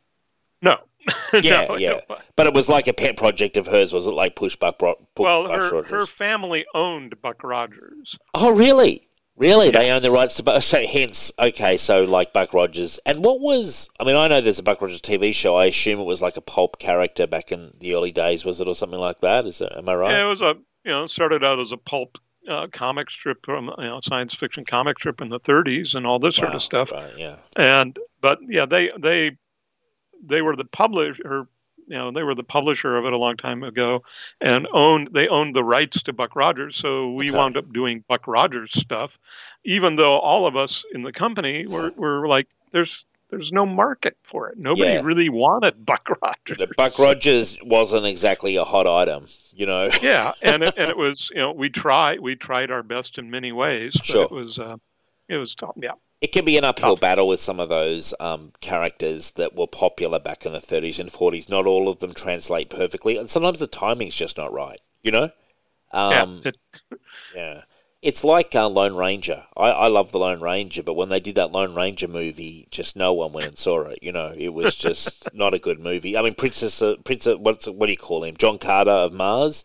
no. 0.61 0.77
Yeah, 1.33 1.65
No, 1.69 1.77
yeah. 1.77 2.01
no. 2.09 2.17
But 2.35 2.45
it 2.47 2.53
was 2.53 2.67
like 2.69 2.87
a 2.87 2.93
pet 2.93 3.15
project 3.17 3.55
of 3.57 3.65
hers, 3.65 3.91
was 3.93 4.05
it? 4.05 4.11
Like 4.11 4.35
push 4.35 4.55
Buck, 4.57 4.79
Ro- 4.81 4.95
push 5.15 5.23
Well, 5.23 5.43
Buck 5.47 5.55
her, 5.57 5.71
Rogers. 5.71 5.89
her 5.89 6.05
family 6.05 6.63
owned 6.75 7.19
Buck 7.23 7.41
Rogers. 7.43 8.19
Oh, 8.35 8.53
really? 8.53 9.07
Really? 9.37 9.71
They 9.71 9.89
own 9.89 10.01
the 10.01 10.11
rights 10.11 10.35
to 10.35 10.61
So 10.61 10.85
hence, 10.85 11.31
okay, 11.39 11.77
so 11.77 12.03
like 12.03 12.33
Buck 12.33 12.53
Rogers. 12.53 12.99
And 13.05 13.23
what 13.23 13.39
was? 13.39 13.89
I 13.99 14.03
mean, 14.03 14.15
I 14.15 14.27
know 14.27 14.41
there's 14.41 14.59
a 14.59 14.63
Buck 14.63 14.81
Rogers 14.81 15.01
TV 15.01 15.33
show. 15.33 15.55
I 15.55 15.65
assume 15.65 15.99
it 15.99 16.05
was 16.05 16.21
like 16.21 16.37
a 16.37 16.41
pulp 16.41 16.79
character 16.79 17.25
back 17.27 17.51
in 17.51 17.73
the 17.79 17.95
early 17.95 18.11
days, 18.11 18.45
was 18.45 18.61
it, 18.61 18.67
or 18.67 18.75
something 18.75 18.99
like 18.99 19.19
that? 19.21 19.47
Is 19.47 19.61
it? 19.61 19.71
Am 19.75 19.89
I 19.89 19.95
right? 19.95 20.11
Yeah, 20.11 20.25
it 20.25 20.27
was 20.27 20.41
a 20.41 20.55
you 20.83 20.91
know 20.91 21.07
started 21.07 21.43
out 21.43 21.59
as 21.59 21.71
a 21.71 21.77
pulp 21.77 22.17
uh, 22.47 22.67
comic 22.71 23.09
strip 23.09 23.45
from 23.45 23.71
you 23.77 23.85
know 23.85 23.99
science 24.01 24.33
fiction 24.35 24.65
comic 24.65 24.99
strip 24.99 25.21
in 25.21 25.29
the 25.29 25.39
30s 25.39 25.95
and 25.95 26.05
all 26.05 26.19
this 26.19 26.35
sort 26.35 26.53
of 26.53 26.61
stuff. 26.61 26.91
Right. 26.91 27.13
Yeah. 27.17 27.37
And 27.55 27.97
but 28.19 28.39
yeah, 28.47 28.65
they 28.65 28.91
they 28.99 29.37
they 30.23 30.41
were 30.41 30.55
the 30.55 30.65
publisher. 30.65 31.47
You 31.87 31.97
know, 31.97 32.11
they 32.11 32.23
were 32.23 32.35
the 32.35 32.43
publisher 32.43 32.95
of 32.97 33.05
it 33.05 33.13
a 33.13 33.17
long 33.17 33.37
time 33.37 33.63
ago, 33.63 34.03
and 34.39 34.67
owned 34.71 35.09
they 35.11 35.27
owned 35.27 35.55
the 35.55 35.63
rights 35.63 36.01
to 36.03 36.13
Buck 36.13 36.35
Rogers. 36.35 36.77
So 36.77 37.11
we 37.11 37.29
Okay. 37.29 37.37
wound 37.37 37.57
up 37.57 37.71
doing 37.73 38.03
Buck 38.07 38.27
Rogers 38.27 38.71
stuff, 38.73 39.17
even 39.63 39.95
though 39.95 40.17
all 40.19 40.45
of 40.45 40.55
us 40.55 40.83
in 40.93 41.01
the 41.01 41.11
company 41.11 41.67
were, 41.67 41.91
were 41.97 42.27
like, 42.27 42.47
"There's 42.71 43.05
there's 43.29 43.51
no 43.51 43.65
market 43.65 44.17
for 44.23 44.49
it. 44.49 44.57
Nobody 44.57 44.91
Yeah. 44.91 45.01
really 45.01 45.29
wanted 45.29 45.85
Buck 45.85 46.07
Rogers." 46.21 46.57
The 46.57 46.67
Buck 46.75 46.97
Rogers 46.99 47.57
wasn't 47.63 48.05
exactly 48.05 48.55
a 48.57 48.63
hot 48.63 48.87
item, 48.87 49.27
you 49.53 49.65
know. 49.65 49.89
yeah, 50.01 50.33
and 50.41 50.63
it, 50.63 50.73
and 50.77 50.89
it 50.89 50.97
was 50.97 51.29
you 51.33 51.41
know 51.41 51.51
we 51.51 51.69
tried 51.69 52.19
we 52.19 52.35
tried 52.35 52.71
our 52.71 52.83
best 52.83 53.17
in 53.17 53.29
many 53.29 53.51
ways, 53.51 53.93
but 53.95 54.05
Sure. 54.05 54.23
it 54.23 54.31
was 54.31 54.59
uh, 54.59 54.77
it 55.29 55.37
was 55.37 55.55
tough. 55.55 55.75
Yeah, 55.77 55.93
It 56.21 56.31
can 56.31 56.45
be 56.45 56.55
an 56.57 56.63
uphill 56.63 56.95
Tough. 56.95 57.01
battle 57.01 57.27
with 57.27 57.41
some 57.41 57.59
of 57.59 57.69
those 57.69 58.13
um, 58.19 58.53
characters 58.61 59.31
that 59.31 59.55
were 59.55 59.67
popular 59.67 60.19
back 60.19 60.45
in 60.45 60.53
the 60.53 60.59
30s 60.59 60.99
and 60.99 61.09
40s. 61.11 61.49
Not 61.49 61.65
all 61.65 61.89
of 61.89 61.99
them 61.99 62.13
translate 62.13 62.69
perfectly, 62.69 63.17
and 63.17 63.29
sometimes 63.29 63.57
the 63.59 63.67
timing's 63.67 64.15
just 64.15 64.37
not 64.37 64.53
right. 64.53 64.79
You 65.01 65.11
know. 65.11 65.29
Um, 65.91 66.41
yeah. 66.45 66.51
Yeah. 67.35 67.61
It's 68.01 68.23
like 68.23 68.55
uh, 68.55 68.67
Lone 68.67 68.95
Ranger. 68.95 69.43
I, 69.55 69.69
I 69.69 69.87
love 69.87 70.11
the 70.11 70.17
Lone 70.19 70.41
Ranger, 70.41 70.81
but 70.81 70.95
when 70.95 71.09
they 71.09 71.19
did 71.19 71.35
that 71.35 71.51
Lone 71.51 71.75
Ranger 71.75 72.07
movie, 72.07 72.67
just 72.71 72.95
no 72.95 73.13
one 73.13 73.31
went 73.31 73.47
and 73.47 73.57
saw 73.59 73.81
it. 73.83 73.99
You 74.01 74.11
know, 74.11 74.33
it 74.35 74.49
was 74.49 74.75
just 74.75 75.31
not 75.35 75.53
a 75.53 75.59
good 75.59 75.79
movie. 75.79 76.17
I 76.17 76.21
mean, 76.23 76.33
Princess, 76.33 76.81
uh, 76.81 76.95
Princess, 77.03 77.37
what's 77.37 77.67
what 77.67 77.85
do 77.85 77.91
you 77.91 77.97
call 77.97 78.23
him? 78.23 78.35
John 78.37 78.57
Carter 78.57 78.89
of 78.91 79.13
Mars. 79.13 79.63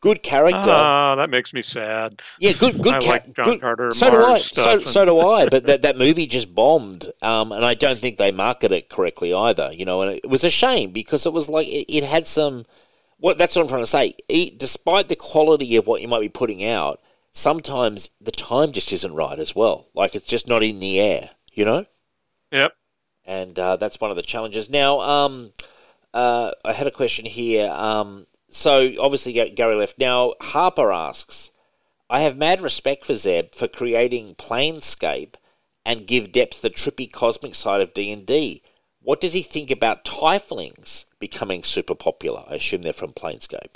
Good 0.00 0.22
character. 0.22 0.58
ah, 0.66 1.14
that 1.16 1.30
makes 1.30 1.52
me 1.52 1.60
sad. 1.62 2.22
yeah, 2.38 2.52
good, 2.52 2.80
good. 2.82 2.94
I 2.94 3.00
ca- 3.00 3.10
like 3.10 3.36
John 3.36 3.44
good- 3.44 3.60
Carter, 3.60 3.92
So 3.92 4.10
do 4.10 4.16
I. 4.18 4.38
So, 4.38 4.78
so 4.78 5.04
do 5.04 5.18
I. 5.20 5.48
But 5.48 5.66
that, 5.66 5.82
that 5.86 5.98
movie 5.98 6.26
just 6.26 6.54
bombed, 6.54 7.10
um, 7.22 7.52
and 7.52 7.64
I 7.64 7.74
don't 7.74 7.98
think 7.98 8.16
they 8.16 8.32
marketed 8.32 8.72
it 8.72 8.88
correctly 8.88 9.32
either. 9.34 9.70
You 9.72 9.84
know, 9.84 10.02
and 10.02 10.12
it 10.12 10.28
was 10.28 10.44
a 10.44 10.50
shame 10.50 10.92
because 10.92 11.26
it 11.26 11.32
was 11.32 11.48
like 11.48 11.68
it, 11.68 11.92
it 11.92 12.04
had 12.04 12.26
some. 12.26 12.64
What 13.18 13.38
that's 13.38 13.54
what 13.56 13.62
I'm 13.62 13.68
trying 13.68 13.82
to 13.82 13.86
say. 13.86 14.14
E 14.28 14.50
despite 14.50 15.08
the 15.08 15.16
quality 15.16 15.76
of 15.76 15.86
what 15.86 16.00
you 16.02 16.08
might 16.08 16.20
be 16.20 16.28
putting 16.28 16.64
out, 16.64 17.00
sometimes 17.32 18.10
the 18.20 18.32
time 18.32 18.72
just 18.72 18.92
isn't 18.92 19.14
right 19.14 19.38
as 19.38 19.54
well. 19.54 19.88
Like 19.94 20.14
it's 20.14 20.26
just 20.26 20.48
not 20.48 20.62
in 20.62 20.80
the 20.80 21.00
air. 21.00 21.30
You 21.52 21.64
know. 21.64 21.86
Yep. 22.52 22.72
And 23.26 23.58
uh, 23.58 23.76
that's 23.76 24.00
one 24.00 24.10
of 24.10 24.16
the 24.16 24.22
challenges. 24.22 24.68
Now, 24.68 25.00
um, 25.00 25.52
uh, 26.12 26.50
I 26.64 26.72
had 26.72 26.86
a 26.86 26.90
question 26.90 27.24
here. 27.24 27.70
Um, 27.70 28.26
so 28.54 28.92
obviously 29.00 29.32
Ga- 29.32 29.50
Gary 29.54 29.74
left. 29.74 29.98
Now 29.98 30.34
Harper 30.40 30.92
asks, 30.92 31.50
"I 32.08 32.20
have 32.20 32.36
mad 32.36 32.62
respect 32.62 33.04
for 33.04 33.14
Zeb 33.16 33.54
for 33.54 33.68
creating 33.68 34.34
Planescape 34.36 35.34
and 35.84 36.06
give 36.06 36.32
depth 36.32 36.62
the 36.62 36.70
trippy 36.70 37.10
cosmic 37.10 37.54
side 37.54 37.80
of 37.80 37.92
D 37.92 38.10
and 38.12 38.24
D. 38.24 38.62
What 39.00 39.20
does 39.20 39.34
he 39.34 39.42
think 39.42 39.70
about 39.70 40.04
Tieflings 40.04 41.04
becoming 41.18 41.62
super 41.62 41.94
popular? 41.94 42.44
I 42.48 42.54
assume 42.54 42.82
they're 42.82 42.92
from 42.94 43.12
Planescape. 43.12 43.74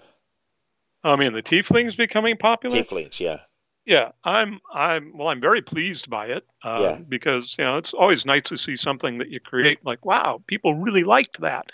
I 1.05 1.17
mean, 1.17 1.33
the 1.33 1.43
Tieflings 1.43 1.97
becoming 1.97 2.37
popular. 2.37 2.77
Tieflings, 2.79 3.21
yeah, 3.21 3.41
Yeah, 3.85 4.13
I'm. 4.25 4.61
I'm. 4.73 5.17
Well, 5.17 5.29
I'm 5.29 5.41
very 5.41 5.61
pleased 5.63 6.09
by 6.09 6.27
it 6.29 6.47
uh, 6.65 6.79
Yeah. 6.81 6.95
because 7.09 7.57
you 7.59 7.65
know 7.65 7.77
it's 7.77 7.93
always 7.95 8.25
nice 8.27 8.43
to 8.45 8.57
see 8.57 8.77
something 8.77 9.19
that 9.19 9.29
you 9.29 9.39
create. 9.41 9.85
Like, 9.85 10.05
wow, 10.07 10.43
people 10.47 10.75
really 10.75 11.05
liked 11.05 11.41
that. 11.41 11.67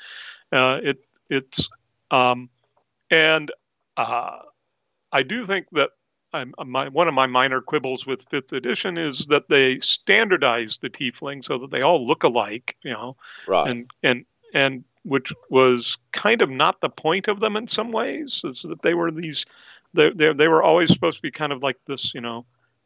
Uh, 0.52 0.80
it. 0.82 0.98
It's. 1.30 1.68
Um, 2.10 2.50
and 3.10 3.52
uh, 3.96 4.38
I 5.12 5.22
do 5.22 5.46
think 5.46 5.66
that 5.72 5.90
I'm, 6.32 6.52
my 6.66 6.88
one 6.88 7.06
of 7.06 7.14
my 7.14 7.26
minor 7.26 7.60
quibbles 7.60 8.06
with 8.06 8.26
fifth 8.28 8.52
edition 8.52 8.98
is 8.98 9.26
that 9.26 9.48
they 9.48 9.78
standardized 9.80 10.80
the 10.80 10.90
tiefling 10.90 11.44
so 11.44 11.58
that 11.58 11.70
they 11.70 11.82
all 11.82 12.06
look 12.06 12.24
alike. 12.24 12.76
You 12.82 12.92
know, 12.92 13.16
right. 13.46 13.68
and 13.68 13.90
and 14.02 14.26
and 14.52 14.84
which 15.04 15.32
was 15.50 15.96
kind 16.12 16.42
of 16.42 16.50
not 16.50 16.80
the 16.80 16.88
point 16.88 17.28
of 17.28 17.40
them 17.40 17.56
in 17.56 17.68
some 17.68 17.92
ways 17.92 18.42
is 18.44 18.62
that 18.62 18.82
they 18.82 18.94
were 18.94 19.10
these 19.10 19.46
they 19.92 20.10
they, 20.10 20.32
they 20.32 20.48
were 20.48 20.62
always 20.62 20.92
supposed 20.92 21.18
to 21.18 21.22
be 21.22 21.30
kind 21.30 21.52
of 21.52 21.62
like 21.62 21.78
this 21.86 22.14
you 22.14 22.20
know 22.20 22.44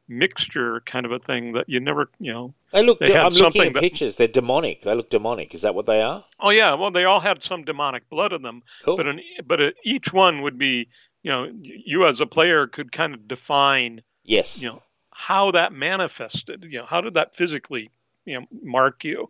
mixture 0.08 0.80
kind 0.86 1.04
of 1.04 1.12
a 1.12 1.18
thing 1.18 1.52
that 1.52 1.68
you 1.68 1.78
never 1.80 2.10
you 2.18 2.32
know 2.32 2.54
they 2.72 2.82
look. 2.82 2.98
they 2.98 3.16
I'm 3.16 3.32
looking 3.32 3.62
at 3.62 3.74
that- 3.74 3.80
pictures. 3.80 4.16
They're 4.16 4.28
demonic. 4.28 4.82
They 4.82 4.94
look 4.94 5.10
demonic. 5.10 5.54
Is 5.54 5.62
that 5.62 5.74
what 5.74 5.86
they 5.86 6.00
are? 6.02 6.24
oh 6.40 6.50
yeah 6.50 6.74
well 6.74 6.90
they 6.90 7.04
all 7.04 7.20
had 7.20 7.42
some 7.42 7.62
demonic 7.64 8.08
blood 8.08 8.32
in 8.32 8.42
them 8.42 8.62
Cool. 8.84 8.96
but 8.96 9.06
an, 9.06 9.20
but 9.46 9.60
uh 9.60 9.70
each 9.84 10.12
one 10.12 10.42
would 10.42 10.58
be 10.58 10.88
you 11.22 11.30
know 11.30 11.50
you 11.62 12.06
as 12.06 12.20
a 12.20 12.26
player 12.26 12.66
could 12.66 12.92
kind 12.92 13.12
of 13.14 13.28
define 13.28 14.02
yes. 14.24 14.62
you 14.62 14.68
know 14.68 14.82
how 15.12 15.50
that 15.50 15.72
manifested 15.72 16.64
you 16.64 16.78
know 16.78 16.86
how 16.86 17.00
did 17.00 17.14
that 17.14 17.36
physically 17.36 17.90
you 18.24 18.38
know 18.40 18.46
mark 18.62 19.04
you 19.04 19.28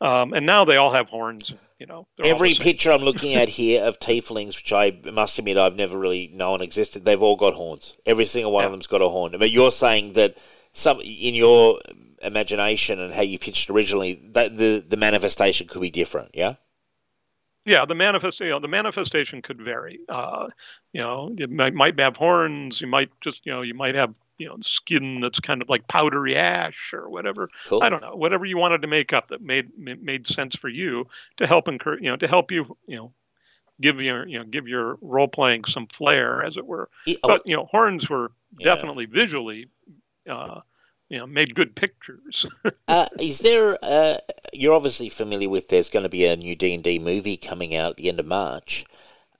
um, 0.00 0.32
and 0.32 0.46
now 0.46 0.64
they 0.64 0.76
all 0.76 0.92
have 0.92 1.08
horns 1.08 1.54
you 1.78 1.86
know 1.86 2.06
Every 2.22 2.54
picture 2.54 2.90
I'm 2.90 3.02
looking 3.02 3.34
at 3.34 3.48
here 3.48 3.84
of 3.84 3.98
tieflings, 3.98 4.56
which 4.56 4.72
I 4.72 4.98
must 5.12 5.38
admit 5.38 5.58
I've 5.58 5.76
never 5.76 5.98
really 5.98 6.30
known 6.32 6.62
existed, 6.62 7.04
they've 7.04 7.22
all 7.22 7.36
got 7.36 7.54
horns. 7.54 7.96
Every 8.06 8.24
single 8.24 8.52
one 8.52 8.64
of 8.64 8.70
them's 8.70 8.86
got 8.86 9.02
a 9.02 9.08
horn. 9.08 9.34
But 9.38 9.50
you're 9.50 9.70
saying 9.70 10.14
that 10.14 10.38
some 10.72 11.00
in 11.00 11.34
your 11.34 11.80
imagination 12.22 13.00
and 13.00 13.12
how 13.12 13.22
you 13.22 13.38
pitched 13.38 13.70
originally, 13.70 14.22
that 14.32 14.56
the 14.56 14.84
the 14.86 14.96
manifestation 14.96 15.66
could 15.66 15.82
be 15.82 15.90
different. 15.90 16.30
Yeah. 16.34 16.54
Yeah, 17.66 17.84
the 17.84 17.96
manifest, 17.96 18.38
you 18.38 18.48
know, 18.48 18.60
the 18.60 18.68
manifestation 18.68 19.42
could 19.42 19.60
vary. 19.60 19.98
Uh, 20.08 20.46
you 20.92 21.00
know, 21.00 21.34
you 21.36 21.48
might, 21.48 21.74
might 21.74 21.98
have 21.98 22.16
horns. 22.16 22.80
You 22.80 22.86
might 22.86 23.10
just, 23.20 23.44
you 23.44 23.52
know, 23.52 23.62
you 23.62 23.74
might 23.74 23.96
have, 23.96 24.14
you 24.38 24.48
know, 24.48 24.56
skin 24.62 25.20
that's 25.20 25.40
kind 25.40 25.62
of 25.62 25.68
like 25.68 25.88
powdery 25.88 26.36
ash 26.36 26.92
or 26.94 27.08
whatever. 27.08 27.48
Cool. 27.64 27.80
I 27.82 27.90
don't 27.90 28.02
know, 28.02 28.14
whatever 28.16 28.44
you 28.44 28.56
wanted 28.58 28.82
to 28.82 28.88
make 28.88 29.12
up 29.12 29.28
that 29.28 29.42
made 29.42 29.76
made 29.78 30.26
sense 30.26 30.56
for 30.56 30.68
you 30.68 31.06
to 31.38 31.46
help 31.46 31.68
encourage, 31.68 32.02
you 32.02 32.10
know, 32.10 32.16
to 32.16 32.28
help 32.28 32.50
you, 32.52 32.76
you 32.86 32.96
know, 32.96 33.12
give 33.80 34.00
your, 34.00 34.26
you 34.26 34.38
know, 34.38 34.44
give 34.44 34.68
your 34.68 34.98
role 35.00 35.28
playing 35.28 35.64
some 35.64 35.86
flair, 35.88 36.42
as 36.42 36.56
it 36.56 36.66
were. 36.66 36.88
Oh, 37.22 37.28
But 37.28 37.42
you 37.46 37.56
know, 37.56 37.66
horns 37.66 38.08
were 38.08 38.32
Yeah. 38.58 38.64
definitely 38.64 39.06
visually, 39.06 39.68
uh, 40.28 40.60
you 41.08 41.18
know, 41.18 41.26
made 41.26 41.54
good 41.54 41.76
pictures. 41.76 42.46
uh, 42.88 43.06
is 43.18 43.40
there? 43.40 43.78
Uh, 43.82 44.18
you're 44.52 44.74
obviously 44.74 45.08
familiar 45.08 45.48
with. 45.48 45.68
There's 45.68 45.88
going 45.88 46.04
to 46.04 46.08
be 46.08 46.24
a 46.24 46.36
new 46.36 46.54
D 46.54 46.74
and 46.74 46.82
D 46.84 46.98
movie 46.98 47.36
coming 47.36 47.74
out 47.74 47.90
at 47.92 47.96
the 47.96 48.08
end 48.08 48.20
of 48.20 48.26
March. 48.26 48.84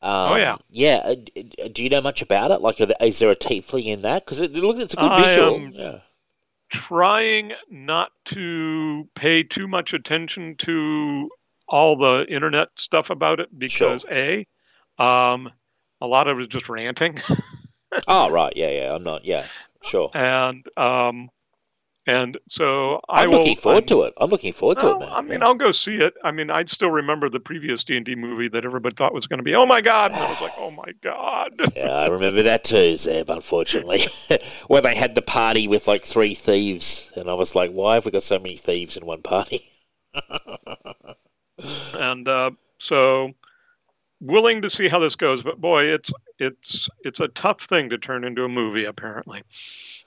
Um, 0.03 0.32
Oh, 0.32 0.36
yeah. 0.36 0.57
Yeah. 0.70 0.97
uh, 1.05 1.68
Do 1.72 1.82
you 1.82 1.88
know 1.88 2.01
much 2.01 2.22
about 2.22 2.51
it? 2.51 2.61
Like, 2.61 2.76
is 3.01 3.18
there 3.18 3.30
a 3.30 3.36
tiefling 3.36 3.86
in 3.86 4.03
that? 4.03 4.24
Because 4.24 4.40
it, 4.40 4.53
looks 4.53 4.80
it's 4.80 4.94
a 4.94 4.99
good 4.99 5.11
I, 5.11 5.24
visual. 5.24 5.55
um, 5.57 5.72
yeah. 5.74 5.99
trying 6.70 7.53
not 7.70 8.12
to 8.26 9.09
pay 9.14 9.42
too 9.42 9.68
much 9.68 9.94
attention 9.94 10.57
to 10.59 11.30
all 11.68 11.97
the 11.97 12.26
internet 12.28 12.68
stuff 12.76 13.11
about 13.11 13.40
it 13.40 13.49
because 13.59 14.05
a 14.11 14.47
um, 14.99 15.51
a 16.01 16.07
lot 16.07 16.28
of 16.28 16.38
it 16.38 16.42
is 16.42 16.47
just 16.47 16.68
ranting 16.68 17.18
Oh 18.09 18.30
right. 18.30 18.53
Yeah. 18.57 18.70
Yeah. 18.70 18.94
I'm 18.94 19.03
not. 19.05 19.24
Yeah. 19.24 19.47
Sure. 19.82 20.11
and 20.14 20.66
um, 20.76 21.28
and 22.07 22.38
so 22.48 23.00
I 23.09 23.24
I'm 23.24 23.30
will, 23.30 23.38
looking 23.38 23.57
forward 23.57 23.88
to 23.88 24.02
it. 24.02 24.14
I'm 24.18 24.30
looking 24.30 24.52
forward 24.52 24.78
to 24.78 24.90
it, 24.92 24.98
Well, 24.98 25.00
man. 25.00 25.09
I 25.12 25.20
mean, 25.22 25.40
Yeah. 25.40 25.46
I'll 25.46 25.54
go 25.54 25.72
see 25.72 25.96
it. 25.96 26.14
I 26.24 26.30
mean, 26.30 26.50
I'd 26.50 26.70
still 26.70 26.90
remember 26.90 27.28
the 27.28 27.40
previous 27.40 27.82
D 27.84 27.96
and 27.96 28.07
D 28.07 28.14
movie 28.14 28.48
that 28.48 28.64
everybody 28.64 28.94
thought 28.94 29.12
was 29.12 29.26
going 29.26 29.38
to 29.38 29.42
be, 29.42 29.54
oh 29.54 29.66
my 29.66 29.80
god, 29.80 30.12
and 30.12 30.20
I 30.20 30.28
was 30.28 30.40
like, 30.40 30.52
oh 30.59 30.70
my 30.70 30.92
god. 31.02 31.52
Yeah, 31.76 31.90
I 31.90 32.09
remember 32.09 32.42
that 32.44 32.64
too, 32.64 32.96
Zeb, 32.96 33.28
unfortunately. 33.28 34.00
Where 34.68 34.82
they 34.82 34.94
had 34.94 35.14
the 35.14 35.22
party 35.22 35.68
with 35.68 35.88
like 35.88 36.04
three 36.04 36.34
thieves, 36.34 37.11
and 37.16 37.28
I 37.28 37.34
was 37.34 37.54
like, 37.54 37.72
why 37.72 37.94
have 37.94 38.04
we 38.07 38.12
got 38.12 38.22
so 38.22 38.38
many 38.38 38.57
thieves 38.57 38.96
in 38.96 39.04
one 39.04 39.22
party? 39.22 39.68
and 41.98 42.28
uh, 42.28 42.50
so 42.78 43.32
willing 44.20 44.62
to 44.62 44.70
see 44.70 44.88
how 44.88 44.98
this 44.98 45.16
goes, 45.16 45.42
but 45.42 45.61
boy, 45.61 45.84
it's 45.84 46.11
it's 46.38 46.88
it's 47.04 47.20
a 47.20 47.28
tough 47.28 47.62
thing 47.62 47.90
to 47.90 47.98
turn 47.98 48.24
into 48.24 48.44
a 48.44 48.48
movie. 48.48 48.84
Apparently. 48.84 49.42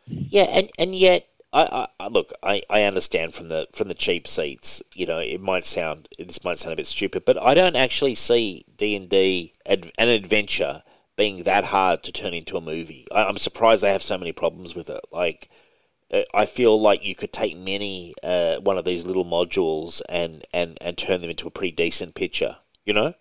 Yeah, 0.05 0.43
and 0.49 0.69
and 0.79 0.95
yet. 0.95 1.27
I, 1.51 1.87
I 1.99 2.07
look. 2.09 2.31
I, 2.43 2.61
I 2.69 2.83
understand 2.83 3.33
from 3.33 3.47
the 3.47 3.67
from 3.73 3.87
the 3.87 3.95
cheap 3.95 4.27
seats. 4.27 4.83
You 4.93 5.05
know, 5.07 5.17
it 5.19 5.41
might 5.41 5.65
sound 5.65 6.07
this 6.17 6.43
might 6.43 6.59
sound 6.59 6.73
a 6.73 6.75
bit 6.75 6.87
stupid, 6.87 7.25
but 7.25 7.41
I 7.41 7.53
don't 7.53 7.75
actually 7.75 8.15
see 8.15 8.65
D 8.77 8.95
and 8.95 9.09
D 9.09 9.53
an 9.65 9.91
adventure 9.97 10.83
being 11.19 11.43
that 11.43 11.65
hard 11.65 12.01
to 12.03 12.13
turn 12.13 12.33
into 12.33 12.55
a 12.55 12.61
movie. 12.61 13.05
I, 13.11 13.25
I'm 13.25 13.37
surprised 13.37 13.83
they 13.83 13.91
have 13.91 14.01
so 14.01 14.17
many 14.17 14.31
problems 14.31 14.73
with 14.73 14.89
it. 14.89 15.01
Like, 15.11 15.49
uh, 16.13 16.21
I 16.33 16.45
feel 16.45 16.79
like 16.79 17.05
you 17.05 17.13
could 17.13 17.33
take 17.33 17.57
many 17.57 18.13
uh, 18.23 18.57
one 18.61 18.77
of 18.77 18.85
these 18.85 19.05
little 19.05 19.25
modules 19.25 20.01
and, 20.07 20.45
and, 20.53 20.77
and 20.79 20.97
turn 20.97 21.19
them 21.19 21.29
into 21.29 21.45
a 21.47 21.51
pretty 21.51 21.71
decent 21.71 22.15
picture. 22.15 22.55
You 22.85 22.93
know, 22.93 23.13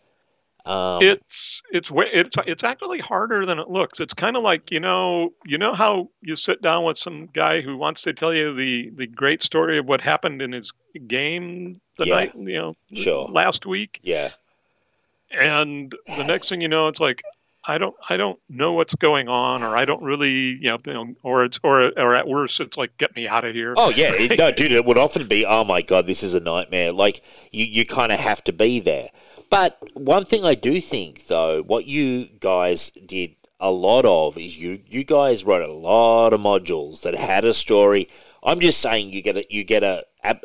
um, 0.69 0.99
it's 1.01 1.63
it's 1.73 1.91
it's 1.95 2.37
it's 2.47 2.63
actually 2.63 2.99
harder 2.99 3.47
than 3.47 3.59
it 3.59 3.71
looks. 3.71 4.01
It's 4.01 4.13
kind 4.13 4.37
of 4.37 4.43
like 4.43 4.71
you 4.71 4.81
know 4.81 5.33
you 5.47 5.57
know 5.57 5.73
how 5.73 6.11
you 6.21 6.37
sit 6.37 6.61
down 6.61 6.85
with 6.85 6.99
some 6.99 7.31
guy 7.33 7.63
who 7.63 7.79
wants 7.79 8.03
to 8.03 8.13
tell 8.13 8.35
you 8.35 8.53
the 8.53 8.91
the 8.95 9.07
great 9.07 9.43
story 9.43 9.79
of 9.79 9.89
what 9.89 10.03
happened 10.03 10.43
in 10.43 10.53
his 10.53 10.71
game 11.07 11.81
the 11.97 12.07
yeah, 12.07 12.15
night 12.15 12.35
you 12.35 12.63
know 12.63 12.75
sure. 12.93 13.29
last 13.29 13.65
week. 13.65 13.99
Yeah. 14.03 14.31
And 15.31 15.95
the 16.17 16.25
next 16.25 16.51
thing 16.51 16.61
you 16.61 16.69
know, 16.69 16.89
it's 16.89 17.01
like 17.01 17.23
I 17.65 17.79
don't 17.79 17.97
I 18.11 18.19
don't 18.19 18.39
know 18.51 18.75
what's 18.75 18.95
going 18.95 19.29
on, 19.29 19.63
or 19.63 19.75
I 19.75 19.87
don't 19.87 20.03
really 20.03 20.59
you 20.61 20.77
know, 20.85 21.15
or 21.23 21.45
it's 21.45 21.59
or 21.63 21.93
or 21.99 22.15
at 22.15 22.29
worst 22.29 22.61
it's 22.61 22.77
like 22.77 22.97
get 22.99 23.17
me 23.17 23.27
out 23.27 23.47
of 23.47 23.55
here. 23.55 23.73
Oh 23.75 23.89
yeah, 23.89 24.11
no, 24.37 24.53
dude, 24.57 24.73
it 24.73 24.85
would 24.85 24.99
often 24.99 25.27
be 25.27 25.47
oh 25.47 25.65
my 25.65 25.81
god, 25.81 26.07
this 26.07 26.23
is 26.23 26.35
a 26.35 26.41
nightmare. 26.41 26.93
Like 26.93 27.23
you 27.53 27.65
you 27.65 27.87
kind 27.87 28.13
of 28.13 28.21
have 28.21 28.45
to 28.45 28.53
be 28.53 28.81
there. 28.81 29.09
But 29.51 29.83
one 29.95 30.25
thing 30.25 30.45
I 30.45 30.55
do 30.55 30.81
think 30.81 31.27
though, 31.27 31.63
what 31.63 31.87
you 31.87 32.27
guys 32.41 32.91
did 32.91 33.35
a 33.61 33.71
lot 33.71 34.05
of 34.05 34.39
is 34.39 34.59
you 34.59 34.81
you 34.87 35.05
guys 35.05 35.45
wrote 35.45 35.69
a 35.69 35.73
lot 35.73 36.33
of 36.33 36.41
modules 36.41 37.03
that 37.03 37.15
had 37.15 37.45
a 37.45 37.55
story. 37.55 38.09
I'm 38.43 38.61
just 38.61 38.81
saying 38.81 39.13
you 39.13 39.23
get 39.23 39.37
a 39.37 39.47
you 39.51 39.65
get 39.65 39.83
a 39.83 40.05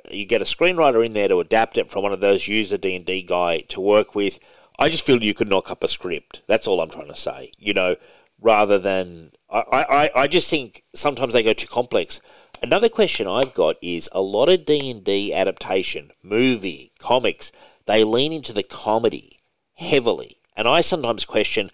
you 0.10 0.26
get 0.26 0.42
a 0.42 0.46
screenwriter 0.46 1.06
in 1.06 1.14
there 1.14 1.28
to 1.28 1.40
adapt 1.40 1.78
it 1.78 1.90
from 1.92 2.04
one 2.04 2.14
of 2.14 2.22
those 2.22 2.48
user 2.48 2.78
D 2.78 2.96
and 2.96 3.06
D 3.06 3.22
guy 3.22 3.60
to 3.70 3.82
work 3.82 4.16
with 4.16 4.40
I 4.80 4.90
just 4.90 5.06
feel 5.06 5.22
you 5.22 5.34
could 5.34 5.50
knock 5.50 5.70
up 5.70 5.84
a 5.84 5.88
script. 5.88 6.42
That's 6.48 6.68
all 6.68 6.82
I'm 6.82 6.90
trying 6.90 7.08
to 7.08 7.16
say. 7.16 7.52
You 7.58 7.74
know, 7.74 7.96
rather 8.42 8.80
than 8.80 9.32
I, 9.50 10.10
I, 10.16 10.22
I 10.24 10.28
just 10.28 10.50
think 10.50 10.84
sometimes 10.96 11.34
they 11.34 11.44
go 11.44 11.54
too 11.54 11.68
complex. 11.68 12.22
Another 12.62 12.90
question 12.90 13.28
I've 13.28 13.54
got 13.54 13.76
is 13.82 14.10
a 14.12 14.22
lot 14.22 14.50
of 14.50 14.66
D 14.66 14.90
and 14.90 15.04
D 15.04 15.34
adaptation, 15.34 16.12
movie, 16.24 16.92
comics, 16.98 17.52
they 17.86 18.04
lean 18.04 18.34
into 18.34 18.54
the 18.54 18.64
comedy 18.64 19.38
heavily, 19.76 20.38
and 20.56 20.68
I 20.68 20.82
sometimes 20.82 21.26
question 21.26 21.70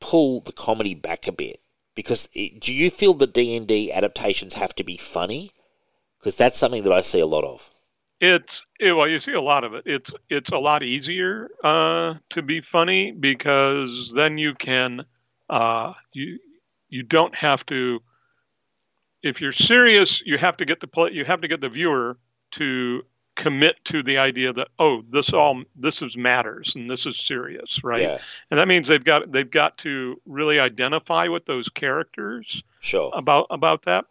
pull 0.00 0.40
the 0.40 0.52
comedy 0.52 0.94
back 0.94 1.26
a 1.26 1.32
bit 1.32 1.60
because 1.94 2.28
it, 2.32 2.60
do 2.60 2.72
you 2.72 2.90
feel 2.90 3.14
the 3.14 3.26
D 3.26 3.56
and 3.56 3.66
D 3.66 3.92
adaptations 3.92 4.54
have 4.54 4.74
to 4.76 4.84
be 4.84 4.96
funny? 4.96 5.50
Because 6.18 6.36
that's 6.36 6.58
something 6.58 6.82
that 6.84 6.92
I 6.92 7.00
see 7.00 7.20
a 7.20 7.26
lot 7.26 7.44
of. 7.44 7.70
It's 8.20 8.62
it, 8.78 8.92
well, 8.92 9.08
you 9.08 9.18
see 9.18 9.32
a 9.32 9.40
lot 9.40 9.64
of 9.64 9.74
it. 9.74 9.84
It's 9.86 10.12
it's 10.28 10.50
a 10.50 10.58
lot 10.58 10.82
easier 10.82 11.50
uh, 11.64 12.14
to 12.30 12.42
be 12.42 12.60
funny 12.60 13.12
because 13.12 14.12
then 14.14 14.36
you 14.36 14.54
can 14.54 15.04
uh, 15.48 15.94
you 16.12 16.38
you 16.88 17.02
don't 17.02 17.34
have 17.34 17.64
to. 17.66 18.00
If 19.22 19.40
you're 19.40 19.52
serious, 19.52 20.22
you 20.24 20.38
have 20.38 20.56
to 20.58 20.64
get 20.64 20.80
the 20.80 20.86
play. 20.86 21.10
You 21.12 21.24
have 21.24 21.40
to 21.42 21.48
get 21.48 21.60
the 21.60 21.68
viewer 21.68 22.18
to 22.52 23.02
commit 23.40 23.82
to 23.86 24.02
the 24.02 24.18
idea 24.18 24.52
that 24.52 24.68
oh, 24.78 25.02
this 25.08 25.32
all 25.32 25.62
this 25.74 26.02
is 26.02 26.14
matters 26.14 26.76
and 26.76 26.90
this 26.90 27.06
is 27.06 27.18
serious, 27.18 27.82
right? 27.82 28.02
Yeah. 28.02 28.18
And 28.50 28.60
that 28.60 28.68
means 28.68 28.86
they've 28.86 29.02
got 29.02 29.32
they've 29.32 29.50
got 29.50 29.78
to 29.78 30.20
really 30.26 30.60
identify 30.60 31.26
with 31.28 31.46
those 31.46 31.70
characters. 31.70 32.62
Sure. 32.80 33.10
About 33.14 33.46
about 33.48 33.82
that, 33.82 34.04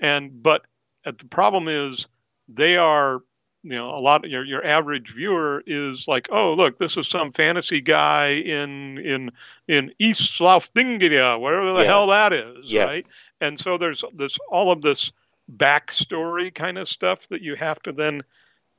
and 0.00 0.42
but 0.42 0.66
the 1.04 1.26
problem 1.30 1.66
is 1.66 2.08
they 2.46 2.76
are 2.76 3.22
you 3.62 3.70
know 3.70 3.88
a 3.88 4.00
lot 4.00 4.22
of 4.22 4.30
your 4.30 4.44
your 4.44 4.64
average 4.64 5.14
viewer 5.14 5.62
is 5.66 6.06
like 6.06 6.28
oh 6.30 6.52
look 6.52 6.76
this 6.76 6.98
is 6.98 7.08
some 7.08 7.32
fantasy 7.32 7.80
guy 7.80 8.32
in 8.34 8.98
in 8.98 9.30
in 9.66 9.92
east 9.98 10.38
Slaufdingia 10.38 11.40
wherever 11.40 11.72
the 11.72 11.80
yeah. 11.80 11.86
hell 11.86 12.06
that 12.08 12.34
is 12.34 12.70
yeah. 12.70 12.84
right 12.84 13.06
and 13.40 13.58
so 13.58 13.78
there's 13.78 14.04
this 14.12 14.36
all 14.50 14.70
of 14.70 14.82
this 14.82 15.10
backstory 15.56 16.54
kind 16.54 16.76
of 16.76 16.88
stuff 16.88 17.26
that 17.28 17.40
you 17.40 17.54
have 17.54 17.80
to 17.82 17.92
then 17.92 18.22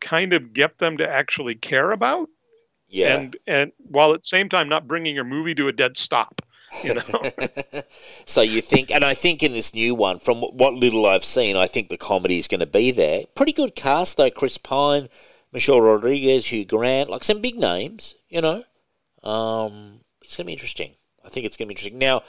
kind 0.01 0.33
of 0.33 0.53
get 0.53 0.77
them 0.77 0.97
to 0.97 1.09
actually 1.09 1.55
care 1.55 1.91
about 1.91 2.29
yeah 2.87 3.17
and 3.17 3.37
and 3.47 3.71
while 3.77 4.13
at 4.13 4.21
the 4.21 4.27
same 4.27 4.49
time 4.49 4.69
not 4.69 4.87
bringing 4.87 5.15
your 5.15 5.23
movie 5.23 5.55
to 5.55 5.67
a 5.67 5.71
dead 5.71 5.97
stop 5.97 6.41
you 6.83 6.93
know. 6.93 7.01
so 8.25 8.41
you 8.41 8.61
think, 8.61 8.91
and 8.91 9.03
I 9.03 9.13
think 9.13 9.43
in 9.43 9.53
this 9.53 9.73
new 9.73 9.95
one, 9.95 10.19
from 10.19 10.41
what 10.41 10.73
little 10.73 11.05
I've 11.05 11.23
seen, 11.23 11.55
I 11.55 11.67
think 11.67 11.89
the 11.89 11.97
comedy 11.97 12.37
is 12.37 12.47
going 12.47 12.59
to 12.59 12.65
be 12.65 12.91
there. 12.91 13.23
Pretty 13.35 13.53
good 13.53 13.75
cast 13.75 14.17
though: 14.17 14.29
Chris 14.29 14.57
Pine, 14.57 15.09
Michelle 15.51 15.81
Rodriguez, 15.81 16.47
Hugh 16.47 16.65
Grant, 16.65 17.09
like 17.09 17.23
some 17.23 17.41
big 17.41 17.57
names. 17.57 18.15
You 18.29 18.41
know, 18.41 18.63
um, 19.23 20.01
it's 20.21 20.35
going 20.35 20.45
to 20.45 20.47
be 20.47 20.53
interesting. 20.53 20.95
I 21.23 21.29
think 21.29 21.45
it's 21.45 21.57
going 21.57 21.67
to 21.67 21.69
be 21.69 21.73
interesting. 21.73 21.99
Now, 21.99 22.23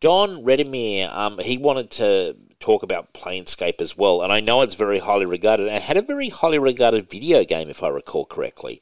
Don 0.00 0.44
Redemir, 0.44 1.12
um, 1.14 1.38
he 1.38 1.58
wanted 1.58 1.90
to 1.92 2.36
talk 2.60 2.82
about 2.82 3.12
Planescape 3.14 3.80
as 3.80 3.96
well, 3.96 4.22
and 4.22 4.32
I 4.32 4.40
know 4.40 4.62
it's 4.62 4.74
very 4.74 5.00
highly 5.00 5.26
regarded, 5.26 5.68
and 5.68 5.82
had 5.82 5.96
a 5.96 6.02
very 6.02 6.28
highly 6.28 6.58
regarded 6.58 7.10
video 7.10 7.44
game, 7.44 7.68
if 7.68 7.82
I 7.82 7.88
recall 7.88 8.24
correctly. 8.24 8.80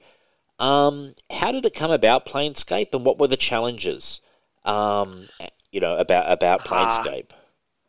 Um, 0.59 1.15
how 1.31 1.53
did 1.53 1.65
it 1.65 1.75
come 1.75 1.91
about, 1.91 2.27
Planescape, 2.27 2.93
and 2.93 3.05
what 3.05 3.19
were 3.19 3.29
the 3.29 3.37
challenges? 3.37 4.21
um, 4.69 5.29
you 5.73 5.81
know, 5.81 5.97
about 5.97 6.31
about 6.31 6.61
ah. 6.65 6.69
Planescape. 6.69 7.31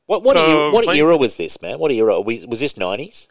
what 0.06 0.24
what, 0.24 0.38
so, 0.38 0.72
what 0.72 0.96
era 0.96 1.18
was 1.18 1.36
this, 1.38 1.62
man? 1.62 1.78
What 1.78 1.92
era 1.92 2.20
was, 2.20 2.48
was 2.48 2.60
this? 2.60 2.78
Nineties. 2.78 3.28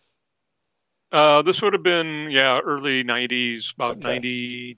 Uh, 1.11 1.40
this 1.42 1.62
would 1.62 1.72
have 1.72 1.82
been 1.82 2.30
yeah, 2.30 2.61
early 2.61 3.02
'90s, 3.02 3.74
about 3.74 4.04
okay. 4.04 4.76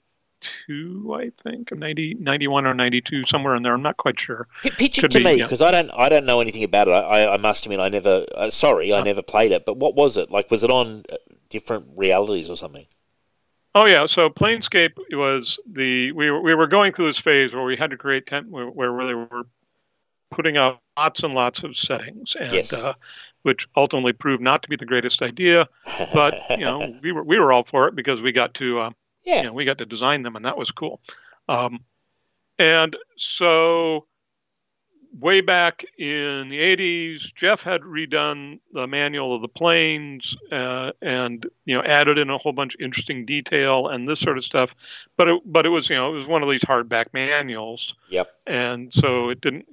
'92, 0.67 1.13
I 1.13 1.31
think, 1.41 1.71
90, 1.71 2.15
91 2.15 2.65
or 2.65 2.73
'92, 2.73 3.23
somewhere 3.27 3.55
in 3.55 3.63
there. 3.63 3.73
I'm 3.73 3.81
not 3.81 3.97
quite 3.97 4.19
sure. 4.19 4.47
pitch 4.63 4.97
it 4.97 5.01
Could 5.01 5.11
to 5.11 5.19
be, 5.19 5.25
me 5.25 5.41
because 5.41 5.61
yeah. 5.61 5.67
I 5.67 5.71
don't 5.71 5.91
I 5.91 6.09
don't 6.09 6.25
know 6.25 6.41
anything 6.41 6.63
about 6.63 6.87
it. 6.87 6.91
I, 6.91 7.33
I 7.33 7.37
must 7.37 7.65
admit 7.65 7.79
I 7.79 7.89
never. 7.89 8.25
Uh, 8.35 8.49
sorry, 8.49 8.93
I 8.93 9.01
never 9.03 9.21
played 9.21 9.51
it. 9.51 9.65
But 9.65 9.77
what 9.77 9.95
was 9.95 10.17
it 10.17 10.31
like? 10.31 10.51
Was 10.51 10.63
it 10.63 10.71
on 10.71 11.03
uh, 11.11 11.15
different 11.49 11.85
realities 11.95 12.49
or 12.49 12.57
something? 12.57 12.85
Oh 13.73 13.85
yeah, 13.85 14.05
so 14.05 14.29
Planescape 14.29 14.93
was 15.13 15.59
the 15.65 16.11
we 16.11 16.29
were, 16.29 16.41
we 16.41 16.53
were 16.55 16.67
going 16.67 16.91
through 16.91 17.05
this 17.05 17.19
phase 17.19 17.53
where 17.53 17.63
we 17.63 17.77
had 17.77 17.91
to 17.91 17.97
create 17.97 18.27
temp 18.27 18.49
where, 18.49 18.69
where 18.69 19.05
they 19.05 19.13
were 19.13 19.45
putting 20.29 20.57
out 20.57 20.79
lots 20.97 21.23
and 21.23 21.33
lots 21.33 21.63
of 21.63 21.77
settings, 21.77 22.35
and 22.35 22.51
yes. 22.51 22.73
uh, 22.73 22.93
which 23.43 23.67
ultimately 23.77 24.11
proved 24.13 24.41
not 24.41 24.63
to 24.63 24.69
be 24.69 24.75
the 24.75 24.85
greatest 24.85 25.21
idea. 25.21 25.67
But 26.13 26.41
you 26.51 26.65
know, 26.65 26.99
we 27.03 27.13
were 27.13 27.23
we 27.23 27.39
were 27.39 27.53
all 27.53 27.63
for 27.63 27.87
it 27.87 27.95
because 27.95 28.21
we 28.21 28.33
got 28.33 28.53
to 28.55 28.79
uh, 28.79 28.91
yeah, 29.23 29.41
know, 29.43 29.53
we 29.53 29.65
got 29.65 29.77
to 29.79 29.85
design 29.85 30.21
them, 30.21 30.35
and 30.35 30.45
that 30.45 30.57
was 30.57 30.71
cool. 30.71 31.01
Um, 31.47 31.83
and 32.57 32.95
so 33.17 34.05
way 35.19 35.41
back 35.41 35.83
in 35.97 36.47
the 36.47 36.59
80s, 36.59 37.33
Jeff 37.35 37.63
had 37.63 37.81
redone 37.81 38.59
the 38.71 38.87
manual 38.87 39.35
of 39.35 39.41
the 39.41 39.47
planes 39.47 40.35
uh, 40.51 40.91
and 41.01 41.45
you 41.65 41.75
know 41.75 41.83
added 41.83 42.17
in 42.17 42.29
a 42.29 42.37
whole 42.37 42.53
bunch 42.53 42.75
of 42.75 42.81
interesting 42.81 43.25
detail 43.25 43.87
and 43.87 44.07
this 44.07 44.19
sort 44.19 44.37
of 44.37 44.45
stuff. 44.45 44.75
But 45.17 45.27
it, 45.27 45.41
but 45.45 45.65
it 45.65 45.69
was 45.69 45.89
you 45.89 45.95
know 45.95 46.13
it 46.13 46.17
was 46.17 46.27
one 46.27 46.43
of 46.43 46.49
these 46.49 46.61
hardback 46.61 47.07
manuals. 47.13 47.95
Yep. 48.09 48.31
And 48.47 48.93
so 48.93 49.29
it 49.29 49.41
didn't 49.41 49.65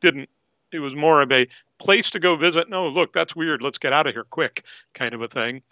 didn't 0.00 0.28
it 0.72 0.80
was 0.80 0.94
more 0.94 1.22
of 1.22 1.30
a 1.30 1.46
place 1.78 2.10
to 2.10 2.20
go 2.20 2.36
visit. 2.36 2.68
No, 2.68 2.88
look, 2.88 3.12
that's 3.12 3.36
weird. 3.36 3.62
Let's 3.62 3.78
get 3.78 3.92
out 3.92 4.06
of 4.06 4.14
here 4.14 4.24
quick, 4.24 4.64
kind 4.92 5.14
of 5.14 5.22
a 5.22 5.28
thing. 5.28 5.62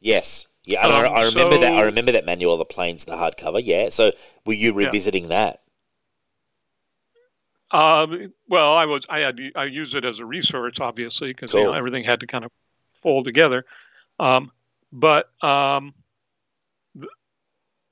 Yes. 0.00 0.46
Yeah, 0.66 0.80
um, 0.80 0.92
I, 0.92 1.06
I, 1.06 1.24
remember 1.24 1.54
so, 1.54 1.60
that. 1.60 1.74
I 1.74 1.82
remember 1.82 2.12
that 2.12 2.26
manual 2.26 2.54
of 2.54 2.58
the 2.58 2.64
planes, 2.64 3.04
the 3.04 3.12
hardcover. 3.12 3.62
Yeah. 3.64 3.88
So 3.88 4.10
were 4.44 4.52
you 4.52 4.72
revisiting 4.72 5.24
yeah. 5.24 5.28
that? 5.28 5.62
Um, 7.70 8.32
well, 8.48 8.74
I 8.74 8.84
was 8.86 9.06
I 9.08 9.20
had 9.20 9.40
I 9.54 9.64
used 9.64 9.94
it 9.94 10.04
as 10.04 10.18
a 10.18 10.24
resource, 10.24 10.78
obviously, 10.80 11.28
because 11.28 11.52
cool. 11.52 11.60
you 11.60 11.66
know, 11.66 11.72
everything 11.72 12.04
had 12.04 12.20
to 12.20 12.26
kind 12.26 12.44
of 12.44 12.50
fold 12.94 13.24
together. 13.24 13.64
Um, 14.18 14.50
but 14.92 15.30
um, 15.42 15.94
th- 16.98 17.10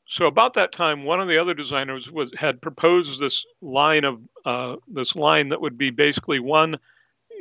so 0.07 0.27
about 0.27 0.55
that 0.55 0.73
time, 0.73 1.05
one 1.05 1.21
of 1.21 1.29
the 1.29 1.39
other 1.39 1.55
designers 1.55 2.11
was 2.11 2.31
had 2.37 2.61
proposed 2.61 3.21
this 3.21 3.45
line 3.61 4.05
of 4.05 4.21
uh, 4.45 4.77
this 4.89 5.15
line 5.15 5.49
that 5.49 5.61
would 5.61 5.79
be 5.79 5.91
basically 5.91 6.41
one. 6.41 6.77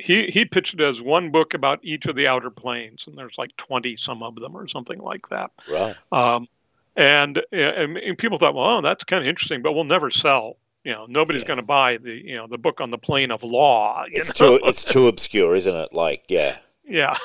He 0.00 0.26
he 0.26 0.44
pitched 0.44 0.74
it 0.74 0.80
as 0.80 1.00
one 1.00 1.30
book 1.30 1.54
about 1.54 1.80
each 1.82 2.06
of 2.06 2.16
the 2.16 2.26
outer 2.26 2.50
planes, 2.50 3.06
and 3.06 3.16
there's 3.16 3.38
like 3.38 3.56
twenty 3.56 3.96
some 3.96 4.22
of 4.22 4.34
them 4.36 4.56
or 4.56 4.66
something 4.68 4.98
like 4.98 5.28
that. 5.28 5.50
Right. 5.70 5.96
Um, 6.12 6.48
and, 6.96 7.42
and, 7.50 7.96
and 7.98 8.16
people 8.16 8.38
thought, 8.38 8.54
well, 8.54 8.78
oh, 8.78 8.80
that's 8.80 9.02
kind 9.02 9.20
of 9.20 9.26
interesting, 9.28 9.62
but 9.62 9.72
we'll 9.72 9.82
never 9.82 10.12
sell 10.12 10.56
you 10.84 10.92
know 10.92 11.06
nobody's 11.08 11.42
yeah. 11.42 11.48
going 11.48 11.56
to 11.56 11.64
buy 11.64 11.96
the 11.96 12.24
you 12.24 12.36
know 12.36 12.46
the 12.46 12.58
book 12.58 12.80
on 12.80 12.90
the 12.90 12.98
plane 12.98 13.30
of 13.30 13.42
law 13.42 14.04
it's 14.08 14.38
know? 14.40 14.58
too 14.58 14.64
it's 14.64 14.84
too 14.84 15.08
obscure 15.08 15.54
isn't 15.56 15.74
it 15.74 15.92
like 15.92 16.22
yeah 16.28 16.58
yeah 16.84 17.16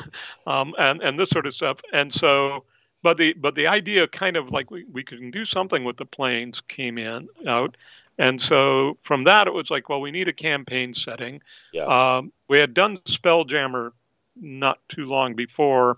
um, 0.47 0.73
and 0.79 1.01
and 1.03 1.19
this 1.19 1.29
sort 1.29 1.45
of 1.45 1.53
stuff 1.53 1.81
and 1.93 2.11
so 2.11 2.63
but 3.03 3.17
the 3.17 3.33
but 3.33 3.55
the 3.55 3.67
idea 3.67 4.07
kind 4.07 4.37
of 4.37 4.51
like 4.51 4.71
we, 4.71 4.85
we 4.85 5.03
can 5.03 5.29
do 5.29 5.45
something 5.45 5.83
with 5.83 5.97
the 5.97 6.05
planes 6.05 6.61
came 6.61 6.97
in 6.97 7.27
out 7.47 7.75
and 8.17 8.41
so 8.41 8.97
from 9.01 9.25
that 9.25 9.47
it 9.47 9.53
was 9.53 9.69
like 9.69 9.89
well 9.89 10.01
we 10.01 10.11
need 10.11 10.27
a 10.27 10.33
campaign 10.33 10.93
setting 10.93 11.41
Yeah. 11.73 11.83
um, 11.83 12.31
we 12.49 12.57
had 12.59 12.73
done 12.73 12.97
spelljammer 12.97 13.91
not 14.35 14.79
too 14.89 15.05
long 15.05 15.35
before 15.35 15.97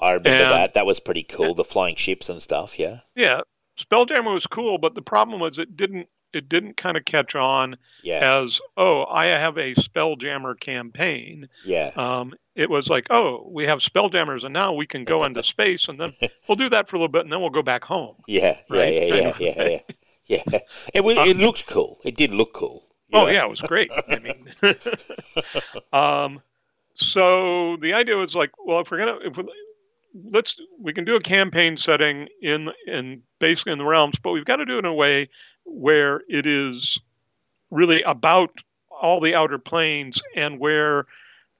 I 0.00 0.12
remember 0.12 0.30
and- 0.30 0.52
that. 0.52 0.74
That 0.74 0.86
was 0.86 1.00
pretty 1.00 1.22
cool. 1.22 1.54
The 1.54 1.64
flying 1.64 1.96
ships 1.96 2.28
and 2.28 2.42
stuff. 2.42 2.78
Yeah. 2.78 3.00
yeah 3.14 3.40
spelljammer 3.78 4.32
was 4.32 4.46
cool 4.46 4.78
but 4.78 4.94
the 4.94 5.02
problem 5.02 5.40
was 5.40 5.58
it 5.58 5.76
didn't 5.76 6.06
it 6.32 6.48
didn't 6.48 6.76
kind 6.76 6.96
of 6.96 7.04
catch 7.04 7.34
on 7.34 7.76
Yeah. 8.04 8.38
as 8.42 8.60
oh 8.76 9.04
i 9.10 9.26
have 9.26 9.56
a 9.58 9.74
spelljammer 9.74 10.58
campaign 10.58 11.48
Yeah. 11.64 11.90
um, 11.96 12.34
it 12.54 12.70
was 12.70 12.88
like 12.88 13.08
oh 13.10 13.48
we 13.50 13.66
have 13.66 13.80
spelljammers 13.80 14.44
and 14.44 14.52
now 14.52 14.74
we 14.74 14.86
can 14.86 15.02
go 15.04 15.24
into 15.24 15.42
space 15.54 15.88
and 15.88 15.98
then 16.00 16.12
we'll 16.48 16.54
do 16.56 16.68
that 16.68 16.88
for 16.88 16.94
a 16.94 16.98
little 17.00 17.10
bit 17.10 17.22
and 17.22 17.32
then 17.32 17.40
we'll 17.40 17.50
go 17.50 17.62
back 17.62 17.82
home 17.82 18.14
Yeah. 18.28 18.56
Yeah. 18.70 18.76
right, 18.78 18.92
Yeah. 18.94 19.14
Yeah. 19.14 19.32
Yeah. 19.40 19.68
Yeah. 20.28 20.44
Yeah. 20.52 20.58
It 20.94 21.02
was, 21.02 21.18
it 21.18 21.36
looked 21.36 21.66
cool. 21.66 21.98
It 22.04 22.16
did 22.16 22.32
look 22.32 22.52
cool. 22.52 22.84
Oh 23.14 23.28
yeah, 23.28 23.44
it 23.44 23.50
was 23.50 23.62
great. 23.62 23.90
I 24.08 24.18
mean, 24.18 24.46
um, 25.92 26.42
so 26.94 27.76
the 27.76 27.94
idea 27.94 28.16
was 28.16 28.34
like, 28.34 28.50
well, 28.64 28.80
if 28.80 28.90
we're 28.90 28.98
gonna, 28.98 29.18
if 29.22 29.36
we, 29.36 29.44
let's, 30.30 30.56
we 30.80 30.92
can 30.92 31.04
do 31.04 31.16
a 31.16 31.20
campaign 31.20 31.76
setting 31.76 32.28
in 32.42 32.72
in 32.86 33.22
basically 33.38 33.72
in 33.72 33.78
the 33.78 33.84
realms, 33.86 34.18
but 34.18 34.32
we've 34.32 34.44
got 34.44 34.56
to 34.56 34.64
do 34.64 34.76
it 34.76 34.80
in 34.80 34.84
a 34.84 34.92
way 34.94 35.28
where 35.64 36.22
it 36.28 36.46
is 36.46 37.00
really 37.70 38.02
about 38.02 38.50
all 38.90 39.20
the 39.20 39.34
outer 39.34 39.58
planes 39.58 40.20
and 40.36 40.58
where 40.58 41.06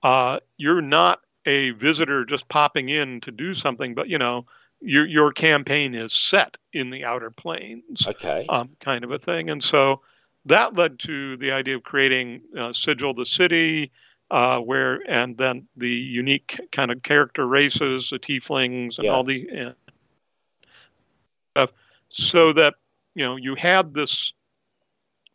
uh, 0.02 0.40
you're 0.56 0.82
not 0.82 1.20
a 1.46 1.70
visitor 1.70 2.24
just 2.24 2.48
popping 2.48 2.88
in 2.88 3.20
to 3.20 3.30
do 3.30 3.54
something, 3.54 3.94
but 3.94 4.08
you 4.08 4.18
know. 4.18 4.46
Your, 4.86 5.06
your 5.06 5.32
campaign 5.32 5.94
is 5.94 6.12
set 6.12 6.58
in 6.74 6.90
the 6.90 7.06
outer 7.06 7.30
planes 7.30 8.06
Okay. 8.06 8.44
um, 8.50 8.76
kind 8.80 9.02
of 9.02 9.12
a 9.12 9.18
thing. 9.18 9.48
And 9.48 9.64
so 9.64 10.02
that 10.46 10.74
led 10.74 10.98
to 11.00 11.36
the 11.36 11.52
idea 11.52 11.76
of 11.76 11.82
creating 11.82 12.42
uh, 12.58 12.72
Sigil 12.72 13.14
the 13.14 13.24
City, 13.24 13.90
uh, 14.30 14.58
where 14.58 15.00
and 15.08 15.36
then 15.36 15.66
the 15.76 15.88
unique 15.90 16.58
kind 16.72 16.90
of 16.90 17.02
character 17.02 17.46
races, 17.46 18.10
the 18.10 18.18
tieflings, 18.18 18.98
and 18.98 19.06
Yeah. 19.06 19.12
all 19.12 19.24
the 19.24 19.48
uh, 19.50 19.72
stuff, 21.52 21.72
so 22.08 22.52
that 22.52 22.74
you 23.14 23.24
know 23.24 23.36
you 23.36 23.54
had 23.54 23.94
this 23.94 24.32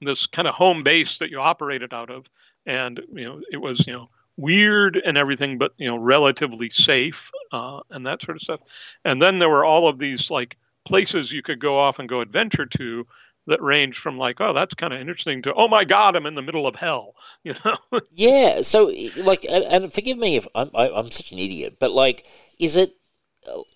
this 0.01 0.27
kind 0.27 0.47
of 0.47 0.55
home 0.55 0.83
base 0.83 1.17
that 1.19 1.29
you 1.29 1.39
operated 1.39 1.93
out 1.93 2.09
of, 2.09 2.25
and 2.65 3.01
you 3.13 3.25
know 3.25 3.41
it 3.51 3.57
was 3.57 3.85
you 3.87 3.93
know 3.93 4.09
weird 4.37 4.97
and 4.97 5.17
everything, 5.17 5.57
but 5.57 5.73
you 5.77 5.87
know 5.87 5.97
relatively 5.97 6.69
safe 6.69 7.31
uh, 7.51 7.79
and 7.91 8.05
that 8.05 8.21
sort 8.21 8.37
of 8.37 8.41
stuff. 8.41 8.59
And 9.05 9.21
then 9.21 9.39
there 9.39 9.49
were 9.49 9.65
all 9.65 9.87
of 9.87 9.99
these 9.99 10.29
like 10.29 10.57
places 10.85 11.31
you 11.31 11.41
could 11.41 11.59
go 11.59 11.77
off 11.77 11.99
and 11.99 12.07
go 12.09 12.21
adventure 12.21 12.65
to 12.65 13.05
that 13.47 13.61
range 13.61 13.97
from 13.97 14.17
like, 14.17 14.39
oh, 14.41 14.53
that's 14.53 14.73
kind 14.73 14.93
of 14.93 14.99
interesting 14.99 15.41
to, 15.43 15.53
oh 15.53 15.67
my 15.67 15.83
God, 15.83 16.15
I'm 16.15 16.25
in 16.25 16.35
the 16.35 16.41
middle 16.41 16.67
of 16.67 16.75
hell, 16.75 17.15
you 17.43 17.53
know? 17.65 17.77
Yeah. 18.11 18.61
So, 18.61 18.91
like, 19.17 19.45
and, 19.49 19.63
and 19.63 19.93
forgive 19.93 20.17
me 20.17 20.35
if 20.35 20.47
I'm 20.55 20.69
I, 20.73 20.89
I'm 20.89 21.11
such 21.11 21.31
an 21.31 21.39
idiot, 21.39 21.77
but 21.79 21.91
like, 21.91 22.25
is 22.59 22.75
it 22.75 22.95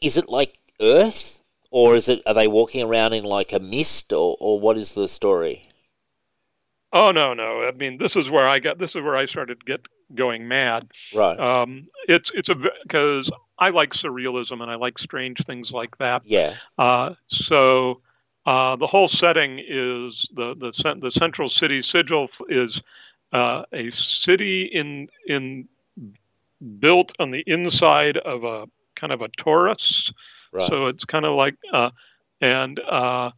is 0.02 0.18
it 0.18 0.30
like 0.30 0.60
Earth, 0.82 1.42
or 1.72 1.96
is 1.96 2.10
it 2.10 2.22
are 2.26 2.34
they 2.34 2.48
walking 2.48 2.84
around 2.84 3.14
in 3.14 3.24
like 3.24 3.54
a 3.54 3.60
mist, 3.60 4.14
or 4.14 4.38
or 4.40 4.60
what 4.60 4.78
is 4.78 4.94
the 4.94 5.08
story? 5.08 5.70
oh 6.94 7.12
no, 7.12 7.34
no. 7.34 7.64
I 7.64 7.72
mean, 7.72 7.98
this 7.98 8.16
is 8.16 8.30
where 8.30 8.48
I 8.48 8.60
got. 8.60 8.78
This 8.78 8.96
is 8.96 9.02
where 9.02 9.18
I 9.18 9.26
started 9.26 9.60
to 9.60 9.66
get 9.66 9.82
going 10.16 10.48
mad. 10.48 10.90
Right. 11.14 11.38
Um, 11.38 11.88
it's 12.08 12.32
it's 12.32 12.50
a 12.50 12.56
because 12.56 13.30
I 13.58 13.72
like 13.72 13.94
surrealism 13.94 14.62
and 14.62 14.72
I 14.72 14.76
like 14.76 14.98
strange 14.98 15.40
things 15.40 15.72
like 15.72 15.98
that. 15.98 16.22
yeah. 16.26 16.54
Uh, 16.78 17.16
so 17.28 18.02
uh, 18.46 18.76
the 18.76 18.88
whole 18.88 19.08
setting 19.08 19.60
is 19.66 20.28
the 20.34 20.56
the 20.56 20.98
the 21.00 21.12
central 21.12 21.50
city 21.50 21.82
sigil 21.82 22.30
is 22.50 22.82
uh, 23.32 23.64
a 23.72 23.90
city 23.92 24.64
in 24.64 25.08
in 25.28 25.68
built 26.80 27.14
on 27.20 27.32
the 27.32 27.44
inside 27.48 28.18
of 28.18 28.44
a 28.44 28.68
kind 28.96 29.12
of 29.12 29.22
a 29.22 29.30
torus. 29.30 30.14
Right. 30.52 30.68
So 30.68 30.88
it's 30.88 31.06
kind 31.06 31.26
of 31.26 31.36
like 31.36 31.56
uh, 31.72 31.92
and 32.42 32.80
uh, 32.80 33.32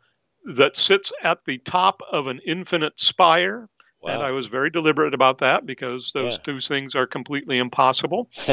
that 0.46 0.76
sits 0.76 1.12
at 1.24 1.46
the 1.46 1.58
top 1.60 2.02
of 2.12 2.28
an 2.28 2.40
infinite 2.46 3.00
spire. 3.00 3.70
wow. 4.02 4.14
And 4.14 4.24
I 4.24 4.32
was 4.32 4.48
very 4.48 4.70
deliberate 4.70 5.14
about 5.14 5.40
that 5.40 5.66
because 5.66 6.12
those 6.12 6.34
Yeah. 6.34 6.44
two 6.44 6.60
things 6.60 6.96
are 6.96 7.08
completely 7.08 7.58
impossible. 7.60 8.30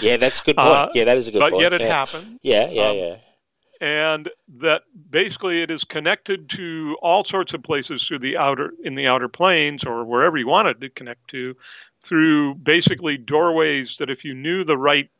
yeah, 0.00 0.16
that's 0.16 0.40
a 0.40 0.44
good 0.44 0.56
point. 0.56 0.58
Uh, 0.58 0.88
yeah, 0.94 1.04
that 1.04 1.18
is 1.18 1.28
a 1.28 1.32
good 1.32 1.40
but 1.40 1.50
point. 1.50 1.62
yet 1.62 1.72
it 1.74 1.80
yeah. 1.80 1.86
happened. 1.88 2.38
Yeah. 2.42 2.68
Yeah. 2.70 2.82
Um, 2.88 2.96
yeah. 2.96 3.16
And 3.80 4.28
that 4.58 4.82
basically 5.10 5.62
it 5.62 5.70
is 5.70 5.84
connected 5.84 6.48
to 6.50 6.96
all 7.00 7.24
sorts 7.24 7.54
of 7.54 7.62
places 7.62 8.06
through 8.06 8.18
the 8.18 8.36
outer 8.36 8.72
in 8.84 8.94
the 8.94 9.06
outer 9.06 9.28
planes 9.28 9.84
or 9.84 10.04
wherever 10.04 10.36
you 10.36 10.46
wanted 10.46 10.80
to 10.80 10.90
connect 10.90 11.28
to 11.28 11.56
through 12.02 12.54
basically 12.56 13.16
doorways 13.16 13.96
that 13.96 14.10
if 14.10 14.24
you 14.24 14.34
knew 14.34 14.64
the 14.64 14.78
right 14.78 15.10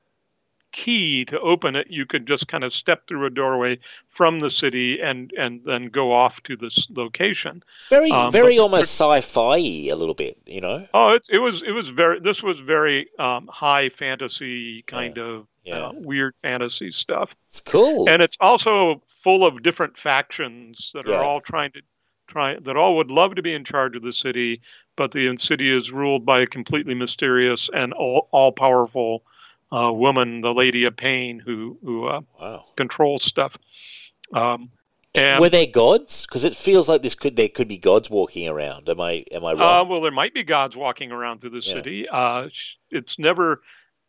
key 0.73 1.25
to 1.25 1.39
open 1.41 1.75
it 1.75 1.89
you 1.91 2.07
could 2.07 2.27
just 2.27 2.47
kind 2.49 2.63
of 2.63 2.73
step 2.73 3.07
through 3.07 3.25
a 3.27 3.31
doorway 3.31 3.79
from 4.09 4.41
the 4.41 4.51
city 4.51 5.01
and 5.01 5.33
and 5.37 5.65
then 5.65 5.87
go 5.87 6.13
off 6.13 6.43
to 6.43 6.57
this 6.57 6.87
location 6.91 7.63
Very, 7.89 8.11
um, 8.11 8.31
very 8.31 8.59
almost 8.59 8.91
sci-fi 8.91 9.57
a 9.89 9.95
little 9.95 10.15
bit. 10.15 10.39
You 10.47 10.61
know. 10.61 10.87
oh 10.95 11.15
it, 11.15 11.27
it 11.31 11.39
was 11.39 11.63
it 11.63 11.73
was 11.73 11.91
very 11.91 12.21
this 12.21 12.43
was 12.43 12.61
very 12.61 13.09
um, 13.19 13.49
high 13.53 13.89
fantasy 13.89 14.83
kind 14.83 15.19
of 15.19 15.47
yeah. 15.65 15.87
uh, 15.89 15.93
weird 15.95 16.35
fantasy 16.39 16.91
stuff 16.91 17.35
It's 17.49 17.61
cool. 17.61 18.09
and 18.09 18.23
it's 18.23 18.37
also 18.41 19.03
full 19.09 19.45
of 19.47 19.63
different 19.63 19.97
factions 19.97 20.93
that 20.95 21.07
Yeah. 21.07 21.17
are 21.17 21.25
all 21.25 21.41
trying 21.41 21.73
to 21.73 21.83
try 22.29 22.55
that 22.61 22.77
all 22.77 22.97
would 22.97 23.11
love 23.11 23.35
to 23.35 23.43
be 23.43 23.53
in 23.55 23.65
charge 23.65 23.97
of 23.97 24.03
the 24.03 24.13
city 24.13 24.61
but 24.97 25.13
the 25.13 25.37
city 25.37 25.71
is 25.77 25.91
ruled 25.91 26.25
by 26.27 26.41
a 26.41 26.47
completely 26.47 26.95
mysterious 26.95 27.71
and 27.75 27.93
all, 27.93 28.29
all 28.31 28.53
powerful 28.53 29.25
uh, 29.73 29.93
woman 29.93 30.41
the 30.41 30.53
lady 30.55 30.85
of 30.85 30.97
pain 30.97 31.39
who 31.39 31.79
who 31.83 32.07
uh, 32.07 32.21
wow. 32.41 32.65
controls 32.77 33.25
stuff 33.25 33.57
um, 34.35 34.71
and 35.15 35.41
Were 35.41 35.49
there 35.49 35.67
gods? 35.67 36.25
Because 36.25 36.45
it 36.45 36.55
feels 36.55 36.89
like 36.89 37.03
this 37.03 37.17
could 37.17 37.37
there 37.37 37.49
could 37.49 37.67
be 37.67 37.79
gods 37.79 38.09
walking 38.09 38.49
around. 38.49 38.89
Am 38.89 39.01
I 39.01 39.25
am 39.33 39.45
I 39.45 39.53
uh, 39.53 39.57
wrong? 39.57 39.89
well 39.89 40.01
there 40.01 40.13
might 40.13 40.35
be 40.35 40.45
gods 40.45 40.77
walking 40.77 41.11
around 41.11 41.41
through 41.41 41.51
the 41.51 41.63
Yeah. 41.65 41.73
city 41.75 42.09
uh, 42.09 42.49
it's 42.91 43.19
never 43.19 43.63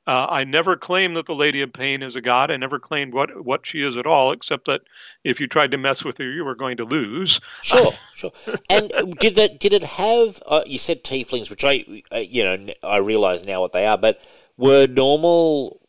uh, 0.08 0.26
I 0.30 0.44
never 0.46 0.76
claimed 0.76 1.16
that 1.16 1.28
the 1.28 1.36
Lady 1.36 1.62
of 1.62 1.72
Pain 1.72 2.02
is 2.02 2.16
a 2.16 2.22
god. 2.22 2.50
I 2.50 2.58
never 2.58 2.80
claimed 2.80 3.14
what 3.14 3.46
what 3.46 3.68
she 3.68 3.84
is 3.84 3.98
at 3.98 4.08
all, 4.08 4.32
except 4.32 4.66
that 4.66 4.82
if 5.24 5.40
you 5.40 5.48
tried 5.48 5.72
to 5.72 5.78
mess 5.78 6.04
with 6.04 6.18
her, 6.18 6.30
you 6.30 6.44
were 6.44 6.56
going 6.56 6.78
to 6.78 6.84
lose. 6.86 7.40
Sure, 7.62 7.92
sure. 8.16 8.32
And 8.68 8.92
did 9.20 9.36
that? 9.36 9.60
Did 9.60 9.74
it 9.74 9.84
have? 9.84 10.42
Uh, 10.48 10.64
you 10.66 10.80
said 10.80 11.04
tieflings, 11.04 11.52
which 11.52 11.64
I, 11.64 12.02
uh, 12.12 12.18
you 12.18 12.44
know, 12.44 12.74
I 12.82 12.98
realize 12.98 13.46
now 13.46 13.62
what 13.62 13.74
they 13.74 13.86
are. 13.86 13.98
But 13.98 14.20
were 14.58 14.88
normal? 14.88 15.80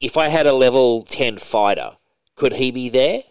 If 0.00 0.16
I 0.16 0.28
had 0.28 0.46
a 0.46 0.52
level 0.52 1.02
ten 1.02 1.36
fighter, 1.38 1.96
could 2.36 2.52
he 2.52 2.70
be 2.70 2.88
there? 2.88 3.22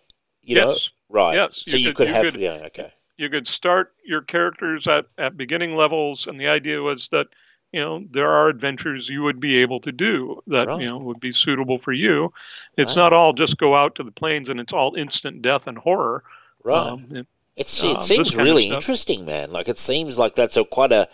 You 0.42 0.56
know, 0.56 0.70
Yes. 0.70 0.90
right? 1.10 1.36
Yes, 1.36 1.64
So 1.66 1.78
you 1.78 1.88
you, 1.90 1.94
could- 1.94 1.96
could, 1.96 2.08
you 2.08 2.14
have. 2.14 2.32
could- 2.34 2.42
yeah. 2.42 2.66
Okay. 2.68 2.92
you 3.18 3.30
could 3.30 3.48
start 3.48 3.94
your 4.06 4.22
characters 4.22 4.88
at, 4.88 5.06
at 5.18 5.36
beginning 5.38 5.76
levels 5.76 6.28
and 6.28 6.40
the 6.40 6.48
idea 6.48 6.82
was 6.82 7.10
that 7.10 7.28
you 7.74 7.80
know 7.80 8.04
there 8.12 8.30
are 8.30 8.48
adventures 8.48 9.10
you 9.10 9.24
would 9.24 9.40
be 9.40 9.58
able 9.58 9.80
to 9.82 9.92
do 9.92 10.40
that 10.48 10.68
Right. 10.68 10.82
you 10.82 10.88
know 10.88 10.98
would 11.00 11.20
be 11.20 11.34
suitable 11.34 11.78
for 11.80 11.92
you 11.94 12.32
it's 12.78 12.96
Right. 12.96 13.02
not 13.04 13.14
all 13.14 13.34
just 13.34 13.58
go 13.58 13.76
out 13.76 13.96
to 13.96 14.04
the 14.04 14.12
planes 14.12 14.50
and 14.50 14.60
it's 14.60 14.72
all 14.72 14.94
instant 14.96 15.42
death 15.42 15.66
and 15.68 15.78
horror 15.80 16.24
Right. 16.64 16.78
Um, 16.78 17.08
it- 17.12 17.18
um, 17.18 17.28
it 17.56 17.66
this 17.66 18.08
seems 18.08 18.36
really 18.36 18.70
interesting, 18.70 19.26
man. 19.26 19.52
Like 19.52 19.68
it 19.68 19.80
seems 19.80 20.20
like 20.20 20.36
that's 20.36 20.58
a 20.58 20.64
quite 20.64 20.92
a. 20.92 21.10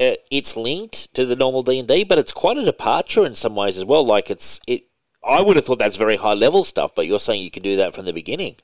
Uh, 0.00 0.14
it's 0.30 0.56
linked 0.56 1.14
to 1.14 1.26
the 1.26 1.36
normal 1.36 1.62
D 1.62 1.78
and 1.78 1.86
D, 1.86 2.04
but 2.04 2.18
it's 2.18 2.32
quite 2.32 2.56
a 2.56 2.64
departure 2.64 3.26
in 3.26 3.34
some 3.34 3.54
ways 3.54 3.76
as 3.76 3.84
well. 3.84 4.04
Like 4.04 4.30
it's 4.30 4.58
it. 4.66 4.84
I 5.22 5.42
would 5.42 5.56
have 5.56 5.66
thought 5.66 5.78
that's 5.78 5.98
very 5.98 6.16
high 6.16 6.32
level 6.32 6.64
stuff, 6.64 6.94
but 6.94 7.06
you're 7.06 7.18
saying 7.18 7.42
you 7.42 7.50
can 7.50 7.62
do 7.62 7.76
that 7.76 7.94
from 7.94 8.06
the 8.06 8.12
beginning. 8.14 8.56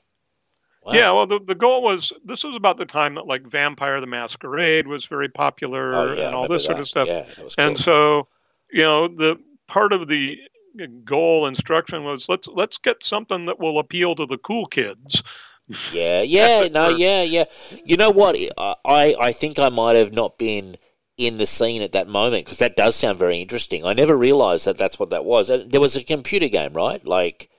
Wow. 0.83 0.93
yeah 0.93 1.11
well 1.11 1.27
the, 1.27 1.39
the 1.41 1.53
goal 1.53 1.81
was 1.83 2.13
this 2.23 2.45
was 2.45 2.55
about 2.55 2.77
the 2.77 2.85
time 2.85 3.15
that 3.15 3.27
like 3.27 3.45
vampire 3.45 3.99
the 3.99 4.07
masquerade 4.07 4.87
was 4.87 5.03
very 5.03 5.27
popular 5.27 5.93
Oh, 5.93 6.13
yeah, 6.13 6.27
and 6.27 6.35
all 6.35 6.47
this 6.47 6.63
sort 6.63 6.79
of 6.79 6.87
stuff 6.87 7.09
Yeah, 7.09 7.23
that 7.23 7.35
cool. 7.35 7.49
and 7.57 7.77
so 7.77 8.29
you 8.71 8.83
know 8.83 9.09
the 9.09 9.37
part 9.67 9.91
of 9.91 10.07
the 10.07 10.39
goal 11.03 11.47
instruction 11.47 12.05
was 12.05 12.29
let's 12.29 12.47
let's 12.47 12.77
get 12.77 13.03
something 13.03 13.47
that 13.47 13.59
will 13.59 13.79
appeal 13.79 14.15
to 14.15 14.25
the 14.25 14.37
cool 14.37 14.65
kids 14.65 15.21
Yeah, 15.91 16.21
yeah, 16.37 16.69
no, 16.69 16.87
yeah, 16.87 17.21
yeah. 17.23 17.43
You 17.83 17.97
know 17.97 18.09
what? 18.11 18.37
I 18.57 19.13
I 19.19 19.31
think 19.33 19.59
I 19.59 19.67
might 19.67 19.97
have 19.97 20.13
not 20.13 20.37
been 20.37 20.77
in 21.17 21.37
the 21.37 21.45
scene 21.45 21.81
at 21.81 21.91
that 21.91 22.07
moment 22.07 22.45
because 22.45 22.59
that 22.59 22.75
does 22.75 22.95
sound 22.95 23.17
very 23.17 23.41
interesting. 23.41 23.83
I 23.85 23.93
never 23.93 24.15
realized 24.15 24.65
that 24.65 24.77
that's 24.77 24.99
what 24.99 25.09
that 25.09 25.25
was. 25.25 25.47
There 25.47 25.81
was 25.81 25.95
a 25.95 26.03
computer 26.03 26.47
game, 26.47 26.73
right? 26.73 27.03
Like 27.05 27.49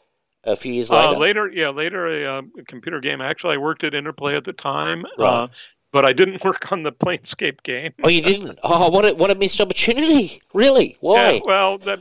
a 0.45 0.57
few 0.57 0.73
years 0.73 0.91
later. 0.91 1.17
Uh, 1.17 1.19
later, 1.19 1.51
yeah, 1.53 1.69
later 1.71 2.07
a, 2.07 2.39
um, 2.39 2.53
computer 2.69 3.01
game. 3.01 3.21
Actually, 3.21 3.55
I 3.55 3.59
worked 3.59 3.85
at 3.85 3.95
Interplay 3.95 4.37
at 4.37 4.45
the 4.45 4.53
time, 4.53 5.05
uh, 5.19 5.49
but 5.91 6.05
I 6.05 6.13
didn't 6.13 6.45
work 6.45 6.71
on 6.71 6.85
the 6.85 6.93
Planescape 6.93 7.63
game. 7.65 7.93
Oh, 8.05 8.09
you 8.09 8.23
didn't? 8.23 8.59
Oh, 8.65 8.91
what 8.91 9.05
a 9.05 9.15
what 9.15 9.31
a 9.31 9.35
missed 9.35 9.61
opportunity! 9.61 10.41
Really? 10.55 10.97
Why? 11.01 11.33
Yeah, 11.33 11.41
well, 11.45 11.79
that, 11.79 12.01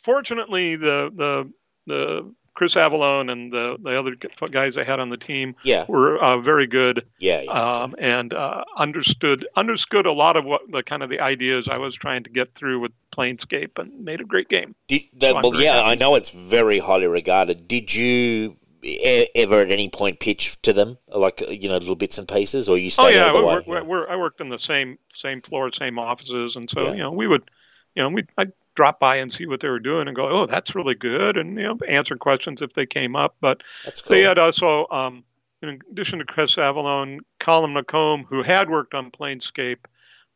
fortunately, 0.00 0.76
the 0.76 1.12
the 1.14 1.52
the 1.86 2.34
Chris 2.58 2.74
Avellone 2.74 3.30
and 3.30 3.52
the 3.52 3.76
the 3.80 3.96
other 3.96 4.16
guys 4.50 4.76
I 4.76 4.82
had 4.82 4.98
on 4.98 5.10
the 5.10 5.16
team 5.16 5.54
Yeah, 5.62 5.84
were 5.86 6.18
uh, 6.18 6.38
very 6.38 6.66
good 6.66 7.04
yeah, 7.20 7.42
yeah. 7.42 7.52
um, 7.52 7.94
and 7.98 8.34
uh, 8.34 8.64
understood 8.76 9.46
understood 9.54 10.06
a 10.06 10.12
lot 10.12 10.36
of 10.36 10.44
what 10.44 10.62
the 10.68 10.82
kind 10.82 11.04
of 11.04 11.08
the 11.08 11.20
ideas 11.20 11.68
I 11.68 11.78
was 11.78 11.94
trying 11.94 12.24
to 12.24 12.30
get 12.30 12.52
through 12.56 12.80
with 12.80 12.90
Planescape 13.12 13.78
and 13.78 14.04
made 14.04 14.20
a 14.20 14.24
great 14.24 14.48
game. 14.48 14.74
Did, 14.88 15.02
that, 15.20 15.36
I'm 15.36 15.42
well, 15.42 15.54
yeah, 15.54 15.74
happy. 15.74 15.90
I 15.90 15.94
know 15.94 16.16
it's 16.16 16.30
very 16.30 16.80
highly 16.80 17.06
regarded. 17.06 17.68
Did 17.68 17.94
you 17.94 18.56
e- 18.82 19.28
ever 19.36 19.60
at 19.60 19.70
any 19.70 19.88
point 19.88 20.18
pitch 20.18 20.60
to 20.62 20.72
them, 20.72 20.98
like 21.06 21.40
you 21.48 21.68
know, 21.68 21.78
little 21.78 21.94
bits 21.94 22.18
and 22.18 22.26
pieces, 22.26 22.68
or 22.68 22.76
you 22.76 22.90
stayed? 22.90 23.04
Oh 23.04 23.08
yeah, 23.10 23.32
we 23.32 23.38
the 23.38 23.46
work, 23.46 23.66
we 23.68 23.80
we're, 23.82 24.08
I 24.08 24.16
worked 24.16 24.40
in 24.40 24.48
the 24.48 24.58
same 24.58 24.98
same 25.12 25.42
floor, 25.42 25.70
same 25.70 25.96
offices, 25.96 26.56
and 26.56 26.68
so 26.68 26.92
you 26.92 26.98
know 26.98 27.12
we 27.12 27.28
would, 27.28 27.48
you 27.94 28.02
know, 28.02 28.08
we 28.08 28.24
I'd 28.36 28.52
drop 28.78 29.00
by 29.00 29.16
and 29.16 29.32
see 29.32 29.44
what 29.44 29.58
they 29.58 29.68
were 29.68 29.80
doing 29.80 30.06
and 30.06 30.14
go, 30.14 30.28
oh, 30.28 30.46
that's 30.46 30.76
really 30.76 30.94
good, 30.94 31.36
and 31.36 31.56
you 31.56 31.64
know, 31.64 31.76
answer 31.88 32.16
questions 32.16 32.62
if 32.62 32.72
they 32.74 32.86
came 32.86 33.16
up. 33.16 33.34
But 33.40 33.64
cool. 33.84 33.92
they 34.06 34.22
had 34.22 34.38
also, 34.38 34.86
um, 34.92 35.24
in 35.62 35.80
addition 35.90 36.20
to 36.20 36.24
Chris 36.24 36.54
Avellone, 36.54 37.18
Colin 37.40 37.74
McComb, 37.74 38.24
who 38.28 38.44
had 38.44 38.70
worked 38.70 38.94
on 38.94 39.10
Planescape 39.10 39.84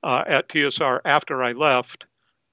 uh, 0.03 0.25
at 0.27 0.49
TSR 0.49 0.99
after 1.05 1.41
I 1.41 1.53
left, 1.53 2.05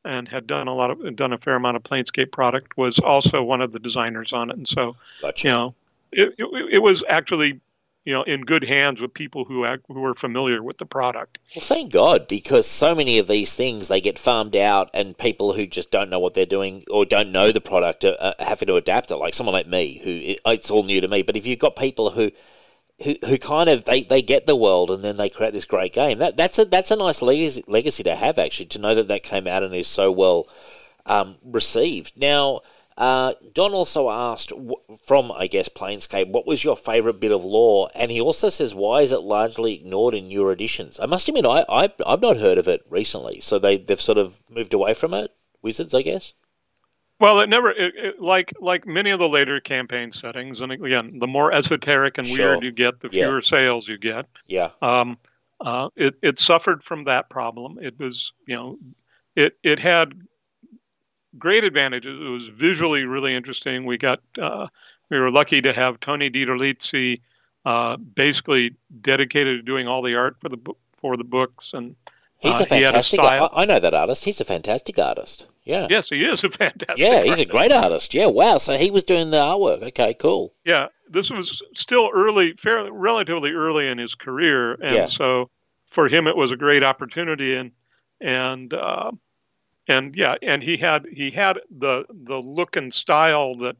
and 0.05 0.29
had 0.29 0.45
done 0.45 0.67
a 0.67 0.75
lot 0.75 0.91
of 0.91 1.15
done 1.15 1.33
a 1.33 1.39
fair 1.39 1.55
amount 1.55 1.75
of 1.75 1.81
Planescape 1.81 2.31
product, 2.31 2.77
was 2.77 2.99
also 2.99 3.41
one 3.41 3.61
of 3.61 3.71
the 3.71 3.79
designers 3.79 4.31
on 4.31 4.51
it, 4.51 4.57
and 4.57 4.67
so 4.67 4.95
gotcha. 5.23 5.47
you 5.47 5.51
know, 5.51 5.75
it, 6.11 6.35
it, 6.37 6.73
it 6.73 6.83
was 6.83 7.03
actually, 7.09 7.59
you 8.05 8.13
know, 8.13 8.23
in 8.23 8.41
good 8.41 8.63
hands 8.63 9.01
with 9.01 9.13
people 9.13 9.45
who 9.45 9.65
act, 9.65 9.83
who 9.87 9.99
were 9.99 10.15
familiar 10.15 10.63
with 10.63 10.77
the 10.77 10.85
product. 10.85 11.37
Well, 11.55 11.63
thank 11.63 11.91
God, 11.91 12.27
because 12.27 12.65
so 12.65 12.95
many 12.95 13.19
of 13.19 13.27
these 13.27 13.55
things 13.55 13.87
they 13.87 14.01
get 14.01 14.17
farmed 14.17 14.55
out, 14.55 14.89
and 14.93 15.17
people 15.17 15.53
who 15.53 15.67
just 15.67 15.91
don't 15.91 16.09
know 16.09 16.19
what 16.19 16.33
they're 16.33 16.45
doing 16.45 16.83
or 16.89 17.05
don't 17.05 17.31
know 17.31 17.51
the 17.51 17.61
product 17.61 18.05
are, 18.05 18.15
are 18.19 18.35
having 18.39 18.67
to 18.67 18.75
adapt 18.75 19.11
it. 19.11 19.17
Like 19.17 19.33
someone 19.33 19.53
like 19.53 19.67
me, 19.67 19.99
who 20.03 20.11
it, 20.11 20.39
it's 20.45 20.71
all 20.71 20.83
new 20.83 21.01
to 21.01 21.07
me. 21.07 21.21
But 21.21 21.35
if 21.35 21.45
you've 21.45 21.59
got 21.59 21.75
people 21.75 22.11
who, 22.11 22.31
who, 23.03 23.15
who 23.27 23.37
kind 23.37 23.69
of 23.69 23.85
they, 23.85 24.03
they 24.03 24.21
get 24.21 24.45
the 24.45 24.55
world 24.55 24.91
and 24.91 25.03
then 25.03 25.17
they 25.17 25.29
create 25.29 25.53
this 25.53 25.65
great 25.65 25.93
game, 25.93 26.19
that 26.19 26.37
that's 26.37 26.57
a 26.57 26.65
that's 26.65 26.91
a 26.91 26.95
nice 26.95 27.21
legacy, 27.21 27.63
legacy 27.67 28.03
to 28.03 28.15
have 28.15 28.39
actually. 28.39 28.67
To 28.67 28.79
know 28.79 28.95
that 28.95 29.07
that 29.09 29.23
came 29.23 29.45
out 29.45 29.63
and 29.63 29.73
is 29.75 29.87
so 29.87 30.11
well 30.11 30.47
um, 31.05 31.35
received. 31.43 32.13
Now, 32.15 32.61
uh, 32.99 33.33
Don 33.53 33.73
also 33.73 34.09
asked 34.09 34.51
from, 35.07 35.31
I 35.31 35.47
guess, 35.47 35.69
Planescape, 35.69 36.31
what 36.31 36.45
was 36.45 36.63
your 36.63 36.75
favourite 36.77 37.19
bit 37.19 37.31
of 37.31 37.43
lore? 37.43 37.89
And 37.95 38.11
he 38.11 38.21
also 38.21 38.49
says, 38.49 38.75
why 38.75 39.01
is 39.01 39.11
it 39.11 39.21
largely 39.21 39.73
ignored 39.73 40.13
in 40.13 40.27
newer 40.27 40.51
editions? 40.51 40.99
I 40.99 41.05
must 41.07 41.27
admit, 41.27 41.45
I, 41.45 41.65
I, 41.69 41.89
I've 42.05 42.21
not 42.21 42.37
heard 42.37 42.57
of 42.59 42.67
it 42.67 42.85
recently, 42.89 43.39
so 43.39 43.57
they, 43.57 43.77
they've 43.77 43.99
sort 43.99 44.17
of 44.17 44.41
moved 44.49 44.73
away 44.73 44.93
from 44.93 45.13
it. 45.13 45.31
Wizards, 45.61 45.93
I 45.95 46.03
guess. 46.03 46.33
Well, 47.19 47.41
it 47.41 47.49
never 47.49 47.71
it, 47.71 47.93
it, 47.97 48.21
like 48.21 48.53
like 48.61 48.87
many 48.87 49.09
of 49.11 49.19
the 49.19 49.27
later 49.27 49.59
campaign 49.59 50.13
settings, 50.13 50.61
and 50.61 50.71
again, 50.71 51.19
the 51.19 51.27
more 51.27 51.51
esoteric 51.51 52.17
and 52.17 52.25
Sure. 52.25 52.51
weird 52.51 52.63
you 52.63 52.71
get, 52.71 53.01
the 53.01 53.09
Yeah. 53.11 53.25
fewer 53.25 53.41
sales 53.41 53.89
you 53.89 53.97
get. 53.97 54.25
Yeah, 54.47 54.69
Um, 54.81 55.17
uh, 55.59 55.89
it 55.97 56.15
it 56.21 56.39
suffered 56.39 56.81
from 56.81 57.03
that 57.05 57.29
problem. 57.29 57.77
It 57.81 57.99
was 57.99 58.31
you 58.47 58.55
know, 58.55 58.77
it 59.35 59.57
it 59.63 59.79
had 59.79 60.13
great 61.39 61.63
advantages. 61.63 62.19
It 62.19 62.29
was 62.29 62.47
visually 62.49 63.03
really 63.03 63.33
interesting. 63.35 63.85
We 63.85 63.97
got 63.97 64.19
uh, 64.39 64.67
we 65.09 65.19
were 65.19 65.31
lucky 65.31 65.61
to 65.61 65.73
have 65.73 65.99
Tony 65.99 66.29
DiTerlizzi 66.29 67.21
uh, 67.65 67.97
basically 67.97 68.75
dedicated 69.01 69.59
to 69.59 69.61
doing 69.63 69.87
all 69.87 70.01
the 70.01 70.15
art 70.15 70.37
for 70.39 70.49
the 70.49 70.57
book 70.57 70.77
for 70.93 71.15
the 71.15 71.23
books 71.23 71.71
and 71.73 71.95
he's 72.39 72.59
uh, 72.59 72.65
a 72.69 72.75
he 72.75 72.81
had 72.81 72.89
a 72.89 72.91
fantastic. 72.91 73.19
I, 73.21 73.65
know 73.65 73.79
that 73.79 73.93
artist. 73.93 74.25
He's 74.25 74.41
a 74.41 74.45
fantastic 74.45 74.99
artist. 74.99 75.47
Yeah, 75.63 75.87
Yes, 75.89 76.09
he 76.09 76.25
is 76.25 76.43
a 76.43 76.49
fantastic. 76.63 76.97
yeah, 76.97 77.23
he's 77.23 77.39
a 77.39 77.45
great 77.45 77.71
artist. 77.71 78.13
Yeah, 78.13 78.25
wow. 78.27 78.57
So 78.57 78.77
he 78.77 78.91
was 78.91 79.03
doing 79.03 79.31
the 79.31 79.37
artwork. 79.37 79.83
Okay, 79.83 80.13
cool. 80.15 80.53
Yeah, 80.65 80.87
this 81.09 81.29
was 81.29 81.61
still 81.75 82.09
early, 82.13 82.53
fairly 82.53 82.91
relatively 82.91 83.51
early 83.51 83.87
in 83.87 83.97
his 83.97 84.15
career, 84.15 84.73
and 84.73 84.95
Yeah. 84.95 85.05
so 85.05 85.49
for 85.87 86.07
him 86.07 86.27
it 86.27 86.35
was 86.35 86.51
a 86.51 86.57
great 86.57 86.83
opportunity, 86.83 87.55
and 87.55 87.71
and 88.21 88.73
uh, 88.73 89.11
and 89.89 90.15
yeah, 90.15 90.35
and 90.41 90.63
he 90.63 90.77
had 90.77 91.05
he 91.11 91.31
had 91.31 91.59
the 91.75 92.05
the 92.09 92.37
look 92.37 92.77
and 92.77 92.93
style 92.93 93.55
that 93.55 93.75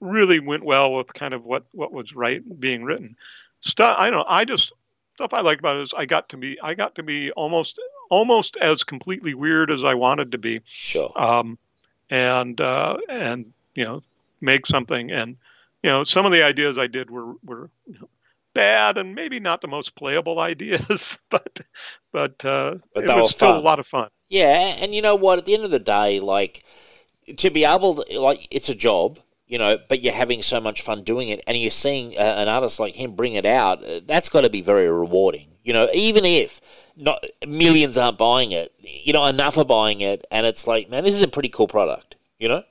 really 0.00 0.40
went 0.40 0.64
well 0.64 0.94
with 0.94 1.12
kind 1.12 1.34
of 1.34 1.44
what 1.44 1.64
what 1.72 1.92
was 1.92 2.14
right 2.14 2.42
being 2.58 2.82
written. 2.82 3.14
Stuff 3.60 3.96
I 3.98 4.10
don't 4.10 4.20
know. 4.20 4.24
I 4.26 4.44
just 4.44 4.72
stuff 5.14 5.34
I 5.34 5.42
liked 5.42 5.60
about 5.60 5.76
it 5.76 5.82
is 5.82 5.94
I 5.94 6.06
got 6.06 6.30
to 6.30 6.38
be 6.38 6.58
I 6.60 6.74
got 6.74 6.94
to 6.96 7.02
be 7.02 7.30
almost 7.32 7.78
almost 8.08 8.56
as 8.56 8.82
completely 8.82 9.34
weird 9.34 9.70
as 9.70 9.84
I 9.84 9.94
wanted 9.94 10.32
to 10.32 10.38
be 10.38 10.62
Sure. 10.64 11.12
um, 11.14 11.58
and 12.08 12.58
uh, 12.60 12.96
and 13.08 13.52
you 13.74 13.84
know 13.84 14.02
make 14.40 14.66
something 14.66 15.12
and 15.12 15.36
you 15.82 15.90
know 15.90 16.04
some 16.04 16.24
of 16.24 16.32
the 16.32 16.42
ideas 16.42 16.78
I 16.78 16.86
did 16.86 17.10
were 17.10 17.34
were 17.44 17.70
you 17.86 17.98
know, 18.00 18.08
bad 18.54 18.96
and 18.96 19.14
maybe 19.14 19.40
not 19.40 19.60
the 19.60 19.68
most 19.68 19.94
playable 19.94 20.38
ideas, 20.52 21.18
but 21.28 21.60
but, 22.12 22.42
uh, 22.46 22.76
But 22.94 23.04
it 23.04 23.08
were 23.08 23.16
was 23.16 23.30
still 23.30 23.58
a 23.58 23.60
lot 23.60 23.78
of 23.78 23.86
fun. 23.86 24.08
Yeah, 24.30 24.46
and 24.78 24.94
you 24.94 25.02
know 25.02 25.16
what? 25.16 25.38
At 25.38 25.44
the 25.44 25.54
end 25.54 25.64
of 25.64 25.72
the 25.72 25.80
day, 25.80 26.20
like 26.20 26.64
to 27.36 27.50
be 27.50 27.64
able 27.64 27.96
to, 27.96 28.20
like, 28.20 28.46
it's 28.50 28.68
a 28.68 28.74
job, 28.74 29.18
you 29.46 29.58
know, 29.58 29.78
but 29.88 30.00
you're 30.00 30.12
having 30.12 30.40
so 30.42 30.60
much 30.60 30.82
fun 30.82 31.02
doing 31.02 31.28
it, 31.28 31.42
and 31.46 31.58
you're 31.58 31.70
seeing 31.70 32.16
uh, 32.16 32.36
an 32.38 32.48
artist 32.48 32.80
like 32.80 32.94
him 32.94 33.14
bring 33.14 33.34
it 33.34 33.44
out. 33.44 33.84
uh, 33.84 34.00
That's 34.06 34.28
got 34.28 34.42
to 34.42 34.50
be 34.50 34.62
very 34.62 34.88
rewarding, 34.88 35.48
you 35.64 35.72
know. 35.72 35.88
Even 35.92 36.24
if 36.24 36.60
not 36.96 37.24
millions 37.46 37.98
aren't 37.98 38.18
buying 38.18 38.52
it, 38.52 38.72
you 38.78 39.12
know, 39.12 39.26
enough 39.26 39.58
are 39.58 39.64
buying 39.64 40.00
it, 40.00 40.24
and 40.30 40.46
it's 40.46 40.66
like, 40.66 40.88
man, 40.88 41.04
this 41.04 41.14
is 41.14 41.22
a 41.22 41.28
pretty 41.28 41.48
cool 41.48 41.68
product, 41.68 42.14
you 42.38 42.48
know. 42.48 42.62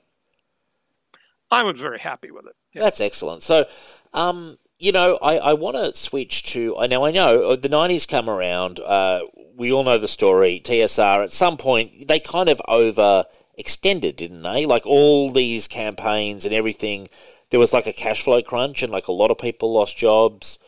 I 1.50 1.62
was 1.64 1.80
very 1.80 1.98
happy 1.98 2.30
with 2.30 2.46
it. 2.46 2.54
Yeah. 2.72 2.84
That's 2.84 3.00
excellent. 3.00 3.42
So, 3.42 3.66
um, 4.14 4.56
you 4.78 4.92
know, 4.92 5.18
I, 5.20 5.36
I 5.36 5.52
want 5.54 5.76
to 5.76 5.94
switch 5.98 6.44
to. 6.52 6.78
I 6.78 6.86
Now, 6.86 7.04
I 7.04 7.10
know 7.10 7.50
uh, 7.50 7.56
the 7.56 7.68
90s 7.68 8.06
come 8.06 8.30
around. 8.30 8.80
Uh, 8.80 9.22
we 9.60 9.70
all 9.70 9.84
know 9.84 9.98
the 9.98 10.08
story. 10.08 10.58
TSR, 10.64 11.22
at 11.22 11.32
some 11.32 11.58
point, 11.58 12.08
they 12.08 12.18
kind 12.18 12.48
of 12.48 12.62
overextended, 12.66 14.16
didn't 14.16 14.40
they? 14.40 14.64
Like 14.64 14.86
all 14.86 15.30
these 15.30 15.68
campaigns 15.68 16.46
and 16.46 16.54
everything, 16.54 17.10
there 17.50 17.60
was 17.60 17.74
like 17.74 17.86
a 17.86 17.92
cash 17.92 18.22
flow 18.22 18.40
crunch, 18.40 18.82
and 18.82 18.90
like 18.90 19.06
a 19.06 19.12
lot 19.12 19.30
of 19.30 19.36
people 19.36 19.70
lost 19.74 19.98
jobs. 19.98 20.58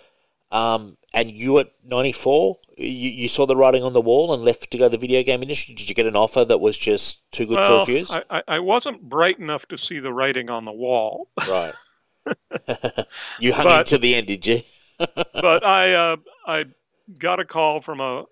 Um, 0.50 0.98
and 1.14 1.30
you 1.30 1.58
at 1.58 1.72
94, 1.86 2.58
you, 2.76 2.86
you 2.86 3.28
saw 3.28 3.46
the 3.46 3.56
writing 3.56 3.82
on 3.82 3.94
the 3.94 4.00
wall 4.02 4.34
and 4.34 4.44
left 4.44 4.70
to 4.70 4.76
go 4.76 4.84
to 4.84 4.90
the 4.90 4.98
video 4.98 5.22
game 5.22 5.40
industry. 5.42 5.74
Did 5.74 5.88
you 5.88 5.94
get 5.94 6.04
an 6.04 6.14
offer 6.14 6.44
that 6.44 6.58
was 6.60 6.76
just 6.76 7.30
too 7.32 7.46
good 7.46 7.56
to 7.56 7.78
refuse? 7.78 8.10
I, 8.10 8.22
I, 8.28 8.42
I 8.46 8.58
wasn't 8.58 9.08
bright 9.08 9.38
enough 9.38 9.66
to 9.68 9.78
see 9.78 10.00
the 10.00 10.12
writing 10.12 10.50
on 10.50 10.66
the 10.66 10.72
wall, 10.72 11.30
Right. 11.48 11.72
you 13.40 13.54
hung 13.54 13.64
But- 13.64 13.90
into 13.90 13.96
the 13.96 14.14
end, 14.14 14.26
did 14.26 14.46
you? 14.46 14.60
but 14.98 15.64
I 15.64 15.94
uh, 15.94 16.16
I 16.46 16.66
got 17.18 17.40
a 17.40 17.44
call 17.44 17.80
from 17.80 18.00
a 18.00 18.26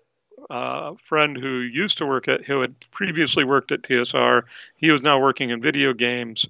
uh, 0.49 0.93
friend 1.01 1.37
who 1.37 1.59
used 1.59 1.97
to 1.99 2.05
work 2.05 2.27
at 2.27 2.43
who 2.45 2.61
had 2.61 2.75
previously 2.91 3.43
worked 3.43 3.71
at 3.71 3.83
TSR. 3.83 4.45
He 4.75 4.91
was 4.91 5.01
now 5.01 5.19
working 5.19 5.49
in 5.49 5.61
video 5.61 5.93
games, 5.93 6.47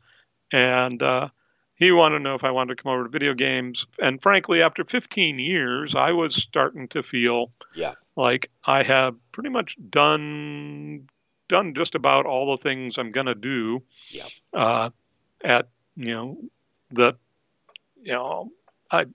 and 0.52 1.02
uh, 1.02 1.30
he 1.76 1.92
wanted 1.92 2.20
to 2.20 2.24
know 2.24 2.36
if 2.36 2.44
I 2.44 2.52
wanted 2.52 2.78
to 2.78 2.84
come 2.84 2.92
over 2.94 3.04
to 3.04 3.10
video 3.10 3.34
games. 3.34 3.86
And 4.00 4.22
frankly, 4.22 4.62
after 4.62 4.84
15 4.84 5.40
years, 5.40 5.96
I 5.96 6.12
was 6.12 6.36
starting 6.36 6.88
to 6.90 7.04
feel 7.04 7.52
Yeah. 7.74 7.94
like 8.16 8.50
I 8.66 8.84
have 8.84 9.16
pretty 9.32 9.50
much 9.50 9.78
done 9.90 11.08
done 11.48 11.74
just 11.74 11.96
about 11.96 12.26
all 12.26 12.52
the 12.52 12.62
things 12.62 12.98
I'm 12.98 13.12
gonna 13.12 13.36
do. 13.36 13.82
Yeah. 14.10 14.28
Uh, 14.54 14.90
at 15.44 15.68
you 15.96 16.14
know 16.14 16.38
that 16.92 17.16
you 18.04 18.14
know 18.14 18.52
I 18.92 19.06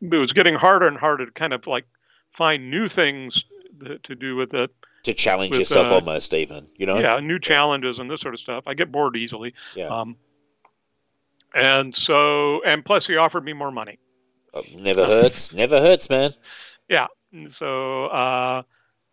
it 0.00 0.16
was 0.16 0.32
getting 0.32 0.54
harder 0.54 0.86
and 0.86 0.96
harder 0.96 1.26
to 1.26 1.32
kind 1.32 1.52
of 1.52 1.66
like 1.66 1.86
find 2.32 2.70
new 2.70 2.88
things 2.88 3.44
to 4.02 4.14
do 4.14 4.36
with 4.36 4.54
it. 4.54 4.70
to 5.04 5.14
challenge 5.14 5.50
with, 5.52 5.60
yourself 5.60 5.88
uh, 5.88 5.94
almost 5.94 6.34
even 6.34 6.68
you 6.76 6.86
know 6.86 6.98
Yeah, 6.98 7.20
new 7.20 7.38
challenges 7.38 7.98
and 7.98 8.10
this 8.10 8.20
sort 8.20 8.34
of 8.34 8.40
stuff. 8.40 8.64
I 8.66 8.74
get 8.74 8.92
bored 8.92 9.16
easily. 9.16 9.54
Yeah. 9.74 9.86
Um, 9.86 10.16
and 11.54 11.94
so, 11.94 12.62
and 12.64 12.84
plus, 12.84 13.06
he 13.06 13.16
offered 13.16 13.44
me 13.44 13.52
more 13.52 13.70
money. 13.70 13.98
Uh, 14.52 14.62
never 14.76 15.04
hurts 15.06 15.52
never 15.62 15.80
hurts 15.80 16.08
man 16.10 16.32
And 17.32 17.52
so, 17.52 18.06
uh, 18.06 18.62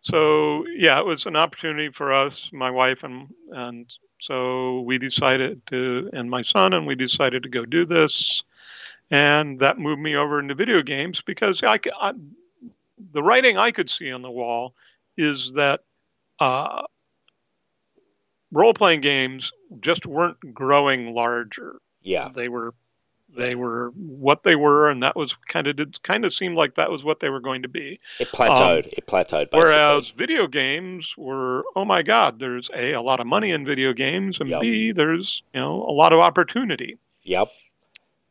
so 0.00 0.64
yeah, 0.68 0.98
it 0.98 1.06
was 1.06 1.26
an 1.26 1.36
opportunity 1.36 1.90
for 1.90 2.12
us, 2.12 2.50
my 2.52 2.70
wife 2.70 3.04
and 3.04 3.28
and 3.52 3.92
so 4.18 4.80
we 4.80 4.96
decided 4.98 5.66
to, 5.66 6.08
and 6.14 6.30
my 6.30 6.40
son, 6.42 6.72
and 6.72 6.86
we 6.86 6.94
decided 6.94 7.42
to 7.42 7.50
go 7.50 7.66
do 7.66 7.84
this, 7.84 8.42
and 9.10 9.60
that 9.60 9.78
moved 9.78 10.00
me 10.00 10.16
over 10.16 10.40
into 10.40 10.54
video 10.54 10.82
games 10.82 11.20
because 11.20 11.62
I, 11.62 11.78
I- 12.00 12.14
the 13.12 13.22
writing 13.22 13.56
I 13.56 13.70
could 13.70 13.90
see 13.90 14.10
on 14.10 14.22
the 14.22 14.30
wall 14.30 14.74
is 15.16 15.52
that 15.54 15.80
uh, 16.40 16.82
role 18.52 18.74
playing 18.74 19.00
games 19.00 19.52
just 19.80 20.06
weren't 20.06 20.38
growing 20.54 21.14
larger. 21.14 21.76
Yeah. 22.02 22.30
They 22.34 22.48
were 22.48 22.74
they 23.36 23.54
were 23.54 23.92
what 23.96 24.44
they 24.44 24.56
were 24.56 24.88
and 24.88 25.02
that 25.02 25.14
was 25.14 25.36
kind 25.48 25.66
of 25.66 25.76
did 25.76 26.02
kind 26.02 26.24
of 26.24 26.32
seemed 26.32 26.56
like 26.56 26.76
that 26.76 26.90
was 26.90 27.04
what 27.04 27.20
they 27.20 27.28
were 27.28 27.40
going 27.40 27.62
to 27.62 27.68
be. 27.68 27.98
It 28.18 28.28
plateaued. 28.28 28.86
It 28.86 29.06
plateaued 29.06 29.50
basically. 29.50 29.60
Um, 29.60 29.64
whereas 29.64 30.10
video 30.10 30.46
games 30.46 31.14
were 31.18 31.64
oh 31.74 31.84
my 31.84 32.02
god 32.02 32.38
there's 32.38 32.70
a 32.74 32.92
a 32.92 33.02
lot 33.02 33.20
of 33.20 33.26
money 33.26 33.50
in 33.50 33.66
video 33.66 33.92
games 33.92 34.40
and 34.40 34.48
Yep. 34.48 34.60
b 34.60 34.92
there's 34.92 35.42
you 35.52 35.60
know 35.60 35.82
a 35.82 35.92
lot 35.92 36.12
of 36.12 36.20
opportunity. 36.20 36.98
Yep. 37.24 37.48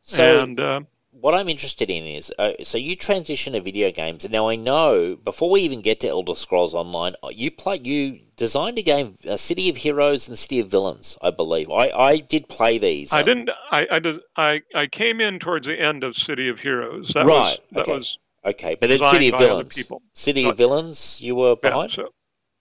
So 0.02 0.42
and 0.42 0.58
uh, 0.58 0.80
what 1.20 1.34
I'm 1.34 1.48
interested 1.48 1.90
in 1.90 2.04
is 2.04 2.32
uh, 2.38 2.52
so 2.62 2.78
you 2.78 2.96
transition 2.96 3.54
to 3.54 3.60
video 3.60 3.90
games, 3.90 4.24
and 4.24 4.32
now 4.32 4.48
I 4.48 4.56
know 4.56 5.16
before 5.16 5.50
we 5.50 5.60
even 5.62 5.80
get 5.80 6.00
to 6.00 6.08
Elder 6.08 6.34
Scrolls 6.34 6.74
Online, 6.74 7.14
uh, 7.22 7.28
you 7.32 7.50
play 7.50 7.80
you 7.82 8.20
designed 8.36 8.78
a 8.78 8.82
game, 8.82 9.16
a 9.24 9.38
City 9.38 9.68
of 9.68 9.78
Heroes 9.78 10.28
and 10.28 10.38
City 10.38 10.60
of 10.60 10.68
Villains, 10.68 11.16
I 11.22 11.30
believe. 11.30 11.70
I, 11.70 11.90
I 11.90 12.16
did 12.18 12.48
play 12.48 12.78
these. 12.78 13.12
I 13.12 13.20
um, 13.20 13.26
didn't. 13.26 13.50
I 13.70 13.86
I, 13.90 13.98
did, 13.98 14.20
I 14.36 14.62
I 14.74 14.86
came 14.86 15.20
in 15.20 15.38
towards 15.38 15.66
the 15.66 15.78
end 15.80 16.04
of 16.04 16.16
City 16.16 16.48
of 16.48 16.60
Heroes. 16.60 17.08
That 17.14 17.26
Right, 17.26 17.34
was 17.34 17.58
that 17.72 17.82
okay. 17.82 17.92
was 17.92 18.18
Okay, 18.46 18.76
but 18.76 18.86
designed 18.86 19.10
City 19.10 19.28
of 19.28 19.38
Villains, 19.40 19.74
people. 19.74 20.02
City 20.12 20.48
of 20.48 20.56
Villains, 20.56 21.20
you 21.20 21.34
were 21.34 21.56
yeah. 21.62 21.68
behind. 21.70 21.90
So 21.90 22.10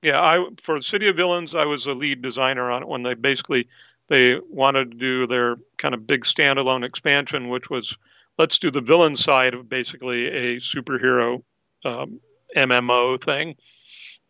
yeah, 0.01 0.19
I 0.19 0.43
for 0.59 0.81
City 0.81 1.07
of 1.07 1.15
Villains, 1.15 1.53
I 1.53 1.65
was 1.65 1.85
a 1.85 1.93
lead 1.93 2.23
designer 2.23 2.71
on 2.71 2.81
it 2.81 2.87
when 2.87 3.03
they 3.03 3.13
basically 3.13 3.67
they 4.07 4.39
wanted 4.49 4.91
to 4.91 4.97
do 4.97 5.27
their 5.27 5.57
kind 5.77 5.93
of 5.93 6.07
big 6.07 6.23
standalone 6.23 6.83
expansion, 6.83 7.49
which 7.49 7.69
was 7.69 7.95
let's 8.37 8.57
do 8.57 8.71
the 8.71 8.81
villain 8.81 9.15
side 9.15 9.53
of 9.53 9.69
basically 9.69 10.27
a 10.27 10.57
superhero 10.57 11.43
um, 11.83 12.19
MMO 12.55 13.21
thing, 13.23 13.55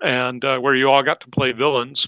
and 0.02 0.44
uh, 0.44 0.60
where 0.60 0.76
you 0.76 0.90
all 0.90 1.04
got 1.04 1.22
to 1.22 1.30
play 1.30 1.52
villains. 1.52 2.08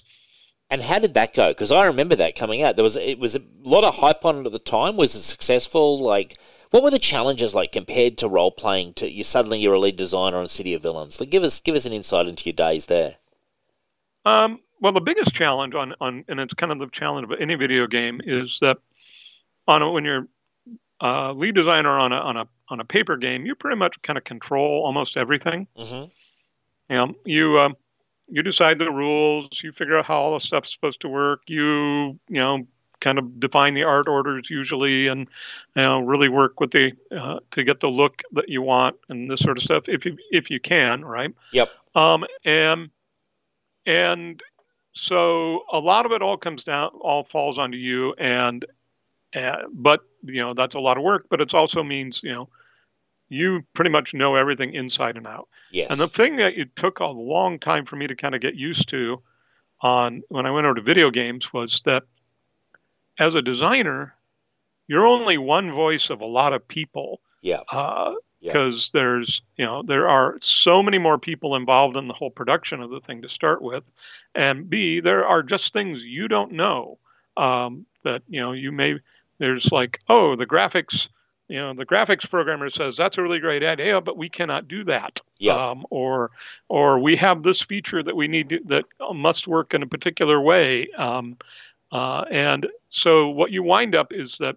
And 0.70 0.82
how 0.82 0.98
did 0.98 1.14
that 1.14 1.34
go? 1.34 1.48
Because 1.48 1.72
I 1.72 1.86
remember 1.86 2.14
that 2.16 2.36
coming 2.36 2.62
out. 2.62 2.76
There 2.76 2.82
was 2.82 2.96
it 2.96 3.18
was 3.18 3.34
a 3.34 3.42
lot 3.62 3.84
of 3.84 3.96
hype 3.96 4.24
on 4.24 4.40
it 4.40 4.46
at 4.46 4.52
the 4.52 4.58
time. 4.58 4.96
Was 4.96 5.14
it 5.14 5.22
successful? 5.22 6.00
Like, 6.00 6.36
what 6.70 6.82
were 6.82 6.90
the 6.90 6.98
challenges 6.98 7.54
like 7.54 7.72
compared 7.72 8.18
to 8.18 8.28
role 8.28 8.50
playing? 8.50 8.94
To 8.94 9.10
you 9.10 9.24
suddenly 9.24 9.60
you're 9.60 9.74
a 9.74 9.78
lead 9.78 9.96
designer 9.96 10.36
on 10.36 10.48
City 10.48 10.74
of 10.74 10.82
Villains. 10.82 11.20
Like, 11.20 11.30
give 11.30 11.42
us 11.42 11.60
give 11.60 11.74
us 11.74 11.86
an 11.86 11.94
insight 11.94 12.28
into 12.28 12.44
your 12.44 12.54
days 12.54 12.86
there. 12.86 13.16
Um, 14.26 14.60
well, 14.80 14.92
the 14.92 15.00
biggest 15.00 15.34
challenge 15.34 15.74
on, 15.74 15.94
on 16.00 16.24
and 16.28 16.38
it's 16.38 16.54
kind 16.54 16.70
of 16.70 16.78
the 16.78 16.88
challenge 16.88 17.32
of 17.32 17.40
any 17.40 17.54
video 17.54 17.86
game 17.86 18.20
is 18.22 18.58
that 18.60 18.76
on 19.66 19.80
a, 19.80 19.90
when 19.90 20.04
you're 20.04 20.28
uh, 21.00 21.32
lead 21.32 21.54
designer 21.54 21.98
on 21.98 22.12
a 22.12 22.16
on 22.16 22.36
a 22.36 22.48
on 22.68 22.80
a 22.80 22.84
paper 22.84 23.16
game, 23.16 23.46
you 23.46 23.54
pretty 23.54 23.76
much 23.76 24.00
kind 24.02 24.18
of 24.18 24.24
control 24.24 24.82
almost 24.84 25.16
everything. 25.16 25.66
hmm 25.76 26.04
You 26.88 26.96
know, 26.96 27.14
you 27.24 27.58
um, 27.58 27.76
you 28.28 28.42
decide 28.42 28.78
the 28.78 28.90
rules, 28.90 29.62
you 29.62 29.72
figure 29.72 29.98
out 29.98 30.06
how 30.06 30.16
all 30.16 30.34
the 30.34 30.40
stuff's 30.40 30.72
supposed 30.72 31.00
to 31.00 31.08
work. 31.08 31.42
You 31.48 32.18
you 32.28 32.40
know 32.40 32.66
kind 33.00 33.18
of 33.18 33.38
define 33.38 33.74
the 33.74 33.84
art 33.84 34.08
orders 34.08 34.50
usually, 34.50 35.06
and 35.06 35.28
you 35.76 35.82
know 35.82 36.00
really 36.00 36.28
work 36.28 36.60
with 36.60 36.72
the 36.72 36.92
uh, 37.16 37.40
to 37.52 37.64
get 37.64 37.80
the 37.80 37.88
look 37.88 38.22
that 38.32 38.48
you 38.48 38.62
want 38.62 38.96
and 39.08 39.30
this 39.30 39.40
sort 39.40 39.56
of 39.56 39.62
stuff 39.62 39.88
if 39.88 40.04
you 40.04 40.16
if 40.30 40.50
you 40.50 40.60
can, 40.60 41.04
right? 41.04 41.34
Yep. 41.52 41.70
Um, 41.94 42.24
and 42.44 42.90
and 43.86 44.42
so 44.94 45.62
a 45.72 45.78
lot 45.78 46.06
of 46.06 46.12
it 46.12 46.22
all 46.22 46.36
comes 46.36 46.64
down, 46.64 46.90
all 47.00 47.22
falls 47.24 47.58
onto 47.58 47.78
you, 47.78 48.14
and 48.18 48.64
uh, 49.34 49.62
but 49.72 50.02
you 50.22 50.40
know 50.40 50.54
that's 50.54 50.74
a 50.74 50.80
lot 50.80 50.96
of 50.96 51.02
work, 51.02 51.26
but 51.30 51.40
it 51.40 51.54
also 51.54 51.82
means 51.82 52.20
you 52.22 52.32
know 52.32 52.48
you 53.28 53.62
pretty 53.74 53.90
much 53.90 54.14
know 54.14 54.36
everything 54.36 54.72
inside 54.72 55.16
and 55.16 55.26
out. 55.26 55.48
Yes. 55.70 55.88
And 55.90 56.00
the 56.00 56.08
thing 56.08 56.36
that 56.36 56.58
it 56.58 56.74
took 56.76 57.00
a 57.00 57.06
long 57.06 57.58
time 57.58 57.84
for 57.84 57.96
me 57.96 58.06
to 58.06 58.16
kind 58.16 58.34
of 58.34 58.40
get 58.40 58.54
used 58.54 58.88
to 58.88 59.20
on 59.80 60.22
when 60.28 60.46
I 60.46 60.50
went 60.50 60.66
over 60.66 60.76
to 60.76 60.82
video 60.82 61.10
games 61.10 61.52
was 61.52 61.82
that 61.84 62.04
as 63.18 63.34
a 63.34 63.42
designer, 63.42 64.14
you're 64.86 65.06
only 65.06 65.38
one 65.38 65.70
voice 65.70 66.08
of 66.10 66.20
a 66.20 66.26
lot 66.26 66.52
of 66.52 66.66
people 66.66 67.20
yeah. 67.42 67.60
uh, 67.70 68.14
Yeah. 68.40 68.52
because 68.52 68.90
there's 68.92 69.42
you 69.56 69.66
know 69.66 69.82
there 69.82 70.08
are 70.08 70.38
so 70.40 70.82
many 70.82 70.98
more 70.98 71.18
people 71.18 71.54
involved 71.54 71.96
in 71.96 72.08
the 72.08 72.14
whole 72.14 72.30
production 72.30 72.80
of 72.80 72.90
the 72.90 73.00
thing 73.00 73.22
to 73.22 73.28
start 73.28 73.60
with, 73.60 73.84
and 74.34 74.70
B 74.70 75.00
there 75.00 75.26
are 75.26 75.42
just 75.42 75.72
things 75.72 76.04
you 76.04 76.28
don't 76.28 76.52
know 76.52 76.98
um, 77.36 77.84
that 78.04 78.22
you 78.28 78.40
know 78.40 78.52
you 78.52 78.72
may 78.72 78.98
there's 79.38 79.70
like 79.72 80.00
oh 80.08 80.36
the 80.36 80.46
graphics 80.46 81.08
you 81.48 81.56
know 81.56 81.72
the 81.74 81.86
graphics 81.86 82.28
programmer 82.28 82.68
says 82.70 82.96
that's 82.96 83.18
a 83.18 83.22
really 83.22 83.38
great 83.40 83.62
idea 83.64 84.00
but 84.00 84.16
we 84.16 84.28
cannot 84.28 84.68
do 84.68 84.84
that 84.84 85.20
Yeah. 85.38 85.70
um, 85.70 85.86
or 85.90 86.30
or 86.68 86.98
we 86.98 87.16
have 87.16 87.42
this 87.42 87.62
feature 87.62 88.02
that 88.02 88.16
we 88.16 88.28
need 88.28 88.48
to, 88.50 88.60
that 88.66 88.84
must 89.14 89.46
work 89.48 89.74
in 89.74 89.82
a 89.82 89.86
particular 89.86 90.40
way 90.40 90.88
um, 90.96 91.36
uh, 91.92 92.24
and 92.30 92.66
so 92.90 93.28
what 93.28 93.50
you 93.50 93.62
wind 93.62 93.94
up 93.94 94.12
is 94.12 94.38
that 94.38 94.56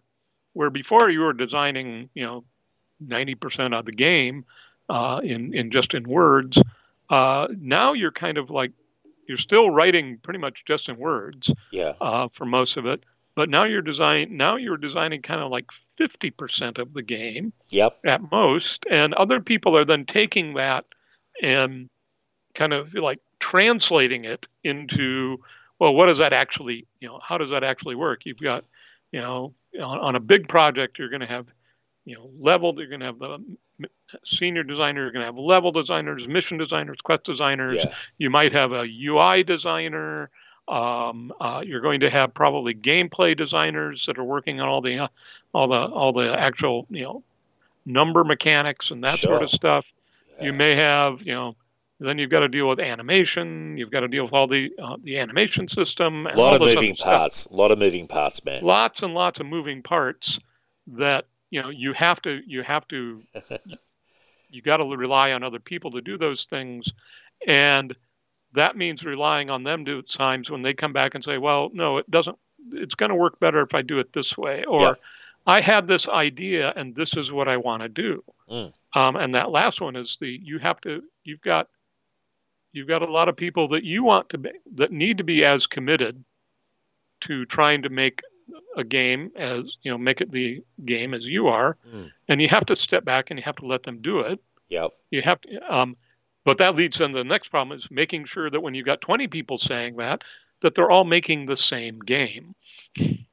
where 0.53 0.69
before 0.69 1.09
you 1.09 1.21
were 1.21 1.33
designing 1.33 2.09
you 2.13 2.23
know 2.25 2.43
90% 3.07 3.77
of 3.77 3.85
the 3.85 3.91
game 3.91 4.45
uh, 4.89 5.21
in, 5.23 5.53
in 5.53 5.71
just 5.71 5.93
in 5.93 6.03
words. 6.07 6.61
Uh, 7.09 7.47
now 7.59 7.93
you're 7.93 8.11
kind 8.11 8.37
of 8.37 8.49
like, 8.49 8.71
you're 9.27 9.37
still 9.37 9.69
writing 9.69 10.17
pretty 10.17 10.39
much 10.39 10.65
just 10.65 10.89
in 10.89 10.97
words 10.97 11.51
Yeah. 11.71 11.93
uh, 11.99 12.27
for 12.27 12.45
most 12.45 12.77
of 12.77 12.85
it. 12.85 13.03
But 13.35 13.49
now 13.49 13.63
you're 13.63 13.81
design 13.81 14.35
now 14.35 14.55
you're 14.57 14.77
designing 14.77 15.21
kind 15.21 15.41
of 15.41 15.49
like 15.51 15.67
50% 15.71 16.77
of 16.77 16.93
the 16.93 17.01
game 17.01 17.53
Yep. 17.69 17.99
at 18.05 18.31
most, 18.31 18.85
and 18.89 19.13
other 19.13 19.39
people 19.39 19.77
are 19.77 19.85
then 19.85 20.05
taking 20.05 20.55
that 20.55 20.85
and 21.41 21.89
kind 22.53 22.73
of 22.73 22.93
like 22.93 23.19
translating 23.39 24.25
it 24.25 24.47
into 24.63 25.39
well, 25.79 25.95
what 25.95 26.07
does 26.07 26.17
that 26.19 26.33
actually 26.33 26.85
you 26.99 27.07
know 27.07 27.19
how 27.23 27.37
does 27.37 27.49
that 27.51 27.63
actually 27.63 27.95
work? 27.95 28.25
You've 28.25 28.37
got 28.39 28.65
you 29.11 29.21
know 29.21 29.53
on, 29.81 29.99
on 29.99 30.15
a 30.15 30.19
big 30.19 30.47
project 30.49 30.99
you're 30.99 31.09
going 31.09 31.21
to 31.21 31.27
have 31.27 31.47
you 32.05 32.15
know 32.15 32.29
leveled 32.39 32.77
you're 32.79 32.87
going 32.87 32.99
to 32.99 33.05
have 33.05 33.19
the 33.19 33.39
senior 34.25 34.63
designer 34.63 35.01
you're 35.03 35.11
going 35.11 35.21
to 35.21 35.25
have 35.25 35.39
level 35.39 35.71
designers 35.71 36.27
mission 36.27 36.57
designers 36.57 36.99
quest 37.01 37.23
designers 37.23 37.83
Yeah. 37.85 37.93
you 38.17 38.29
might 38.29 38.51
have 38.51 38.73
a 38.73 38.83
ui 39.07 39.43
designer 39.43 40.29
um, 40.72 41.34
uh, 41.41 41.61
you're 41.65 41.81
going 41.81 41.99
to 41.99 42.10
have 42.10 42.34
probably 42.34 42.73
gameplay 42.73 43.35
designers 43.35 44.06
that 44.06 44.18
are 44.18 44.23
working 44.23 44.60
on 44.61 44.68
all 44.69 44.81
the 44.81 44.98
uh, 44.99 45.07
all 45.53 45.68
the 45.68 45.76
all 45.93 46.14
the 46.14 46.39
actual 46.39 46.85
you 46.89 47.03
know 47.03 47.23
number 47.85 48.23
mechanics 48.23 48.91
and 48.91 49.03
that 49.03 49.19
sort 49.19 49.41
of 49.43 49.49
stuff 49.49 49.85
Yeah. 50.38 50.45
you 50.45 50.53
may 50.53 50.76
have 50.76 51.22
you 51.23 51.34
know 51.34 51.56
then 51.99 52.18
you've 52.18 52.30
got 52.31 52.39
to 52.39 52.48
deal 52.48 52.68
with 52.69 52.80
animation 52.80 53.77
you've 53.77 53.91
got 53.91 53.99
to 54.02 54.07
deal 54.07 54.23
with 54.23 54.34
all 54.34 54.48
the 54.48 54.72
uh, 54.81 54.98
the 55.03 55.18
animation 55.18 55.68
system 55.68 56.26
A 56.26 56.30
and 56.30 56.38
lot 56.38 56.53
of 56.56 56.61
moving 56.61 56.95
parts. 56.95 57.45
A 57.48 57.53
lot 57.56 57.72
of 57.72 57.77
moving 57.80 58.07
parts, 58.07 58.43
man. 58.45 58.64
lots 58.64 59.03
and 59.03 59.14
lots 59.14 59.39
of 59.39 59.45
moving 59.48 59.81
parts 59.84 60.39
that 60.88 61.26
you 61.49 61.61
know 61.61 61.69
you 61.69 61.91
have 61.93 62.22
to 62.22 62.41
you 62.48 62.61
have 62.64 62.88
to 62.88 63.22
you 64.49 64.61
got 64.61 64.77
to 64.77 64.85
rely 64.85 65.34
on 65.34 65.43
other 65.43 65.60
people 65.60 65.91
to 65.91 66.02
do 66.02 66.18
those 66.18 66.45
things 66.45 66.91
and 67.48 67.95
that 68.53 68.75
means 68.75 69.03
relying 69.05 69.49
on 69.49 69.63
them 69.63 69.85
to 69.85 69.99
at 69.99 70.07
times 70.09 70.49
when 70.51 70.61
they 70.61 70.73
come 70.73 70.93
back 70.93 71.15
and 71.15 71.23
say 71.23 71.37
well 71.37 71.69
no 71.73 71.97
it 71.97 72.09
doesn't 72.11 72.37
it's 72.73 72.95
going 72.95 73.09
to 73.09 73.15
work 73.15 73.39
better 73.39 73.61
if 73.61 73.73
i 73.73 73.81
do 73.81 73.99
it 73.99 74.13
this 74.13 74.37
way 74.37 74.63
or 74.65 74.81
Yeah. 74.81 74.93
i 75.47 75.61
had 75.61 75.87
this 75.87 76.07
idea 76.07 76.73
and 76.75 76.95
this 76.95 77.15
is 77.17 77.31
what 77.31 77.47
i 77.47 77.57
want 77.57 77.81
to 77.83 77.89
do 77.89 78.23
Mm. 78.49 78.73
um, 78.95 79.15
and 79.15 79.33
that 79.35 79.49
last 79.51 79.79
one 79.79 79.95
is 79.95 80.17
the 80.19 80.39
you 80.43 80.59
have 80.59 80.81
to 80.81 81.01
you've 81.23 81.41
got 81.41 81.69
you've 82.73 82.87
got 82.87 83.01
a 83.01 83.09
lot 83.11 83.29
of 83.29 83.35
people 83.37 83.67
that 83.69 83.83
you 83.85 84.03
want 84.03 84.27
to 84.29 84.37
be 84.37 84.49
that 84.75 84.91
need 84.91 85.17
to 85.19 85.23
be 85.23 85.45
as 85.45 85.65
committed 85.67 86.23
to 87.21 87.45
trying 87.45 87.81
to 87.83 87.89
make 87.89 88.21
a 88.75 88.83
game 88.83 89.31
as 89.35 89.77
you 89.83 89.91
know 89.91 89.97
make 89.97 90.19
it 90.21 90.31
the 90.31 90.61
game 90.85 91.13
as 91.13 91.25
you 91.25 91.47
are 91.47 91.77
Mm. 91.93 92.11
and 92.27 92.41
you 92.41 92.49
have 92.49 92.65
to 92.65 92.75
step 92.75 93.05
back 93.05 93.29
and 93.31 93.39
you 93.39 93.43
have 93.43 93.55
to 93.57 93.65
let 93.65 93.83
them 93.83 94.01
do 94.01 94.19
it 94.19 94.39
Yep. 94.69 94.91
you 95.11 95.21
have 95.21 95.39
to 95.41 95.73
um, 95.75 95.95
but 96.45 96.57
that 96.57 96.76
leads 96.76 96.99
into 97.01 97.18
the 97.18 97.23
next 97.23 97.49
problem 97.49 97.77
is 97.77 97.89
making 97.91 98.26
sure 98.26 98.49
that 98.49 98.61
when 98.61 98.73
you've 98.73 98.85
got 98.85 99.01
20 99.01 99.27
people 99.27 99.57
saying 99.57 99.95
that 99.97 100.23
that 100.61 100.76
they're 100.76 100.91
all 100.91 101.05
making 101.05 101.45
the 101.45 101.57
same 101.57 101.99
game 101.99 102.53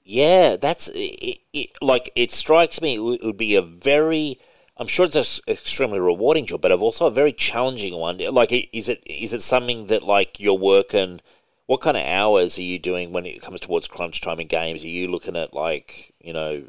Yeah, 0.04 0.56
that's 0.56 0.88
it, 0.94 1.40
it, 1.52 1.70
like 1.82 2.10
it 2.16 2.30
strikes 2.30 2.80
me. 2.80 2.94
It 2.94 2.98
would- 3.24 3.36
be 3.36 3.54
a 3.54 3.62
very. 3.62 4.38
I'm 4.76 4.86
sure 4.86 5.04
it's 5.06 5.16
an 5.16 5.24
extremely 5.52 5.98
rewarding 5.98 6.46
job, 6.46 6.60
but 6.62 6.72
also 6.72 7.06
a 7.06 7.10
very 7.10 7.32
challenging 7.32 7.94
one. 7.96 8.18
Like, 8.18 8.52
is 8.72 8.88
it 8.88 9.02
is 9.06 9.32
it 9.32 9.42
something 9.42 9.86
that 9.88 10.02
like 10.04 10.38
you're 10.40 10.54
working? 10.54 11.20
What 11.66 11.80
kind 11.82 11.96
of 11.96 12.06
hours 12.06 12.56
are 12.58 12.62
you 12.62 12.78
doing 12.78 13.12
when 13.12 13.26
it 13.26 13.42
comes 13.42 13.60
towards 13.60 13.88
crunch 13.88 14.20
time 14.22 14.40
in 14.40 14.46
games? 14.46 14.82
Are 14.84 14.88
you 14.88 15.08
looking 15.08 15.36
at 15.36 15.52
like 15.54 16.14
you 16.20 16.32
know, 16.32 16.64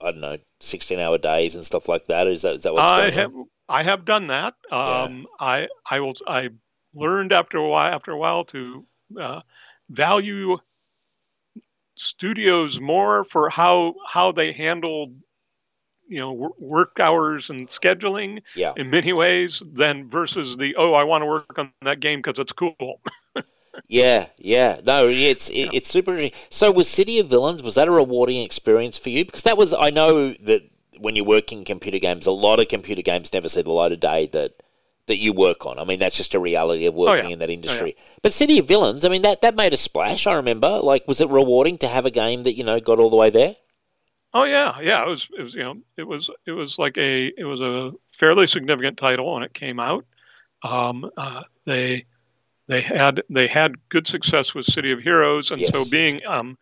I 0.00 0.10
don't 0.12 0.20
know, 0.20 0.38
16 0.60 0.98
hour 0.98 1.18
days 1.18 1.54
and 1.54 1.64
stuff 1.64 1.88
like 1.88 2.06
that? 2.06 2.26
Is 2.28 2.42
that 2.42 2.56
is 2.56 2.62
that 2.62 2.72
what's 2.74 2.92
I 2.92 3.00
going 3.02 3.12
have 3.14 3.34
on? 3.34 3.48
I 3.68 3.82
have 3.82 4.04
done 4.04 4.28
that. 4.28 4.54
Um, 4.70 5.26
I 5.40 5.68
I 5.90 6.00
will 6.00 6.14
I 6.26 6.50
learned 6.94 7.32
after 7.32 7.58
a 7.58 7.68
while 7.68 7.92
after 7.92 8.12
a 8.12 8.18
while 8.18 8.44
to 8.46 8.86
uh, 9.20 9.40
value 9.90 10.58
studios 11.96 12.80
more 12.80 13.24
for 13.24 13.50
how 13.50 13.94
how 14.06 14.32
they 14.32 14.52
handled 14.52 15.14
you 16.08 16.20
know 16.20 16.52
work 16.58 16.98
hours 17.00 17.50
and 17.50 17.68
scheduling 17.68 18.42
Yeah. 18.54 18.72
in 18.76 18.90
many 18.90 19.12
ways 19.12 19.62
than 19.72 20.08
versus 20.08 20.56
the 20.56 20.74
oh 20.76 20.94
I 20.94 21.04
want 21.04 21.22
to 21.22 21.26
work 21.26 21.58
on 21.58 21.72
that 21.82 22.00
game 22.00 22.20
because 22.20 22.38
it's 22.38 22.52
cool. 22.52 22.74
Yeah, 23.86 24.26
yeah. 24.38 24.80
No, 24.84 25.08
it's 25.08 25.48
it, 25.50 25.70
it's 25.72 25.88
super. 25.88 26.30
So, 26.50 26.70
was 26.70 26.88
City 26.88 27.18
of 27.18 27.28
Villains 27.28 27.62
was 27.62 27.76
that 27.76 27.88
a 27.88 27.90
rewarding 27.90 28.42
experience 28.42 28.98
for 28.98 29.08
you? 29.08 29.24
Because 29.24 29.44
that 29.44 29.56
was 29.56 29.72
I 29.72 29.90
know 29.90 30.32
that 30.32 30.62
when 31.00 31.16
you 31.16 31.24
work 31.24 31.52
in 31.52 31.64
computer 31.64 31.98
games, 31.98 32.26
a 32.26 32.30
lot 32.32 32.60
of 32.60 32.68
computer 32.68 33.02
games 33.02 33.32
never 33.32 33.48
see 33.48 33.62
the 33.62 33.70
light 33.72 33.92
of 33.92 34.00
day 34.00 34.26
that 34.32 34.52
that 35.06 35.16
you 35.16 35.32
work 35.32 35.64
on. 35.64 35.78
I 35.78 35.84
mean, 35.84 35.98
that's 35.98 36.16
just 36.18 36.34
a 36.34 36.38
reality 36.38 36.84
of 36.84 36.94
working 36.94 37.24
Oh, 37.24 37.28
yeah. 37.28 37.32
in 37.32 37.38
that 37.38 37.48
industry. 37.50 37.96
But 38.20 38.34
City 38.34 38.58
of 38.58 38.68
Villains, 38.68 39.06
I 39.06 39.08
mean, 39.08 39.22
that 39.22 39.40
that 39.42 39.56
made 39.56 39.72
a 39.72 39.76
splash. 39.78 40.26
I 40.26 40.34
remember. 40.34 40.80
Like, 40.80 41.08
was 41.08 41.20
it 41.20 41.30
rewarding 41.30 41.78
to 41.78 41.88
have 41.88 42.04
a 42.06 42.10
game 42.10 42.42
that 42.42 42.56
you 42.56 42.64
know 42.64 42.78
got 42.80 42.98
all 42.98 43.10
the 43.10 43.16
way 43.16 43.30
there? 43.30 43.56
Oh 44.34 44.44
yeah, 44.44 44.78
yeah. 44.82 45.02
It 45.02 45.08
was 45.08 45.28
it 45.38 45.42
was 45.42 45.54
you 45.54 45.62
know 45.64 45.76
it 45.96 46.06
was 46.06 46.28
it 46.46 46.52
was 46.52 46.78
like 46.78 46.98
a 46.98 47.26
it 47.38 47.44
was 47.44 47.60
a 47.60 47.92
fairly 48.18 48.46
significant 48.46 48.98
title 48.98 49.32
when 49.32 49.42
it 49.42 49.54
came 49.54 49.80
out. 49.80 50.04
Um, 50.62 51.10
uh, 51.16 51.42
they 51.64 52.04
they 52.66 52.82
had 52.82 53.22
they 53.30 53.46
had 53.46 53.76
good 53.88 54.06
success 54.06 54.54
with 54.54 54.66
City 54.66 54.92
of 54.92 55.00
Heroes, 55.00 55.50
and 55.50 55.60
Yes. 55.62 55.70
so 55.70 55.86
being 55.86 56.20
um, 56.26 56.58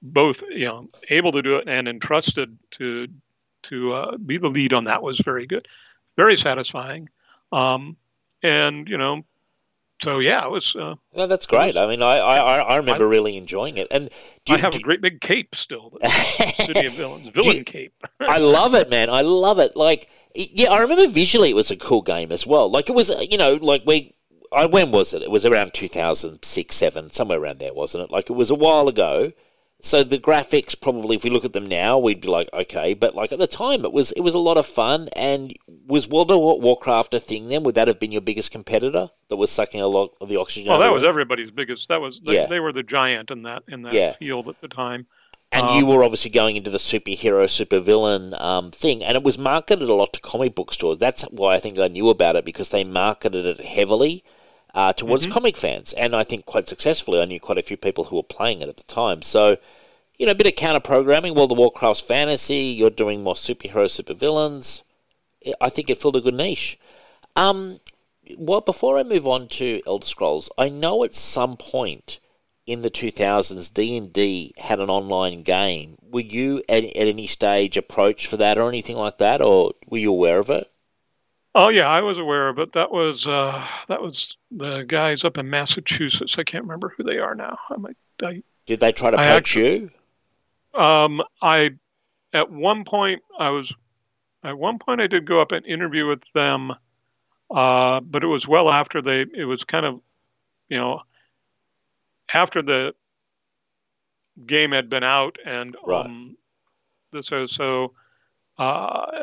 both 0.00 0.42
you 0.50 0.64
know 0.64 0.88
able 1.10 1.32
to 1.32 1.42
do 1.42 1.56
it 1.56 1.64
and 1.68 1.86
entrusted 1.86 2.56
to 2.72 3.08
to 3.64 3.92
uh, 3.92 4.16
be 4.18 4.38
the 4.38 4.48
lead 4.48 4.72
on 4.72 4.84
that 4.84 5.02
was 5.02 5.18
very 5.18 5.46
good, 5.46 5.66
very 6.16 6.36
satisfying. 6.36 7.08
Um, 7.52 7.96
and 8.42 8.88
you 8.88 8.96
know, 8.98 9.24
so 10.02 10.18
yeah, 10.18 10.44
it 10.44 10.50
was. 10.50 10.74
Uh, 10.74 10.94
No, 11.14 11.26
that's 11.26 11.46
great. 11.46 11.76
I 11.76 11.86
mean, 11.86 12.02
I 12.02 12.16
I, 12.18 12.36
I- 12.38 12.62
I 12.62 12.76
remember 12.76 13.06
really 13.06 13.36
enjoying 13.36 13.76
it, 13.76 13.86
and 13.90 14.08
do 14.46 14.52
I 14.54 14.56
you- 14.56 14.62
have 14.62 14.72
do- 14.72 14.78
a 14.78 14.82
great 14.82 15.00
big 15.02 15.20
cape 15.20 15.54
still. 15.54 15.98
City 16.54 16.86
of 16.86 16.94
Villains, 16.94 17.28
villain 17.28 17.64
cape. 17.64 17.92
I 18.20 18.38
love 18.38 18.74
it, 18.74 18.88
man. 18.88 19.10
I 19.10 19.20
love 19.22 19.58
it. 19.58 19.76
Like, 19.76 20.08
yeah, 20.34 20.70
I 20.70 20.78
remember 20.80 21.06
visually 21.08 21.50
it 21.50 21.56
was 21.56 21.70
a 21.70 21.76
cool 21.76 22.02
game 22.02 22.32
as 22.32 22.46
well. 22.46 22.70
Like, 22.70 22.88
it 22.88 22.94
was, 22.94 23.10
you 23.30 23.36
know, 23.36 23.54
like 23.54 23.82
we, 23.84 24.14
I 24.52 24.66
when 24.66 24.90
was 24.90 25.12
it? 25.12 25.22
It 25.22 25.30
was 25.30 25.44
around 25.44 25.74
two 25.74 25.88
thousand 25.88 26.44
six, 26.44 26.76
seven, 26.76 27.10
somewhere 27.10 27.38
around 27.40 27.58
there, 27.58 27.74
wasn't 27.74 28.04
it? 28.04 28.10
Like, 28.10 28.30
it 28.30 28.34
was 28.34 28.50
a 28.50 28.54
while 28.54 28.88
ago. 28.88 29.32
So 29.82 30.02
the 30.04 30.18
graphics, 30.18 30.78
probably, 30.78 31.16
if 31.16 31.24
we 31.24 31.30
look 31.30 31.44
at 31.44 31.52
them 31.52 31.66
now, 31.66 31.98
we'd 31.98 32.20
be 32.20 32.28
like, 32.28 32.48
okay. 32.52 32.94
But 32.94 33.14
like 33.14 33.32
at 33.32 33.38
the 33.38 33.46
time, 33.46 33.84
it 33.84 33.92
was 33.92 34.12
it 34.12 34.20
was 34.20 34.34
a 34.34 34.38
lot 34.38 34.58
of 34.58 34.66
fun. 34.66 35.08
And 35.16 35.54
was 35.86 36.08
World 36.08 36.30
of 36.30 36.38
Warcraft 36.38 37.14
a 37.14 37.20
thing 37.20 37.48
then? 37.48 37.62
Would 37.62 37.74
that 37.76 37.88
have 37.88 37.98
been 37.98 38.12
your 38.12 38.20
biggest 38.20 38.50
competitor 38.50 39.08
that 39.28 39.36
was 39.36 39.50
sucking 39.50 39.80
a 39.80 39.86
lot 39.86 40.14
of 40.20 40.28
the 40.28 40.36
oxygen? 40.36 40.68
Well, 40.70 40.82
out 40.82 40.84
that 40.86 40.92
was 40.92 41.04
everybody's 41.04 41.50
biggest. 41.50 41.88
That 41.88 42.00
was 42.00 42.20
they, 42.20 42.34
Yeah. 42.34 42.46
they 42.46 42.60
were 42.60 42.72
the 42.72 42.82
giant 42.82 43.30
in 43.30 43.42
that 43.44 43.62
in 43.68 43.82
that 43.82 43.94
Yeah. 43.94 44.12
field 44.12 44.48
at 44.48 44.60
the 44.60 44.68
time. 44.68 45.06
And 45.52 45.66
Um, 45.66 45.78
you 45.78 45.86
were 45.86 46.04
obviously 46.04 46.30
going 46.30 46.54
into 46.54 46.70
the 46.70 46.78
superhero, 46.78 47.44
supervillain 47.44 48.40
um, 48.40 48.70
thing, 48.70 49.02
and 49.02 49.16
it 49.16 49.24
was 49.24 49.36
marketed 49.36 49.88
a 49.88 49.94
lot 49.94 50.12
to 50.12 50.20
comic 50.20 50.54
book 50.54 50.72
stores. 50.72 50.98
That's 51.00 51.22
why 51.24 51.54
I 51.54 51.58
think 51.58 51.76
I 51.78 51.88
knew 51.88 52.08
about 52.08 52.36
it 52.36 52.44
because 52.44 52.68
they 52.68 52.84
marketed 52.84 53.46
it 53.46 53.58
heavily 53.60 54.22
uh, 54.74 54.92
towards 54.92 55.24
Mm-hmm. 55.24 55.32
comic 55.32 55.56
fans, 55.56 55.92
and 55.94 56.14
I 56.14 56.22
think 56.22 56.46
quite 56.46 56.68
successfully. 56.68 57.20
I 57.20 57.24
knew 57.24 57.40
quite 57.40 57.58
a 57.58 57.62
few 57.62 57.76
people 57.76 58.04
who 58.04 58.16
were 58.16 58.22
playing 58.22 58.60
it 58.60 58.68
at 58.68 58.76
the 58.76 58.84
time. 58.84 59.22
So, 59.22 59.56
you 60.18 60.26
know, 60.26 60.32
a 60.32 60.36
bit 60.36 60.46
of 60.46 60.54
counter 60.56 60.80
programming. 60.80 61.34
World 61.34 61.52
of 61.52 61.58
Warcraft's 61.58 62.00
fantasy. 62.02 62.74
You're 62.76 62.90
doing 62.90 63.22
more 63.22 63.34
superhero, 63.34 63.86
supervillains. 63.86 64.82
I- 65.60 65.70
think 65.70 65.88
it 65.90 65.98
filled 65.98 66.16
a 66.16 66.20
good 66.20 66.34
niche. 66.34 66.78
Um, 67.36 67.80
well, 68.36 68.60
before 68.60 68.98
I 68.98 69.02
move 69.02 69.26
on 69.26 69.48
to 69.48 69.80
Elder 69.86 70.06
Scrolls, 70.06 70.50
I 70.58 70.68
know 70.68 71.02
at 71.04 71.14
some 71.14 71.56
point 71.56 72.20
in 72.66 72.82
the 72.82 72.90
2000s 72.90 73.72
D&D 73.72 74.52
had 74.58 74.78
an 74.78 74.90
online 74.90 75.40
game. 75.42 75.96
Were 76.02 76.20
you 76.20 76.62
at, 76.68 76.84
at 76.84 77.08
any 77.08 77.26
stage 77.26 77.76
approached 77.76 78.26
for 78.26 78.36
that 78.36 78.58
or 78.58 78.68
anything 78.68 78.96
like 78.96 79.18
that 79.18 79.40
or 79.40 79.72
were 79.88 79.98
you 79.98 80.10
aware 80.10 80.38
of 80.38 80.50
it? 80.50 80.69
Oh 81.54 81.68
yeah, 81.68 81.88
I 81.88 82.02
was 82.02 82.18
aware 82.18 82.48
of 82.48 82.58
it. 82.58 82.72
That 82.72 82.90
was 82.92 83.26
uh, 83.26 83.66
that 83.88 84.00
was 84.00 84.36
the 84.50 84.82
guys 84.82 85.24
up 85.24 85.36
in 85.38 85.50
Massachusetts. 85.50 86.38
I 86.38 86.44
can't 86.44 86.64
remember 86.64 86.92
who 86.96 87.02
they 87.02 87.18
are 87.18 87.34
now. 87.34 87.58
I 87.68 87.76
might. 87.76 87.96
I, 88.22 88.42
Did 88.66 88.80
they 88.80 88.92
try 88.92 89.10
to 89.10 89.18
I 89.18 89.26
poach 89.28 89.56
you? 89.56 89.90
um, 90.74 91.22
I 91.42 91.72
at 92.32 92.50
one 92.50 92.84
point 92.84 93.22
I 93.38 93.50
was 93.50 93.74
at 94.44 94.56
one 94.56 94.78
point 94.78 95.00
I 95.00 95.08
did 95.08 95.24
go 95.26 95.40
up 95.40 95.52
and 95.52 95.66
interview 95.66 96.06
with 96.06 96.22
them, 96.34 96.72
uh, 97.50 98.00
but 98.00 98.22
it 98.22 98.28
was 98.28 98.46
well 98.46 98.70
after 98.70 99.02
they. 99.02 99.22
It 99.22 99.44
was 99.44 99.64
kind 99.64 99.86
of, 99.86 100.00
you 100.68 100.78
know, 100.78 101.02
after 102.32 102.62
the 102.62 102.94
game 104.46 104.70
had 104.70 104.88
been 104.88 105.04
out 105.04 105.36
and 105.44 105.76
Right. 105.84 106.06
um, 106.06 106.36
so 107.20 107.46
so 107.46 107.92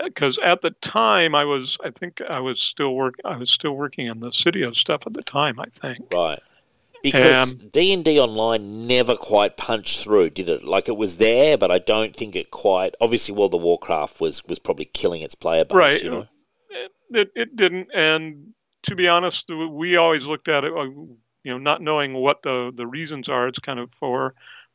because 0.04 0.40
at 0.40 0.62
the 0.62 0.72
time 0.82 1.36
I 1.36 1.46
was 1.46 1.78
I 1.84 1.92
think 1.92 2.22
I 2.22 2.40
was 2.40 2.60
still 2.60 2.96
work 2.96 3.16
I 3.24 3.38
was 3.38 3.52
still 3.52 3.74
working 3.74 4.10
on 4.10 4.20
the 4.20 4.30
Cydio 4.30 4.76
stuff 4.76 5.06
at 5.06 5.14
the 5.14 5.22
time 5.22 5.60
I 5.60 5.66
think. 5.66 6.12
Right. 6.12 6.40
Because 7.04 7.54
Um, 7.54 7.70
D&D 7.72 8.20
online 8.20 8.88
never 8.88 9.16
quite 9.16 9.56
punched 9.56 10.04
through, 10.04 10.32
did 10.32 10.50
it? 10.50 10.64
Like 10.64 10.90
it 10.90 10.98
was 10.98 11.18
there, 11.18 11.56
but 11.56 11.70
I 11.70 11.78
don't 11.78 12.16
think 12.16 12.36
it 12.36 12.50
quite. 12.50 12.96
Obviously, 13.00 13.36
World 13.36 13.54
of 13.54 13.62
Warcraft 13.62 14.20
was 14.20 14.44
was 14.46 14.58
probably 14.58 14.86
killing 14.86 15.22
its 15.22 15.36
player 15.36 15.64
base. 15.64 15.76
Right. 15.76 16.04
You 16.04 16.10
know? 16.10 16.28
it, 16.70 16.92
it, 17.12 17.32
it 17.36 17.56
didn't 17.56 17.90
and 17.94 18.54
to 18.84 18.96
be 18.96 19.08
honest 19.08 19.50
we 19.50 19.96
always 19.96 20.26
looked 20.26 20.48
at 20.48 20.64
it 20.64 20.74
uh, 20.74 20.84
you 20.84 21.52
know 21.52 21.58
not 21.58 21.82
knowing 21.82 22.14
what 22.14 22.42
the 22.42 22.72
the 22.76 22.88
reasons 22.88 23.30
are 23.30 23.48
it's 23.48 23.60
kind 23.60 23.80
of 23.80 23.90
for 24.00 24.34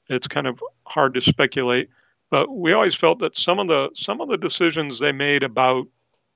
it's 0.08 0.26
kind 0.26 0.46
of 0.46 0.62
hard 0.86 1.14
to 1.14 1.20
speculate 1.20 1.88
but 2.32 2.50
we 2.50 2.72
always 2.72 2.94
felt 2.96 3.18
that 3.18 3.36
some 3.36 3.58
of 3.60 3.68
the 3.68 3.90
some 3.94 4.22
of 4.22 4.28
the 4.28 4.38
decisions 4.38 4.98
they 4.98 5.12
made 5.12 5.42
about 5.44 5.86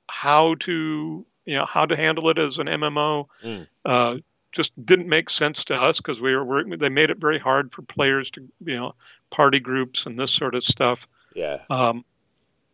how 0.08 0.54
to 0.56 1.24
you 1.46 1.56
know 1.56 1.64
how 1.64 1.86
to 1.86 1.96
handle 1.96 2.28
it 2.28 2.38
as 2.38 2.58
an 2.58 2.66
MMO 2.68 3.26
Mm. 3.42 3.66
uh, 3.84 4.18
just 4.52 4.72
didn't 4.86 5.08
make 5.08 5.28
sense 5.30 5.64
to 5.66 5.74
us 5.74 5.96
because 5.98 6.20
we 6.20 6.34
were 6.34 6.44
working 6.44 6.78
they 6.78 6.90
made 6.90 7.10
it 7.10 7.18
very 7.18 7.38
hard 7.38 7.72
for 7.72 7.82
players 7.82 8.30
to 8.32 8.40
you 8.64 8.76
know 8.76 8.94
party 9.30 9.58
groups 9.58 10.06
and 10.06 10.20
this 10.20 10.30
sort 10.30 10.54
of 10.54 10.62
stuff 10.64 11.08
Yeah. 11.34 11.60
um, 11.70 12.04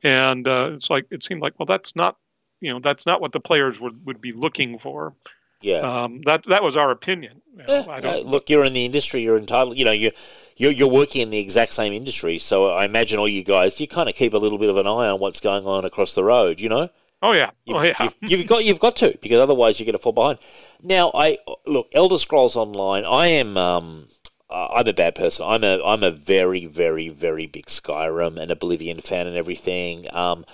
and 0.03 0.47
uh, 0.49 0.73
it's 0.75 0.91
like 0.91 1.07
it 1.11 1.25
seemed 1.25 1.43
like 1.43 1.55
well 1.59 1.67
that's 1.67 1.95
not 1.95 2.17
you 2.61 2.73
know 2.73 2.81
that's 2.81 3.07
not 3.07 3.21
what 3.21 3.33
the 3.33 3.41
players 3.41 3.81
would, 3.81 4.05
would 4.05 4.21
be 4.21 4.33
looking 4.33 4.79
for 4.79 5.15
Yeah. 5.63 5.79
um, 5.79 6.21
that 6.25 6.45
that 6.47 6.63
was 6.63 6.77
our 6.77 6.91
opinion 6.91 7.43
You 7.53 7.65
know, 7.65 7.75
Yeah, 7.75 7.93
I 7.93 7.99
uh, 7.99 8.01
don't 8.01 8.27
look, 8.27 8.51
you're 8.51 8.65
in 8.65 8.73
the 8.73 8.85
industry. 8.85 9.23
You're 9.23 9.37
entitled. 9.37 9.79
You 9.79 9.85
know, 9.85 9.93
you 9.93 10.11
you're, 10.57 10.73
you're 10.73 10.91
working 10.91 11.23
in 11.23 11.31
the 11.31 11.39
exact 11.39 11.73
same 11.73 11.93
industry. 11.93 12.39
So 12.39 12.71
I 12.71 12.85
imagine 12.85 13.19
all 13.19 13.29
you 13.29 13.43
guys, 13.43 13.81
you 13.81 13.89
kind 13.89 14.09
of 14.09 14.15
keep 14.15 14.35
a 14.35 14.39
little 14.39 14.59
bit 14.59 14.71
of 14.71 14.77
an 14.77 14.87
eye 14.87 15.09
on 15.09 15.21
what's 15.21 15.41
going 15.41 15.67
on 15.67 15.85
across 15.85 16.15
the 16.15 16.25
road. 16.25 16.61
You 16.61 16.69
know, 16.69 16.91
oh 17.23 17.33
yeah 17.33 17.51
you've, 17.65 17.77
oh 17.77 17.83
yeah 17.83 17.95
you've, 18.01 18.15
you've 18.21 18.47
got 18.47 18.65
you've 18.65 18.81
got 18.81 18.97
to 18.97 19.17
because 19.21 19.39
otherwise 19.39 19.79
you're 19.79 19.87
going 19.87 19.95
to 19.95 19.99
fall 19.99 20.13
behind. 20.13 20.39
Now, 20.83 21.11
I 21.15 21.39
look 21.67 21.89
Elder 21.93 22.19
Scrolls 22.19 22.57
Online. 22.57 23.05
I 23.05 23.29
am. 23.29 23.57
Um, 23.57 24.09
uh, 24.51 24.69
I'm 24.75 24.87
a 24.87 24.93
bad 24.93 25.15
person. 25.15 25.47
I'm 25.49 25.65
a 25.65 25.83
I'm 25.83 26.03
a 26.03 26.11
very 26.11 26.67
very 26.67 27.09
very 27.09 27.47
big 27.47 27.67
Skyrim 27.67 28.39
and 28.39 28.51
Oblivion 28.51 28.99
fan 29.01 29.27
and 29.27 29.37
everything. 29.37 30.07
Um, 30.15 30.45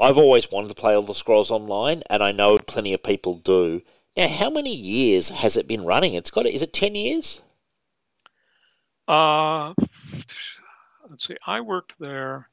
I've 0.00 0.18
always 0.18 0.50
wanted 0.50 0.68
to 0.68 0.74
play 0.74 0.94
Elder 0.94 1.14
Scrolls 1.14 1.50
Online, 1.50 2.02
and 2.08 2.22
I 2.22 2.30
know 2.30 2.56
plenty 2.58 2.92
of 2.92 3.02
people 3.02 3.34
do. 3.34 3.82
Now, 4.18 4.26
how 4.26 4.50
many 4.50 4.74
years 4.74 5.28
has 5.28 5.56
it 5.56 5.68
been 5.68 5.84
running? 5.84 6.14
It's 6.14 6.30
got. 6.30 6.44
Is 6.46 6.60
it 6.60 6.72
ten 6.72 6.96
years? 6.96 7.40
uh, 9.06 9.72
let's 11.08 11.26
see 11.26 11.36
I 11.46 11.60
worked 11.60 11.98
there 12.00 12.48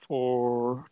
for 0.00 0.84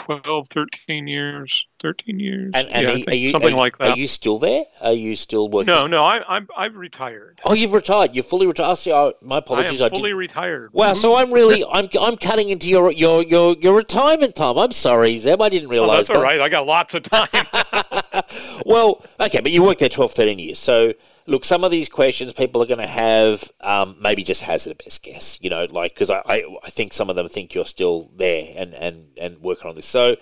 12 0.00 0.48
13 0.48 1.06
years 1.06 1.66
13 1.82 2.20
years 2.20 2.50
And, 2.54 2.68
and 2.68 2.86
yeah, 2.86 3.04
are, 3.06 3.12
are 3.12 3.14
you 3.14 3.30
something 3.30 3.54
are, 3.54 3.56
like 3.56 3.78
that 3.78 3.90
Are 3.90 3.96
you 3.96 4.06
still 4.06 4.38
there? 4.38 4.64
Are 4.80 4.92
you 4.92 5.14
still 5.14 5.48
working? 5.48 5.66
no 5.66 5.86
no 5.86 6.04
I, 6.04 6.22
I'm 6.26 6.48
I've 6.56 6.76
retired 6.76 7.40
Oh, 7.44 7.54
you've 7.54 7.72
retired. 7.72 8.14
You're 8.14 8.24
fully 8.24 8.46
retired. 8.46 8.70
Oh, 8.70 8.74
see, 8.74 8.92
I, 8.92 9.12
my 9.22 9.36
I 9.36 9.38
apologies. 9.38 9.80
am 9.80 9.90
fully 9.90 10.10
didn't. 10.10 10.18
retired 10.18 10.72
Wow. 10.72 10.94
So 10.94 11.10
mm-hmm. 11.10 11.20
I'm 11.20 11.32
really 11.32 11.64
I'm 11.64 11.88
I'm 12.00 12.16
cutting 12.16 12.50
into 12.50 12.68
your 12.68 12.90
your 12.92 13.22
your, 13.22 13.56
your 13.60 13.74
retirement 13.74 14.36
time. 14.36 14.58
I'm 14.58 14.72
sorry, 14.72 15.16
Zeb. 15.18 15.40
I 15.40 15.48
didn't 15.48 15.68
oh, 15.68 15.70
realize 15.70 16.08
that's 16.08 16.10
all 16.10 16.16
that. 16.16 16.22
right 16.22 16.40
I 16.40 16.48
got 16.48 16.66
lots 16.66 16.94
of 16.94 17.02
time 17.02 17.28
Well, 18.66 19.04
okay, 19.18 19.40
but 19.40 19.52
you 19.52 19.62
worked 19.62 19.80
there 19.80 19.88
12, 19.88 20.12
13 20.12 20.38
years. 20.38 20.58
So, 20.58 20.92
look, 21.30 21.44
some 21.44 21.62
of 21.62 21.70
these 21.70 21.88
questions 21.88 22.32
people 22.32 22.60
are 22.60 22.66
going 22.66 22.80
to 22.80 22.86
have 22.86 23.52
um, 23.60 23.96
maybe 24.00 24.24
just 24.24 24.42
hazard 24.42 24.72
a 24.72 24.74
best 24.74 25.02
guess, 25.04 25.38
you 25.40 25.48
know, 25.48 25.66
like, 25.70 25.94
because 25.94 26.10
I, 26.10 26.22
I, 26.26 26.56
I 26.64 26.70
think 26.70 26.92
some 26.92 27.08
of 27.08 27.14
them 27.14 27.28
think 27.28 27.54
you're 27.54 27.64
still 27.64 28.10
there 28.16 28.52
and, 28.56 28.74
and, 28.74 29.10
and 29.16 29.38
working 29.38 29.68
on 29.68 29.76
this. 29.76 29.86
So, 29.86 30.16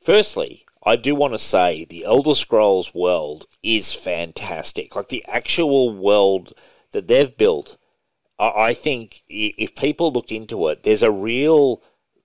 firstly, 0.00 0.64
I 0.86 0.94
do 0.94 1.16
want 1.16 1.34
to 1.34 1.38
say 1.38 1.84
the 1.84 2.04
Elder 2.04 2.36
Scrolls 2.36 2.94
world 2.94 3.46
is 3.62 3.92
fantastic. 3.92 4.94
Like, 4.94 5.08
the 5.08 5.24
actual 5.26 5.92
world 5.92 6.52
that 6.92 7.08
they've 7.08 7.36
built, 7.36 7.76
I, 8.38 8.52
I 8.68 8.74
think 8.74 9.24
if 9.28 9.74
people 9.74 10.12
looked 10.12 10.32
into 10.32 10.68
it, 10.68 10.84
there's 10.84 11.02
a 11.02 11.10
real. 11.10 11.82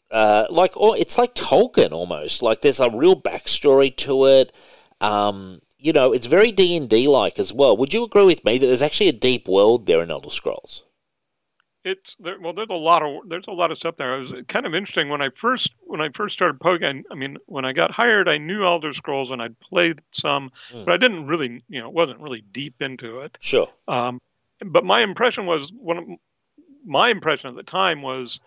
Uh, 0.09 0.45
like, 0.49 0.71
oh, 0.77 0.93
it's 0.93 1.17
like 1.17 1.35
Tolkien 1.35 1.91
almost. 1.91 2.41
Like, 2.41 2.61
there's 2.61 2.79
a 2.79 2.89
real 2.89 3.19
backstory 3.19 3.93
to 3.97 4.25
it. 4.27 4.55
Um, 5.01 5.61
you 5.79 5.93
know, 5.93 6.13
it's 6.13 6.25
very 6.27 6.51
D 6.51 6.75
and 6.77 6.89
D 6.89 7.07
like 7.07 7.39
as 7.39 7.53
well. 7.53 7.75
Would 7.77 7.93
you 7.93 8.03
agree 8.03 8.25
with 8.25 8.43
me 8.45 8.57
that 8.57 8.65
there's 8.65 8.81
actually 8.81 9.09
a 9.09 9.13
deep 9.13 9.47
world 9.47 9.85
there 9.85 10.01
in 10.01 10.11
Elder 10.11 10.29
Scrolls? 10.29 10.83
it's 11.83 12.15
there, 12.19 12.37
well 12.41 12.51
there's 12.53 12.67
a 12.69 12.73
lot 12.73 13.01
of 13.03 13.29
there's 13.29 13.47
a 13.47 13.51
lot 13.51 13.71
of 13.71 13.77
stuff 13.77 13.95
there 13.95 14.15
it 14.17 14.19
was 14.19 14.33
kind 14.47 14.65
of 14.65 14.73
interesting 14.75 15.07
when 15.09 15.21
i 15.21 15.29
first 15.29 15.73
when 15.85 16.01
i 16.01 16.09
first 16.09 16.33
started 16.33 16.59
poking 16.59 17.03
i 17.11 17.15
mean 17.15 17.37
when 17.45 17.63
i 17.65 17.71
got 17.71 17.91
hired 17.91 18.27
i 18.27 18.37
knew 18.37 18.65
elder 18.65 18.91
scrolls 18.91 19.29
and 19.31 19.41
i'd 19.41 19.57
played 19.59 19.99
some 20.11 20.51
Mm. 20.73 20.83
but 20.85 20.93
i 20.93 20.97
didn't 20.97 21.27
really 21.27 21.63
you 21.69 21.79
know 21.79 21.89
wasn't 21.89 22.19
really 22.19 22.41
deep 22.51 22.81
into 22.81 23.19
it 23.21 23.37
Sure. 23.39 23.69
um, 23.87 24.19
but 24.65 24.83
my 24.85 25.01
impression 25.01 25.45
was 25.45 25.71
one 25.71 25.97
of 25.97 26.05
my 26.83 27.09
impression 27.09 27.49
at 27.51 27.55
the 27.55 27.63
time 27.63 28.01
was 28.01 28.39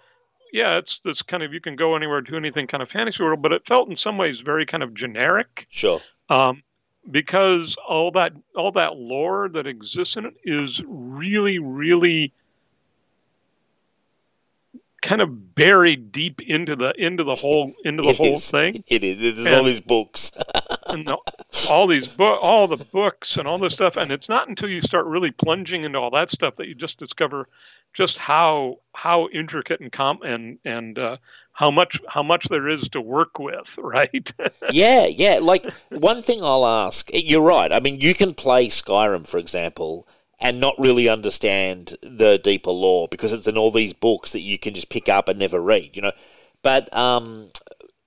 yeah 0.53 0.77
it's 0.77 0.99
this 0.99 1.23
kind 1.23 1.43
of 1.43 1.55
you 1.55 1.61
can 1.61 1.77
go 1.77 1.95
anywhere 1.95 2.21
do 2.21 2.35
anything 2.35 2.67
kind 2.67 2.83
of 2.83 2.91
fantasy 2.91 3.23
world 3.23 3.41
but 3.41 3.53
it 3.53 3.65
felt 3.65 3.89
in 3.89 3.97
some 3.97 4.19
ways 4.19 4.41
very 4.41 4.67
kind 4.67 4.83
of 4.83 4.93
generic 4.93 5.67
Sure. 5.71 6.01
um, 6.29 6.61
because 7.11 7.77
all 7.87 8.11
that 8.13 8.33
all 8.57 8.73
that 8.73 8.97
lore 8.97 9.49
that 9.49 9.67
exists 9.67 10.17
in 10.17 10.27
it 10.27 10.35
is 10.45 10.83
really 10.87 11.59
really 11.59 12.33
kind 15.03 15.23
of 15.23 15.55
buried 15.55 16.13
deep 16.13 16.43
into 16.43 16.77
the 16.77 16.93
into 17.03 17.25
the 17.25 17.35
whole 17.35 17.73
into 17.85 18.03
the 18.03 18.11
It 18.11 18.17
whole 18.17 18.35
is. 18.35 18.51
thing. 18.51 18.85
It 18.89 19.03
is. 19.03 19.37
There's 19.37 19.57
all 19.57 19.65
these 19.65 19.81
books. 19.81 20.31
and 20.89 21.07
the, 21.07 21.17
all 21.71 21.87
these 21.87 22.07
book, 22.07 22.39
all 22.43 22.67
the 22.67 22.77
books 22.77 23.37
and 23.37 23.49
all 23.49 23.59
this 23.59 23.73
stuff. 23.73 23.97
And 23.97 24.11
it's 24.13 24.29
not 24.29 24.49
until 24.49 24.69
you 24.69 24.81
start 24.81 25.07
really 25.07 25.31
plunging 25.31 25.85
into 25.85 25.99
all 25.99 26.11
that 26.11 26.31
stuff 26.31 26.55
that 26.57 26.69
you 26.69 26.75
just 26.75 26.99
discover 26.99 27.49
just 27.95 28.19
how 28.19 28.79
how 28.95 29.29
intricate 29.29 29.81
and 29.81 29.91
com 29.91 30.19
and 30.23 30.59
and 30.65 30.99
uh, 30.99 31.17
how 31.61 31.71
much 31.71 32.01
how 32.09 32.23
much 32.23 32.49
there 32.49 32.67
is 32.67 32.89
to 32.89 33.03
work 33.03 33.39
with, 33.39 33.77
right? 33.83 34.33
yeah, 34.73 35.05
yeah. 35.05 35.41
Like 35.43 35.71
one 35.91 36.23
thing 36.23 36.43
I'll 36.43 36.65
ask. 36.65 37.11
You're 37.13 37.43
right. 37.43 37.71
I 37.71 37.81
mean, 37.81 38.01
you 38.01 38.15
can 38.15 38.33
play 38.33 38.69
Skyrim, 38.69 39.27
for 39.27 39.37
example, 39.37 40.09
and 40.41 40.59
not 40.59 40.75
really 40.79 41.07
understand 41.07 41.97
the 42.03 42.41
deeper 42.43 42.71
lore 42.71 43.09
because 43.09 43.35
it's 43.35 43.47
in 43.47 43.59
all 43.59 43.71
these 43.71 43.93
books 43.93 44.33
that 44.33 44.41
you 44.41 44.59
can 44.59 44.73
just 44.73 44.89
pick 44.89 45.11
up 45.11 45.29
and 45.29 45.39
never 45.39 45.61
read. 45.61 45.95
You 45.95 46.03
know, 46.03 46.13
but 46.63 46.93
um, 46.97 47.51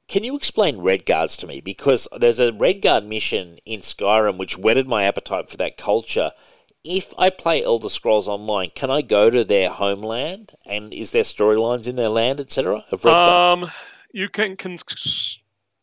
can 0.08 0.24
you 0.24 0.36
explain 0.36 0.78
Redguards 0.78 1.38
to 1.38 1.48
me? 1.48 1.62
Because 1.62 2.08
there's 2.18 2.40
a 2.40 2.54
Redguard 2.54 3.06
mission 3.06 3.60
in 3.68 3.82
Skyrim 3.82 4.40
which 4.40 4.58
whetted 4.58 4.88
my 4.88 5.04
appetite 5.04 5.48
for 5.48 5.58
that 5.58 5.78
culture. 5.78 6.32
If 6.84 7.14
I 7.18 7.30
play 7.30 7.64
Elder 7.64 7.90
Scrolls 7.90 8.28
Online, 8.28 8.70
can 8.76 8.92
I 8.92 9.02
go 9.02 9.30
to 9.30 9.44
their 9.44 9.70
homeland? 9.70 10.52
And 10.66 10.94
is 10.94 11.12
there 11.12 11.24
storylines 11.24 11.88
in 11.88 11.96
their 11.96 12.10
land, 12.10 12.40
etc.? 12.40 12.84
Um, 13.06 13.72
you 14.12 14.28
can, 14.28 14.58
can 14.58 14.78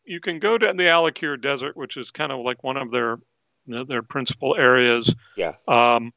you 0.05 0.19
can 0.19 0.39
go 0.39 0.57
to 0.57 0.67
the 0.67 0.83
Alik'r 0.83 1.41
Desert, 1.41 1.75
which 1.75 1.97
is 1.97 2.11
kind 2.11 2.31
of 2.31 2.41
like 2.41 2.63
one 2.63 2.77
of 2.77 2.91
their 2.91 3.17
you 3.65 3.75
know, 3.75 3.83
their 3.83 4.01
principal 4.01 4.55
areas. 4.55 5.13
Yeah. 5.35 5.53
Um, 5.67 6.13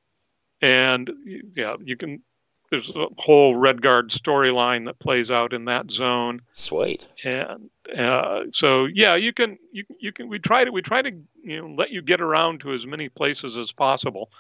and 0.61 1.11
yeah, 1.55 1.77
you 1.83 1.97
can. 1.97 2.23
There's 2.71 2.91
a 2.91 3.07
whole 3.19 3.55
Redguard 3.55 4.09
storyline 4.09 4.87
that 4.87 4.99
plays 4.99 5.31
out 5.31 5.53
in 5.53 5.67
that 5.67 5.91
zone. 5.91 6.41
Sweet. 6.55 7.07
and 7.25 7.71
uh, 7.97 8.45
so 8.51 8.87
yeah, 8.87 9.15
you 9.15 9.33
can 9.33 9.59
you 9.73 9.85
you 9.99 10.13
can 10.13 10.29
we 10.29 10.39
try 10.39 10.65
to 10.65 10.71
we 10.71 10.83
try 10.83 11.03
to 11.03 11.13
you 11.43 11.61
know 11.61 11.75
let 11.77 11.91
you 11.91 12.03
get 12.03 12.21
around 12.21 12.61
to 12.61 12.73
as 12.73 12.87
many 12.87 13.09
places 13.09 13.57
as 13.57 13.73
possible, 13.73 14.31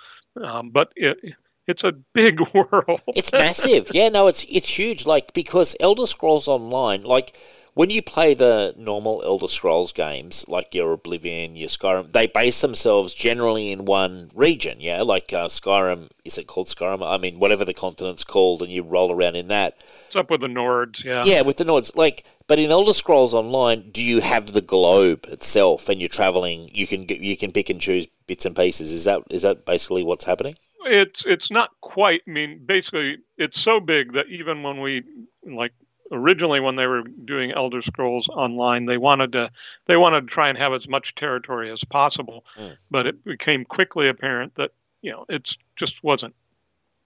um, 0.42 0.70
but 0.70 0.92
it 0.96 1.34
it's 1.66 1.84
a 1.84 1.92
big 1.92 2.40
world. 2.54 3.00
It's 3.14 3.32
massive. 3.32 3.90
yeah, 3.92 4.08
no, 4.08 4.26
it's 4.26 4.44
it's 4.48 4.68
huge. 4.68 5.06
Like 5.06 5.32
because 5.32 5.76
Elder 5.80 6.06
Scrolls 6.06 6.48
Online, 6.48 7.02
like 7.02 7.36
when 7.74 7.90
you 7.90 8.02
play 8.02 8.34
the 8.34 8.72
normal 8.76 9.22
Elder 9.24 9.48
Scrolls 9.48 9.92
games, 9.92 10.44
like 10.48 10.74
your 10.74 10.92
Oblivion, 10.92 11.56
your 11.56 11.68
Skyrim, 11.68 12.12
they 12.12 12.26
base 12.28 12.60
themselves 12.60 13.14
generally 13.14 13.72
in 13.72 13.84
one 13.84 14.30
region. 14.34 14.80
Yeah, 14.80 15.02
like 15.02 15.32
uh, 15.32 15.48
Skyrim. 15.48 16.08
Is 16.24 16.38
it 16.38 16.46
called 16.46 16.68
Skyrim? 16.68 17.06
I 17.06 17.18
mean, 17.18 17.38
whatever 17.38 17.64
the 17.64 17.74
continent's 17.74 18.24
called, 18.24 18.62
and 18.62 18.70
you 18.70 18.82
roll 18.82 19.12
around 19.12 19.36
in 19.36 19.48
that. 19.48 19.76
What's 20.14 20.22
up 20.26 20.30
with 20.30 20.42
the 20.42 20.46
Nords? 20.46 21.02
Yeah. 21.02 21.24
Yeah, 21.24 21.40
with 21.40 21.56
the 21.56 21.64
Nords. 21.64 21.96
Like, 21.96 22.22
but 22.46 22.60
in 22.60 22.70
Elder 22.70 22.92
Scrolls 22.92 23.34
Online, 23.34 23.90
do 23.90 24.00
you 24.00 24.20
have 24.20 24.52
the 24.52 24.60
globe 24.60 25.26
itself, 25.28 25.88
and 25.88 25.98
you're 26.00 26.08
traveling? 26.08 26.70
You 26.72 26.86
can 26.86 27.04
get, 27.04 27.18
you 27.18 27.36
can 27.36 27.50
pick 27.50 27.68
and 27.68 27.80
choose 27.80 28.06
bits 28.28 28.44
and 28.44 28.54
pieces. 28.54 28.92
Is 28.92 29.02
that 29.04 29.22
is 29.30 29.42
that 29.42 29.66
basically 29.66 30.04
what's 30.04 30.22
happening? 30.24 30.54
It's 30.84 31.24
it's 31.26 31.50
not 31.50 31.70
quite. 31.80 32.22
I 32.28 32.30
mean, 32.30 32.60
basically, 32.64 33.18
it's 33.38 33.60
so 33.60 33.80
big 33.80 34.12
that 34.12 34.28
even 34.28 34.62
when 34.62 34.80
we 34.80 35.02
like 35.42 35.72
originally 36.12 36.60
when 36.60 36.76
they 36.76 36.86
were 36.86 37.02
doing 37.02 37.50
Elder 37.50 37.82
Scrolls 37.82 38.28
Online, 38.28 38.86
they 38.86 38.98
wanted 38.98 39.32
to 39.32 39.50
they 39.86 39.96
wanted 39.96 40.20
to 40.20 40.26
try 40.28 40.48
and 40.48 40.56
have 40.56 40.74
as 40.74 40.86
much 40.86 41.16
territory 41.16 41.72
as 41.72 41.82
possible, 41.82 42.44
Mm. 42.56 42.76
but 42.88 43.08
it 43.08 43.24
became 43.24 43.64
quickly 43.64 44.08
apparent 44.08 44.54
that 44.54 44.70
you 45.02 45.10
know 45.10 45.24
it's 45.28 45.56
just 45.74 46.04
wasn't 46.04 46.36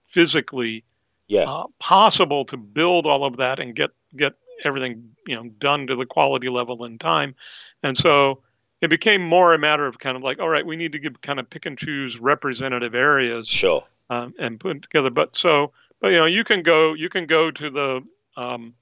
physically 0.05 0.83
Yeah. 1.29 1.45
uh, 1.47 1.67
possible 1.79 2.43
to 2.45 2.57
build 2.57 3.05
all 3.05 3.23
of 3.23 3.37
that 3.37 3.59
and 3.59 3.73
get 3.75 3.91
get 4.17 4.33
everything 4.65 5.11
you 5.25 5.35
know 5.35 5.43
done 5.59 5.87
to 5.87 5.95
the 5.95 6.05
quality 6.05 6.49
level 6.49 6.83
in 6.83 6.97
time, 6.97 7.35
and 7.83 7.95
so 7.95 8.41
it 8.81 8.89
became 8.89 9.21
more 9.21 9.53
a 9.53 9.59
matter 9.59 9.85
of 9.85 9.99
kind 9.99 10.17
of 10.17 10.23
like, 10.23 10.39
all 10.39 10.49
right, 10.49 10.65
we 10.65 10.75
need 10.75 10.91
to 10.93 10.99
give 10.99 11.21
kind 11.21 11.39
of 11.39 11.49
pick 11.49 11.65
and 11.65 11.77
choose 11.77 12.19
representative 12.19 12.95
areas 12.95 13.47
Sure. 13.47 13.83
um, 14.09 14.33
and 14.39 14.59
put 14.59 14.77
it 14.77 14.81
together. 14.81 15.09
But 15.09 15.35
so, 15.37 15.71
but 16.01 16.11
you 16.11 16.17
know, 16.17 16.25
you 16.25 16.43
can 16.43 16.63
go, 16.63 16.93
you 16.93 17.09
can 17.09 17.25
go 17.25 17.51
to 17.51 17.69
the 17.69 18.01
um, 18.37 18.73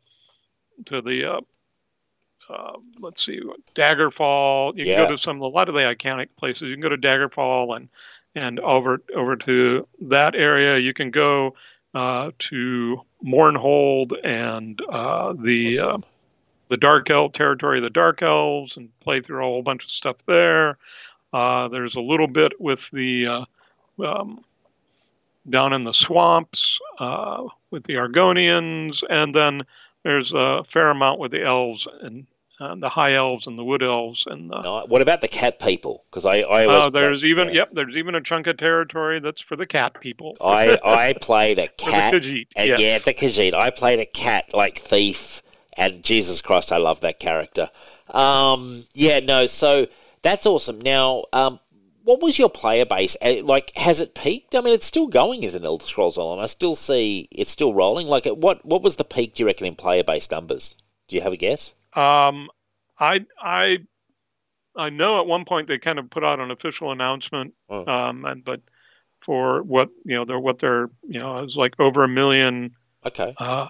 to 0.85 1.01
the 1.01 1.25
uh, 1.25 1.41
uh, 2.49 2.73
let's 2.99 3.25
see, 3.25 3.41
Daggerfall. 3.75 4.77
You 4.77 4.85
can 4.85 4.87
Yeah. 4.93 5.05
go 5.05 5.11
to 5.11 5.17
some 5.17 5.39
a 5.41 5.47
lot 5.47 5.67
of 5.67 5.75
the 5.75 5.81
iconic 5.81 6.29
places. 6.37 6.63
You 6.63 6.75
can 6.75 6.81
go 6.81 6.89
to 6.89 6.97
Daggerfall 6.97 7.75
and 7.75 7.89
and 8.35 8.59
over 8.59 9.01
over 9.15 9.35
to 9.35 9.87
that 10.01 10.35
area. 10.35 10.77
You 10.77 10.93
can 10.93 11.11
go 11.11 11.55
uh, 11.93 12.31
to 12.39 13.01
Mournhold 13.23 14.13
and 14.23 14.79
uh, 14.89 15.33
the 15.33 15.79
uh, 15.79 15.97
the 16.67 16.77
Dark 16.77 17.09
Elf 17.09 17.33
territory 17.33 17.77
of 17.77 17.83
the 17.83 17.89
Dark 17.89 18.21
Elves 18.21 18.77
and 18.77 18.89
play 18.99 19.21
through 19.21 19.39
a 19.39 19.47
whole 19.47 19.61
bunch 19.61 19.85
of 19.85 19.91
stuff 19.91 20.17
there. 20.25 20.77
Uh, 21.33 21.67
there's 21.67 21.95
a 21.95 22.01
little 22.01 22.27
bit 22.27 22.59
with 22.59 22.89
the 22.91 23.27
uh, 23.27 23.45
um, 24.03 24.43
down 25.49 25.73
in 25.73 25.83
the 25.83 25.93
swamps 25.93 26.79
uh, 26.99 27.47
with 27.71 27.83
the 27.83 27.95
Argonians, 27.95 29.03
and 29.09 29.33
then 29.33 29.61
there's 30.03 30.33
a 30.33 30.63
fair 30.63 30.89
amount 30.89 31.19
with 31.19 31.31
the 31.31 31.43
elves 31.43 31.87
and 32.01 32.25
uh, 32.59 32.75
the 32.75 32.89
high 32.89 33.13
elves 33.13 33.45
and 33.45 33.57
the 33.57 33.63
wood 33.63 33.83
elves 33.83 34.25
and 34.25 34.49
the, 34.49 34.61
No, 34.61 34.85
what 34.87 35.01
about 35.01 35.21
the 35.21 35.27
cat 35.27 35.59
people? 35.59 36.03
Because 36.09 36.25
I, 36.25 36.37
I 36.39 36.65
uh, 36.65 36.89
there's 36.89 37.23
even 37.23 37.49
yeah. 37.49 37.53
yep 37.53 37.69
there's 37.73 37.95
even 37.95 38.15
a 38.15 38.21
chunk 38.21 38.47
of 38.47 38.57
territory 38.57 39.19
that's 39.19 39.41
for 39.41 39.55
the 39.55 39.67
cat 39.67 39.99
people. 39.99 40.35
I 40.41 40.79
I 40.83 41.13
played 41.21 41.59
a 41.59 41.67
cat, 41.67 42.13
the 42.13 42.19
Khajiit. 42.19 42.47
and 42.55 42.67
yes. 42.69 42.79
yeah, 42.79 42.97
the 42.99 43.13
Khajiit. 43.13 43.53
I 43.53 43.69
played 43.69 43.99
a 43.99 44.05
cat 44.05 44.53
like 44.53 44.79
thief, 44.79 45.41
and 45.73 46.03
Jesus 46.03 46.41
Christ, 46.41 46.71
I 46.71 46.77
love 46.77 47.01
that 47.01 47.19
character. 47.19 47.69
Um, 48.09 48.85
yeah, 48.93 49.19
no, 49.19 49.47
so 49.47 49.87
that's 50.21 50.45
awesome. 50.45 50.81
Now, 50.81 51.25
um, 51.33 51.59
what 52.03 52.21
was 52.21 52.39
your 52.39 52.49
player 52.49 52.85
base? 52.85 53.15
Uh, 53.21 53.35
Like, 53.43 53.71
has 53.75 54.01
it 54.01 54.15
peaked? 54.15 54.55
I 54.55 54.61
mean, 54.61 54.73
it's 54.73 54.85
still 54.85 55.07
going 55.07 55.45
as 55.45 55.55
an 55.55 55.65
Elder 55.65 55.85
Scrolls 55.85 56.17
Online. 56.17 56.43
I 56.43 56.47
still 56.47 56.75
see 56.75 57.27
it's 57.31 57.51
still 57.51 57.73
rolling. 57.73 58.07
Like, 58.07 58.25
what 58.25 58.65
what 58.65 58.81
was 58.81 58.95
the 58.95 59.03
peak? 59.03 59.35
Do 59.35 59.43
you 59.43 59.47
reckon 59.47 59.67
in 59.67 59.75
player 59.75 60.03
base 60.03 60.31
numbers? 60.31 60.75
Do 61.07 61.15
you 61.15 61.21
have 61.21 61.33
a 61.33 61.37
guess? 61.37 61.73
Um, 61.97 62.49
I 62.99 63.25
I 63.41 63.79
I 64.75 64.89
know 64.91 65.19
at 65.19 65.25
one 65.27 65.45
point 65.45 65.67
they 65.67 65.79
kind 65.79 65.97
of 65.99 66.09
put 66.09 66.23
out 66.23 66.39
an 66.39 66.51
official 66.51 66.91
announcement, 66.91 67.53
Oh. 67.69 67.85
um, 67.85 68.25
and 68.25 68.43
but 68.45 68.61
for 69.21 69.63
what 69.63 69.89
you 70.05 70.15
know, 70.15 70.23
they're 70.25 70.39
what 70.39 70.59
they're 70.59 70.89
you 71.07 71.19
know, 71.19 71.37
it 71.39 71.41
was 71.41 71.57
like 71.57 71.73
over 71.79 72.03
a 72.03 72.07
million 72.07 72.75
Okay, 73.05 73.33
uh, 73.37 73.67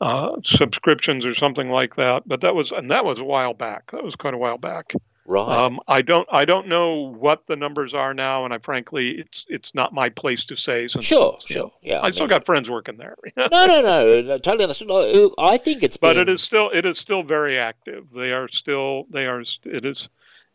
uh, 0.00 0.36
subscriptions 0.44 1.26
or 1.26 1.34
something 1.34 1.70
like 1.70 1.96
that. 1.96 2.22
But 2.26 2.42
that 2.42 2.54
was 2.54 2.70
and 2.70 2.90
that 2.90 3.04
was 3.04 3.20
a 3.20 3.24
while 3.24 3.54
back. 3.54 3.90
That 3.90 4.04
was 4.04 4.14
quite 4.16 4.34
a 4.34 4.38
while 4.38 4.58
back. 4.58 4.92
Right. 5.26 5.48
Um, 5.48 5.80
I 5.88 6.02
don't 6.02 6.28
I 6.30 6.44
don't 6.44 6.68
know 6.68 7.12
what 7.12 7.46
the 7.46 7.56
numbers 7.56 7.94
are 7.94 8.14
now, 8.14 8.44
and 8.44 8.54
I 8.54 8.58
frankly 8.58 9.10
it's 9.18 9.44
it's 9.48 9.74
not 9.74 9.92
my 9.92 10.08
place 10.08 10.44
to 10.46 10.56
say. 10.56 10.86
Since 10.86 11.04
sure, 11.04 11.38
you 11.48 11.56
know, 11.56 11.62
sure. 11.62 11.72
Yeah, 11.82 12.00
I 12.02 12.10
still 12.10 12.24
mean- 12.24 12.30
got 12.30 12.46
friends 12.46 12.70
working 12.70 12.96
there. 12.96 13.16
no, 13.36 13.46
no, 13.50 13.82
no, 13.82 14.22
no, 14.22 14.38
totally 14.38 14.64
understood. 14.64 15.32
I 15.38 15.56
think 15.56 15.82
it's 15.82 15.96
but 15.96 16.14
been, 16.14 16.22
it 16.22 16.28
is 16.28 16.42
still 16.42 16.70
it 16.70 16.84
is 16.84 16.98
still 16.98 17.22
very 17.22 17.58
active. 17.58 18.06
They 18.14 18.32
are 18.32 18.48
still 18.48 19.06
they 19.10 19.26
are 19.26 19.40
it 19.40 19.84
is 19.84 20.08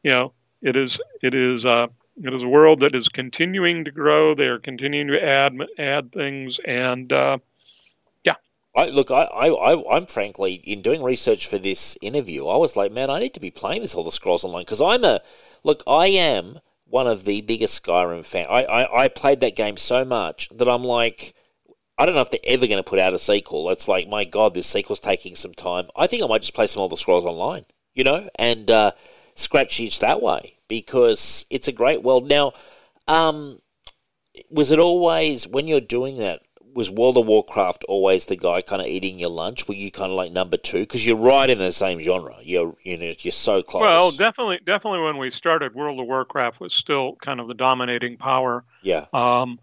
you 0.03 0.11
know 0.11 0.33
it 0.61 0.75
is 0.75 0.99
it 1.21 1.33
is 1.33 1.65
uh 1.65 1.87
it 2.23 2.33
is 2.33 2.43
a 2.43 2.47
world 2.47 2.81
that 2.81 2.95
is 2.95 3.09
continuing 3.09 3.85
to 3.85 3.91
grow. 3.91 4.35
They 4.35 4.47
are 4.47 4.59
continuing 4.59 5.07
to 5.07 5.23
add 5.23 5.57
add 5.77 6.11
things 6.11 6.59
and 6.65 7.11
uh, 7.11 7.37
I 8.75 8.87
look, 8.87 9.11
I, 9.11 9.23
I, 9.23 9.47
I, 9.47 9.97
I'm 9.97 10.05
frankly 10.05 10.53
in 10.53 10.81
doing 10.81 11.03
research 11.03 11.47
for 11.47 11.57
this 11.57 11.97
interview. 12.01 12.47
I 12.47 12.57
was 12.57 12.75
like, 12.75 12.91
man, 12.91 13.09
I 13.09 13.19
need 13.19 13.33
to 13.33 13.39
be 13.39 13.51
playing 13.51 13.81
this 13.81 13.95
Elder 13.95 14.11
Scrolls 14.11 14.43
Online 14.43 14.63
because 14.63 14.81
I'm 14.81 15.03
a 15.03 15.21
look. 15.63 15.83
I 15.85 16.07
am 16.07 16.59
one 16.85 17.07
of 17.07 17.25
the 17.25 17.41
biggest 17.41 17.83
Skyrim 17.83 18.25
fan. 18.25 18.45
I, 18.49 18.63
I, 18.63 19.03
I 19.03 19.07
played 19.07 19.41
that 19.41 19.55
game 19.55 19.77
so 19.77 20.05
much 20.05 20.49
that 20.55 20.67
I'm 20.67 20.83
like, 20.83 21.33
I 21.97 22.05
don't 22.05 22.15
know 22.15 22.21
if 22.21 22.31
they're 22.31 22.39
ever 22.45 22.67
going 22.67 22.81
to 22.81 22.89
put 22.89 22.99
out 22.99 23.13
a 23.13 23.19
sequel. 23.19 23.69
It's 23.69 23.87
like, 23.87 24.07
my 24.07 24.23
God, 24.23 24.53
this 24.53 24.67
sequel's 24.67 24.99
taking 24.99 25.35
some 25.35 25.53
time. 25.53 25.87
I 25.95 26.07
think 26.07 26.23
I 26.23 26.27
might 26.27 26.41
just 26.41 26.53
play 26.53 26.67
some 26.67 26.81
Elder 26.81 26.97
Scrolls 26.97 27.25
Online, 27.25 27.65
you 27.93 28.03
know, 28.03 28.29
and 28.35 28.71
uh, 28.71 28.91
scratch 29.35 29.79
itch 29.79 29.99
that 29.99 30.21
way 30.21 30.55
because 30.67 31.45
it's 31.49 31.67
a 31.67 31.73
great 31.73 32.03
world. 32.03 32.29
Now, 32.29 32.53
um, 33.07 33.59
was 34.49 34.71
it 34.71 34.79
always 34.79 35.47
when 35.47 35.67
you're 35.67 35.81
doing 35.81 36.17
that? 36.17 36.41
Was 36.73 36.89
World 36.89 37.17
of 37.17 37.25
Warcraft 37.25 37.83
always 37.87 38.25
the 38.25 38.35
guy 38.35 38.61
kind 38.61 38.81
of 38.81 38.87
eating 38.87 39.19
your 39.19 39.29
lunch? 39.29 39.67
Were 39.67 39.73
you 39.73 39.91
kind 39.91 40.11
of 40.11 40.15
like 40.17 40.31
number 40.31 40.57
two? 40.57 40.79
Because 40.79 41.05
you're 41.05 41.17
right 41.17 41.49
in 41.49 41.57
the 41.57 41.71
same 41.71 41.99
genre. 42.01 42.37
You're 42.41 42.75
you 42.83 42.97
know 42.97 43.13
you're 43.19 43.31
so 43.31 43.61
close. 43.61 43.81
well, 43.81 44.11
definitely 44.11 44.59
definitely 44.65 45.01
when 45.01 45.17
we 45.17 45.31
started, 45.31 45.75
World 45.75 45.99
of 45.99 46.07
Warcraft 46.07 46.59
was 46.59 46.73
still 46.73 47.15
kind 47.15 47.39
of 47.39 47.47
the 47.47 47.53
dominating 47.53 48.17
power. 48.17 48.63
yeah, 48.81 49.05
Um, 49.13 49.59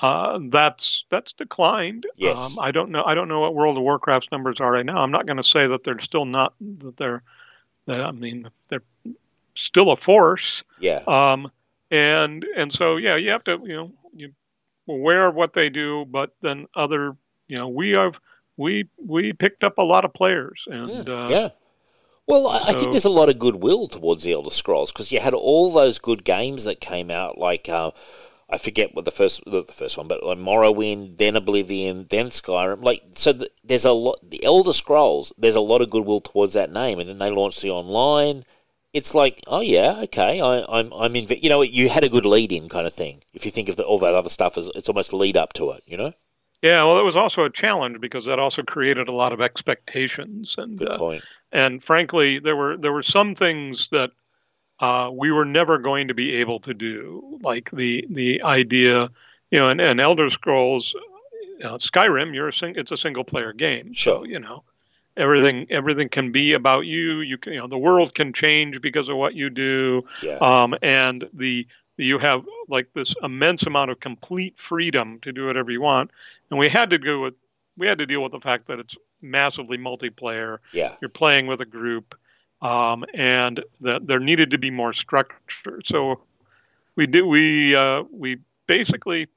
uh, 0.00 0.38
that's 0.48 1.04
that's 1.08 1.32
declined. 1.32 2.06
Yes. 2.16 2.38
Um, 2.38 2.58
I 2.60 2.70
don't 2.72 2.90
know. 2.90 3.04
I 3.04 3.14
don't 3.14 3.28
know 3.28 3.40
what 3.40 3.54
World 3.54 3.76
of 3.76 3.82
Warcraft's 3.82 4.30
numbers 4.32 4.60
are 4.60 4.72
right 4.72 4.84
now. 4.84 4.98
I'm 4.98 5.10
not 5.12 5.26
going 5.26 5.36
to 5.38 5.42
say 5.44 5.66
that 5.66 5.82
they're 5.84 6.00
still 6.00 6.24
not 6.24 6.54
that 6.60 6.96
they're. 6.96 7.22
That, 7.86 8.00
I 8.00 8.12
mean, 8.12 8.48
they're 8.68 8.82
still 9.54 9.90
a 9.90 9.96
force. 9.96 10.64
yeah, 10.80 11.02
Um, 11.06 11.50
and 11.90 12.44
and 12.56 12.72
so 12.72 12.96
yeah, 12.96 13.16
you 13.16 13.30
have 13.30 13.44
to 13.44 13.60
you 13.62 13.76
know 13.76 13.92
aware 14.88 15.28
of 15.28 15.34
what 15.34 15.54
they 15.54 15.68
do, 15.68 16.04
but 16.04 16.30
then 16.42 16.66
other 16.74 17.16
you 17.48 17.58
know 17.58 17.68
we 17.68 17.90
have 17.90 18.20
we 18.56 18.88
we 18.96 19.32
picked 19.32 19.64
up 19.64 19.78
a 19.78 19.82
lot 19.82 20.04
of 20.04 20.14
players, 20.14 20.66
and 20.70 21.08
yeah. 21.08 21.14
uh, 21.14 21.28
yeah. 21.28 21.48
Well, 22.26 22.48
I, 22.48 22.70
I 22.70 22.72
think 22.72 22.92
there's 22.92 23.04
a 23.04 23.10
lot 23.10 23.28
of 23.28 23.38
goodwill 23.38 23.86
towards 23.86 24.24
the 24.24 24.32
Elder 24.32 24.48
Scrolls 24.48 24.90
because 24.90 25.12
you 25.12 25.20
had 25.20 25.34
all 25.34 25.70
those 25.70 25.98
good 25.98 26.24
games 26.24 26.64
that 26.64 26.80
came 26.80 27.10
out, 27.10 27.36
like 27.36 27.68
uh, 27.68 27.90
I 28.48 28.58
forget 28.58 28.94
what 28.94 29.04
the 29.04 29.10
first 29.10 29.44
the 29.46 29.62
the 29.62 29.72
first 29.72 29.96
one, 29.98 30.06
but 30.06 30.24
like 30.24 30.38
Morrowind, 30.38 31.18
then 31.18 31.36
Oblivion, 31.36 32.06
then 32.08 32.26
Skyrim. 32.26 32.82
Like, 32.82 33.02
so 33.16 33.32
th- 33.32 33.50
there's 33.64 33.84
a 33.84 33.92
lot. 33.92 34.18
The 34.22 34.44
Elder 34.44 34.72
Scrolls, 34.72 35.32
there's 35.36 35.56
a 35.56 35.60
lot 35.60 35.82
of 35.82 35.90
goodwill 35.90 36.20
towards 36.20 36.52
that 36.52 36.72
name, 36.72 36.98
and 36.98 37.08
then 37.08 37.18
they 37.18 37.30
launched 37.30 37.62
the 37.62 37.70
online. 37.70 38.44
It's 38.94 39.14
like, 39.14 39.42
oh 39.48 39.60
yeah, 39.60 40.00
okay, 40.04 40.40
I, 40.40 40.64
I'm 40.68 40.92
I'm 40.92 41.14
in. 41.16 41.26
You 41.42 41.50
know, 41.50 41.62
you 41.62 41.88
had 41.90 42.04
a 42.04 42.08
good 42.08 42.24
lead 42.24 42.52
in 42.52 42.68
kind 42.68 42.86
of 42.86 42.94
thing. 42.94 43.22
If 43.34 43.44
you 43.44 43.50
think 43.50 43.68
of 43.68 43.76
the, 43.76 43.82
all 43.84 43.98
that 43.98 44.14
other 44.14 44.30
stuff 44.30 44.56
as 44.56 44.70
it's 44.74 44.88
almost 44.88 45.12
a 45.12 45.16
lead 45.16 45.36
up 45.36 45.52
to 45.54 45.72
it, 45.72 45.82
you 45.86 45.96
know. 45.96 46.12
yeah. 46.62 46.82
Well, 46.84 46.98
it 46.98 47.04
was 47.04 47.16
also 47.16 47.44
a 47.44 47.50
challenge 47.50 48.00
because 48.00 48.24
that 48.26 48.38
also 48.38 48.62
created 48.62 49.08
a 49.08 49.12
lot 49.12 49.32
of 49.32 49.40
expectations, 49.40 50.54
and 50.56 50.78
Good 50.78 50.90
uh, 50.90 50.98
point. 50.98 51.24
and 51.52 51.82
frankly, 51.82 52.38
there 52.38 52.56
were 52.56 52.76
there 52.76 52.92
were 52.92 53.02
some 53.02 53.34
things 53.34 53.88
that 53.90 54.12
uh, 54.80 55.10
we 55.12 55.30
were 55.32 55.44
never 55.44 55.78
going 55.78 56.08
to 56.08 56.14
be 56.14 56.36
able 56.36 56.58
to 56.60 56.72
do, 56.74 57.38
like 57.42 57.70
the 57.72 58.06
the 58.10 58.42
idea, 58.44 59.08
you 59.50 59.58
know, 59.58 59.68
and, 59.68 59.80
and 59.80 60.00
Elder 60.00 60.30
Scrolls, 60.30 60.94
you 61.58 61.64
know, 61.64 61.74
Skyrim, 61.78 62.34
you're 62.34 62.48
a 62.48 62.52
sing- 62.52 62.74
it's 62.76 62.92
a 62.92 62.96
single 62.96 63.24
player 63.24 63.52
game, 63.52 63.94
so 63.94 64.24
you 64.24 64.38
know, 64.38 64.62
everything 65.16 65.66
everything 65.70 66.08
can 66.08 66.32
be 66.32 66.52
about 66.52 66.86
you. 66.86 67.20
You 67.20 67.38
can, 67.38 67.52
you 67.52 67.58
know, 67.60 67.66
the 67.66 67.78
world 67.78 68.14
can 68.14 68.32
change 68.32 68.80
because 68.80 69.08
of 69.08 69.16
what 69.16 69.34
you 69.34 69.50
do, 69.50 70.04
Yeah. 70.22 70.38
um, 70.40 70.74
and 70.82 71.28
the 71.32 71.66
you 71.96 72.18
have 72.18 72.44
like 72.68 72.92
this 72.94 73.14
immense 73.22 73.62
amount 73.62 73.90
of 73.90 74.00
complete 74.00 74.58
freedom 74.58 75.20
to 75.20 75.32
do 75.32 75.46
whatever 75.46 75.70
you 75.70 75.80
want, 75.80 76.10
and 76.50 76.58
we 76.58 76.68
had 76.68 76.90
to 76.90 76.98
go 76.98 77.22
with 77.22 77.34
we 77.76 77.86
had 77.86 77.98
to 77.98 78.06
deal 78.06 78.22
with 78.22 78.32
the 78.32 78.40
fact 78.40 78.66
that 78.66 78.78
it's 78.78 78.96
massively 79.20 79.78
multiplayer 79.78 80.58
yeah. 80.72 80.94
you're 81.00 81.08
playing 81.08 81.46
with 81.46 81.60
a 81.60 81.64
group, 81.64 82.14
um, 82.62 83.04
and 83.14 83.62
that 83.80 84.06
there 84.06 84.20
needed 84.20 84.50
to 84.50 84.58
be 84.58 84.70
more 84.70 84.92
structure. 84.92 85.80
So 85.84 86.20
we 86.96 87.06
did 87.06 87.22
we 87.24 87.74
uh, 87.74 88.04
we 88.10 88.38
basically 88.66 89.28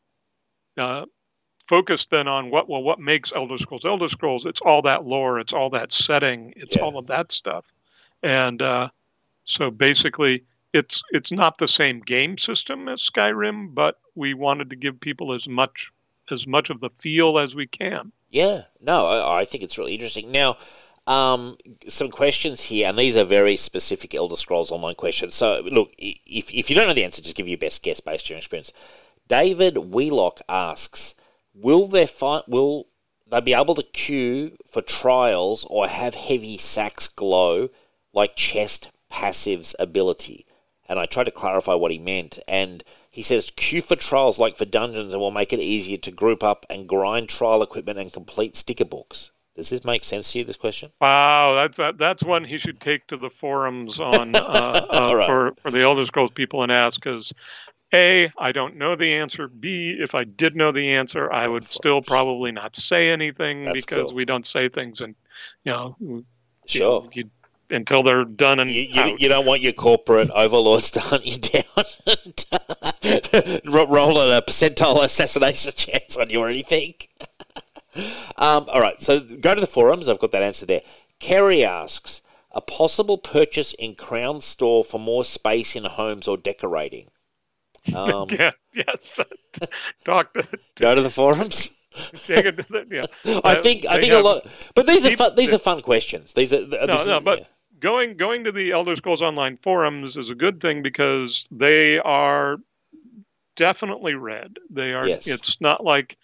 uh, 0.78 1.06
focused 1.68 2.10
then 2.10 2.28
on 2.28 2.50
what 2.50 2.68
well 2.70 2.82
what 2.84 3.00
makes 3.00 3.32
Elder 3.36 3.58
Scrolls 3.58 3.86
Elder 3.86 4.10
Scrolls. 4.10 4.46
It's 4.46 4.62
all 4.62 4.82
that 4.84 5.06
lore, 5.06 5.40
it's 5.40 5.54
all 5.54 5.70
that 5.72 5.92
setting, 5.92 6.54
it's 6.56 6.76
Yeah. 6.76 6.84
all 6.84 6.98
of 6.98 7.08
that 7.08 7.32
stuff, 7.32 7.72
and 8.24 8.62
uh, 8.62 8.90
so 9.44 9.72
basically. 9.72 10.44
It's 10.74 11.02
it's 11.12 11.32
not 11.32 11.58
the 11.58 11.68
same 11.68 12.02
game 12.02 12.38
system 12.38 12.90
as 12.90 13.02
Skyrim, 13.02 13.74
but 13.74 13.98
we 14.16 14.34
wanted 14.34 14.70
to 14.70 14.76
give 14.76 15.00
people 15.00 15.34
as 15.34 15.48
much 15.48 15.90
as 16.30 16.46
much 16.46 16.70
of 16.70 16.82
the 16.82 16.90
feel 16.90 17.40
as 17.40 17.56
we 17.56 17.66
can. 17.66 18.12
Yeah, 18.30 18.64
no, 18.82 19.08
I, 19.08 19.42
I 19.42 19.46
think 19.46 19.64
it's 19.64 19.78
really 19.78 19.94
interesting. 19.94 20.30
Now, 20.30 20.58
um, 21.08 21.58
some 21.88 22.12
questions 22.12 22.64
here, 22.64 22.90
and 22.90 22.98
these 23.00 23.16
are 23.16 23.24
very 23.24 23.56
specific 23.56 24.14
Elder 24.14 24.36
Scrolls 24.36 24.70
Online 24.70 24.94
questions. 24.94 25.34
So, 25.36 25.62
look, 25.72 25.92
if, 25.98 26.54
if 26.54 26.70
you 26.70 26.76
don't 26.76 26.86
know 26.88 26.94
the 26.94 27.06
answer, 27.06 27.22
just 27.22 27.38
give 27.38 27.48
your 27.48 27.58
best 27.58 27.82
guess 27.82 28.02
based 28.02 28.26
on 28.26 28.32
your 28.32 28.40
experience. 28.40 28.74
David 29.30 29.78
Wheelock 29.78 30.42
asks, 30.50 31.16
"Will 31.60 31.88
fi- 32.06 32.44
will 32.48 32.88
they 33.26 33.42
be 33.42 33.54
able 33.54 33.76
to 33.76 33.84
queue 33.84 34.58
for 34.66 34.82
trials 34.82 35.66
or 35.70 35.88
have 35.88 36.16
heavy 36.16 36.58
sacks 36.58 37.08
glow 37.08 37.70
like 38.14 38.36
chest 38.36 38.92
passives 39.12 39.74
ability?" 39.80 40.46
And 40.90 41.00
I 41.00 41.06
tried 41.06 41.26
to 41.26 41.32
clarify 41.32 41.74
what 41.74 41.92
he 41.92 41.98
meant, 41.98 42.40
and 42.48 42.84
he 43.10 43.24
says 43.24 43.52
queue 43.56 43.82
for 43.82 43.96
trials 43.96 44.38
like 44.38 44.56
for 44.56 44.66
dungeons 44.66 45.12
and 45.12 45.20
will 45.20 45.32
make 45.32 45.52
it 45.52 45.60
easier 45.60 45.98
to 45.98 46.12
group 46.12 46.44
up 46.44 46.66
and 46.70 46.88
grind 46.88 47.30
trial 47.30 47.64
equipment 47.64 47.98
and 47.98 48.14
complete 48.14 48.56
sticker 48.56 48.86
books. 48.86 49.32
Does 49.58 49.72
this 49.72 49.84
make 49.84 50.04
sense 50.04 50.32
to 50.32 50.40
you? 50.40 50.46
This 50.46 50.56
question? 50.56 50.92
Wow, 51.02 51.56
that's 51.56 51.78
that, 51.78 51.98
that's 51.98 52.22
one 52.22 52.44
he 52.44 52.60
should 52.60 52.80
take 52.80 53.08
to 53.08 53.18
the 53.18 53.32
forums 53.32 54.00
on 54.00 54.36
uh, 54.36 54.40
uh, 54.40 55.12
right. 55.16 55.26
for 55.26 55.56
for 55.64 55.72
the 55.72 55.82
Elder 55.82 56.04
Scrolls 56.04 56.30
people 56.30 56.62
and 56.62 56.72
ask 56.72 57.02
because 57.02 57.34
a 57.94 58.32
I 58.38 58.52
don't 58.52 58.76
know 58.76 58.96
the 58.96 59.14
answer. 59.14 59.48
B 59.48 59.96
if 60.00 60.14
I 60.16 60.24
did 60.24 60.56
know 60.56 60.72
the 60.72 60.90
answer, 60.94 61.32
I 61.32 61.48
would 61.48 61.70
still 61.72 62.02
probably 62.02 62.52
not 62.52 62.76
say 62.76 63.10
anything 63.12 63.66
That's 63.66 63.86
because 63.86 64.08
cool. 64.08 64.16
we 64.16 64.26
don't 64.26 64.46
say 64.46 64.70
things 64.70 65.02
and 65.02 65.16
you 65.64 65.72
know 65.72 65.96
you- 66.00 66.26
Sure. 66.66 67.08
you, 67.14 67.30
until 67.70 68.04
they're 68.04 68.26
done 68.26 68.60
and 68.60 68.70
You, 68.70 68.82
you, 68.92 69.18
you 69.20 69.30
don't 69.30 69.46
want 69.46 69.62
your 69.62 69.72
corporate 69.74 70.30
overlords 70.32 70.92
to 70.92 71.00
hunt 71.00 71.26
you 71.26 71.38
down 71.38 71.86
and 72.06 73.62
ro- 73.74 73.88
roll 73.88 74.20
a 74.20 74.42
percentile 74.42 75.02
assassination 75.04 75.72
chance 75.76 76.18
on 76.18 76.30
you 76.30 76.42
or 76.42 76.50
anything. 76.50 76.96
um, 78.38 78.66
all 78.70 78.82
right, 78.82 79.02
so 79.02 79.20
go 79.22 79.56
to 79.56 79.62
the 79.62 79.68
forums. 79.68 80.10
I've 80.10 80.20
got 80.20 80.32
that 80.32 80.44
answer 80.44 80.66
there. 80.66 80.82
Kerry 81.20 81.64
asks, 81.64 82.22
a 82.52 82.62
possible 82.62 83.18
purchase 83.18 83.74
in 83.74 83.96
Crown 83.96 84.42
Store 84.42 84.84
for 84.84 85.00
more 85.00 85.24
space 85.24 85.76
in 85.76 85.84
homes 85.86 86.28
or 86.28 86.38
decorating. 86.38 87.10
Um, 87.96 88.28
yeah, 88.32 88.52
yes. 88.74 89.20
Talk 90.06 90.34
to 90.34 90.48
go 90.76 90.96
to 90.96 91.02
the 91.02 91.10
forums. 91.10 91.74
take 92.28 92.46
it 92.46 92.58
to 92.58 92.66
the, 92.70 92.88
yeah. 92.92 93.40
I 93.44 93.56
think 93.56 93.86
I 93.88 94.00
think 94.00 94.14
a 94.14 94.20
lot, 94.20 94.46
but 94.76 94.86
these 94.86 95.06
are 95.06 95.16
fun, 95.18 95.36
these 95.36 95.54
are 95.54 95.58
fun 95.58 95.82
questions. 95.82 96.34
These 96.34 96.54
are 96.54 96.62
No, 96.62 96.86
this 96.88 97.02
is- 97.02 97.08
no, 97.08 97.20
but 97.20 97.50
going 97.80 98.18
going 98.18 98.44
to 98.44 98.52
the 98.52 98.72
Elder 98.72 98.96
Scrolls 98.96 99.22
Online 99.22 99.58
forums 99.58 100.18
is 100.18 100.30
a 100.30 100.36
good 100.36 100.60
thing 100.62 100.82
because 100.82 101.48
they 101.52 102.00
are 102.00 102.58
definitely 103.56 104.14
read. 104.14 104.58
They 104.70 104.94
are. 104.94 105.08
Yes. 105.08 105.28
It's 105.28 105.60
not 105.62 105.84
like 105.84 106.18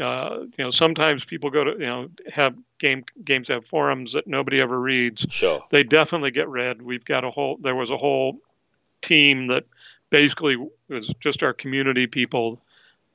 uh, 0.00 0.40
you 0.58 0.64
know. 0.64 0.70
Sometimes 0.70 1.24
people 1.24 1.50
go 1.50 1.64
to 1.64 1.70
you 1.72 1.86
know 1.86 2.08
have 2.30 2.54
game 2.78 3.04
games 3.24 3.48
have 3.48 3.66
forums 3.66 4.12
that 4.12 4.26
nobody 4.26 4.60
ever 4.60 4.78
reads. 4.78 5.26
sure. 5.30 5.62
They 5.70 5.82
definitely 5.82 6.30
get 6.30 6.48
read. 6.48 6.82
We've 6.82 7.04
got 7.04 7.24
a 7.24 7.30
whole. 7.30 7.56
There 7.58 7.74
was 7.74 7.90
a 7.90 7.96
whole 7.96 8.38
team 9.02 9.46
that 9.48 9.64
basically 10.16 10.56
was 10.88 11.12
just 11.20 11.42
our 11.42 11.52
community 11.52 12.06
people 12.06 12.58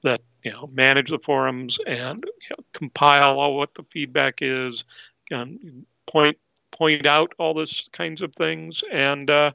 that 0.04 0.22
you 0.44 0.52
know 0.52 0.70
manage 0.72 1.10
the 1.10 1.20
forums 1.20 1.80
and 1.88 2.24
you 2.24 2.50
know, 2.52 2.64
compile 2.74 3.40
all 3.40 3.58
what 3.58 3.74
the 3.74 3.84
feedback 3.90 4.36
is 4.42 4.84
and 5.32 5.86
point 6.06 6.38
point 6.72 7.06
out 7.08 7.34
all 7.40 7.54
this 7.54 7.90
kinds 7.92 8.22
of 8.22 8.34
things 8.36 8.84
and 8.92 9.30
uh, 9.30 9.52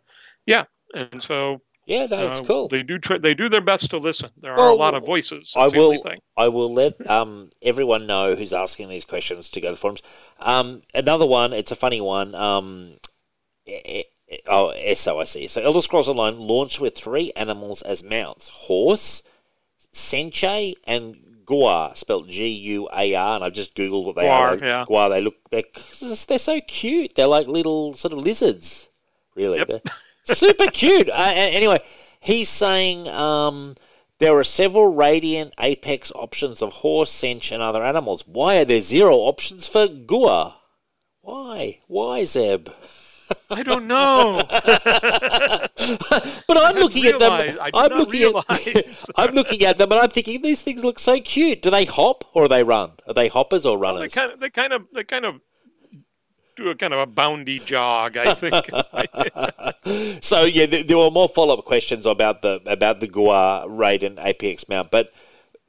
yeah 0.47 0.65
and 0.95 1.23
so 1.23 1.61
Yeah, 1.87 2.07
that's 2.07 2.41
uh, 2.41 2.45
cool. 2.45 2.69
they 2.69 2.83
do 2.83 2.99
try, 2.99 3.19
they 3.19 3.35
do 3.35 3.49
their 3.49 3.61
best 3.61 3.91
to 3.91 3.99
listen 3.99 4.31
there 4.41 4.53
are 4.53 4.59
Well, 4.59 4.75
a 4.75 4.77
lot 4.77 4.95
of 4.95 5.05
voices 5.05 5.53
I 5.57 5.63
That's 5.63 5.75
only 5.75 5.99
will. 5.99 6.05
I 6.37 6.49
will 6.49 6.73
let 6.73 7.09
um, 7.09 7.51
everyone 7.63 8.07
know 8.07 8.35
who's 8.35 8.53
asking 8.53 8.89
these 8.89 9.05
questions 9.05 9.49
to 9.51 9.61
go 9.61 9.69
to 9.69 9.73
the 9.73 9.77
forums. 9.77 10.03
Um, 10.41 10.83
another 10.95 11.27
one. 11.27 11.53
It's 11.53 11.71
a 11.73 11.77
funny 11.77 12.01
one. 12.01 12.35
Um, 12.35 12.97
eh, 13.67 14.03
oh, 14.47 14.73
SO, 14.95 15.19
I 15.21 15.25
see. 15.25 15.49
So 15.49 15.63
Elder 15.63 15.81
Scrolls 15.81 16.09
Online 16.09 16.39
launched 16.39 16.81
with 16.81 16.97
three 16.97 17.33
animals 17.37 17.83
as 17.83 18.03
mounts: 18.03 18.49
horse, 18.49 19.23
Senche, 19.93 20.75
and 20.85 21.17
Guar, 21.47 21.97
spelled 21.97 22.29
G-U-A-R. 22.29 23.35
And 23.37 23.45
I've 23.45 23.53
just 23.53 23.77
googled 23.77 24.05
what 24.05 24.17
they 24.17 24.25
Guar, 24.25 24.61
are. 24.61 24.65
Yeah. 24.65 24.85
Guar. 24.89 25.11
They 25.11 25.21
look. 25.21 25.37
They're 25.51 25.63
they're 26.29 26.39
so 26.39 26.61
cute. 26.61 27.15
They're 27.15 27.27
like 27.27 27.47
little 27.47 27.95
sort 27.95 28.13
of 28.13 28.19
lizards. 28.21 28.89
Really, 29.35 29.59
Yep. 29.59 29.87
Super 30.25 30.67
cute. 30.71 31.09
Uh, 31.13 31.33
anyway, 31.35 31.81
he's 32.21 32.49
saying. 32.49 33.09
Um, 33.09 33.75
there 34.19 34.35
are 34.39 34.45
several 34.45 34.95
Radiant 34.95 35.53
Apex 35.61 36.11
options 36.15 36.63
of 36.63 36.73
horse, 36.73 37.13
Senche, 37.13 37.53
and 37.53 37.63
other 37.63 37.85
animals. 37.85 38.27
Why 38.27 38.57
are 38.57 38.65
there 38.65 38.81
zero 38.81 39.17
options 39.17 39.69
for 39.69 39.87
Guar? 39.87 40.55
Why? 41.21 41.81
Why, 41.87 42.25
Zeb? 42.25 42.71
I 43.51 43.63
don't 43.63 43.87
know 43.87 44.43
But 46.49 46.57
I'm 46.59 46.77
looking 46.77 47.07
at 47.07 47.19
them. 47.19 47.59
I'm 47.75 47.93
looking 47.93 48.23
at. 48.23 49.05
I'm 49.17 49.35
looking 49.35 49.63
at 49.63 49.79
them, 49.79 49.93
and 49.93 50.01
I'm 50.01 50.11
thinking 50.11 50.43
these 50.43 50.63
things 50.63 50.85
look 50.85 50.99
so 50.99 51.21
cute. 51.21 51.63
Do 51.63 51.71
they 51.71 51.85
hop 51.85 52.25
or 52.35 52.49
they 52.49 52.65
run? 52.65 52.93
Are 53.07 53.15
they 53.15 53.29
hoppers 53.29 53.65
or 53.65 53.77
they 53.77 53.83
runners? 53.83 54.15
kind 54.15 54.33
of 54.33 54.41
they 54.41 54.51
kind 54.51 54.73
of 54.73 54.87
they 54.93 55.05
kind 55.05 55.25
of 55.25 55.41
do 56.57 56.71
a 56.71 56.75
kind 56.75 56.95
of 56.95 57.01
a 57.01 57.07
boundy 57.07 57.59
jog 57.59 58.17
i 58.17 58.33
think 58.33 58.71
so 60.21 60.45
yeah, 60.45 60.67
there, 60.67 60.83
there 60.83 60.99
were 60.99 61.11
more 61.11 61.29
follow 61.29 61.57
up 61.57 61.65
questions 61.65 62.07
about 62.07 62.43
the 62.43 62.61
about 62.67 63.01
the 63.01 63.09
Guar 63.09 63.67
Radiant 63.69 64.19
Apex 64.21 64.69
mount. 64.69 64.91
But 64.91 65.13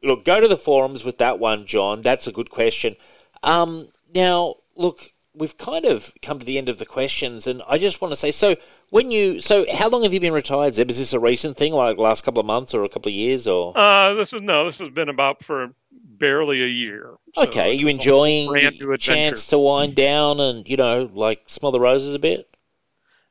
look, 0.03 0.25
go 0.25 0.39
to 0.39 0.47
the 0.47 0.57
forums 0.57 1.03
with 1.03 1.17
that 1.19 1.39
one, 1.39 1.65
John. 1.65 2.01
That's 2.01 2.27
a 2.27 2.31
good 2.31 2.49
question. 2.49 2.95
Um, 3.43 3.89
now, 4.13 4.55
look, 4.75 5.11
we've 5.37 5.57
kind 5.57 5.85
of 5.85 6.11
come 6.21 6.39
to 6.39 6.45
the 6.45 6.57
end 6.57 6.69
of 6.69 6.79
the 6.79 6.85
questions, 6.85 7.47
and 7.47 7.61
I 7.67 7.77
just 7.77 8.01
want 8.01 8.11
to 8.11 8.15
say, 8.15 8.31
so 8.31 8.55
when 8.89 9.11
you, 9.11 9.39
so 9.39 9.65
how 9.71 9.89
long 9.89 10.03
have 10.03 10.13
you 10.13 10.19
been 10.19 10.33
retired, 10.33 10.75
Zeb? 10.75 10.89
Is 10.89 10.97
this 10.97 11.13
a 11.13 11.19
recent 11.19 11.57
thing, 11.57 11.73
like 11.73 11.97
last 11.97 12.23
couple 12.25 12.39
of 12.39 12.45
months 12.45 12.73
or 12.73 12.83
a 12.83 12.89
couple 12.89 13.09
of 13.09 13.15
years, 13.15 13.47
or? 13.47 13.73
uh 13.77 14.13
this 14.15 14.33
is 14.33 14.41
no 14.41 14.65
this 14.65 14.79
has 14.79 14.89
been 14.89 15.09
about 15.09 15.43
for 15.43 15.73
barely 15.91 16.63
a 16.63 16.67
year 16.67 17.13
So 17.35 17.43
okay, 17.43 17.73
you 17.73 17.87
enjoying 17.87 18.49
chance 18.97 19.47
to 19.47 19.59
wind 19.59 19.95
down 19.95 20.39
and 20.39 20.67
you 20.67 20.77
know, 20.77 21.09
like 21.13 21.43
smell 21.47 21.71
the 21.71 21.79
roses 21.79 22.15
a 22.15 22.19
bit? 22.19 22.49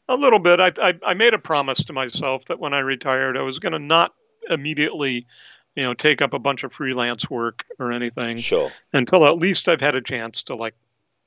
A 0.09 0.15
little 0.16 0.39
bit. 0.39 0.61
I, 0.61 0.70
I, 0.81 0.95
I 1.05 1.15
made 1.15 1.35
a 1.35 1.39
promise 1.39 1.83
to 1.85 1.93
myself 1.93 2.45
that 2.45 2.61
when 2.61 2.73
I 2.73 2.78
retired, 2.78 3.37
I 3.37 3.43
was 3.43 3.59
going 3.59 3.73
to 3.73 3.81
not 3.81 4.15
immediately 4.49 5.27
you 5.74 5.83
know, 5.83 5.93
take 5.95 6.23
up 6.23 6.33
a 6.33 6.39
bunch 6.39 6.65
of 6.65 6.73
freelance 6.73 7.28
work 7.28 7.65
or 7.78 7.93
anything 7.93 8.39
Sure. 8.39 8.73
until 8.95 9.27
at 9.27 9.37
least 9.39 9.69
I've 9.69 9.81
had 9.81 9.95
a 9.95 10.01
chance 10.01 10.43
to 10.45 10.55
like, 10.55 10.74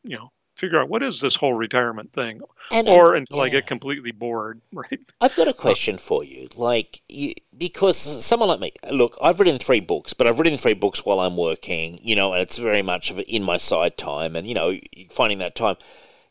you 0.03 0.17
know, 0.17 0.31
figure 0.59 0.79
out 0.79 0.89
what 0.89 1.01
is 1.01 1.21
this 1.21 1.35
whole 1.35 1.53
retirement 1.53 2.11
thing, 2.13 2.41
And 2.71 2.87
or 2.87 3.15
until 3.15 3.41
I 3.41 3.49
get 3.49 3.65
completely 3.65 4.11
bored, 4.11 4.61
right? 4.73 4.99
I've 5.21 5.35
got 5.35 5.47
a 5.47 5.53
question 5.53 5.97
for 5.97 6.23
you. 6.23 6.49
Like, 6.55 7.01
you, 7.07 7.33
because 7.57 7.97
someone 7.97 8.49
like 8.49 8.59
me, 8.59 8.73
look, 8.91 9.17
I've 9.21 9.39
written 9.39 9.57
three 9.57 9.79
books, 9.79 10.13
but 10.13 10.27
I've 10.27 10.39
written 10.39 10.57
three 10.57 10.73
books 10.73 11.05
while 11.05 11.19
I'm 11.19 11.37
working, 11.37 11.99
you 12.03 12.15
know, 12.15 12.33
and 12.33 12.41
it's 12.41 12.57
very 12.57 12.81
much 12.81 13.09
of 13.09 13.19
it 13.19 13.27
in 13.27 13.43
my 13.43 13.57
side 13.57 13.97
time, 13.97 14.35
and 14.35 14.45
you 14.45 14.53
know, 14.53 14.77
finding 15.09 15.39
that 15.39 15.55
time. 15.55 15.77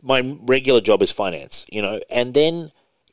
My 0.00 0.36
regular 0.42 0.80
job 0.80 1.02
is 1.02 1.10
finance, 1.10 1.66
you 1.68 1.82
know, 1.82 2.00
and 2.08 2.32
then 2.32 2.70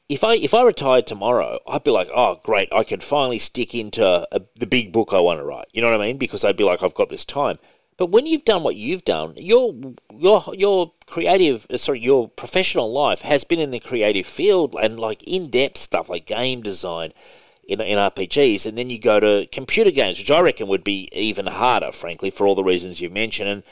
if 0.08 0.24
I 0.24 0.36
if 0.36 0.54
I 0.54 0.64
retired 0.64 1.08
tomorrow, 1.08 1.60
I'd 1.68 1.84
be 1.84 1.92
like, 1.92 2.10
oh, 2.14 2.40
great, 2.44 2.70
I 2.72 2.84
can 2.84 3.00
finally 3.00 3.40
stick 3.40 3.74
into 3.74 4.06
a, 4.32 4.42
the 4.56 4.68
big 4.68 4.92
book 4.92 5.10
I 5.12 5.20
want 5.20 5.40
to 5.40 5.44
write. 5.44 5.68
You 5.74 5.82
know 5.82 5.90
what 5.90 6.00
I 6.00 6.06
mean? 6.06 6.18
Because 6.18 6.46
I'd 6.46 6.58
be 6.58 6.64
like, 6.64 6.84
I've 6.84 6.94
got 6.94 7.10
this 7.10 7.26
time. 7.26 7.58
But 7.98 8.08
when 8.08 8.26
you've 8.26 8.44
done 8.44 8.64
what 8.64 8.76
you've 8.76 9.06
done, 9.06 9.34
your 9.38 9.74
your 10.14 10.44
your 10.54 10.92
creative, 11.06 11.66
uh, 11.70 11.78
sorry, 11.78 12.00
your 12.02 12.28
professional 12.28 12.92
life 12.92 13.22
has 13.22 13.44
been 13.46 13.60
in 13.60 13.72
the 13.72 13.80
creative 13.80 14.26
field 14.26 14.76
and 14.82 15.00
like 15.00 15.24
in 15.24 15.50
depth 15.50 15.78
stuff 15.78 16.10
like 16.10 16.26
game 16.26 16.62
design 16.62 17.14
in 17.68 17.80
in 17.80 17.98
RPGs, 17.98 18.66
and 18.66 18.78
then 18.78 18.90
you 18.90 19.00
go 19.00 19.20
to 19.20 19.48
computer 19.52 19.92
games, 19.92 20.20
which 20.20 20.32
I 20.32 20.42
reckon 20.42 20.68
would 20.68 20.84
be 20.84 21.10
even 21.14 21.48
harder, 21.48 21.92
frankly, 21.92 22.30
for 22.30 22.46
all 22.46 22.56
the 22.56 22.64
reasons 22.64 23.00
you 23.00 23.10
mentioned, 23.10 23.50
and 23.50 23.64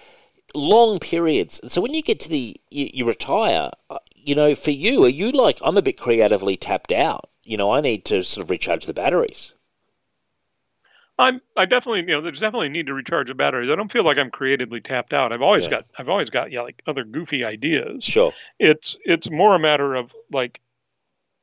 long 0.56 1.00
periods. 1.00 1.60
And 1.60 1.72
so 1.72 1.82
when 1.82 1.94
you 1.94 2.02
get 2.02 2.20
to 2.22 2.30
the 2.30 2.56
you, 2.70 2.90
you 2.94 3.06
retire, 3.06 3.72
uh, 3.90 4.00
you 4.16 4.36
know, 4.36 4.56
for 4.56 4.72
you, 4.72 5.04
are 5.04 5.10
you 5.10 5.32
like 5.32 5.60
I'm 5.64 5.78
a 5.78 5.82
bit 5.82 5.98
creatively 5.98 6.56
tapped 6.56 6.94
out? 6.94 7.30
You 7.44 7.58
know, 7.58 7.72
I 7.72 7.82
need 7.82 8.06
to 8.06 8.24
sort 8.24 8.46
of 8.46 8.50
recharge 8.50 8.86
the 8.86 8.94
batteries. 8.94 9.53
I'm 11.24 11.42
I 11.56 11.66
definitely 11.66 12.02
you 12.02 12.08
know 12.08 12.22
there's 12.22 12.40
definitely 12.40 12.70
need 12.70 12.88
to 12.88 12.94
recharge 12.94 13.28
the 13.30 13.34
batteries. 13.34 13.70
I 13.70 13.76
don't 13.76 13.92
feel 13.92 14.04
like 14.04 14.18
I'm 14.18 14.30
creatively 14.30 14.82
tapped 14.82 15.14
out. 15.14 15.32
I've 15.32 15.42
always 15.42 15.64
Yeah. 15.64 15.70
got 15.72 15.86
I've 15.98 16.10
always 16.10 16.30
got 16.30 16.52
yeah 16.52 16.62
like 16.62 16.82
other 16.86 17.04
goofy 17.04 17.44
ideas. 17.44 18.04
Sure. 18.04 18.34
It's 18.60 18.98
it's 19.06 19.30
more 19.30 19.56
a 19.56 19.60
matter 19.60 19.96
of 19.96 20.14
like, 20.32 20.60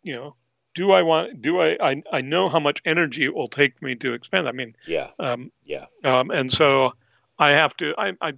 you 0.02 0.14
know, 0.14 0.36
do 0.74 0.92
I 0.92 1.02
want 1.02 1.40
do 1.42 1.60
I 1.60 1.76
I, 1.80 2.02
I 2.12 2.20
know 2.20 2.48
how 2.48 2.60
much 2.60 2.82
energy 2.84 3.24
it 3.24 3.34
will 3.34 3.48
take 3.48 3.80
me 3.82 3.94
to 3.96 4.12
expand. 4.12 4.48
I 4.48 4.52
mean, 4.52 4.76
Yeah. 4.86 5.10
um, 5.18 5.50
Yeah. 5.64 5.86
um, 6.04 6.30
and 6.30 6.52
so 6.52 6.92
I 7.38 7.50
have 7.50 7.76
to. 7.78 7.94
I 7.98 8.12
I 8.20 8.32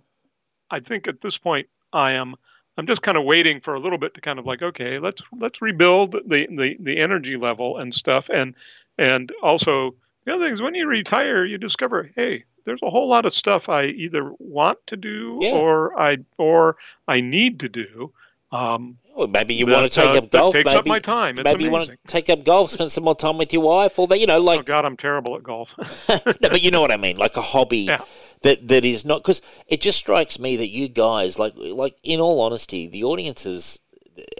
I 0.70 0.80
think 0.80 1.08
at 1.08 1.20
this 1.20 1.38
point 1.38 1.68
I 1.92 2.12
am. 2.12 2.36
I'm 2.78 2.86
just 2.86 3.02
kind 3.02 3.18
of 3.18 3.24
waiting 3.24 3.60
for 3.60 3.74
a 3.74 3.78
little 3.78 3.98
bit 3.98 4.14
to 4.14 4.20
kind 4.22 4.38
of 4.38 4.46
like 4.46 4.62
okay, 4.62 4.98
let's 4.98 5.22
let's 5.38 5.60
rebuild 5.60 6.12
the 6.12 6.46
the 6.50 6.76
the 6.80 6.98
energy 6.98 7.36
level 7.36 7.76
and 7.78 7.94
stuff, 7.94 8.30
and 8.32 8.54
and 8.96 9.30
also 9.42 9.94
the 10.24 10.34
other 10.34 10.44
thing 10.44 10.54
is 10.54 10.62
when 10.62 10.74
you 10.74 10.86
retire, 10.86 11.44
you 11.44 11.58
discover 11.58 12.10
hey, 12.16 12.44
there's 12.64 12.80
a 12.82 12.90
whole 12.90 13.08
lot 13.08 13.24
of 13.24 13.32
stuff 13.34 13.68
I 13.68 13.86
either 13.86 14.32
want 14.38 14.78
to 14.86 14.96
do 14.96 15.38
Yeah. 15.40 15.52
or 15.52 15.98
I 15.98 16.18
or 16.38 16.76
I 17.08 17.20
need 17.20 17.60
to 17.60 17.68
do. 17.68 18.12
Um, 18.52 18.98
Well, 19.16 19.28
maybe 19.28 19.54
you 19.54 19.64
that, 19.66 19.72
want 19.72 19.90
to 19.92 20.00
take 20.00 20.10
uh, 20.10 20.18
up 20.18 20.30
golf. 20.30 20.54
Takes 20.54 20.66
maybe 20.66 20.78
up 20.78 20.86
my 20.86 20.98
time. 20.98 21.38
It's 21.38 21.44
maybe 21.44 21.64
amazing. 21.64 21.66
you 21.66 21.70
want 21.72 21.86
to 21.88 21.96
take 22.06 22.28
up 22.28 22.44
golf, 22.44 22.70
spend 22.70 22.92
some 22.92 23.04
more 23.04 23.16
time 23.16 23.38
with 23.38 23.50
your 23.52 23.62
wife, 23.62 23.98
or 23.98 24.06
that 24.08 24.20
you 24.20 24.26
know, 24.26 24.40
like 24.40 24.60
oh 24.60 24.62
God, 24.62 24.84
I'm 24.84 24.96
terrible 24.96 25.36
at 25.36 25.42
golf. 25.42 25.74
no, 26.08 26.48
but 26.50 26.62
you 26.62 26.70
know 26.70 26.80
what 26.82 26.92
I 26.92 26.98
mean, 26.98 27.16
like 27.16 27.36
a 27.36 27.40
hobby 27.42 27.78
Yeah. 27.78 28.02
that 28.42 28.68
that 28.68 28.84
is 28.84 29.04
not 29.06 29.22
because 29.22 29.40
it 29.68 29.80
just 29.80 29.98
strikes 29.98 30.38
me 30.38 30.56
that 30.56 30.68
you 30.68 30.88
guys, 30.88 31.38
like 31.38 31.54
like 31.56 31.96
in 32.02 32.20
all 32.20 32.40
honesty, 32.42 32.86
the 32.86 33.04
audiences 33.04 33.78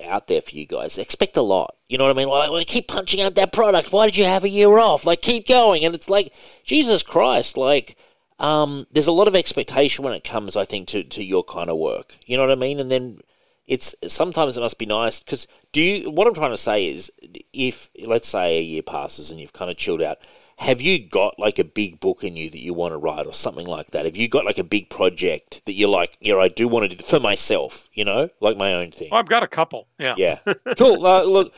out 0.05 0.27
there 0.29 0.41
for 0.41 0.51
you 0.51 0.67
guys 0.67 0.99
expect 0.99 1.37
a 1.37 1.43
lot. 1.43 1.77
You 1.89 1.99
know 1.99 2.05
what 2.05 2.17
I 2.17 2.19
mean? 2.19 2.29
Like, 2.29 2.51
well, 2.51 2.65
keep 2.67 2.89
punching 2.89 3.21
out 3.21 3.35
that 3.35 3.53
product. 3.53 3.93
Why 3.93 4.07
did 4.07 4.17
you 4.17 4.25
have 4.25 4.45
a 4.45 4.49
year 4.49 4.79
off? 4.79 5.05
Like, 5.05 5.23
keep 5.23 5.47
going. 5.47 5.85
And 5.85 5.95
it's 5.95 6.09
like 6.09 6.35
Jesus 6.65 7.03
Christ, 7.03 7.57
like. 7.57 7.97
Um, 8.39 8.89
there's 8.91 9.07
a 9.07 9.13
lot 9.13 9.29
of 9.29 9.37
expectation 9.37 10.05
when 10.05 10.15
it 10.15 10.25
comes, 10.25 10.57
I 10.57 10.65
think, 10.65 10.89
to, 10.89 11.05
to 11.05 11.23
your 11.23 11.45
kind 11.45 11.71
of 11.71 11.77
work. 11.77 12.17
You 12.27 12.37
know 12.37 12.43
what 12.43 12.51
I 12.51 12.57
mean? 12.57 12.81
And 12.81 12.91
then 12.91 13.21
it's 13.67 13.95
sometimes 14.07 14.57
it 14.57 14.61
must 14.61 14.79
be 14.79 14.87
nice 14.87 15.21
because 15.21 15.47
do 15.73 15.81
you? 15.81 16.11
What 16.11 16.27
I'm 16.27 16.35
trying 16.35 16.51
to 16.51 16.57
say 16.57 16.87
is, 16.87 17.11
if 17.53 17.89
let's 18.05 18.29
say 18.29 18.59
a 18.59 18.63
year 18.63 18.83
passes 18.83 19.31
and 19.31 19.41
you've 19.41 19.53
kind 19.53 19.71
of 19.71 19.77
chilled 19.77 20.03
out, 20.03 20.19
have 20.63 20.81
you 20.81 20.99
got 21.09 21.39
like 21.39 21.59
a 21.59 21.65
big 21.65 21.99
book 21.99 22.23
in 22.23 22.37
you 22.37 22.49
that 22.49 22.61
you 22.61 22.73
want 22.73 22.93
to 22.93 22.97
write 22.97 23.27
or 23.27 23.33
something 23.33 23.67
like 23.67 23.91
that? 23.91 24.05
Have 24.05 24.17
you 24.17 24.29
got 24.29 24.45
like 24.45 24.59
a 24.59 24.65
big 24.65 24.89
project 24.91 25.65
that 25.67 25.73
you're 25.73 25.89
like, 25.89 26.17
yeah, 26.21 26.37
I 26.37 26.49
do 26.49 26.69
want 26.69 26.89
to 26.89 26.97
do 26.97 27.03
for 27.03 27.19
myself, 27.19 27.89
you 27.95 28.05
know, 28.05 28.29
like 28.41 28.57
my 28.57 28.75
own 28.75 28.93
thing? 28.93 29.09
well, 29.11 29.19
I've 29.19 29.29
got 29.29 29.43
a 29.43 29.49
couple. 29.49 29.89
Yeah. 29.99 30.15
Yeah, 30.17 30.39
cool. 30.79 31.05
Uh, 31.05 31.25
look, 31.25 31.53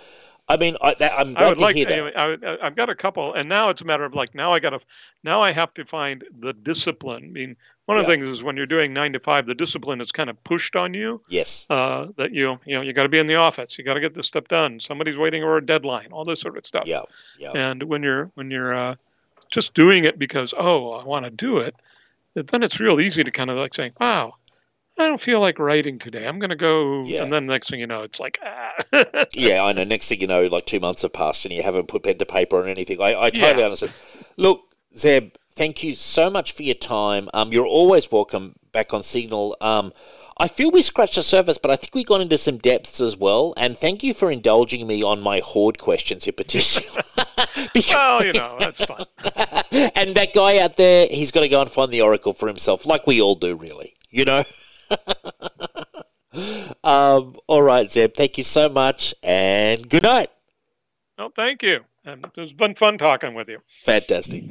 I 0.47 0.59
mean, 0.59 0.77
I, 0.83 0.95
I'm 1.01 1.33
glad 1.33 1.43
I 1.43 1.49
would 1.49 1.55
to 1.55 1.61
like. 1.61 1.77
hear 1.77 1.87
that. 1.87 2.19
I, 2.19 2.66
I've 2.66 2.77
got 2.77 2.91
a 2.91 2.95
couple, 2.95 3.33
and 3.33 3.49
now 3.49 3.71
it's 3.71 3.81
a 3.81 3.85
matter 3.85 4.05
of 4.05 4.15
like 4.15 4.35
now 4.35 4.53
I 4.53 4.61
got 4.61 4.71
to 4.71 4.81
now 5.23 5.41
I 5.41 5.53
have 5.53 5.73
to 5.75 5.85
find 5.87 6.23
the 6.39 6.53
discipline. 6.53 7.25
I 7.25 7.29
mean, 7.29 7.57
one 7.87 7.99
of 7.99 8.05
the 8.05 8.12
things 8.12 8.25
is 8.27 8.43
when 8.43 8.57
you're 8.57 8.66
doing 8.66 8.93
nine 8.93 9.15
to 9.15 9.21
five, 9.21 9.47
the 9.47 9.55
discipline 9.55 10.03
is 10.03 10.12
kind 10.12 10.29
of 10.29 10.43
pushed 10.45 10.77
on 10.77 10.93
you. 10.93 11.23
Yes, 11.29 11.65
Uh, 11.71 12.09
that 12.16 12.33
you 12.33 12.59
you 12.66 12.75
know 12.77 12.83
you 12.83 12.93
got 12.93 13.05
to 13.05 13.09
be 13.09 13.19
in 13.19 13.27
the 13.27 13.37
office, 13.37 13.79
you 13.79 13.85
got 13.85 13.95
to 13.95 14.01
get 14.01 14.15
this 14.15 14.27
stuff 14.27 14.47
done. 14.49 14.81
Somebody's 14.81 15.16
waiting 15.16 15.43
for 15.43 15.57
a 15.57 15.65
deadline, 15.65 16.09
all 16.12 16.27
this 16.27 16.41
sort 16.41 16.59
of 16.59 16.66
stuff. 16.66 16.85
yeah, 16.87 17.03
yeah, 17.39 17.53
And 17.55 17.83
when 17.85 18.03
you're 18.03 18.31
when 18.35 18.51
you're 18.51 18.75
uh, 18.75 18.97
just 19.51 19.73
doing 19.73 20.05
it 20.05 20.19
because 20.19 20.53
oh 20.57 20.93
I 20.93 21.05
want 21.05 21.25
to 21.25 21.31
do 21.31 21.59
it, 21.59 21.75
then 22.35 22.62
it's 22.62 22.79
real 22.81 23.01
easy 23.01 23.25
to 23.25 23.31
kind 23.31 23.49
of 23.51 23.57
like 23.57 23.73
saying 23.73 23.93
wow. 23.99 24.35
I 24.97 25.07
don't 25.09 25.21
feel 25.21 25.41
like 25.41 25.59
writing 25.59 25.99
today. 25.99 26.27
I'm 26.27 26.39
going 26.39 26.51
to 26.51 26.57
go, 26.57 27.05
Yeah. 27.05 27.23
and 27.25 27.33
then 27.33 27.47
next 27.47 27.69
thing 27.71 27.81
you 27.81 27.87
know, 27.87 28.03
it's 28.03 28.21
like, 28.21 28.39
ah. 28.45 28.73
yeah. 29.33 29.62
I 29.65 29.73
know. 29.73 29.85
Next 29.85 30.09
thing 30.09 30.21
you 30.21 30.27
know, 30.27 30.47
like 30.47 30.66
two 30.66 30.79
months 30.81 31.03
have 31.03 31.12
passed 31.12 31.45
and 31.45 31.53
you 31.53 31.62
haven't 31.62 31.89
put 31.89 32.05
pen 32.05 32.19
to 32.19 32.27
paper 32.27 32.62
on 32.62 32.69
anything. 32.69 33.01
I, 33.01 33.21
I 33.25 33.31
totally 33.31 33.61
Yeah. 33.61 33.65
understand. 33.66 33.93
Look, 34.37 34.62
Zeb, 34.97 35.31
thank 35.57 35.83
you 35.83 35.95
so 35.97 36.31
much 36.31 36.53
for 36.53 36.62
your 36.62 36.77
time. 36.77 37.29
Um, 37.35 37.53
you're 37.53 37.66
always 37.66 38.11
welcome 38.12 38.55
back 38.73 38.95
on 38.95 39.03
Signal. 39.03 39.57
Um, 39.61 39.93
I 40.37 40.47
feel 40.49 40.71
we 40.71 40.83
scratched 40.83 41.15
the 41.16 41.23
surface, 41.23 41.59
but 41.59 41.71
I 41.71 41.77
think 41.77 41.95
we 41.95 42.05
got 42.05 42.21
into 42.21 42.39
some 42.39 42.59
depths 42.59 43.01
as 43.01 43.16
well. 43.16 43.53
And 43.57 43.77
thank 43.79 44.03
you 44.05 44.15
for 44.15 44.31
indulging 44.31 44.87
me 44.87 45.03
on 45.03 45.21
my 45.21 45.41
horde 45.41 45.79
questions 45.79 46.27
in 46.27 46.35
particular. 46.35 47.03
because, 47.75 47.89
well, 47.95 48.25
you 48.25 48.33
know, 48.33 48.57
that's 48.61 48.85
fun. 48.85 49.07
and 49.97 50.15
that 50.15 50.33
guy 50.35 50.59
out 50.59 50.77
there, 50.77 51.09
he's 51.11 51.31
got 51.33 51.41
to 51.41 51.49
go 51.49 51.61
and 51.61 51.71
find 51.71 51.93
the 51.93 52.01
oracle 52.01 52.33
for 52.33 52.47
himself, 52.47 52.87
like 52.87 53.07
we 53.09 53.21
all 53.21 53.35
do, 53.35 53.57
really. 53.57 53.95
You 54.11 54.25
know. 54.25 54.45
um, 56.85 57.36
all 57.47 57.62
right, 57.62 57.90
Zeb. 57.90 58.15
Thank 58.15 58.39
you 58.39 58.44
so 58.44 58.69
much, 58.69 59.15
and 59.23 59.89
good 59.89 60.02
night. 60.02 60.31
No, 61.19 61.28
thank 61.28 61.62
you. 61.62 61.85
And 62.05 62.27
it's 62.36 62.52
been 62.52 62.74
fun 62.74 62.98
talking 62.98 63.35
with 63.35 63.48
you. 63.48 63.61
Fantastic. 63.85 64.44